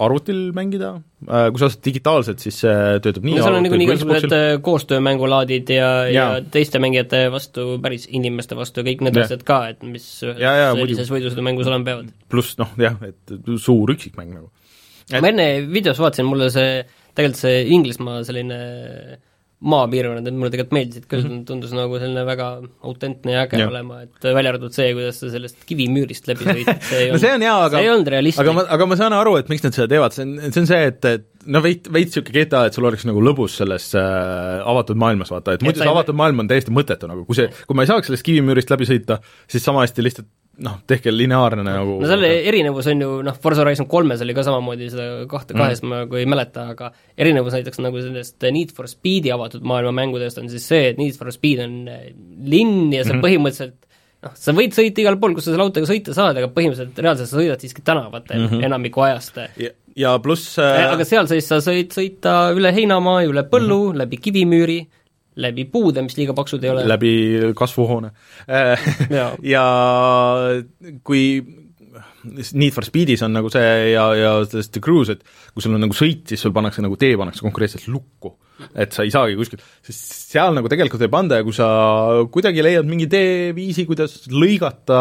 arvutil 0.04 0.42
mängida 0.56 0.92
uh,, 0.98 1.48
kui 1.54 1.62
sa 1.62 1.70
ostad 1.70 1.84
digitaalselt, 1.88 2.44
siis 2.44 2.60
see 2.66 2.74
töötab 3.04 3.28
nii 3.28 3.38
no 3.40 3.46
seal 3.46 3.58
on 3.60 3.66
niikuinii 3.68 3.88
igasugused 3.88 4.36
koostöömängulaadid 4.68 5.74
ja, 5.76 5.92
ja., 6.10 6.28
ja 6.36 6.50
teiste 6.56 6.82
mängijate 6.84 7.26
vastu, 7.34 7.78
päris 7.84 8.10
inimeste 8.12 8.58
vastu 8.60 8.84
ja 8.84 8.90
kõik 8.92 9.06
need 9.08 9.22
asjad 9.24 9.46
ka, 9.48 9.62
et 9.74 9.86
mis 9.88 10.10
sellises 10.24 11.14
võidusõidumängus 11.14 11.72
olema 11.72 11.88
peavad. 11.92 12.12
pluss 12.32 12.60
noh, 12.60 12.76
jah, 12.82 13.00
et 13.08 13.38
suur 13.64 13.96
üksikmäng 13.96 14.36
nagu 14.36 14.52
et.... 15.10 15.22
ma 15.22 15.32
enne 15.32 15.48
videos 15.72 16.00
vaatasin, 16.04 16.28
mulle 16.28 16.52
see, 16.54 16.82
tegelikult 17.16 17.46
see 17.46 17.64
Inglismaa 17.78 18.24
selline 18.28 18.60
maapiirkonnad, 19.64 20.26
need 20.26 20.36
mulle 20.36 20.52
tegelikult 20.52 20.76
meeldisid 20.76 21.06
küll 21.08 21.24
mm, 21.24 21.30
-hmm. 21.32 21.44
tundus 21.48 21.72
nagu 21.76 22.00
selline 22.02 22.26
väga 22.28 22.48
autentne 22.84 23.36
ja 23.36 23.46
äge 23.46 23.62
ja. 23.62 23.68
olema, 23.72 24.02
et 24.04 24.28
välja 24.28 24.52
arvatud 24.54 24.76
see, 24.76 24.90
kuidas 24.98 25.22
sa 25.22 25.32
sellest 25.32 25.64
kivimüürist 25.70 26.28
läbi 26.28 26.48
sõid, 26.50 26.72
see 26.90 27.00
ei 27.00 27.08
no 27.08 27.14
olnud, 27.14 27.24
see 27.24 27.34
on 27.38 27.46
hea, 27.48 27.54
aga 27.68 27.78
see 27.78 27.88
ei 27.88 27.94
olnud 27.94 28.12
realistlik. 28.16 28.44
aga 28.44 28.58
ma, 28.58 28.66
aga 28.78 28.90
ma 28.92 29.00
saan 29.00 29.16
aru, 29.20 29.38
et 29.40 29.52
miks 29.54 29.64
nad 29.64 29.78
seda 29.78 29.88
teevad, 29.96 30.18
see 30.18 30.28
on, 30.28 30.36
see 30.50 30.64
on 30.66 30.70
see, 30.74 30.82
et, 30.92 31.10
et 31.14 31.50
no 31.56 31.64
veits, 31.64 31.92
veits 31.96 32.12
niisugune 32.12 32.36
GTA, 32.44 32.66
et 32.68 32.78
sul 32.78 32.90
oleks 32.90 33.08
nagu 33.08 33.24
lõbus 33.24 33.58
selles 33.62 33.90
äh, 34.00 34.60
avatud 34.74 35.00
maailmas, 35.00 35.32
vaata, 35.32 35.56
et 35.56 35.64
muidu 35.66 35.84
see 35.84 35.92
avatud 35.96 36.20
maailm 36.20 36.44
on 36.44 36.52
täiesti 36.52 36.76
mõttetu 36.76 37.10
nagu, 37.12 37.24
kui 37.30 37.40
see, 37.40 37.48
kui 37.68 37.80
ma 37.80 37.88
ei 37.88 37.94
saaks 37.94 38.12
sellest 38.12 38.28
kivimüürist 38.28 38.74
läbi 38.74 38.90
sõita, 38.90 39.22
siis 39.48 39.64
sama 39.64 39.88
hästi 39.88 40.10
lihtsalt 40.10 40.32
noh, 40.62 40.76
tehke 40.88 41.12
lineaarne 41.14 41.64
nagu 41.66 41.96
no 42.02 42.10
selle 42.10 42.30
erinevus 42.50 42.88
on 42.92 43.02
ju 43.02 43.14
noh, 43.26 43.38
Forza 43.42 43.64
Horizon 43.64 43.88
kolmes 43.90 44.22
oli 44.22 44.36
ka 44.38 44.44
samamoodi 44.46 44.90
seda 44.94 45.08
kahte, 45.30 45.56
kahes 45.58 45.82
mm. 45.82 45.90
ma 45.90 46.02
nagu 46.04 46.20
ei 46.20 46.28
mäleta, 46.30 46.68
aga 46.76 46.92
erinevus 47.18 47.56
näiteks 47.58 47.82
nagu 47.82 48.02
sellest 48.04 48.46
Need 48.54 48.76
for 48.78 48.90
Speedi 48.92 49.34
avatud 49.34 49.66
maailma 49.66 49.96
mängudest 50.04 50.38
on 50.42 50.52
siis 50.52 50.68
see, 50.70 50.92
et 50.92 51.02
Need 51.02 51.18
for 51.18 51.32
Speed 51.34 51.64
on 51.66 51.80
äh, 51.90 52.12
linn 52.46 52.94
ja 52.94 53.02
sa 53.02 53.14
mm 53.14 53.18
-hmm. 53.18 53.26
põhimõtteliselt 53.26 53.80
noh, 54.24 54.36
sa 54.40 54.56
võid 54.56 54.76
sõita 54.78 55.04
igal 55.04 55.18
pool, 55.22 55.36
kus 55.38 55.48
sa 55.48 55.54
selle 55.54 55.66
autoga 55.66 55.90
sõita 55.90 56.16
saad, 56.16 56.38
aga 56.40 56.52
põhimõtteliselt 56.54 57.02
reaalselt 57.06 57.32
sa 57.32 57.40
sõidad 57.40 57.64
siiski 57.64 57.86
tänavatel 57.86 58.44
mm 58.44 58.50
-hmm. 58.52 58.66
enamiku 58.70 59.08
ajast. 59.08 59.40
ja, 59.58 59.72
ja 59.96 60.18
pluss 60.20 60.60
äh... 60.60 60.86
aga 60.92 61.06
seal 61.06 61.30
siis 61.32 61.48
sa 61.50 61.62
sõid 61.64 61.94
sõita 61.96 62.54
üle 62.56 62.74
heinamaa, 62.76 63.24
üle 63.26 63.44
põllu 63.50 63.80
mm, 63.80 63.92
-hmm. 63.92 64.04
läbi 64.04 64.18
kivimüüri, 64.18 64.80
läbi 65.42 65.66
puude, 65.72 66.04
mis 66.06 66.16
liiga 66.20 66.36
paksud 66.38 66.64
ei 66.64 66.72
ole. 66.74 66.86
läbi 66.90 67.14
kasvuhoone 67.58 68.14
ja. 69.54 69.66
kui 71.04 71.26
Need 72.24 72.72
for 72.72 72.86
Speedis 72.88 73.22
on 73.26 73.34
nagu 73.36 73.50
see 73.52 73.92
ja, 73.92 74.06
ja 74.16 74.30
selles 74.48 74.70
The 74.72 74.82
Cruise, 74.82 75.18
et 75.18 75.52
kui 75.52 75.64
sul 75.66 75.76
on 75.76 75.84
nagu 75.84 75.96
sõit, 75.98 76.24
siis 76.32 76.42
sul 76.42 76.54
pannakse 76.56 76.82
nagu 76.82 76.96
tee 77.00 77.18
pannakse 77.20 77.44
konkreetselt 77.44 77.90
lukku. 77.92 78.38
et 78.80 78.94
sa 78.96 79.04
ei 79.04 79.12
saagi 79.12 79.36
kuskilt, 79.36 79.64
sest 79.84 80.32
seal 80.32 80.54
nagu 80.56 80.70
tegelikult 80.72 81.02
ei 81.04 81.12
panda 81.12 81.40
ja 81.40 81.44
kui 81.44 81.56
sa 81.58 81.68
kuidagi 82.32 82.64
leiad 82.64 82.88
mingi 82.88 83.10
teeviisi, 83.12 83.84
kuidas 83.90 84.22
lõigata 84.32 85.00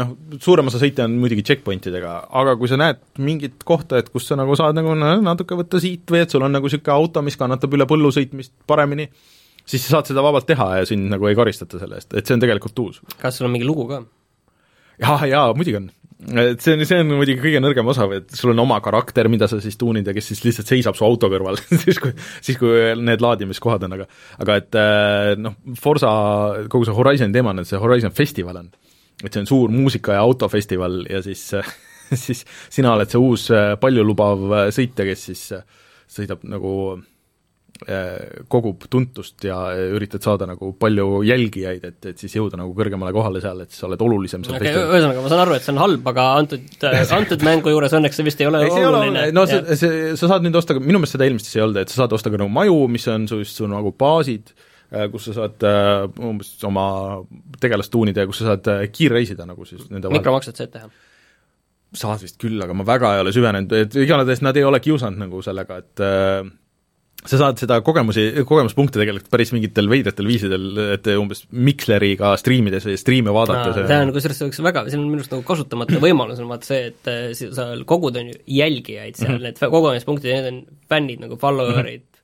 noh, 0.00 0.12
suurem 0.42 0.68
osa 0.70 0.80
sõite 0.80 1.04
on 1.04 1.16
muidugi 1.20 1.44
checkpoint 1.46 1.88
idega, 1.90 2.18
aga 2.40 2.54
kui 2.60 2.70
sa 2.70 2.78
näed 2.80 3.00
mingit 3.24 3.64
kohta, 3.66 4.00
et 4.00 4.10
kus 4.12 4.28
sa 4.28 4.38
nagu 4.38 4.56
saad 4.58 4.76
nagu 4.78 4.94
natuke 4.96 5.58
võtta 5.58 5.80
siit 5.82 6.06
või 6.12 6.22
et 6.24 6.32
sul 6.32 6.44
on 6.46 6.54
nagu 6.56 6.68
niisugune 6.68 6.94
auto, 6.94 7.24
mis 7.26 7.38
kannatab 7.40 7.74
üle 7.76 7.88
põllu 7.88 8.12
sõitmist 8.14 8.54
paremini, 8.68 9.08
siis 9.66 9.84
sa 9.84 9.96
saad 9.96 10.12
seda 10.12 10.24
vabalt 10.24 10.46
teha 10.48 10.68
ja 10.80 10.88
sind 10.88 11.10
nagu 11.10 11.28
ei 11.28 11.36
karistata 11.38 11.80
selle 11.80 11.98
eest, 11.98 12.14
et 12.14 12.26
see 12.26 12.36
on 12.36 12.42
tegelikult 12.42 12.82
uus. 12.84 13.02
kas 13.20 13.38
sul 13.38 13.48
on 13.48 13.54
mingi 13.54 13.68
lugu 13.68 13.86
ka? 13.90 14.02
jaa, 15.02 15.20
jaa, 15.28 15.46
muidugi 15.56 15.80
on. 15.80 15.88
et 16.40 16.62
see 16.62 16.76
on, 16.76 16.84
see 16.88 17.00
on 17.02 17.12
muidugi 17.18 17.42
kõige 17.42 17.60
nõrgem 17.62 17.90
osa, 17.92 18.06
et 18.16 18.32
sul 18.38 18.54
on 18.54 18.62
oma 18.62 18.78
karakter, 18.84 19.28
mida 19.32 19.48
sa 19.50 19.58
siis 19.62 19.78
tuunid 19.80 20.06
ja 20.06 20.14
kes 20.16 20.30
siis 20.32 20.44
lihtsalt 20.46 20.70
seisab 20.72 20.98
su 20.98 21.06
auto 21.06 21.30
kõrval 21.32 21.58
siis 21.84 22.00
kui, 22.02 22.14
siis 22.44 22.60
kui 22.60 22.94
need 23.02 23.24
laadimiskohad 23.24 23.88
on, 23.88 23.98
aga 23.98 24.08
aga 24.44 24.60
et 24.62 24.80
äh, 24.80 25.32
noh, 25.40 25.58
Forsa, 25.80 26.12
kogu 26.72 26.88
see 26.88 26.96
Horizon 26.96 27.34
teema 27.34 27.54
on, 27.54 27.64
et 27.64 27.70
see 27.70 27.82
Horizon 27.82 28.14
festival 28.16 28.62
on, 28.62 28.70
et 29.22 29.32
see 29.32 29.42
on 29.42 29.50
suur 29.50 29.74
muusika- 29.74 30.16
ja 30.16 30.22
autofestival 30.24 31.02
ja 31.10 31.24
siis 31.26 31.50
siis 32.26 32.46
sina 32.70 32.94
oled 32.94 33.10
see 33.10 33.18
uus 33.18 33.50
äh, 33.50 33.74
paljulubav 33.82 34.46
äh, 34.46 34.70
sõitja, 34.74 35.08
kes 35.10 35.28
siis 35.32 35.44
sõidab 36.16 36.46
nagu 36.46 36.72
Äh, 36.94 37.15
kogub 38.48 38.86
tuntust 38.90 39.44
ja 39.44 39.56
üritad 39.94 40.24
saada 40.24 40.46
nagu 40.48 40.70
palju 40.80 41.22
jälgijaid, 41.26 41.84
et, 41.84 41.98
et 42.12 42.22
siis 42.22 42.36
jõuda 42.38 42.58
nagu 42.60 42.72
kõrgemale 42.76 43.12
kohale 43.14 43.42
seal, 43.44 43.60
et 43.64 43.74
sa 43.74 43.86
oled 43.88 44.02
olulisem 44.02 44.44
seal 44.46 44.56
okay, 44.58 44.72
ühesõnaga, 44.72 45.24
ma 45.24 45.32
saan 45.32 45.42
aru, 45.44 45.56
et 45.56 45.66
see 45.66 45.74
on 45.74 45.80
halb, 45.82 46.08
aga 46.12 46.26
antud, 46.40 46.68
äh, 46.88 47.02
antud 47.16 47.44
mängu 47.46 47.74
juures 47.74 47.96
õnneks 47.98 48.20
see 48.20 48.28
vist 48.28 48.40
ei 48.40 48.48
ole 48.50 48.62
ei, 48.66 48.72
oluline. 48.90 49.26
no 49.36 49.44
see, 49.50 49.76
see, 49.78 49.98
sa 50.18 50.30
saad 50.32 50.46
nüüd 50.46 50.56
osta, 50.58 50.78
minu 50.80 51.02
meelest 51.02 51.18
seda 51.18 51.28
eelmist 51.28 51.50
siis 51.50 51.60
ei 51.60 51.66
olnud, 51.66 51.82
et 51.82 51.92
sa 51.92 52.02
saad 52.02 52.16
osta 52.16 52.32
ka 52.32 52.40
nagu 52.40 52.52
maju, 52.52 52.78
mis 52.92 53.06
on 53.12 53.28
su, 53.30 53.42
su 53.48 53.68
nagu 53.70 53.92
baasid, 53.98 54.54
äh, 54.88 55.08
kus 55.12 55.30
sa 55.30 55.36
saad 55.42 55.68
umbes 56.16 56.54
oma 56.68 56.86
tegelast 57.62 57.92
tuunida 57.92 58.24
ja 58.24 58.30
kus 58.30 58.42
sa 58.42 58.54
saad 58.54 58.88
kiirreisida 58.94 59.48
nagu 59.48 59.68
siis 59.68 59.84
nende 59.92 60.12
mikromakset 60.16 60.62
saad 60.64 60.72
teha? 60.78 60.92
saad 61.96 62.20
vist 62.20 62.38
küll, 62.40 62.58
aga 62.62 62.74
ma 62.76 62.84
väga 62.86 63.14
ei 63.16 63.22
ole 63.24 63.32
süvenenud, 63.34 63.72
et 63.76 63.94
igatahes 64.02 64.42
nad 64.44 64.56
ei 64.58 64.64
ole 64.66 64.80
kiusanud 64.84 65.20
nagu 65.22 65.42
sellega, 65.44 65.78
et 65.82 66.02
äh, 66.04 66.48
sa 67.24 67.38
saad 67.40 67.60
seda 67.60 67.78
kogemusi, 67.84 68.26
kogemuspunkte 68.46 69.00
tegelikult 69.00 69.30
päris 69.32 69.52
mingitel 69.54 69.88
veidratel 69.90 70.28
viisidel, 70.28 70.66
et 70.94 71.08
umbes 71.16 71.44
Mixleriga 71.50 72.34
striimides 72.40 72.86
või 72.86 72.98
striime 73.00 73.34
vaadates 73.34 73.80
see 73.88 74.00
on 74.02 74.12
kusjuures 74.14 74.40
see 74.40 74.48
oleks 74.48 74.62
väga, 74.68 74.84
see 74.90 75.00
on 75.00 75.06
minu 75.08 75.22
arust 75.22 75.34
nagu 75.34 75.46
kasutamata 75.46 76.02
võimalus 76.02 76.42
on 76.42 76.50
vaata 76.52 76.70
see, 76.70 76.90
et 76.92 77.10
äh, 77.12 77.30
sa 77.56 77.70
kogud, 77.88 78.20
on 78.20 78.30
ju, 78.32 78.42
jälgijaid 78.58 79.18
seal 79.18 79.32
mm, 79.32 79.40
-hmm. 79.40 79.62
need 79.64 79.74
kogumispunktid, 79.78 80.34
need 80.34 80.52
on 80.52 80.60
fännid 80.92 81.24
nagu 81.24 81.40
follower'id 81.40 82.02
mm, 82.02 82.04
-hmm 82.04 82.15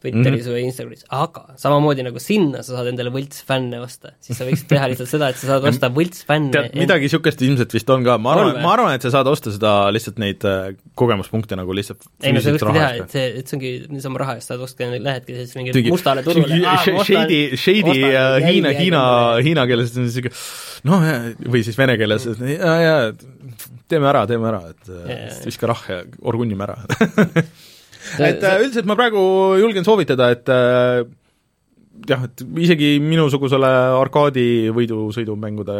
Twitteris 0.00 0.46
mm 0.46 0.48
-hmm. 0.48 0.54
või 0.56 0.62
Instagramis, 0.68 1.04
aga 1.12 1.42
samamoodi 1.60 2.04
nagu 2.06 2.22
sinna 2.22 2.62
sa 2.64 2.76
saad 2.76 2.90
endale 2.92 3.12
võltsfänne 3.14 3.80
osta, 3.84 4.14
siis 4.24 4.38
sa 4.40 4.46
võiksid 4.48 4.70
teha 4.70 4.88
lihtsalt 4.92 5.10
seda, 5.12 5.28
et 5.28 5.40
sa 5.40 5.50
saad 5.52 5.66
osta 5.68 5.90
võltsfänne 5.92 6.54
tead, 6.54 6.78
midagi 6.80 7.08
niisugust 7.08 7.42
ilmselt 7.44 7.74
vist 7.76 7.90
on 7.92 8.06
ka, 8.06 8.16
ma 8.18 8.32
arvan, 8.36 8.60
ma 8.64 8.72
arvan, 8.76 8.94
et 8.96 9.04
sa 9.04 9.12
saad 9.14 9.28
osta 9.28 9.52
seda 9.52 9.74
lihtsalt 9.92 10.20
neid 10.22 10.46
äh, 10.48 10.72
kogemuspunkte 10.94 11.58
nagu 11.60 11.76
lihtsalt 11.76 12.06
ei 12.22 12.32
no 12.32 12.40
sa 12.40 12.54
võikski 12.54 12.76
teha, 12.78 12.90
et 13.02 13.16
see, 13.16 13.26
et 13.40 13.50
see 13.50 13.58
ongi 13.58 13.72
niisama 13.92 14.22
raha 14.24 14.38
eest. 14.38 14.50
Saad 14.50 14.62
osta, 14.64 14.88
lähedki 14.90 15.36
siis 15.36 15.54
mingi 15.58 15.74
Tügi, 15.76 15.92
mustale 15.92 16.24
turule. 16.26 16.58
Shady, 17.06 17.40
Shady 17.60 17.94
Hiina, 18.44 18.72
Hiina, 18.74 19.02
hiina 19.44 19.66
keeles 19.70 19.94
on 19.96 20.08
niisugune 20.08 20.34
noh, 20.88 21.08
või 21.52 21.64
siis 21.66 21.78
vene 21.78 21.96
keeles, 22.00 22.26
et 22.30 22.40
jaa, 22.56 22.76
jaa, 22.84 23.00
teeme 23.90 24.08
ära, 24.10 24.24
teeme 24.30 24.48
ära, 24.50 24.62
et 24.72 25.44
viska 25.46 25.68
rahha 25.70 26.00
ja 26.00 26.06
orgunnime 26.32 26.66
ära 26.66 26.78
et 28.18 28.44
äh, 28.44 28.60
üldiselt 28.64 28.88
ma 28.88 28.96
praegu 28.98 29.22
julgen 29.60 29.86
soovitada, 29.86 30.30
et 30.34 30.50
äh, 30.52 31.02
jah, 32.08 32.26
et 32.26 32.44
isegi 32.64 32.94
minusugusele 33.04 33.70
arkaadi 34.00 34.48
võidusõidumängude 34.76 35.78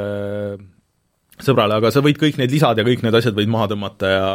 sõbrale, 1.41 1.81
aga 1.81 1.93
sa 1.93 2.05
võid 2.05 2.21
kõik 2.21 2.41
need 2.41 2.53
lisad 2.53 2.79
ja 2.79 2.87
kõik 2.87 3.05
need 3.05 3.17
asjad 3.17 3.37
võid 3.37 3.53
maha 3.53 3.71
tõmmata 3.73 4.17
ja 4.17 4.27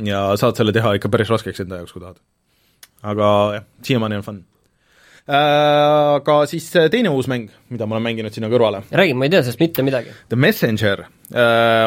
ja 0.00 0.20
saad 0.40 0.56
selle 0.56 0.72
teha 0.72 0.94
ikka 0.96 1.10
päris 1.12 1.28
raskeks 1.28 1.60
enda 1.60 1.76
jaoks, 1.82 1.92
kui 1.92 2.00
tahad. 2.00 2.16
aga 3.04 3.30
jah, 3.58 3.64
siiamaani 3.84 4.16
on 4.16 4.24
fun 4.24 4.38
äh, 5.28 5.34
aga 5.36 6.38
siis 6.48 6.70
teine 6.72 7.12
uus 7.12 7.28
mäng, 7.30 7.50
mida 7.72 7.88
ma 7.88 7.98
olen 7.98 8.06
mänginud 8.08 8.36
sinna 8.36 8.48
kõrvale. 8.52 8.84
räägi, 8.92 9.16
ma 9.16 9.28
ei 9.28 9.34
tea 9.34 9.42
sellest 9.44 9.60
mitte 9.60 9.84
midagi. 9.84 10.12
The 10.32 10.40
Messenger 10.40 11.04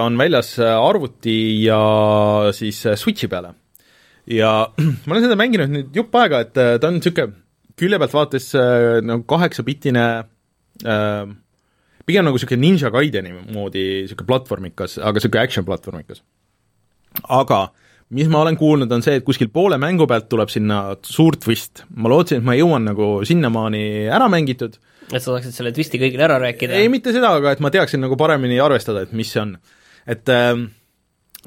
on 0.01 0.17
väljas 0.17 0.55
arvuti 0.59 1.37
ja 1.65 1.79
siis 2.57 2.81
Switchi 2.97 3.29
peale 3.29 3.53
ja 4.27 4.51
ma 5.05 5.15
olen 5.15 5.25
seda 5.25 5.39
mänginud 5.39 5.73
nüüd 5.73 5.97
jupp 5.97 6.15
aega, 6.19 6.43
et 6.45 6.61
äh, 6.61 6.75
ta 6.81 6.91
on 6.91 6.99
niisugune 6.99 7.35
külje 7.77 7.99
pealt 8.01 8.15
vaates 8.15 8.51
äh, 8.57 8.99
nagu 9.05 9.25
kaheksapitine 9.29 10.05
äh, 10.83 11.27
pigem 12.07 12.27
nagu 12.27 12.39
niisugune 12.39 12.63
Ninja 12.63 12.91
Gaideni 12.93 13.33
moodi 13.55 13.83
niisugune 14.03 14.29
platvormikas, 14.29 14.97
aga 14.99 15.19
niisugune 15.19 15.43
action 15.43 15.67
platvormikas. 15.67 16.23
aga 17.23 17.67
mis 18.15 18.29
ma 18.31 18.41
olen 18.41 18.55
kuulnud, 18.55 18.91
on 18.91 19.03
see, 19.03 19.17
et 19.19 19.25
kuskil 19.27 19.49
poole 19.51 19.79
mängu 19.81 20.07
pealt 20.07 20.29
tuleb 20.31 20.51
sinna 20.51 20.81
suur 21.03 21.35
twist. 21.39 21.83
ma 21.95 22.11
lootsin, 22.11 22.41
et 22.41 22.47
ma 22.47 22.55
jõuan 22.55 22.87
nagu 22.87 23.09
sinnamaani 23.27 23.83
ära 24.07 24.29
mängitud. 24.31 24.79
et 25.11 25.19
sa 25.21 25.33
saaksid 25.33 25.55
selle 25.55 25.73
twisti 25.75 25.99
kõigile 26.01 26.27
ära 26.27 26.39
rääkida? 26.43 26.79
ei, 26.79 26.91
mitte 26.91 27.15
seda, 27.15 27.35
aga 27.39 27.55
et 27.55 27.63
ma 27.63 27.71
teaksin 27.73 28.03
nagu 28.03 28.19
paremini 28.19 28.59
arvestada, 28.63 29.05
et 29.07 29.13
mis 29.15 29.31
see 29.31 29.43
on. 29.43 29.57
et 30.07 30.31
äh, 30.31 30.55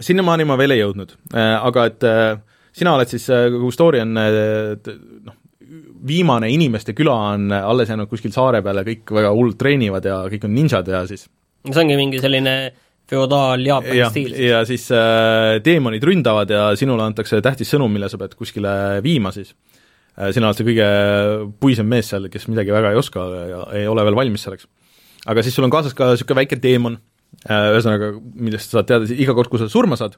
sinnamaani 0.01 0.49
ma 0.49 0.57
veel 0.61 0.77
ei 0.77 0.85
jõudnud 0.85 1.17
äh,, 1.33 1.57
aga 1.61 1.89
et 1.91 2.09
äh, 2.09 2.39
sina 2.77 2.95
oled 2.97 3.11
siis, 3.11 3.27
äh, 3.33 3.49
kogu 3.53 3.71
story 3.75 4.03
on 4.05 4.19
äh, 4.21 4.93
noh, 5.27 5.39
viimane 6.07 6.51
inimeste 6.51 6.95
küla 6.97 7.15
on 7.35 7.51
alles 7.55 7.91
jäänud 7.93 8.11
kuskil 8.11 8.33
saare 8.35 8.63
peale, 8.65 8.85
kõik 8.87 9.13
väga 9.15 9.33
hullult 9.37 9.59
treenivad 9.61 10.07
ja 10.07 10.23
kõik 10.33 10.47
on 10.49 10.55
ninjad 10.57 10.89
ja 10.89 11.03
siis 11.09 11.27
see 11.69 11.83
ongi 11.83 11.99
mingi 11.99 12.23
selline 12.23 12.55
feodaal-Jaapani 13.11 14.07
stiil. 14.13 14.37
ja 14.47 14.63
siis 14.69 14.87
äh, 14.95 15.59
teemonid 15.65 16.05
ründavad 16.07 16.51
ja 16.51 16.71
sinule 16.79 17.05
antakse 17.05 17.43
tähtis 17.45 17.71
sõnum, 17.75 17.93
mille 17.93 18.09
sa 18.11 18.21
pead 18.21 18.37
kuskile 18.39 18.73
viima 19.05 19.35
siis 19.35 19.53
äh,. 20.17 20.31
sina 20.35 20.49
oled 20.49 20.59
see 20.59 20.69
kõige 20.71 20.89
puisem 21.63 21.91
mees 21.91 22.11
seal, 22.13 22.31
kes 22.33 22.49
midagi 22.51 22.75
väga 22.75 22.95
ei 22.95 23.01
oska 23.01 23.27
ja 23.51 23.63
ei 23.83 23.87
ole 23.91 24.07
veel 24.09 24.19
valmis 24.23 24.47
selleks. 24.47 24.69
aga 25.27 25.45
siis 25.45 25.59
sul 25.59 25.69
on 25.69 25.75
kaasas 25.75 25.97
ka 25.97 26.15
niisugune 26.15 26.43
väike 26.43 26.61
teemon 26.63 26.99
ühesõnaga, 27.47 28.11
millest 28.35 28.71
sa 28.71 28.81
saad 28.81 28.89
teada 28.89 29.07
iga 29.15 29.35
kord, 29.37 29.49
kui 29.53 29.61
sa 29.61 29.69
surma 29.71 29.97
saad, 29.97 30.17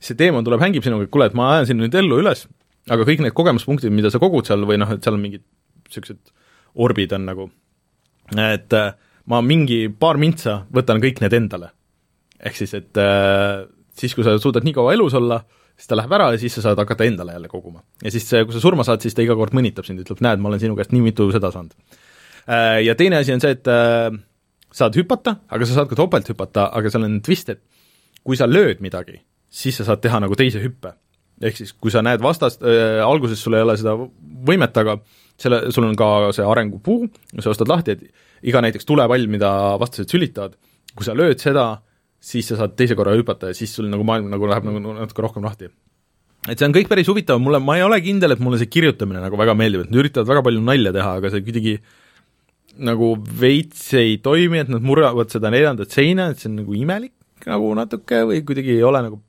see 0.00 0.16
teemant 0.18 0.46
tuleb, 0.46 0.62
hängib 0.62 0.84
sinuga, 0.84 1.06
et 1.06 1.12
kuule, 1.12 1.28
et 1.30 1.36
ma 1.36 1.52
ajan 1.56 1.70
sind 1.70 1.82
nüüd 1.82 1.96
ellu 2.00 2.20
üles, 2.22 2.46
aga 2.90 3.06
kõik 3.06 3.22
need 3.24 3.36
kogemuspunktid, 3.36 3.92
mida 3.94 4.12
sa 4.12 4.20
kogud 4.22 4.48
seal 4.48 4.64
või 4.68 4.80
noh, 4.80 4.90
et 4.94 5.04
seal 5.04 5.16
on 5.16 5.22
mingid 5.22 5.44
niisugused 5.90 6.32
orbid 6.80 7.12
on 7.16 7.26
nagu, 7.28 7.48
et 8.38 8.76
äh, 8.78 8.92
ma 9.30 9.40
mingi 9.44 9.84
paar 9.90 10.20
mintsa 10.22 10.62
võtan 10.72 11.02
kõik 11.02 11.20
need 11.24 11.36
endale. 11.36 11.72
ehk 12.40 12.56
siis, 12.56 12.72
et 12.74 12.96
äh, 12.96 13.66
siis, 13.92 14.14
kui 14.16 14.24
sa 14.24 14.38
suudad 14.40 14.64
nii 14.64 14.76
kaua 14.76 14.94
elus 14.96 15.14
olla, 15.18 15.42
siis 15.76 15.90
ta 15.90 15.98
läheb 15.98 16.12
ära 16.16 16.30
ja 16.32 16.40
siis 16.40 16.54
sa 16.56 16.64
saad 16.68 16.80
hakata 16.80 17.04
endale 17.04 17.34
jälle 17.36 17.48
koguma. 17.48 17.82
ja 18.02 18.10
siis, 18.10 18.28
kui 18.30 18.56
sa 18.56 18.62
surma 18.62 18.86
saad, 18.86 19.02
siis 19.04 19.14
ta 19.14 19.22
iga 19.22 19.36
kord 19.36 19.54
mõnitab 19.56 19.86
sind, 19.88 20.00
ütleb, 20.00 20.22
näed, 20.24 20.40
ma 20.40 20.48
olen 20.52 20.62
sinu 20.62 20.78
käest 20.78 20.94
nii 20.94 21.04
mitu 21.04 21.28
seda 21.34 21.52
saanud. 21.52 21.76
Äh, 22.48 22.80
ja 22.86 22.96
teine 22.96 23.20
asi 23.20 23.34
on 23.34 23.42
see, 23.42 23.52
et 23.58 23.68
äh, 23.68 24.08
saad 24.72 24.96
hüpata, 24.96 25.40
aga 25.50 25.66
sa 25.66 25.80
saad 25.80 25.90
ka 25.90 25.98
topelt 25.98 26.30
hüpata, 26.30 26.70
aga 26.72 26.92
seal 26.92 27.04
on 27.06 27.18
twist, 27.24 27.50
et 27.52 27.62
kui 28.24 28.38
sa 28.38 28.48
lööd 28.48 28.80
midagi, 28.84 29.20
siis 29.50 29.80
sa 29.80 29.86
saad 29.88 30.02
teha 30.04 30.22
nagu 30.22 30.38
teise 30.38 30.62
hüppe. 30.62 30.94
ehk 31.40 31.56
siis, 31.56 31.72
kui 31.72 31.92
sa 31.92 32.02
näed 32.04 32.20
vastast 32.20 32.60
äh,, 32.62 33.00
alguses 33.00 33.40
sul 33.40 33.56
ei 33.56 33.64
ole 33.64 33.76
seda 33.80 33.94
võimet, 34.46 34.76
aga 34.76 34.98
selle, 35.40 35.70
sul 35.72 35.86
on 35.88 35.94
ka 35.96 36.30
see 36.36 36.44
arengupuu, 36.44 37.06
sa 37.40 37.52
ostad 37.52 37.70
lahti, 37.70 37.96
et 37.96 38.50
iga 38.50 38.60
näiteks 38.60 38.84
tulepall, 38.88 39.24
mida 39.32 39.50
vastased 39.80 40.12
sülitavad, 40.12 40.58
kui 40.92 41.06
sa 41.06 41.14
lööd 41.16 41.40
seda, 41.40 41.80
siis 42.20 42.50
sa 42.50 42.58
saad 42.60 42.74
teise 42.76 42.96
korra 42.98 43.14
hüpata 43.16 43.48
ja 43.50 43.56
siis 43.56 43.72
sul 43.72 43.88
nagu 43.88 44.04
maailm 44.04 44.28
nagu 44.32 44.50
läheb 44.50 44.66
nagu 44.68 44.82
natuke 44.98 45.24
rohkem 45.24 45.46
lahti. 45.48 45.70
et 46.48 46.58
see 46.58 46.68
on 46.68 46.76
kõik 46.76 46.92
päris 46.92 47.08
huvitav, 47.08 47.40
mulle, 47.40 47.60
ma 47.64 47.78
ei 47.78 47.86
ole 47.86 48.00
kindel, 48.04 48.36
et 48.36 48.44
mulle 48.44 48.60
see 48.60 48.68
kirjutamine 48.68 49.24
nagu 49.24 49.40
väga 49.40 49.56
meeldib, 49.56 49.86
et 49.86 49.90
nad 49.90 50.02
üritavad 50.04 50.28
väga 50.28 50.44
palju 50.44 50.60
nalja 50.64 50.92
teha, 50.92 51.16
aga 51.20 51.32
see 51.32 51.46
kuidagi 51.46 51.74
nagu 52.80 53.14
veits 53.40 53.88
ei 53.98 54.20
toimi, 54.24 54.60
et 54.60 54.68
nad 54.72 54.84
murravad 54.84 55.32
seda 55.32 55.50
neljandat 55.52 55.92
seina, 55.92 56.30
et 56.30 56.40
see 56.40 56.52
on 56.52 56.60
nagu 56.62 56.76
imelik 56.76 57.16
nagu 57.48 57.72
natuke 57.76 58.20
või 58.28 58.42
kuidagi 58.44 58.74
ei 58.76 58.84
ole 58.84 59.00
nagu 59.06 59.20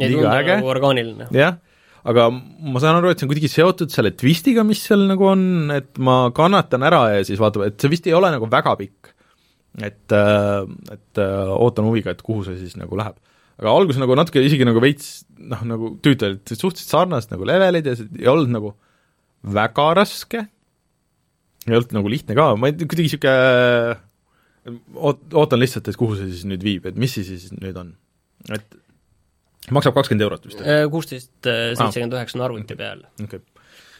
liiga 0.00 0.34
äge. 0.38 0.58
nagu 0.58 0.74
orgaaniline. 0.74 1.28
jah 1.34 1.58
aga 2.04 2.28
ma 2.30 2.80
saan 2.82 2.98
aru, 2.98 3.10
et 3.10 3.20
see 3.20 3.26
on 3.26 3.32
kuidagi 3.32 3.50
seotud 3.50 3.92
selle 3.92 4.12
twistiga, 4.18 4.64
mis 4.66 4.82
seal 4.84 5.06
nagu 5.08 5.26
on, 5.30 5.44
et 5.72 6.00
ma 6.04 6.28
kannatan 6.36 6.84
ära 6.84 7.02
ja 7.16 7.26
siis 7.26 7.40
vaatame, 7.40 7.70
et 7.72 7.80
see 7.80 7.92
vist 7.92 8.08
ei 8.08 8.16
ole 8.16 8.32
nagu 8.34 8.48
väga 8.52 8.76
pikk. 8.80 9.12
et, 9.82 10.12
äh, 10.14 10.62
et 10.94 11.18
äh, 11.18 11.48
ootan 11.50 11.88
huviga, 11.88 12.12
et 12.14 12.22
kuhu 12.22 12.44
see 12.46 12.60
siis 12.60 12.76
nagu 12.78 12.94
läheb. 12.94 13.16
aga 13.58 13.72
alguses 13.72 13.98
nagu 14.02 14.14
natuke 14.18 14.42
isegi 14.42 14.66
nagu 14.66 14.82
veits 14.82 15.24
noh, 15.38 15.62
nagu 15.66 15.94
tüütu 16.02 16.28
olid 16.28 16.52
suhteliselt 16.52 16.90
sarnased 16.90 17.32
nagu 17.32 17.46
levelid 17.46 17.86
ja 17.86 17.96
see 17.98 18.06
ei 18.20 18.30
olnud 18.30 18.52
nagu 18.54 18.74
väga 19.44 19.88
raske, 19.98 20.44
ei 21.64 21.74
olnud 21.74 21.94
nagu 21.96 22.12
lihtne 22.12 22.36
ka, 22.36 22.52
ma 22.58 22.68
ei 22.68 22.76
tea, 22.76 22.88
kuidagi 22.90 23.08
niisugune 23.08 23.34
oot-, 24.94 25.26
ootan 25.34 25.60
lihtsalt, 25.62 25.88
et 25.88 25.98
kuhu 26.00 26.16
see 26.18 26.30
siis 26.30 26.46
nüüd 26.48 26.64
viib, 26.64 26.86
et 26.88 26.98
mis 27.00 27.14
see 27.16 27.26
siis 27.26 27.50
nüüd 27.56 27.78
on. 27.80 27.94
et 28.52 28.66
maksab 29.72 29.96
kakskümmend 29.96 30.26
eurot 30.28 30.46
vist? 30.48 30.60
Äh, 30.60 30.84
kuusteist 30.92 31.32
seitsekümmend 31.44 32.18
üheksa 32.18 32.40
on 32.40 32.46
arvuti 32.48 32.76
peal. 32.78 33.04
okei 33.22 33.38
okay 33.38 33.44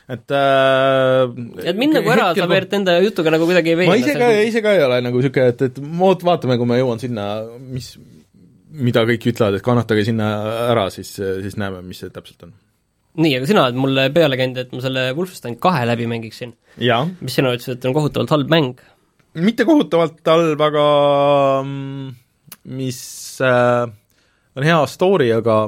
et 0.04 0.34
äh, 0.36 1.22
et 1.70 1.78
mind 1.80 1.96
nagu 1.96 2.10
ära 2.12 2.32
sa 2.36 2.48
Beert 2.50 2.74
enda 2.76 2.98
jutuga 3.00 3.32
nagu 3.32 3.46
kuidagi 3.48 3.72
ei 3.72 3.78
veena. 3.78 3.94
ma 3.94 4.00
ise 4.00 4.16
ka, 4.20 4.28
ise 4.44 4.62
ka 4.64 4.74
ei 4.76 4.82
ole 4.84 5.00
nagu 5.04 5.20
niisugune, 5.20 5.54
et, 5.54 5.64
et 5.70 5.80
oot-, 5.80 6.26
vaatame, 6.28 6.58
kui 6.60 6.68
ma 6.68 6.76
jõuan 6.76 7.00
sinna, 7.00 7.28
mis, 7.72 7.94
mida 8.84 9.06
kõik 9.08 9.24
ütlevad, 9.32 9.56
et 9.56 9.64
kannatage 9.64 10.04
sinna 10.10 10.28
ära, 10.68 10.90
siis, 10.92 11.14
siis 11.16 11.56
näeme, 11.60 11.80
mis 11.86 12.04
see 12.04 12.12
täpselt 12.12 12.44
on. 12.48 12.52
nii, 13.24 13.38
aga 13.38 13.48
sina 13.48 13.64
oled 13.64 13.80
mulle 13.80 14.08
peale 14.12 14.38
käinud, 14.40 14.60
et 14.60 14.76
ma 14.76 14.84
selle 14.84 15.06
Wolfenstein 15.16 15.56
kahe 15.62 15.86
läbi 15.88 16.10
mängiksin. 16.10 16.52
mis 16.76 17.40
sina 17.40 17.54
ütlesid, 17.56 17.78
et 17.78 17.88
on 17.88 17.96
kohutavalt 17.96 18.36
halb 18.36 18.52
mäng? 18.52 18.84
mitte 19.34 19.64
kohutavalt 19.66 20.20
halb, 20.28 20.60
aga 20.68 20.86
mm, 21.64 22.12
mis 22.76 23.00
äh, 23.40 23.88
on 24.56 24.66
hea 24.66 24.78
story, 24.90 25.30
aga 25.34 25.58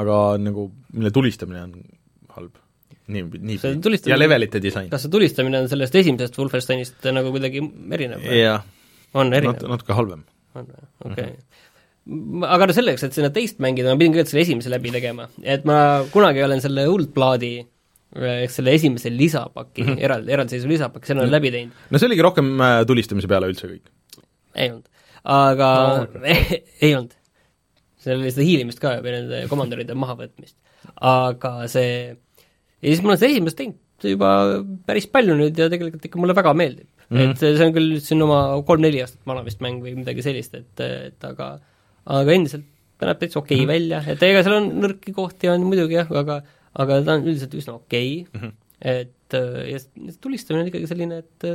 aga 0.00 0.18
nagu, 0.40 0.68
mille 0.96 1.12
tulistamine 1.14 1.64
on 1.66 1.74
halb. 2.36 2.60
nii, 3.12 3.24
nii, 3.36 3.58
ja 4.08 4.16
levelite 4.16 4.62
disain. 4.64 4.88
kas 4.92 5.04
see 5.04 5.12
tulistamine 5.12 5.60
on 5.60 5.68
sellest 5.68 5.96
esimesest 6.00 6.38
Wolfensteinist 6.40 7.04
nagu 7.12 7.34
kuidagi 7.34 7.60
erinev 7.92 8.24
või? 8.24 8.38
on 9.20 9.32
erinev 9.36 9.58
Nat? 9.58 9.66
natuke 9.74 9.96
halvem. 9.96 10.24
on 10.56 10.70
või, 10.70 10.88
okei 11.10 11.12
okay. 11.12 11.34
Mm 12.04 12.22
-hmm. 12.22 12.46
aga 12.56 12.66
no 12.68 12.76
selleks, 12.76 13.04
et 13.04 13.16
sinna 13.16 13.30
teist 13.32 13.60
mängida, 13.64 13.92
ma 13.92 14.00
pidin 14.00 14.12
kõigepealt 14.12 14.32
selle 14.32 14.44
esimese 14.44 14.72
läbi 14.72 14.90
tegema, 14.92 15.28
et 15.42 15.64
ma 15.68 15.76
kunagi 16.12 16.42
olen 16.44 16.60
selle 16.64 16.84
Uldplaadi 16.88 17.54
ehk 18.14 18.52
selle 18.52 18.74
esimese 18.76 19.10
lisapaki 19.10 19.82
mm, 19.82 19.88
-hmm. 19.88 20.04
eraldi, 20.04 20.32
eraldiseisva 20.32 20.70
lisapaki, 20.70 21.06
selle 21.06 21.24
olen 21.24 21.32
läbi 21.32 21.50
teinud. 21.50 21.84
no 21.90 21.98
see 21.98 22.08
oligi 22.08 22.24
rohkem 22.24 22.50
äh, 22.60 22.80
tulistamise 22.86 23.28
peale 23.28 23.48
üldse 23.52 23.68
kõik? 23.68 23.88
ei 24.54 24.70
olnud. 24.70 24.88
aga 25.24 25.70
no. 25.98 26.24
ei 26.84 26.94
olnud 26.94 27.16
seal 28.04 28.20
oli 28.20 28.32
seda 28.32 28.46
hiilimist 28.46 28.82
ka 28.82 28.98
või 29.04 29.16
nende 29.16 29.44
komandöride 29.50 29.96
mahavõtmist. 29.98 30.56
aga 31.00 31.54
see, 31.72 32.12
ja 32.12 32.92
siis 32.92 33.02
ma 33.02 33.12
olen 33.12 33.22
seda 33.22 33.32
esimest 33.32 33.60
teinud 33.60 33.80
juba 34.04 34.30
päris 34.84 35.06
palju 35.08 35.36
nüüd 35.38 35.58
ja 35.58 35.70
tegelikult 35.72 36.04
ikka 36.04 36.20
mulle 36.20 36.36
väga 36.36 36.52
meeldib 36.58 36.88
mm. 37.08 37.16
-hmm. 37.16 37.30
et 37.30 37.42
see 37.44 37.66
on 37.66 37.74
küll 37.76 38.00
siin 38.04 38.24
oma 38.26 38.40
kolm-neli 38.68 39.00
aastat 39.04 39.22
vana 39.28 39.44
vist 39.46 39.62
mäng 39.64 39.80
või 39.84 39.94
midagi 39.96 40.24
sellist, 40.26 40.54
et, 40.58 40.80
et 40.80 41.28
aga 41.30 41.54
aga 42.04 42.34
endiselt 42.36 42.66
ta 42.98 43.08
näeb 43.08 43.22
täitsa 43.22 43.40
okei 43.40 43.56
okay 43.56 43.64
mm 43.64 43.70
-hmm. 43.70 43.74
välja, 43.74 44.02
et 44.12 44.22
ega 44.22 44.42
seal 44.44 44.58
on 44.58 44.68
nõrki 44.84 45.14
kohti, 45.14 45.48
on 45.52 45.64
muidugi 45.68 45.98
jah, 45.98 46.10
aga 46.10 46.42
aga 46.74 47.00
ta 47.06 47.16
on 47.18 47.26
üldiselt 47.28 47.54
üsna 47.54 47.78
okei 47.78 48.26
okay. 48.26 48.40
mm, 48.40 48.48
-hmm. 48.48 48.52
et 48.80 49.10
ja 49.34 49.78
tulistamine 50.20 50.62
on 50.62 50.70
ikkagi 50.70 50.90
selline, 50.90 51.18
et 51.24 51.48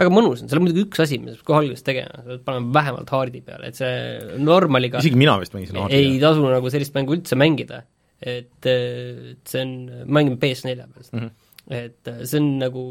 väga 0.00 0.12
mõnus 0.14 0.42
on, 0.42 0.50
seal 0.50 0.60
on 0.60 0.66
muidugi 0.66 0.86
üks 0.86 1.02
asi, 1.04 1.18
mida 1.20 1.34
sa 1.34 1.40
pead 1.40 1.48
kohe 1.50 1.60
alguses 1.62 1.86
tegema, 1.86 2.22
sa 2.22 2.26
pead 2.32 2.42
panema 2.46 2.74
vähemalt 2.78 3.12
haardi 3.14 3.42
peale, 3.46 3.70
et 3.70 3.80
see 3.80 4.40
normaliga 4.40 5.02
isegi 5.04 5.20
mina 5.20 5.36
vist 5.42 5.56
mängisin 5.56 5.80
haardi 5.80 6.00
ei 6.00 6.16
tasu 6.22 6.46
nagu 6.46 6.72
sellist 6.72 6.96
mängu 6.96 7.16
üldse 7.18 7.38
mängida. 7.40 7.84
et, 8.20 8.56
et 8.68 9.52
see 9.52 9.62
on, 9.64 9.76
mängime 10.08 10.40
PS4 10.40 10.76
peal 10.80 11.06
seda 11.06 11.20
mm, 11.20 11.28
-hmm. 11.28 11.78
et 11.80 12.12
see 12.24 12.40
on 12.40 12.50
nagu 12.60 12.84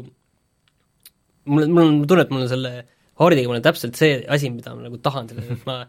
mul, 1.44 1.66
mul 1.68 1.84
on 1.84 2.02
tunne, 2.06 2.26
et 2.26 2.34
mul 2.34 2.44
on 2.46 2.52
selle 2.52 2.74
haardiga, 3.20 3.48
mul 3.50 3.60
on 3.60 3.66
täpselt 3.66 3.98
see 3.98 4.20
asi, 4.28 4.50
mida 4.52 4.74
ma 4.74 4.86
nagu 4.88 5.00
tahan 5.02 5.30
selle, 5.30 5.46
et 5.54 5.66
ma 5.68 5.80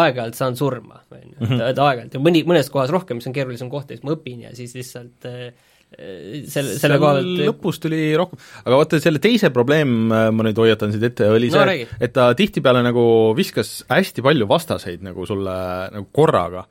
aeg-ajalt 0.00 0.38
saan 0.38 0.56
surma, 0.58 1.02
on 1.10 1.22
ju, 1.24 1.34
et 1.34 1.48
mhm. 1.48 1.62
aeg-ajalt 1.66 2.14
ja 2.14 2.22
mõni, 2.22 2.44
mõnes 2.46 2.70
kohas 2.70 2.92
rohkem, 2.94 3.18
mis 3.18 3.26
on 3.30 3.34
keerulisem 3.36 3.70
koht 3.72 3.90
ja 3.90 3.98
siis 3.98 4.06
ma 4.06 4.14
õpin 4.14 4.44
ja 4.46 4.54
siis 4.56 4.74
lihtsalt 4.78 5.26
äh, 5.30 5.50
selle, 5.90 6.74
selle 6.78 6.98
koha 7.00 7.14
pealt 7.18 7.40
lõpus 7.48 7.80
tuli 7.82 8.02
rohkem, 8.18 8.40
aga 8.62 8.80
vaata, 8.82 9.00
selle 9.02 9.22
teise 9.22 9.50
probleem, 9.54 9.94
äh, 10.14 10.28
ma 10.34 10.46
nüüd 10.46 10.60
hoiatan 10.60 10.94
sind 10.94 11.06
ette, 11.10 11.30
oli 11.30 11.50
no, 11.52 11.64
see, 11.66 11.88
et 12.00 12.14
ta 12.16 12.30
tihtipeale 12.38 12.84
nagu 12.86 13.02
viskas 13.38 13.80
hästi 13.90 14.24
palju 14.26 14.48
vastaseid 14.50 15.02
nagu 15.06 15.26
sulle 15.28 15.56
nagu 15.94 16.08
korraga. 16.14 16.66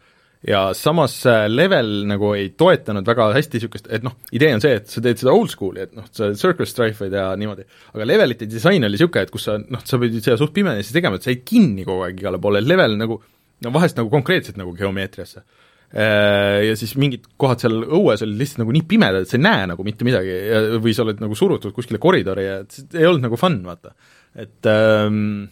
Ja 0.47 0.70
samas 0.72 1.17
level 1.51 2.05
nagu 2.07 2.30
ei 2.32 2.53
toetanud 2.55 3.03
väga 3.03 3.26
hästi 3.36 3.59
niisugust, 3.59 3.89
et 3.91 4.05
noh, 4.05 4.13
idee 4.32 4.53
on 4.55 4.61
see, 4.63 4.78
et 4.80 4.88
sa 4.88 5.01
teed 5.03 5.20
seda 5.20 5.34
old 5.36 5.51
school'i, 5.51 5.84
et 5.84 5.97
noh, 5.97 6.05
sa 6.15 6.30
circle 6.39 6.63
strife'id 6.70 7.11
ja 7.11 7.26
niimoodi, 7.36 7.65
aga 7.91 8.07
levelite 8.07 8.47
disain 8.47 8.80
oli 8.88 8.95
niisugune, 8.95 9.26
et 9.28 9.34
kus 9.34 9.49
sa 9.49 9.57
noh, 9.59 9.84
sa 9.84 9.99
pidid 9.99 10.24
seda 10.24 10.39
suht 10.39 10.55
pimedasti 10.55 10.95
tegema, 10.95 11.20
et 11.20 11.28
sa 11.28 11.34
jäid 11.34 11.43
kinni 11.43 11.84
kogu 11.84 12.07
aeg 12.07 12.24
igale 12.24 12.39
poole, 12.39 12.63
level 12.63 12.95
nagu 13.01 13.20
no 13.65 13.74
vahest 13.76 13.99
nagu 13.99 14.07
konkreetselt 14.13 14.55
nagu 14.61 14.72
geomeetriasse. 14.80 15.43
Äh, 15.43 15.68
ja 15.90 16.74
siis 16.78 16.92
mingid 17.02 17.24
kohad 17.42 17.64
seal 17.64 17.80
õues 17.82 18.22
olid 18.22 18.38
lihtsalt 18.38 18.62
nagu 18.62 18.74
nii 18.76 18.84
pimedad, 18.90 19.26
et 19.26 19.32
sa 19.32 19.40
ei 19.40 19.46
näe 19.46 19.70
nagu 19.72 19.86
mitte 19.88 20.05
midagi 20.05 20.36
ja 20.36 20.59
või 20.78 20.93
sa 20.93 21.01
oled 21.05 21.24
nagu 21.24 21.38
surutud 21.38 21.74
kuskile 21.74 22.01
koridori 22.01 22.46
ja 22.46 22.59
ei 22.62 23.08
olnud 23.09 23.26
nagu 23.26 23.39
fun, 23.42 23.58
vaata. 23.66 23.96
et 24.38 24.70
ähm, 24.70 25.47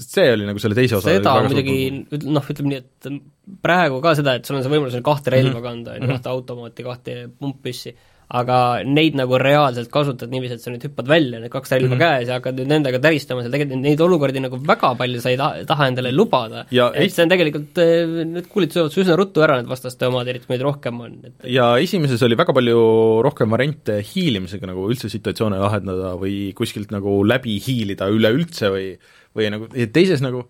see 0.00 0.32
oli 0.32 0.48
nagu 0.48 0.62
selle 0.62 0.78
teise 0.78 0.98
osa 0.98 1.12
seda 1.14 1.36
muidugi 1.44 1.76
noh, 2.26 2.50
ütleme 2.52 2.72
nii, 2.72 2.80
et 2.80 3.10
praegu 3.62 4.00
ka 4.02 4.14
seda, 4.18 4.36
et 4.38 4.48
sul 4.48 4.58
on 4.58 4.64
see 4.64 4.72
võimalus 4.72 4.98
kahte 5.06 5.34
relva 5.34 5.52
mm 5.52 5.58
-hmm. 5.58 5.68
kanda, 5.68 5.94
on 5.94 6.02
ju, 6.02 6.10
kahte 6.14 6.32
automaati, 6.32 6.86
kahte 6.86 7.16
pumppüssi, 7.38 7.94
aga 8.30 8.56
neid 8.86 9.16
nagu 9.18 9.38
reaalselt 9.42 9.90
kasutad 9.90 10.30
niiviisi, 10.30 10.54
et 10.54 10.62
sa 10.62 10.70
nüüd 10.70 10.84
hüppad 10.86 11.08
välja, 11.10 11.40
need 11.42 11.50
kaks 11.50 11.72
relva 11.74 11.88
mm 11.88 11.98
-hmm. 11.98 12.20
käes 12.20 12.28
ja 12.30 12.36
hakkad 12.38 12.60
nüüd 12.60 12.70
nendega 12.70 13.00
täristama 13.02 13.42
seal, 13.42 13.54
tegelikult 13.54 13.82
neid 13.82 14.02
olukordi 14.06 14.42
nagu 14.44 14.60
väga 14.68 14.92
palju 15.00 15.20
sa 15.20 15.32
ei 15.32 15.38
taha, 15.40 15.64
taha 15.66 15.88
endale 15.90 16.12
lubada. 16.14 16.64
et 16.70 17.10
see 17.10 17.24
on 17.24 17.32
tegelikult, 17.32 17.78
eh, 17.78 18.06
need 18.24 18.46
kuulid 18.52 18.70
söövad 18.70 18.94
üsna 19.02 19.16
ruttu 19.18 19.42
ära, 19.42 19.56
need 19.58 19.70
vastaste 19.70 20.06
omad, 20.06 20.28
eriti 20.28 20.46
kui 20.46 20.54
neid 20.54 20.66
rohkem 20.68 21.00
on, 21.00 21.18
et 21.24 21.50
ja 21.58 21.74
esimeses 21.78 22.22
oli 22.22 22.38
väga 22.38 22.52
palju 22.54 22.78
rohkem 23.26 23.50
variante 23.50 23.98
hiilimisega 23.98 24.66
nagu 24.66 24.86
üldse 24.86 25.10
situatsioone 25.10 25.58
lahendada 25.58 26.14
või 26.14 26.54
kuskilt 26.54 26.90
nagu 26.94 27.24
läbi 27.24 27.58
hiilida 27.58 28.06
üleüldse 28.06 28.70
või 28.70 28.86
või 29.34 29.50
nagu, 29.50 29.66
teises 29.92 30.22
nagu 30.22 30.46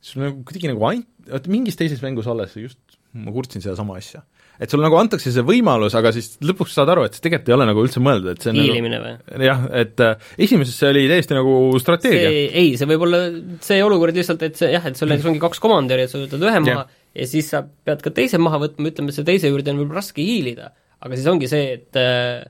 sul 0.00 0.24
nagu 0.24 0.42
kuidagi 0.44 0.72
nagu 0.72 0.84
ainult, 0.88 1.08
oota 1.30 1.50
mingis 1.52 1.76
teises 1.76 2.00
mängus 2.02 2.26
alles 2.26 2.56
just 2.56 2.80
ma 3.12 3.32
kurtsin 3.32 3.62
sedasama 3.62 3.96
asja 4.00 4.24
et 4.62 4.70
sul 4.70 4.82
nagu 4.84 4.96
antakse 4.98 5.32
see 5.34 5.44
võimalus, 5.46 5.94
aga 5.98 6.12
siis 6.14 6.36
lõpuks 6.44 6.76
saad 6.76 6.90
aru, 6.92 7.06
et 7.08 7.16
see 7.16 7.24
tegelikult 7.24 7.50
ei 7.50 7.56
ole 7.56 7.66
nagu 7.68 7.82
üldse 7.82 8.02
mõeldud, 8.04 8.36
et 8.36 8.44
see 8.44 8.52
on 8.52 8.60
hiilimine 8.62 9.00
nagu, 9.00 9.18
või? 9.26 9.48
jah, 9.48 9.64
et 9.82 10.02
äh, 10.04 10.30
esimeses 10.46 10.78
see 10.78 10.92
oli 10.92 11.04
täiesti 11.10 11.36
nagu 11.36 11.56
strateegia. 11.82 12.30
ei, 12.62 12.72
see 12.78 12.88
võib 12.92 13.06
olla 13.08 13.22
see 13.64 13.82
olukord 13.84 14.18
lihtsalt, 14.18 14.44
et 14.46 14.60
see 14.60 14.70
jah, 14.74 14.86
et 14.88 14.98
sul 14.98 15.10
näiteks 15.10 15.30
ongi 15.32 15.42
kaks 15.42 15.62
komandöri, 15.62 16.06
et 16.06 16.12
sa 16.12 16.20
võtad 16.22 16.46
ühe 16.46 16.62
maha 16.62 16.84
ja. 16.84 16.86
ja 17.18 17.28
siis 17.34 17.50
sa 17.52 17.64
pead 17.64 18.04
ka 18.04 18.14
teise 18.14 18.40
maha 18.42 18.62
võtma, 18.62 18.92
ütleme, 18.92 19.14
selle 19.16 19.32
teise 19.32 19.50
juurde 19.50 19.74
on 19.74 19.82
võib-olla 19.82 20.02
raske 20.02 20.24
hiilida, 20.24 20.70
aga 21.02 21.18
siis 21.18 21.30
ongi 21.32 21.50
see, 21.50 21.76
et 21.80 22.00
äh, 22.00 22.46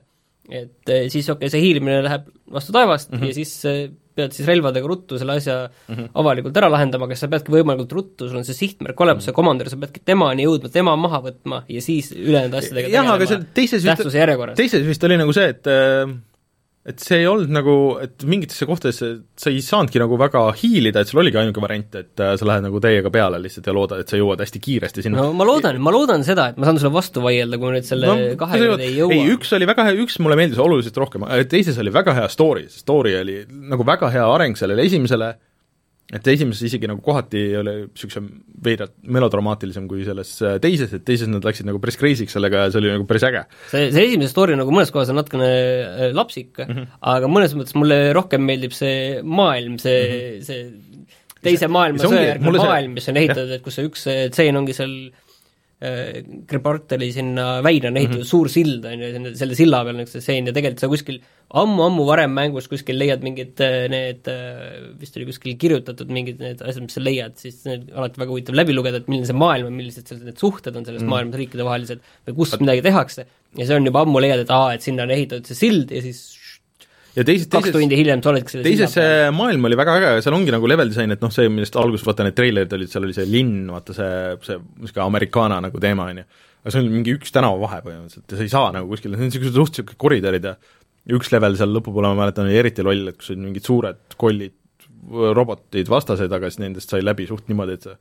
et 0.51 0.91
äh, 0.91 1.05
siis 1.09 1.25
okei 1.31 1.47
okay,, 1.47 1.53
see 1.53 1.63
hiilimine 1.63 2.03
läheb 2.05 2.29
vastu 2.53 2.75
taevast 2.75 3.11
mm 3.11 3.19
-hmm. 3.19 3.31
ja 3.31 3.39
siis 3.41 3.93
pead 4.15 4.35
siis 4.35 4.47
relvadega 4.49 4.89
ruttu 4.89 5.19
selle 5.21 5.37
asja 5.39 5.55
mm 5.67 5.95
-hmm. 5.95 6.09
avalikult 6.21 6.57
ära 6.57 6.69
lahendama, 6.71 7.05
aga 7.09 7.15
sa 7.15 7.29
peadki 7.31 7.53
võimalikult 7.53 7.95
ruttu, 7.97 8.27
sul 8.29 8.41
on 8.41 8.45
see 8.47 8.57
sihtmärk 8.57 8.99
olemas 8.99 9.15
mm, 9.15 9.19
-hmm. 9.19 9.25
see 9.25 9.39
komandör, 9.39 9.69
sa 9.69 9.77
peadki 9.77 10.03
temani 10.05 10.45
jõudma, 10.45 10.71
tema 10.71 10.95
maha 10.95 11.21
võtma 11.29 11.63
ja 11.67 11.81
siis 11.81 12.11
ülejäänud 12.11 12.59
asjadega 12.59 12.93
jah, 12.93 13.09
aga 13.15 13.25
see 13.25 13.41
teises 13.53 13.83
järjekorras. 14.13 14.55
teises 14.57 14.87
vist 14.87 15.03
oli 15.03 15.17
nagu 15.17 15.33
see, 15.33 15.49
et 15.49 15.67
äh 15.67 16.13
et 16.83 16.99
see 16.99 17.21
ei 17.21 17.27
olnud 17.29 17.51
nagu, 17.53 17.73
et 18.03 18.25
mingitesse 18.27 18.65
kohtadesse 18.67 19.09
sa 19.39 19.51
ei 19.51 19.61
saanudki 19.63 20.01
nagu 20.01 20.17
väga 20.19 20.41
hiilida, 20.59 21.03
et 21.03 21.11
sul 21.11 21.21
oligi 21.21 21.39
ainuke 21.39 21.63
variant, 21.63 21.95
et 21.95 22.23
äh, 22.23 22.33
sa 22.39 22.47
lähed 22.49 22.65
nagu 22.65 22.81
täiega 22.83 23.11
peale 23.13 23.39
lihtsalt 23.39 23.69
ja 23.69 23.75
loodad, 23.75 24.03
et 24.03 24.11
sa 24.11 24.19
jõuad 24.19 24.43
hästi 24.43 24.61
kiiresti 24.63 25.05
sinna. 25.05 25.21
no 25.23 25.37
ma 25.37 25.47
loodan, 25.47 25.79
ma 25.83 25.93
loodan 25.95 26.27
seda, 26.27 26.49
et 26.51 26.59
ma 26.59 26.67
saan 26.67 26.81
sulle 26.81 26.91
vastu 26.95 27.23
vaielda, 27.23 27.59
kui 27.59 27.69
ma 27.69 27.77
nüüd 27.77 27.87
selle 27.87 28.11
no, 28.11 28.27
kahe 28.41 28.59
juurde 28.59 28.87
ei 28.89 28.97
jõua. 28.99 29.15
ei, 29.15 29.31
üks 29.37 29.55
oli 29.55 29.69
väga 29.69 29.87
hea, 29.87 29.95
üks 30.03 30.19
mulle 30.23 30.39
meeldis 30.39 30.59
oluliselt 30.63 30.99
rohkem, 30.99 31.23
teises 31.51 31.79
oli 31.79 31.93
väga 31.95 32.17
hea 32.19 32.27
story, 32.33 32.67
story 32.73 33.15
oli 33.21 33.39
nagu 33.71 33.87
väga 33.87 34.11
hea 34.11 34.27
areng 34.35 34.59
sellele 34.59 34.83
esimesele 34.89 35.33
et 36.13 36.27
esimeses 36.33 36.67
isegi 36.69 36.89
nagu 36.89 37.01
kohati 37.03 37.41
oli 37.59 37.75
niisuguse 37.87 38.21
veidralt 38.63 38.93
melodramaatilisem 39.15 39.87
kui 39.89 40.05
selles 40.07 40.35
äh, 40.45 40.57
teises, 40.63 40.93
et 40.95 41.05
teises 41.07 41.29
nad 41.31 41.45
läksid 41.45 41.67
nagu 41.69 41.81
päris 41.83 41.97
crazy'ks 41.99 42.37
sellega 42.37 42.65
ja 42.65 42.73
see 42.73 42.81
oli 42.83 42.93
nagu 42.93 43.07
päris 43.09 43.25
äge. 43.29 43.43
see, 43.71 43.89
see 43.95 44.07
esimene 44.09 44.29
story 44.31 44.57
nagu 44.59 44.73
mõnes 44.73 44.93
kohas 44.93 45.11
on 45.13 45.19
natukene 45.21 45.49
äh, 45.49 46.05
lapsik 46.15 46.61
mm, 46.61 46.69
-hmm. 46.69 47.01
aga 47.15 47.31
mõnes 47.31 47.57
mõttes 47.57 47.77
mulle 47.79 47.99
rohkem 48.15 48.45
meeldib 48.45 48.75
see 48.77 49.21
maailm, 49.23 49.79
see 49.81 49.99
mm, 50.03 50.21
-hmm. 50.21 50.47
see 50.47 51.13
teise 51.43 51.67
maailmasõja 51.67 52.23
järgne 52.29 52.55
maailm, 52.55 52.93
mis 52.95 53.09
on 53.11 53.19
ehitatud, 53.19 53.51
et 53.57 53.63
kus 53.65 53.79
see 53.79 53.89
üks 53.89 54.07
tseen 54.31 54.59
ongi 54.59 54.75
seal 54.77 54.93
Gribarteli 56.47 57.09
sinna 57.11 57.45
väina 57.65 57.89
on 57.89 57.97
ehitatud 57.97 58.21
mm 58.21 58.25
-hmm. 58.25 58.29
suur 58.29 58.49
sild, 58.49 58.85
on 58.85 59.01
ju, 59.01 59.31
selle 59.39 59.55
silla 59.57 59.83
peal 59.83 59.97
niisugune 59.97 60.23
stseen 60.23 60.47
ja 60.47 60.53
tegelikult 60.55 60.83
sa 60.83 60.91
kuskil 60.91 61.17
ammu-ammu 61.61 62.05
varem 62.07 62.31
mängus 62.33 62.69
kuskil 62.71 62.97
leiad 62.97 63.23
mingid 63.25 63.59
äh, 63.61 63.85
need, 63.91 64.29
äh, 64.31 64.93
vist 64.99 65.17
oli 65.19 65.27
kuskil 65.27 65.57
kirjutatud 65.61 66.09
mingid 66.13 66.39
need 66.41 66.61
asjad, 66.65 66.85
mis 66.85 66.97
sa 66.97 67.03
leiad, 67.03 67.35
siis 67.37 67.59
need 67.67 67.91
alati 67.93 68.21
väga 68.21 68.33
huvitav 68.33 68.57
läbi 68.57 68.73
lugeda, 68.73 69.01
et 69.01 69.09
milline 69.11 69.29
see 69.29 69.37
maailm 69.37 69.69
on, 69.69 69.75
millised 69.77 70.09
seal 70.09 70.23
need 70.23 70.39
suhted 70.41 70.75
on 70.75 70.85
selles 70.85 71.01
mm 71.01 71.07
-hmm. 71.07 71.13
maailmas 71.13 71.41
riikidevahelised 71.41 72.05
või 72.27 72.37
kus 72.39 72.55
midagi 72.59 72.85
tehakse, 72.87 73.27
ja 73.57 73.67
see 73.67 73.77
on 73.77 73.85
juba 73.91 74.01
ammu 74.01 74.23
leiad, 74.23 74.45
et 74.45 74.53
aa, 74.53 74.73
et 74.73 74.81
sinna 74.81 75.05
on 75.05 75.13
ehitatud 75.13 75.51
see 75.51 75.61
sild 75.67 75.93
ja 75.93 76.01
siis 76.01 76.23
ja 77.13 77.25
teises, 77.27 77.47
kaks 77.47 77.67
teises, 77.69 77.75
tundi 77.77 77.97
hiljem 77.99 78.23
sa 78.23 78.31
oledki 78.31 78.55
selle 78.55 78.65
teises 78.67 78.95
see 78.97 79.27
maailm 79.35 79.67
oli 79.69 79.77
väga 79.79 79.97
äge, 79.99 80.13
seal 80.25 80.37
ongi 80.37 80.53
nagu 80.55 80.69
level 80.69 80.89
disain, 80.91 81.13
et 81.13 81.21
noh, 81.23 81.33
see, 81.33 81.49
millest 81.53 81.77
alguses 81.79 82.05
vaata 82.07 82.25
need 82.27 82.37
treilerid 82.37 82.73
olid, 82.77 82.91
seal 82.91 83.05
oli 83.07 83.17
see 83.17 83.27
linn, 83.29 83.67
vaata 83.73 83.95
see, 83.97 84.15
see 84.47 84.57
niisugune 84.61 85.05
americana 85.05 85.59
nagu 85.63 85.83
teema, 85.83 86.09
on 86.13 86.23
ju. 86.23 86.25
aga 86.63 86.73
see 86.75 86.83
on 86.83 86.89
mingi 86.93 87.17
üks 87.17 87.35
tänavavahe 87.35 87.83
põhimõtteliselt 87.85 88.33
ja 88.33 88.39
sa 88.39 88.47
ei 88.47 88.53
saa 88.55 88.73
nagu 88.77 88.89
kuskile, 88.91 89.17
need 89.17 89.27
on 89.27 89.31
niisugused 89.31 89.59
suht- 89.59 89.77
niisugused 89.77 90.01
koridorid 90.01 90.49
ja 90.49 90.55
üks 91.17 91.31
level 91.33 91.57
seal 91.59 91.73
lõpupoole, 91.75 92.13
ma 92.13 92.23
mäletan, 92.23 92.49
oli 92.49 92.59
eriti 92.61 92.85
loll, 92.85 93.11
et 93.11 93.19
kus 93.19 93.33
olid 93.33 93.43
mingid 93.45 93.67
suured 93.67 94.17
kollid, 94.19 94.55
robotid 95.37 95.89
vastased, 95.91 96.31
aga 96.31 96.49
siis 96.49 96.61
nendest 96.63 96.93
sai 96.93 97.03
läbi 97.03 97.27
suht 97.27 97.49
niimoodi, 97.51 97.75
et 97.75 97.89
sa 97.89 97.97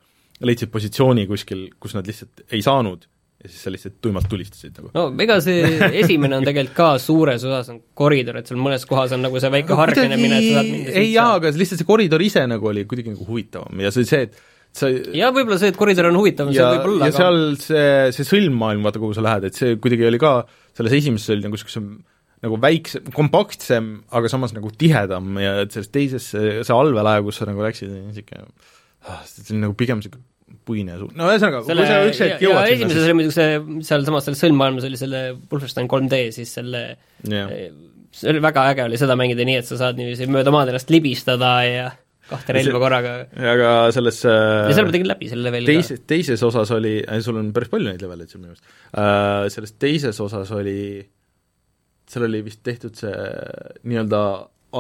leidsid 0.47 0.71
positsiooni 0.73 1.27
kuskil, 1.31 1.67
kus 1.83 1.97
nad 1.99 2.07
lihtsalt 2.07 2.45
ei 2.55 2.63
saanud 2.65 3.09
ja 3.43 3.51
siis 3.51 3.65
sa 3.65 3.73
lihtsalt 3.75 3.99
tuimalt 4.05 4.29
tulistasid 4.31 4.77
nagu. 4.79 4.93
no 4.95 5.09
ega 5.25 5.39
see 5.43 5.65
esimene 6.03 6.39
on 6.39 6.47
tegelikult 6.47 6.77
ka 6.77 6.89
suures 7.03 7.43
osas 7.49 7.73
on 7.73 7.81
koridor, 7.99 8.39
et 8.39 8.51
seal 8.51 8.61
mõnes 8.63 8.87
kohas 8.89 9.15
on 9.17 9.25
nagu 9.25 9.43
see 9.43 9.53
väike 9.53 9.79
hargnenemine, 9.79 10.39
et 10.39 10.49
sa 10.49 10.61
saad 10.61 10.71
minna 10.71 10.97
ei 11.03 11.11
jaa, 11.11 11.29
aga 11.41 11.53
lihtsalt 11.57 11.83
see 11.83 11.89
koridor 11.89 12.25
ise 12.25 12.47
nagu 12.51 12.71
oli 12.71 12.87
kuidagi 12.89 13.15
nagu 13.15 13.27
huvitavam 13.29 13.83
ja 13.83 13.93
see, 13.95 14.07
see, 14.09 14.29
et 14.29 14.39
sa 14.79 14.89
jah, 14.93 15.35
võib-olla 15.35 15.59
see, 15.61 15.73
et 15.75 15.81
koridor 15.81 16.09
on 16.13 16.21
huvitavam, 16.21 16.55
see 16.55 16.69
võib 16.69 16.89
olla, 16.95 17.11
aga 17.11 17.19
seal 17.19 17.43
see, 17.61 17.91
see 18.19 18.31
sõlmmaailm, 18.31 18.87
vaata, 18.87 19.03
kuhu 19.03 19.19
sa 19.19 19.27
lähed, 19.27 19.51
et 19.51 19.59
see 19.59 19.77
kuidagi 19.83 20.09
oli 20.09 20.23
ka, 20.23 20.35
selles 20.79 20.97
esimeses 21.03 21.35
oli 21.35 21.45
nagu 21.45 21.59
niisuguse 21.59 21.83
nagu 22.43 22.57
väiksem, 22.59 23.11
kompaktsem, 23.15 23.91
aga 24.11 24.31
samas 24.31 24.55
nagu 24.55 24.71
tihedam 24.75 25.37
ja 25.39 25.61
et 25.63 25.75
selles 25.75 25.93
teises 25.95 26.33
see, 26.33 26.63
allveelaev, 26.75 27.29
kus 27.29 27.39
sa 27.39 27.47
nagu 27.47 27.63
läksid, 27.63 27.93
niisugune 28.09 28.47
ah, 29.07 29.21
see 29.27 29.53
oli 29.53 29.65
nagu 29.67 29.77
pigem 29.79 30.01
niisugune 30.01 30.32
puine 30.67 30.99
suur, 30.99 31.15
no 31.19 31.31
ühesõnaga, 31.31 31.63
kui 31.67 31.87
sa 31.89 31.97
üks 32.09 32.21
hetk 32.23 32.45
jõuad 32.45 32.67
sinna 32.67 32.77
esimeses 32.77 33.07
oli 33.07 33.17
muidugi 33.19 33.37
see, 33.37 33.57
sealsamas 33.89 34.29
selles 34.29 34.43
sõlmmaailmas 34.45 34.87
oli 34.89 35.01
selle 35.01 35.23
Wolfenstein 35.51 35.91
3D, 35.91 36.21
siis 36.37 36.53
selle 36.59 36.83
yeah. 37.29 37.51
see 38.15 38.31
oli 38.33 38.43
väga 38.45 38.69
äge 38.73 38.87
oli 38.87 39.01
seda 39.01 39.17
mängida 39.19 39.47
nii, 39.49 39.59
et 39.63 39.69
sa 39.69 39.81
saad 39.81 40.01
niiviisi 40.01 40.29
mööda 40.31 40.55
maad 40.55 40.73
ennast 40.73 40.93
libistada 40.93 41.55
ja 41.67 41.89
kahte 42.31 42.57
relva 42.57 42.83
korraga. 42.83 43.15
aga 43.55 43.73
selles 43.95 44.21
äh, 44.29 44.37
ja 44.69 44.77
seal 44.77 44.89
ma 44.89 44.95
tegin 44.95 45.11
läbi 45.11 45.31
selle 45.33 45.49
leveli 45.49 45.73
teise, 45.73 45.99
teises 46.09 46.45
osas 46.47 46.71
oli, 46.77 46.99
sul 47.25 47.41
on 47.41 47.51
päris 47.57 47.73
palju 47.73 47.91
neid 47.91 48.05
leveleid 48.05 48.33
seal 48.33 48.43
minu 48.43 48.53
meelest 48.53 48.69
uh,, 48.93 49.49
selles 49.53 49.75
teises 49.83 50.23
osas 50.25 50.53
oli, 50.57 51.03
seal 52.13 52.29
oli 52.29 52.45
vist 52.47 52.63
tehtud 52.67 52.99
see 52.99 53.17
nii-öelda 53.89 54.23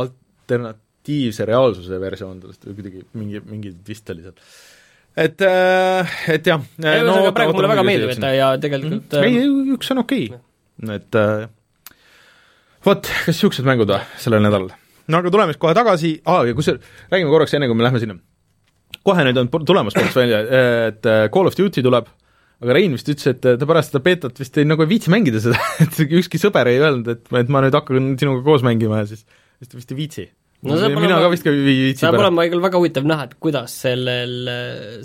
alternatiivse 0.02 1.48
reaalsuse 1.48 1.98
versioon 2.02 2.38
sellest 2.44 2.68
või 2.70 2.78
kuidagi 2.78 3.08
mingi, 3.18 3.42
mingi 3.48 3.74
vist 3.88 4.14
oli 4.14 4.24
seal 4.24 4.38
äh, 4.38 4.52
et 5.16 6.46
jah. 6.48 6.62
no 6.80 7.16
aga 7.20 7.32
praegu 7.36 7.56
mulle 7.56 7.70
väga 7.72 7.84
meeldib, 7.86 8.14
et 8.14 8.22
ta 8.22 8.32
ja 8.32 8.52
tegelikult 8.60 9.12
mm 9.12 9.18
-hmm. 9.20 9.26
ei, 9.28 9.74
üks 9.76 9.92
on 9.92 10.02
okei 10.04 10.30
okay., 10.32 10.96
et 10.96 11.18
äh, 11.20 11.48
vot, 12.86 13.02
kas 13.04 13.34
niisugused 13.34 13.68
mängud 13.68 13.92
või 13.92 14.00
sellel 14.18 14.42
nädalal? 14.44 14.72
no 15.08 15.20
aga 15.20 15.30
tuleme 15.34 15.52
siis 15.52 15.60
kohe 15.60 15.74
tagasi, 15.76 16.14
aa, 16.24 16.46
ja 16.48 16.56
kusjuures 16.56 16.82
räägime 17.12 17.30
korraks, 17.30 17.54
enne 17.54 17.68
kui 17.68 17.76
me 17.76 17.84
lähme 17.84 18.00
sinna. 18.00 18.18
kohe 19.04 19.24
nüüd 19.28 19.38
on 19.38 19.52
tulemas 19.68 19.94
ports 19.94 20.16
välja, 20.16 20.42
et 20.88 21.04
Call 21.34 21.46
of 21.46 21.56
Duty 21.58 21.82
tuleb, 21.82 22.08
aga 22.62 22.72
Rein 22.72 22.92
vist 22.96 23.08
ütles, 23.08 23.26
et 23.26 23.40
ta 23.42 23.66
pärast 23.66 23.92
seda 23.92 24.02
beetat 24.02 24.38
vist 24.38 24.56
ei, 24.56 24.64
nagu 24.64 24.82
ei 24.82 24.88
viitsi 24.94 25.12
mängida 25.12 25.40
seda, 25.44 25.60
et 25.84 25.98
ükski 26.08 26.40
sõber 26.40 26.72
ei 26.72 26.80
öelnud, 26.80 27.08
et, 27.08 27.26
et 27.36 27.48
ma 27.52 27.60
nüüd 27.60 27.74
hakkan 27.74 28.14
sinuga 28.16 28.44
koos 28.46 28.64
mängima 28.64 29.02
ja 29.02 29.10
siis, 29.12 29.26
siis 29.58 29.68
ta 29.68 29.76
vist 29.76 29.92
ei 29.92 29.96
viitsi 29.98 30.30
no 30.62 30.76
see 30.78 30.90
mina 30.94 31.16
ka 31.18 31.30
vist 31.32 31.46
ka 31.46 31.50
ei 31.50 31.62
viitsi 31.88 32.04
saab 32.04 32.20
olema 32.20 32.44
küll 32.50 32.62
väga 32.62 32.78
huvitav 32.78 33.06
näha, 33.08 33.26
et 33.26 33.34
kuidas 33.42 33.72
sellel, 33.82 34.36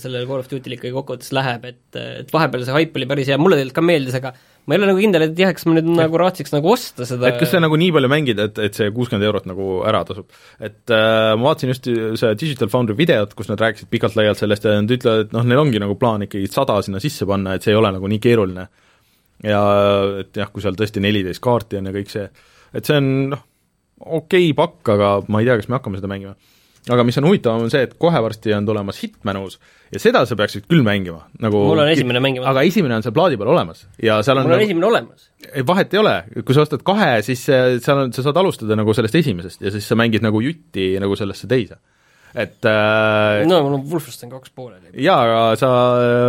sellel 0.02 0.28
Call 0.30 0.44
of 0.44 0.52
Duty'l 0.52 0.76
ikkagi 0.78 0.94
kokkuvõttes 0.94 1.34
läheb, 1.34 1.66
et, 1.72 1.98
et 1.98 2.30
vahepeal 2.34 2.66
see 2.68 2.76
haip 2.76 3.00
oli 3.00 3.08
päris 3.10 3.32
hea, 3.32 3.40
mulle 3.42 3.58
tegelikult 3.58 3.80
ka 3.80 3.86
meeldis, 3.88 4.18
aga 4.20 4.34
ma 4.38 4.76
ei 4.76 4.82
ole 4.82 4.90
nagu 4.92 5.02
kindel, 5.02 5.26
et 5.26 5.42
jah, 5.42 5.54
kas 5.58 5.66
ma 5.66 5.78
nüüd 5.78 5.90
nagu 5.98 6.20
raatsiks 6.22 6.54
nagu 6.54 6.70
osta 6.74 7.08
seda 7.10 7.32
et 7.32 7.40
kas 7.42 7.54
see 7.56 7.64
nagu 7.64 7.80
nii 7.82 7.90
palju 7.96 8.12
mängida, 8.14 8.48
et, 8.52 8.62
et 8.68 8.78
see 8.78 8.94
kuuskümmend 8.94 9.26
eurot 9.26 9.50
nagu 9.50 9.70
ära 9.88 10.04
tasub. 10.08 10.30
et 10.62 10.94
äh, 10.94 11.34
ma 11.34 11.50
vaatasin 11.50 11.74
just 11.74 11.90
see 11.90 12.34
Digital 12.44 12.70
Foundry 12.74 12.98
videot, 13.00 13.34
kus 13.38 13.50
nad 13.50 13.64
rääkisid 13.64 13.90
pikalt-laialt 13.94 14.44
sellest 14.44 14.68
ja 14.68 14.78
nad 14.78 14.94
ütlevad, 14.94 15.26
et 15.26 15.36
noh, 15.38 15.48
neil 15.48 15.64
ongi 15.64 15.82
nagu 15.82 15.98
plaan 15.98 16.28
ikkagi 16.28 16.52
sada 16.52 16.78
sinna 16.86 17.02
sisse 17.02 17.26
panna, 17.30 17.58
et 17.58 17.66
see 17.66 17.74
ei 17.74 17.80
ole 17.80 17.96
nagu 17.98 18.12
nii 18.12 18.22
keeruline. 18.22 18.70
ja 19.48 19.62
et 20.22 20.38
jah, 20.38 20.54
kui 20.54 20.62
seal 20.62 20.78
tõesti 20.78 21.02
neliteist 21.02 21.42
kaarti 21.42 21.82
on 21.82 21.90
ja 21.90 21.98
kõik 21.98 22.14
see, 22.14 22.30
et 22.78 22.90
see 22.90 23.02
on 23.02 23.14
noh, 23.34 23.48
okei 24.04 24.52
okay 24.52 24.54
pakk, 24.58 24.94
aga 24.96 25.10
ma 25.32 25.42
ei 25.42 25.50
tea, 25.50 25.58
kas 25.62 25.70
me 25.72 25.78
hakkame 25.80 26.00
seda 26.02 26.12
mängima. 26.12 26.36
aga 26.88 27.04
mis 27.04 27.18
on 27.20 27.28
huvitavam, 27.28 27.66
on 27.66 27.72
see, 27.74 27.82
et 27.84 27.98
kohe 28.00 28.22
varsti 28.24 28.54
on 28.56 28.68
tulemas 28.68 29.02
Hitman 29.04 29.42
uus 29.42 29.58
ja 29.92 30.00
seda 30.00 30.22
sa 30.28 30.38
peaksid 30.40 30.70
küll 30.72 30.86
mängima, 30.88 31.26
nagu 31.44 31.66
mul 31.68 31.82
on 31.84 31.92
esimene 31.92 32.22
mängimata. 32.24 32.54
aga 32.54 32.64
esimene 32.68 32.96
on 33.00 33.04
seal 33.04 33.16
plaadi 33.16 33.40
peal 33.40 33.52
olemas 33.52 33.84
ja 34.04 34.22
seal 34.24 34.40
on 34.40 34.48
mul 34.48 34.56
on 34.56 34.62
nagu, 34.62 34.70
esimene 34.70 34.90
olemas. 34.92 35.28
vahet 35.68 35.94
ei 35.94 36.02
ole, 36.04 36.16
kui 36.40 36.56
sa 36.56 36.64
ostad 36.64 36.86
kahe, 36.88 37.12
siis 37.28 37.44
seal 37.44 38.06
on, 38.06 38.16
sa 38.16 38.24
saad 38.24 38.40
alustada 38.40 38.80
nagu 38.80 38.96
sellest 38.96 39.20
esimesest 39.20 39.68
ja 39.68 39.74
siis 39.76 39.88
sa 39.88 40.00
mängid 40.00 40.26
nagu 40.26 40.42
jutti 40.44 40.94
nagu 41.04 41.20
sellesse 41.20 41.50
teise 41.52 41.80
et 42.38 42.68
äh, 42.70 43.44
no 43.48 43.64
mul 43.66 43.80
on 43.80 43.88
Wolfenstein 43.90 44.32
kaks 44.32 44.52
pooleli. 44.56 44.92
jaa, 45.04 45.18
aga 45.24 45.40
sa 45.60 45.72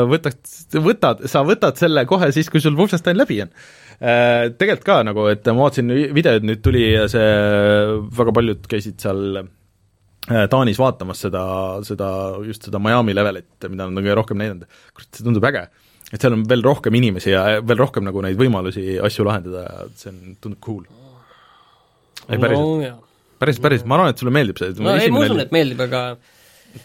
võtad, 0.09 0.39
võtad, 0.83 1.27
sa 1.31 1.45
võtad 1.47 1.79
selle 1.79 2.07
kohe 2.09 2.33
siis, 2.35 2.51
kui 2.51 2.63
sul 2.65 2.79
Wolfenstein 2.79 3.19
läbi 3.19 3.45
on 3.45 3.53
Äh, 3.53 3.88
tegelikult 3.99 4.87
ka 4.87 4.99
nagu, 5.07 5.25
et 5.33 5.47
ma 5.51 5.65
vaatasin 5.65 5.91
videoid, 6.15 6.45
nüüd 6.47 6.61
tuli 6.63 6.85
see, 7.11 7.25
väga 8.15 8.35
paljud 8.37 8.69
käisid 8.71 9.01
seal 9.03 9.41
äh, 9.41 10.45
Taanis 10.53 10.79
vaatamas 10.79 11.25
seda, 11.27 11.43
seda, 11.87 12.11
just 12.47 12.69
seda 12.69 12.79
Miami 12.83 13.17
levelit, 13.17 13.51
mida 13.67 13.89
nad 13.89 13.91
on 13.91 13.99
kõige 13.99 14.17
rohkem 14.21 14.39
näidanud. 14.39 14.71
kurat, 14.95 15.11
see 15.11 15.27
tundub 15.27 15.49
äge. 15.51 15.67
et 16.13 16.23
seal 16.23 16.39
on 16.39 16.47
veel 16.49 16.63
rohkem 16.65 16.95
inimesi 16.95 17.35
ja 17.35 17.43
veel 17.59 17.83
rohkem 17.83 18.07
nagu 18.07 18.23
neid 18.23 18.39
võimalusi 18.39 19.01
asju 19.03 19.27
lahendada 19.27 19.67
ja 19.67 19.91
see 19.99 20.15
on, 20.15 20.39
tundub 20.47 20.63
cool. 20.63 20.87
ei, 22.29 22.39
päriselt 22.39 22.87
no,. 22.87 22.95
päris, 23.43 23.63
päris, 23.67 23.85
ma 23.85 23.99
arvan, 23.99 24.15
et 24.15 24.23
sulle 24.23 24.35
meeldib 24.35 24.63
see. 24.63 24.79
no 24.79 24.95
ei, 24.95 25.11
ma 25.11 25.27
usun, 25.27 25.43
et 25.43 25.55
meeldib, 25.55 25.83
aga 25.91 26.07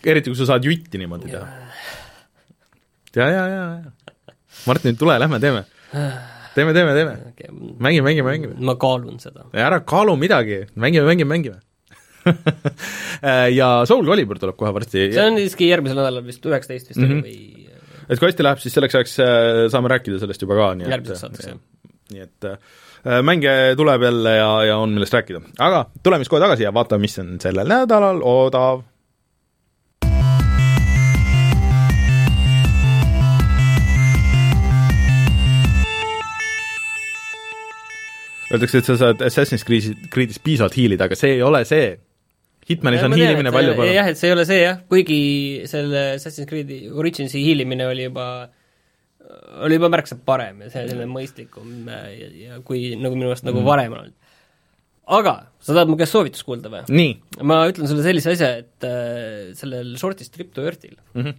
eriti, 0.02 0.34
kui 0.34 0.41
sa 0.41 0.49
saad 0.56 0.65
jutti 0.65 0.98
niimoodi 0.98 1.30
teha. 1.30 1.45
ja, 3.22 3.30
ja, 3.38 3.48
ja, 3.53 3.65
ja. 3.85 4.38
Martin, 4.65 4.98
tule, 4.98 5.22
lähme 5.22 5.38
teeme 5.44 5.68
teeme, 6.55 6.73
teeme, 6.75 6.95
teeme 6.97 7.17
okay.. 7.31 7.51
mängime, 7.80 8.07
mängime, 8.09 8.30
mängime. 8.30 8.57
ma 8.59 8.75
kaalun 8.80 9.19
seda. 9.23 9.47
ära 9.53 9.81
kaalu 9.88 10.15
midagi, 10.19 10.63
mängime, 10.75 11.07
mängime, 11.09 11.30
mängime 11.34 11.59
ja 13.59 13.69
Soul 13.89 14.07
Calibur 14.07 14.39
tuleb 14.39 14.55
kohe 14.59 14.71
varsti. 14.75 15.09
see 15.11 15.25
on 15.27 15.39
siiski 15.41 15.67
järgmisel 15.67 15.99
nädalal 15.99 16.23
vist, 16.25 16.45
üheksateist 16.45 16.93
vist 16.93 17.01
mm 17.01 17.09
-hmm. 17.09 17.25
oli 17.25 17.69
või 18.03 18.13
et 18.13 18.19
kui 18.19 18.30
hästi 18.30 18.45
läheb, 18.45 18.61
siis 18.63 18.75
selleks 18.75 18.97
ajaks 18.99 19.19
äh, 19.23 19.65
saame 19.71 19.91
rääkida 19.91 20.19
sellest 20.21 20.43
juba 20.43 20.57
ka, 20.59 20.71
nii 20.77 20.88
et 20.88 20.95
järgmiseks 20.95 21.23
saateks, 21.25 21.51
jah. 21.51 21.59
nii 22.13 22.25
et 22.25 22.49
äh, 22.49 23.19
mänge 23.25 23.53
tuleb 23.80 24.07
jälle 24.07 24.35
ja, 24.38 24.49
ja 24.69 24.80
on 24.81 24.95
millest 24.95 25.15
rääkida. 25.15 25.43
aga 25.59 25.85
tuleme 26.03 26.23
siis 26.23 26.34
kohe 26.34 26.43
tagasi 26.43 26.67
ja 26.67 26.73
vaatame, 26.75 27.07
mis 27.07 27.19
on 27.23 27.38
sellel 27.43 27.69
nädalal 27.69 28.23
odav 28.23 28.84
Öeldakse, 38.53 38.77
et 38.84 38.85
sa 38.85 38.95
saad 39.01 39.21
Assassin's 39.25 39.63
Creed'is 39.65 40.39
piisavalt 40.43 40.75
hiilida, 40.77 41.07
aga 41.09 41.15
see 41.17 41.31
ei 41.39 41.41
ole 41.45 41.63
see. 41.65 41.93
Hitmanis 42.69 43.01
Ja 43.01 43.05
on 43.09 43.11
tean, 43.11 43.19
hiilimine 43.19 43.49
et 43.49 43.55
palju 43.57 43.73
parem. 43.75 43.93
jah, 43.97 44.07
et 44.13 44.17
see 44.19 44.30
ei 44.30 44.34
ole 44.38 44.45
see 44.47 44.59
jah, 44.61 44.77
kuigi 44.88 45.21
selle 45.67 46.03
Assassin's 46.15 46.47
Creed'i 46.47 46.77
Originsi 46.93 47.41
hiilimine 47.43 47.88
oli 47.89 48.05
juba 48.07 48.27
oli 49.65 49.75
juba 49.80 49.89
märksa 49.91 50.15
parem 50.25 50.61
ja 50.65 50.69
see 50.71 50.84
selline 50.88 51.07
mõistlikum 51.11 51.88
ja, 51.89 51.99
ja 52.45 52.59
kui 52.67 52.93
nagu 52.99 53.15
minu 53.17 53.31
arust 53.31 53.43
nagu 53.47 53.59
Mm. 53.61 53.65
varem 53.67 53.93
olnud. 53.97 54.13
aga 55.17 55.34
sa 55.59 55.73
tahad 55.75 55.89
mu 55.91 55.97
käest 55.99 56.13
soovitust 56.15 56.45
kuulda 56.47 56.69
või? 56.71 57.09
ma 57.43 57.57
ütlen 57.67 57.88
sulle 57.89 58.03
sellise 58.05 58.31
asja, 58.35 58.49
et 58.63 58.88
äh, 58.88 59.51
sellel 59.59 59.95
short'is 59.99 60.31
Trip 60.31 60.53
to 60.55 60.61
Earth'il 60.63 60.95
mm, 61.13 61.21
-hmm. 61.21 61.35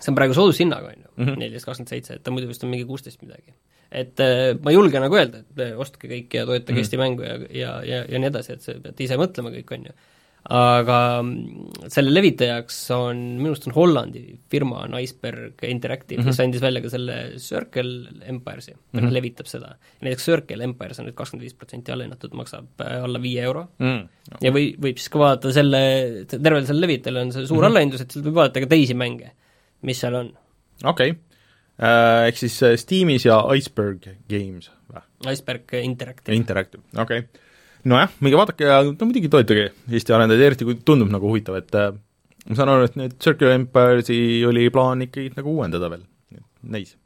see 0.00 0.10
on 0.12 0.16
praegu 0.18 0.34
soodushinnaga, 0.36 0.92
on 0.92 1.06
Mhm. 1.16 1.28
ju, 1.30 1.36
neliteist 1.40 1.66
kakskümmend 1.66 1.88
seitse, 1.88 2.14
et 2.14 2.22
ta 2.22 2.30
muidu 2.30 2.48
vist 2.48 2.64
on 2.64 2.70
mingi 2.70 2.84
kuusteist 2.88 3.22
midagi. 3.22 3.52
Et 3.90 4.20
äh, 4.22 4.54
ma 4.62 4.70
ei 4.70 4.78
julge 4.78 5.02
nagu 5.02 5.18
öelda, 5.18 5.42
et 5.42 5.66
äh, 5.66 5.74
ostke 5.78 6.08
kõik 6.10 6.38
ja 6.38 6.46
toetage 6.46 6.76
Mhm. 6.76 6.84
Eesti 6.84 7.00
mängu 7.00 7.26
ja, 7.26 7.36
ja, 7.50 7.74
ja, 7.84 8.04
ja 8.06 8.22
nii 8.22 8.30
edasi, 8.30 8.54
et 8.54 8.62
see 8.62 8.78
peate 8.80 9.04
ise 9.04 9.18
mõtlema 9.18 9.50
kõik, 9.50 9.72
on 9.74 9.90
ju. 9.90 9.94
aga 10.56 10.98
mm, 11.20 11.88
selle 11.92 12.14
levitajaks 12.14 12.76
on, 12.96 13.18
minu 13.36 13.50
arust 13.50 13.66
on 13.68 13.74
Hollandi 13.76 14.22
firma 14.48 14.86
on 14.86 14.94
Iceberg 14.96 15.60
Interactive 15.68 16.22
mm, 16.22 16.24
-hmm. 16.24 16.30
kes 16.32 16.40
andis 16.40 16.62
välja 16.62 16.80
ka 16.80 16.88
selle 16.88 17.16
Circle 17.36 18.24
Empires'i 18.24 18.72
mm, 18.72 18.78
Mhm. 18.92 19.04
-hmm. 19.04 19.12
levitab 19.12 19.46
seda. 19.46 19.74
näiteks 20.00 20.24
Circle 20.24 20.64
Empires 20.64 20.98
on 20.98 21.06
nüüd 21.06 21.14
kakskümmend 21.14 21.44
viis 21.44 21.54
protsenti 21.54 21.92
allahinnatud, 21.92 22.32
maksab 22.32 22.80
äh, 22.80 23.04
alla 23.04 23.20
viie 23.22 23.42
euro 23.42 23.68
mm.. 23.78 24.08
ja 24.40 24.50
või, 24.50 24.76
võib 24.80 24.96
siis 24.96 25.10
ka 25.10 25.18
vaadata 25.18 25.52
selle, 25.52 26.24
tervel 26.30 26.64
sellel 26.66 26.86
levitajal 26.86 27.16
on 27.16 27.32
see 27.32 27.46
suur 27.46 27.58
mm 27.58 27.60
-hmm. 27.60 27.66
allahindlus, 27.66 28.00
et 28.00 28.10
sealt 28.10 28.26
võib 28.26 28.34
vaadata 28.40 28.60
ka 28.60 28.66
teisi 28.66 28.94
mänge, 28.94 29.32
mis 29.82 30.00
seal 30.00 30.14
on. 30.14 30.32
okei 30.84 31.10
okay. 31.10 31.29
uh,, 31.80 32.26
ehk 32.28 32.40
siis 32.40 32.58
äh, 32.66 32.76
Steamis 32.80 33.26
ja 33.28 33.40
Iceberg 33.56 34.06
Games 34.30 34.70
või? 34.90 35.04
Iceberg 35.32 35.74
Interactive. 35.80 36.36
Interactive, 36.36 36.84
okei 36.94 37.24
okay.. 37.24 37.48
nojah, 37.90 38.14
minge 38.24 38.40
vaadake 38.40 38.68
ja 38.68 38.80
no 38.86 38.94
muidugi 39.08 39.32
toetage 39.32 39.70
Eesti 39.90 40.16
arendajaid, 40.16 40.46
eriti 40.52 40.68
kui 40.68 40.80
tundub 40.84 41.12
nagu 41.12 41.32
huvitav, 41.32 41.60
et 41.60 41.76
äh, 41.78 41.92
ma 42.46 42.58
saan 42.58 42.72
aru, 42.74 42.88
et 42.88 42.98
nüüd 43.00 43.18
Circular 43.22 43.58
Empires'i 43.58 44.20
oli 44.48 44.68
plaan 44.74 45.06
ikkagi 45.08 45.34
nagu 45.36 45.56
uuendada 45.58 45.92
veel, 45.92 46.06
neis 46.68 46.96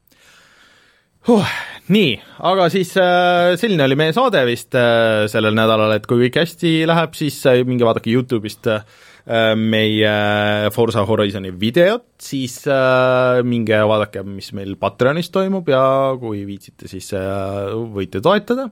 huh,. 1.28 1.55
Nii, 1.92 2.14
aga 2.48 2.70
siis 2.72 2.94
äh, 2.96 3.55
selline 3.60 3.84
oli 3.84 3.96
meie 4.01 4.14
saade 4.16 4.40
vist 4.48 4.72
äh, 4.78 5.26
sellel 5.28 5.52
nädalal, 5.56 5.92
et 5.92 6.06
kui 6.09 6.22
kõik 6.22 6.38
hästi 6.40 6.70
läheb, 6.88 7.12
siis 7.18 7.36
äh, 7.51 7.59
minge 7.68 7.84
vaadake 7.84 8.09
Youtube'ist 8.09 8.70
äh, 8.72 8.86
meie 9.24 10.70
Forza 10.74 11.01
Horizoni 11.09 11.48
videot, 11.56 12.10
siis 12.20 12.59
äh, 12.68 13.40
minge 13.46 13.78
vaadake, 13.88 14.20
mis 14.28 14.51
meil 14.52 14.74
Patreonis 14.76 15.30
toimub 15.32 15.68
ja 15.72 15.84
kui 16.20 16.42
viitsite, 16.44 16.90
siis 16.90 17.09
äh, 17.16 17.72
võite 17.94 18.20
toetada. 18.24 18.68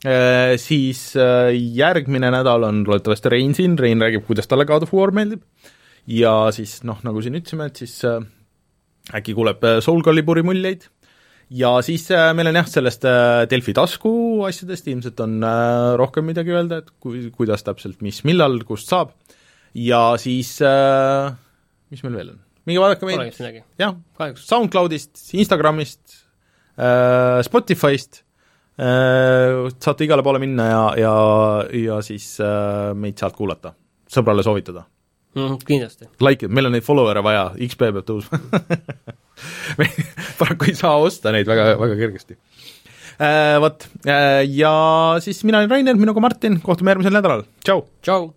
Äh,. 0.00 0.56
Siis 0.56 1.10
äh, 1.20 1.52
järgmine 1.52 2.30
nädal 2.32 2.64
on 2.64 2.80
loodetavasti 2.88 3.34
Rein 3.34 3.52
siin, 3.56 3.76
Rein 3.76 4.00
räägib, 4.00 4.24
kuidas 4.24 4.48
talle 4.48 4.64
God 4.64 4.86
of 4.86 4.94
War 4.96 5.12
meeldib. 5.12 5.44
Ja 6.08 6.48
siis 6.56 6.78
noh, 6.88 7.02
nagu 7.04 7.20
siin 7.20 7.36
ütlesime, 7.36 7.68
et 7.68 7.82
siis 7.82 7.98
äh, 8.08 8.22
äkki 9.12 9.36
kuuleb 9.36 9.60
äh, 9.68 9.82
Soul 9.84 10.00
Caliburi 10.06 10.42
muljeid. 10.46 10.88
Ja 11.52 11.74
siis 11.84 12.06
äh, 12.14 12.30
meil 12.32 12.48
on 12.48 12.56
jah, 12.56 12.70
sellest 12.70 13.04
äh, 13.04 13.44
Delfi 13.50 13.74
tasku 13.76 14.12
asjadest 14.48 14.88
ilmselt 14.88 15.20
on 15.20 15.42
äh, 15.44 15.92
rohkem 16.00 16.24
midagi 16.30 16.54
öelda, 16.54 16.80
et 16.80 16.88
kui, 17.02 17.26
kuidas 17.34 17.66
täpselt, 17.66 18.00
mis, 18.06 18.22
millal, 18.24 18.62
kust 18.64 18.88
saab 18.88 19.12
ja 19.74 20.04
siis 20.20 20.56
äh, 20.64 21.32
mis 21.90 22.02
meil 22.06 22.16
veel 22.20 22.32
on? 22.34 22.40
minge 22.68 22.82
vaadake 22.82 23.08
meid 23.08 23.62
jah. 23.80 23.96
SoundCloudist, 24.38 25.14
Instagramist 25.40 26.20
äh,, 26.76 27.40
Spotify'st 27.46 28.22
äh,, 28.80 29.68
saate 29.80 30.06
igale 30.06 30.24
poole 30.26 30.42
minna 30.42 30.68
ja, 30.70 30.82
ja, 31.00 31.14
ja 31.86 32.00
siis 32.04 32.34
äh, 32.44 32.92
meid 32.98 33.20
sealt 33.20 33.38
kuulata, 33.38 33.74
sõbrale 34.10 34.44
soovitada. 34.46 34.86
Mm, 35.38 35.60
kindlasti. 35.62 36.08
Like, 36.26 36.48
meil 36.50 36.66
on 36.66 36.74
neid 36.74 36.82
follower'e 36.82 37.22
vaja, 37.22 37.44
XP 37.68 37.84
peab 37.86 38.06
tõusma 38.08 38.40
me 39.78 39.86
paraku 40.40 40.72
ei 40.72 40.74
saa 40.74 40.96
osta 40.98 41.30
neid 41.34 41.46
väga, 41.46 41.76
väga 41.78 42.00
kergesti 42.00 42.34
äh,. 42.34 43.54
Vot 43.62 43.86
äh, 44.10 44.42
ja 44.50 44.74
siis 45.22 45.44
mina 45.46 45.62
olen 45.62 45.70
Rainer, 45.70 46.02
minuga 46.02 46.22
Martin, 46.24 46.58
kohtume 46.64 46.96
järgmisel 46.96 47.14
nädalal, 47.20 47.46
tšau! 47.62 47.86
tšau! 48.02 48.28